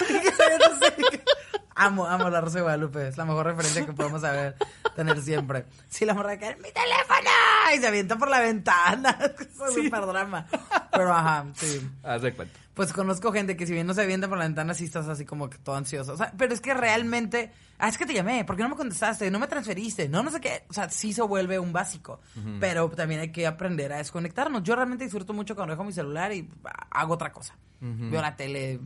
Amo, 1.78 2.06
amo 2.06 2.30
la 2.30 2.40
Rosa 2.40 2.56
de 2.56 2.62
Guadalupe. 2.62 3.08
Es 3.08 3.18
la 3.18 3.26
mejor 3.26 3.44
referencia 3.46 3.84
que 3.84 3.92
podemos 3.92 4.22
saber, 4.22 4.56
tener 4.94 5.20
siempre. 5.20 5.66
Sí, 5.90 6.06
la 6.06 6.14
morra 6.14 6.38
que 6.38 6.56
mi 6.56 6.70
teléfono 6.72 7.30
y 7.74 7.78
se 7.78 7.86
avienta 7.86 8.16
por 8.16 8.28
la 8.30 8.40
ventana. 8.40 9.18
Es 9.38 9.74
Sí. 9.74 9.84
súper 9.84 10.06
drama. 10.06 10.46
Pero 10.92 11.12
ajá, 11.12 11.44
sí. 11.54 11.86
Haz 12.02 12.22
de 12.22 12.32
cuenta. 12.34 12.58
Pues 12.76 12.92
conozco 12.92 13.32
gente 13.32 13.56
que 13.56 13.66
si 13.66 13.72
bien 13.72 13.86
no 13.86 13.94
se 13.94 14.02
avienta 14.02 14.28
por 14.28 14.36
la 14.36 14.44
ventana, 14.44 14.74
sí 14.74 14.84
estás 14.84 15.08
así 15.08 15.24
como 15.24 15.48
que 15.48 15.56
todo 15.56 15.76
ansioso. 15.76 16.12
O 16.12 16.16
sea, 16.18 16.30
pero 16.36 16.52
es 16.52 16.60
que 16.60 16.74
realmente, 16.74 17.50
ah, 17.78 17.88
es 17.88 17.96
que 17.96 18.04
te 18.04 18.12
llamé, 18.12 18.44
¿por 18.44 18.54
qué 18.54 18.62
no 18.64 18.68
me 18.68 18.76
contestaste? 18.76 19.30
No 19.30 19.38
me 19.38 19.46
transferiste, 19.46 20.10
no, 20.10 20.22
no 20.22 20.30
sé 20.30 20.42
qué. 20.42 20.64
O 20.68 20.74
sea, 20.74 20.90
sí 20.90 21.14
se 21.14 21.22
vuelve 21.22 21.58
un 21.58 21.72
básico. 21.72 22.20
Pero 22.60 22.90
también 22.90 23.22
hay 23.22 23.32
que 23.32 23.46
aprender 23.46 23.94
a 23.94 23.96
desconectarnos. 23.96 24.62
Yo 24.62 24.76
realmente 24.76 25.04
disfruto 25.04 25.32
mucho 25.32 25.54
cuando 25.56 25.72
dejo 25.72 25.84
mi 25.84 25.92
celular 25.94 26.34
y 26.34 26.50
ah, 26.66 26.86
hago 26.90 27.14
otra 27.14 27.32
cosa. 27.32 27.56
Veo 27.80 28.20
la 28.20 28.36
tele, 28.36 28.78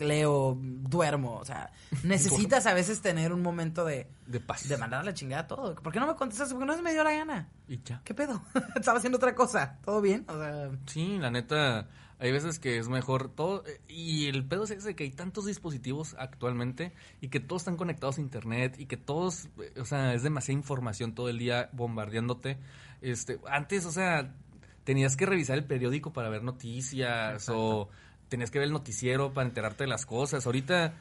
leo, 0.00 0.58
duermo. 0.60 1.36
O 1.36 1.44
sea, 1.44 1.70
necesitas 2.02 2.66
a 2.66 2.74
veces 2.74 3.00
tener 3.00 3.32
un 3.32 3.42
momento 3.42 3.84
de, 3.84 4.08
De 4.26 4.40
paz. 4.40 4.68
de 4.68 4.76
mandar 4.76 5.02
a 5.02 5.04
la 5.04 5.14
chingada 5.14 5.46
todo. 5.46 5.76
¿Por 5.76 5.92
qué 5.92 6.00
no 6.00 6.08
me 6.08 6.16
contestaste? 6.16 6.54
Porque 6.54 6.66
no 6.66 6.74
se 6.74 6.82
me 6.82 6.92
dio 6.92 7.04
la 7.04 7.12
gana. 7.12 7.48
Y 7.68 7.80
ya. 7.82 8.00
¿Qué 8.04 8.12
pedo? 8.12 8.42
Estaba 8.74 8.98
haciendo 8.98 9.18
otra 9.18 9.36
cosa. 9.36 9.78
¿Todo 9.84 10.00
bien? 10.00 10.24
O 10.28 10.36
sea, 10.36 10.70
Sí, 10.86 11.18
la 11.18 11.30
neta, 11.30 11.86
hay 12.20 12.30
veces 12.32 12.58
que 12.58 12.78
es 12.78 12.88
mejor 12.88 13.30
todo. 13.34 13.64
eh, 13.66 13.80
Y 13.88 14.26
el 14.28 14.44
pedo 14.46 14.64
es 14.64 14.70
ese 14.70 14.94
que 14.94 15.04
hay 15.04 15.10
tantos 15.10 15.46
dispositivos 15.46 16.14
actualmente 16.18 16.92
y 17.20 17.28
que 17.28 17.40
todos 17.40 17.62
están 17.62 17.76
conectados 17.76 18.18
a 18.18 18.20
internet 18.20 18.76
y 18.78 18.86
que 18.86 18.96
todos, 18.96 19.46
eh, 19.60 19.80
o 19.80 19.84
sea, 19.84 20.14
es 20.14 20.22
demasiada 20.22 20.58
información 20.58 21.14
todo 21.14 21.28
el 21.28 21.38
día 21.38 21.70
bombardeándote. 21.72 22.58
Este, 23.00 23.40
antes, 23.48 23.86
o 23.86 23.90
sea, 23.92 24.34
tenías 24.84 25.16
que 25.16 25.26
revisar 25.26 25.56
el 25.58 25.64
periódico 25.64 26.12
para 26.12 26.28
ver 26.28 26.42
noticias 26.42 27.48
o 27.48 27.88
tenías 28.28 28.50
que 28.50 28.58
ver 28.58 28.66
el 28.68 28.72
noticiero 28.72 29.32
para 29.32 29.48
enterarte 29.48 29.84
de 29.84 29.88
las 29.88 30.06
cosas. 30.06 30.46
Ahorita 30.46 30.94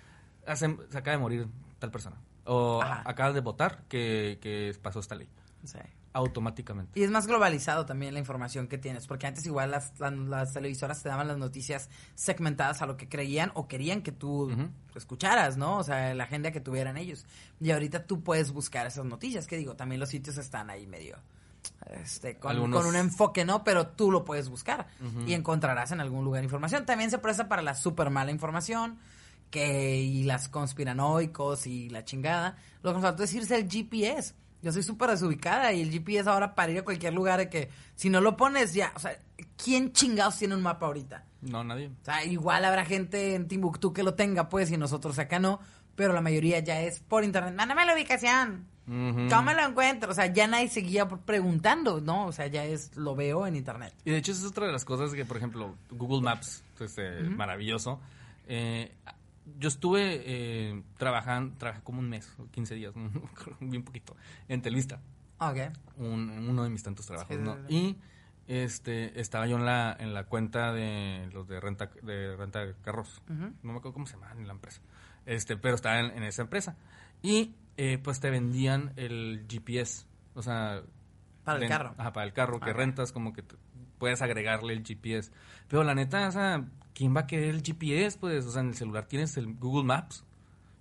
hacen- 0.48 0.80
se 0.90 0.98
acaba 0.98 1.18
de 1.18 1.22
morir 1.22 1.48
tal 1.80 1.92
persona. 1.92 2.18
O 2.46 2.82
Ajá. 2.82 3.04
acabas 3.06 3.36
de 3.36 3.42
votar 3.42 3.84
que, 3.88 4.40
que 4.42 4.74
pasó 4.82 5.00
esta 5.02 5.16
ley. 5.16 5.30
sí. 5.64 5.78
Automáticamente. 6.12 7.00
Y 7.00 7.04
es 7.04 7.12
más 7.12 7.28
globalizado 7.28 7.86
también 7.86 8.14
la 8.14 8.20
información 8.20 8.68
que 8.68 8.78
tienes, 8.80 9.06
porque 9.06 9.28
antes 9.28 9.46
igual 9.46 9.70
las, 9.72 9.94
las, 10.00 10.14
las 10.14 10.54
televisoras 10.54 11.04
te 11.04 11.10
daban 11.10 11.28
las 11.28 11.38
noticias 11.38 11.90
segmentadas 12.16 12.82
a 12.82 12.88
lo 12.88 12.98
que 12.98 13.08
creían 13.08 13.52
o 13.54 13.68
querían 13.68 14.02
que 14.02 14.12
tú 14.12 14.50
escucharas, 14.96 15.56
¿no? 15.58 15.78
O 15.78 15.84
sea, 15.84 16.14
la 16.16 16.24
agenda 16.24 16.52
que 16.52 16.62
tuvieran 16.62 16.98
ellos. 16.98 17.26
Y 17.60 17.70
ahorita 17.72 18.06
tú 18.06 18.22
puedes 18.24 18.52
buscar 18.52 18.88
esas 18.88 19.06
noticias, 19.06 19.46
que 19.46 19.56
digo, 19.58 19.76
también 19.76 20.00
los 20.00 20.10
sitios 20.10 20.38
están 20.38 20.70
ahí 20.72 20.88
medio, 20.88 21.18
este, 21.92 22.38
con, 22.38 22.52
Algunos- 22.52 22.80
con 22.82 22.90
un 22.90 22.96
enfoque, 22.96 23.46
¿no? 23.46 23.64
Pero 23.64 23.88
tú 23.88 24.12
lo 24.12 24.26
puedes 24.26 24.50
buscar 24.50 24.88
y 25.28 25.34
encontrarás 25.34 25.92
en 25.92 26.00
algún 26.02 26.26
lugar 26.26 26.44
información. 26.44 26.86
También 26.86 27.12
se 27.12 27.20
presta 27.20 27.48
para 27.48 27.62
la 27.62 27.76
super 27.76 28.10
mala 28.10 28.32
información, 28.32 28.98
que 29.52 29.98
y 29.98 30.24
las 30.24 30.50
conspiranoicos 30.50 31.68
y 31.68 31.90
la 31.90 32.04
chingada. 32.04 32.58
Lo 32.84 32.90
que 32.92 32.94
nos 32.96 33.04
faltó 33.04 33.24
es 33.24 33.34
irse 33.34 33.56
al 33.56 33.70
GPS. 33.70 34.34
Yo 34.62 34.72
soy 34.72 34.84
súper 34.84 35.10
desubicada 35.10 35.72
y 35.72 35.82
el 35.82 35.92
GPS 35.92 36.30
ahora 36.30 36.54
para 36.54 36.72
ir 36.72 36.80
a 36.80 36.84
cualquier 36.84 37.14
lugar 37.14 37.40
de 37.40 37.50
que 37.50 37.70
si 37.96 38.10
no 38.10 38.20
lo 38.20 38.36
pones 38.36 38.74
ya, 38.74 38.92
o 38.96 39.00
sea, 39.00 39.18
¿quién 39.64 39.94
chingados 39.94 40.38
tiene 40.38 40.56
un 40.56 40.62
mapa 40.62 40.86
ahorita? 40.88 41.24
No, 41.42 41.64
nadie. 41.64 41.88
O 41.88 42.06
sea, 42.06 42.26
igual 42.26 42.66
habrá 42.66 42.84
gente 42.86 43.36
en 43.36 43.48
Timbuktu 43.48 43.94
que 43.94 44.04
lo 44.04 44.16
tenga, 44.16 44.50
pues, 44.50 44.72
y 44.72 44.78
nosotros 44.78 45.18
acá 45.20 45.40
no, 45.40 45.60
pero 45.96 46.14
la 46.14 46.22
mayoría 46.22 46.60
ya 46.60 46.82
es 46.82 47.00
por 47.00 47.24
internet. 47.24 47.54
Mándame 47.56 47.86
la 47.86 47.94
ubicación. 47.94 48.68
¿Cómo 48.86 49.44
me 49.44 49.54
lo 49.54 49.64
encuentro? 49.64 50.12
O 50.12 50.14
sea, 50.16 50.34
ya 50.34 50.48
nadie 50.48 50.68
seguía 50.68 51.08
preguntando, 51.08 52.02
¿no? 52.02 52.26
O 52.26 52.32
sea, 52.32 52.48
ya 52.48 52.66
es, 52.66 52.98
lo 52.98 53.16
veo 53.16 53.46
en 53.46 53.56
internet. 53.56 53.94
Y 54.04 54.10
de 54.10 54.18
hecho, 54.18 54.32
esa 54.32 54.42
es 54.42 54.48
otra 54.48 54.66
de 54.66 54.72
las 54.72 54.84
cosas 54.84 55.14
que, 55.14 55.26
por 55.26 55.38
ejemplo, 55.38 55.76
Google 55.92 56.22
Maps, 56.22 56.64
pues, 56.76 56.96
eh, 56.98 57.22
maravilloso. 57.22 58.00
Eh, 58.48 58.92
yo 59.58 59.68
estuve 59.68 60.22
eh, 60.26 60.84
trabajando, 60.98 61.58
trabajé 61.58 61.82
como 61.82 62.00
un 62.00 62.10
mes, 62.10 62.32
15 62.52 62.76
días, 62.76 62.94
bien 63.60 63.84
poquito, 63.84 64.16
en 64.48 64.62
Telvista. 64.62 65.02
Ok. 65.40 65.58
uno 65.98 66.64
de 66.64 66.70
mis 66.70 66.84
tantos 66.84 67.06
trabajos, 67.06 67.38
¿no? 67.40 67.58
Y 67.70 67.98
este 68.50 69.22
estaba 69.22 69.46
yo 69.46 69.58
en 69.58 69.66
la 69.66 69.96
en 70.00 70.14
la 70.14 70.24
cuenta 70.24 70.74
de 70.74 71.30
los 71.32 71.48
de 71.48 71.60
renta 71.60 71.92
de 72.02 72.36
renta 72.36 72.66
de 72.66 72.74
carros. 72.82 73.22
No 73.28 73.54
me 73.62 73.78
acuerdo 73.78 73.94
cómo 73.94 74.08
se 74.08 74.14
llama 74.14 74.34
ni 74.34 74.46
la 74.46 74.54
empresa. 74.54 74.82
Este 75.26 75.56
pero 75.56 75.76
estaba 75.76 76.00
en, 76.00 76.24
esa 76.24 76.42
empresa. 76.42 76.76
Y 77.22 77.54
eh, 77.78 78.00
pues 78.04 78.20
te 78.20 78.32
vendían 78.32 78.92
el 78.96 79.46
GPS 79.48 80.08
o 80.34 80.42
sea 80.42 80.82
para 81.44 81.60
el 81.60 81.68
carro. 81.70 81.94
ajá, 81.98 82.12
para 82.12 82.26
el 82.26 82.34
carro 82.34 82.60
que 82.60 82.74
rentas 82.74 83.12
como 83.12 83.34
que 83.34 83.44
puedes 84.00 84.22
agregarle 84.22 84.74
el 84.74 84.84
GPS 84.84 85.32
pero 85.68 85.84
la 85.84 85.94
neta 85.94 86.28
o 86.28 86.32
sea 86.32 86.66
quién 86.94 87.16
va 87.16 87.22
a 87.22 87.28
querer 87.28 87.50
el 87.50 87.62
GPS 87.62 88.18
pues 88.18 88.46
o 88.46 88.52
sea 88.52 88.62
en 88.62 88.70
el 88.70 88.76
celular 88.76 89.06
tienes 89.06 89.38
el 89.38 89.54
Google 89.56 89.86
Maps 89.86 90.24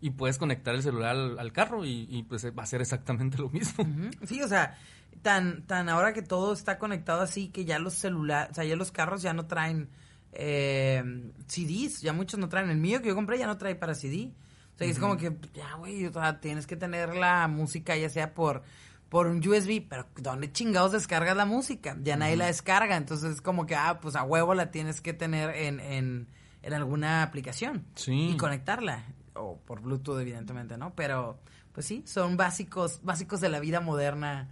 y 0.00 0.10
puedes 0.10 0.38
conectar 0.38 0.74
el 0.74 0.82
celular 0.82 1.16
al, 1.16 1.52
carro 1.52 1.84
y, 1.84 2.24
pues 2.28 2.46
va 2.46 2.62
a 2.62 2.66
ser 2.66 2.80
exactamente 2.80 3.38
lo 3.38 3.50
mismo 3.50 3.84
sí 4.24 4.42
o 4.42 4.48
sea 4.48 4.78
tan, 5.22 5.62
tan 5.66 5.88
ahora 5.88 6.12
que 6.12 6.22
todo 6.22 6.52
está 6.52 6.78
conectado 6.78 7.22
así 7.22 7.48
que 7.48 7.64
ya 7.64 7.78
los 7.78 7.94
celulares, 7.94 8.52
o 8.52 8.54
sea, 8.54 8.64
ya 8.64 8.76
los 8.76 8.92
carros 8.92 9.22
ya 9.22 9.32
no 9.32 9.46
traen 9.46 9.88
eh, 10.32 11.02
CDs, 11.46 12.00
ya 12.00 12.12
muchos 12.12 12.38
no 12.38 12.48
traen. 12.48 12.70
El 12.70 12.78
mío 12.78 13.00
que 13.02 13.08
yo 13.08 13.14
compré 13.14 13.38
ya 13.38 13.46
no 13.46 13.58
trae 13.58 13.74
para 13.74 13.94
CD. 13.94 14.32
O 14.74 14.78
sea, 14.78 14.86
es 14.86 14.98
como 14.98 15.16
que, 15.16 15.36
ya, 15.54 15.74
güey, 15.74 16.06
o 16.06 16.12
sea, 16.12 16.40
tienes 16.40 16.66
que 16.66 16.76
tener 16.76 17.16
la 17.16 17.48
música 17.48 17.96
ya 17.96 18.08
sea 18.08 18.32
por, 18.32 18.62
por 19.08 19.26
un 19.26 19.46
USB, 19.46 19.82
pero 19.88 20.06
¿dónde 20.16 20.52
chingados 20.52 20.92
descargas 20.92 21.36
la 21.36 21.46
música? 21.46 21.96
Ya 22.02 22.16
nadie 22.16 22.36
la 22.36 22.46
descarga, 22.46 22.96
entonces 22.96 23.34
es 23.34 23.40
como 23.40 23.66
que, 23.66 23.74
ah, 23.74 24.00
pues 24.00 24.16
a 24.16 24.22
huevo 24.22 24.54
la 24.54 24.70
tienes 24.70 25.00
que 25.00 25.12
tener 25.12 25.50
en, 25.56 25.80
en, 25.80 26.28
en 26.62 26.72
alguna 26.74 27.22
aplicación. 27.22 27.84
Sí. 27.94 28.30
Y 28.32 28.36
conectarla. 28.36 29.04
O 29.34 29.58
por 29.58 29.80
Bluetooth, 29.80 30.20
evidentemente, 30.20 30.76
¿no? 30.76 30.94
Pero, 30.94 31.38
pues 31.72 31.86
sí, 31.86 32.02
son 32.06 32.36
básicos, 32.36 33.00
básicos 33.02 33.40
de 33.40 33.48
la 33.48 33.60
vida 33.60 33.80
moderna 33.80 34.48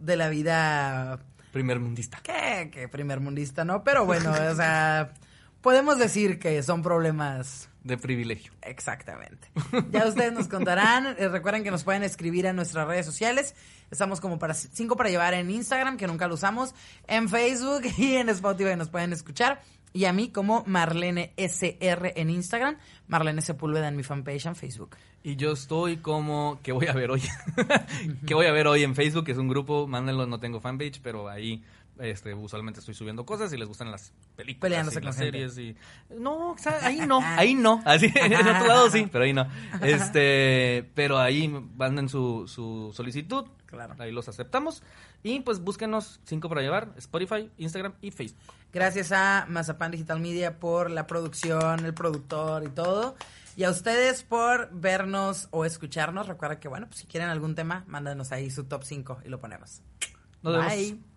de 0.00 0.16
la 0.16 0.28
vida... 0.28 1.20
Primermundista. 1.52 2.20
¿Qué? 2.22 2.70
¿Qué 2.72 2.88
primermundista, 2.88 3.64
no? 3.64 3.84
Pero 3.84 4.04
bueno, 4.04 4.30
o 4.30 4.54
sea, 4.54 5.12
podemos 5.60 5.98
decir 5.98 6.38
que 6.38 6.62
son 6.62 6.82
problemas... 6.82 7.68
De 7.82 7.96
privilegio. 7.96 8.52
Exactamente. 8.62 9.50
Ya 9.90 10.06
ustedes 10.06 10.32
nos 10.32 10.48
contarán. 10.48 11.16
Eh, 11.18 11.28
recuerden 11.28 11.64
que 11.64 11.70
nos 11.70 11.82
pueden 11.82 12.02
escribir 12.02 12.46
en 12.46 12.56
nuestras 12.56 12.86
redes 12.86 13.06
sociales. 13.06 13.54
Estamos 13.90 14.20
como 14.20 14.38
para 14.38 14.54
cinco 14.54 14.96
para 14.96 15.10
llevar 15.10 15.34
en 15.34 15.50
Instagram, 15.50 15.96
que 15.96 16.06
nunca 16.06 16.28
lo 16.28 16.34
usamos, 16.34 16.74
en 17.06 17.28
Facebook 17.28 17.82
y 17.98 18.14
en 18.14 18.28
Spotify 18.28 18.76
nos 18.76 18.88
pueden 18.88 19.12
escuchar. 19.12 19.60
Y 19.92 20.04
a 20.04 20.12
mí 20.12 20.28
como 20.28 20.62
Marlene 20.66 21.32
SR 21.36 22.12
en 22.14 22.30
Instagram, 22.30 22.76
Marlene 23.08 23.42
Sepúlveda 23.42 23.88
en 23.88 23.96
mi 23.96 24.04
fanpage 24.04 24.46
en 24.46 24.54
Facebook. 24.54 24.96
Y 25.24 25.36
yo 25.36 25.52
estoy 25.52 25.96
como, 25.96 26.60
¿qué 26.62 26.72
voy 26.72 26.86
a 26.86 26.92
ver 26.92 27.10
hoy? 27.10 27.22
¿Qué 28.26 28.34
voy 28.34 28.46
a 28.46 28.52
ver 28.52 28.68
hoy 28.68 28.84
en 28.84 28.94
Facebook? 28.94 29.24
Que 29.24 29.32
es 29.32 29.38
un 29.38 29.48
grupo, 29.48 29.86
mándenlo, 29.86 30.26
no 30.26 30.38
tengo 30.38 30.60
fanpage, 30.60 31.00
pero 31.02 31.28
ahí 31.28 31.62
este, 32.00 32.34
usualmente 32.34 32.80
estoy 32.80 32.94
subiendo 32.94 33.24
cosas 33.24 33.52
y 33.52 33.56
les 33.56 33.68
gustan 33.68 33.90
las 33.90 34.12
películas 34.36 34.96
y 34.96 35.00
las 35.00 35.16
series 35.16 35.58
y 35.58 35.76
no, 36.18 36.56
ahí 36.82 37.00
no, 37.06 37.20
ahí 37.24 37.54
no, 37.54 37.82
así 37.84 38.12
en 38.14 38.34
otro 38.34 38.66
lado 38.66 38.90
sí, 38.90 39.08
pero 39.10 39.24
ahí 39.24 39.32
no. 39.32 39.46
Este, 39.82 40.90
pero 40.94 41.18
ahí 41.18 41.48
manden 41.48 42.08
su, 42.08 42.48
su 42.48 42.92
solicitud, 42.94 43.46
claro. 43.66 43.94
ahí 43.98 44.12
los 44.12 44.28
aceptamos 44.28 44.82
y 45.22 45.40
pues 45.40 45.60
búsquenos 45.60 46.20
cinco 46.24 46.48
para 46.48 46.62
llevar, 46.62 46.92
Spotify, 46.96 47.50
Instagram 47.58 47.94
y 48.00 48.10
Facebook. 48.10 48.40
Gracias 48.72 49.12
a 49.12 49.46
Mazapan 49.48 49.90
Digital 49.90 50.20
Media 50.20 50.58
por 50.58 50.90
la 50.90 51.06
producción, 51.06 51.84
el 51.84 51.94
productor 51.94 52.64
y 52.64 52.68
todo. 52.68 53.16
Y 53.56 53.64
a 53.64 53.70
ustedes 53.70 54.22
por 54.22 54.70
vernos 54.72 55.48
o 55.50 55.64
escucharnos. 55.64 56.28
Recuerda 56.28 56.60
que, 56.60 56.68
bueno, 56.68 56.86
pues 56.86 57.00
si 57.00 57.06
quieren 57.06 57.28
algún 57.28 57.54
tema, 57.54 57.84
mándanos 57.88 58.32
ahí 58.32 58.50
su 58.50 58.64
top 58.64 58.84
5 58.84 59.22
y 59.24 59.28
lo 59.28 59.40
ponemos. 59.40 59.82
Nos 60.42 60.64
Bye. 60.66 61.09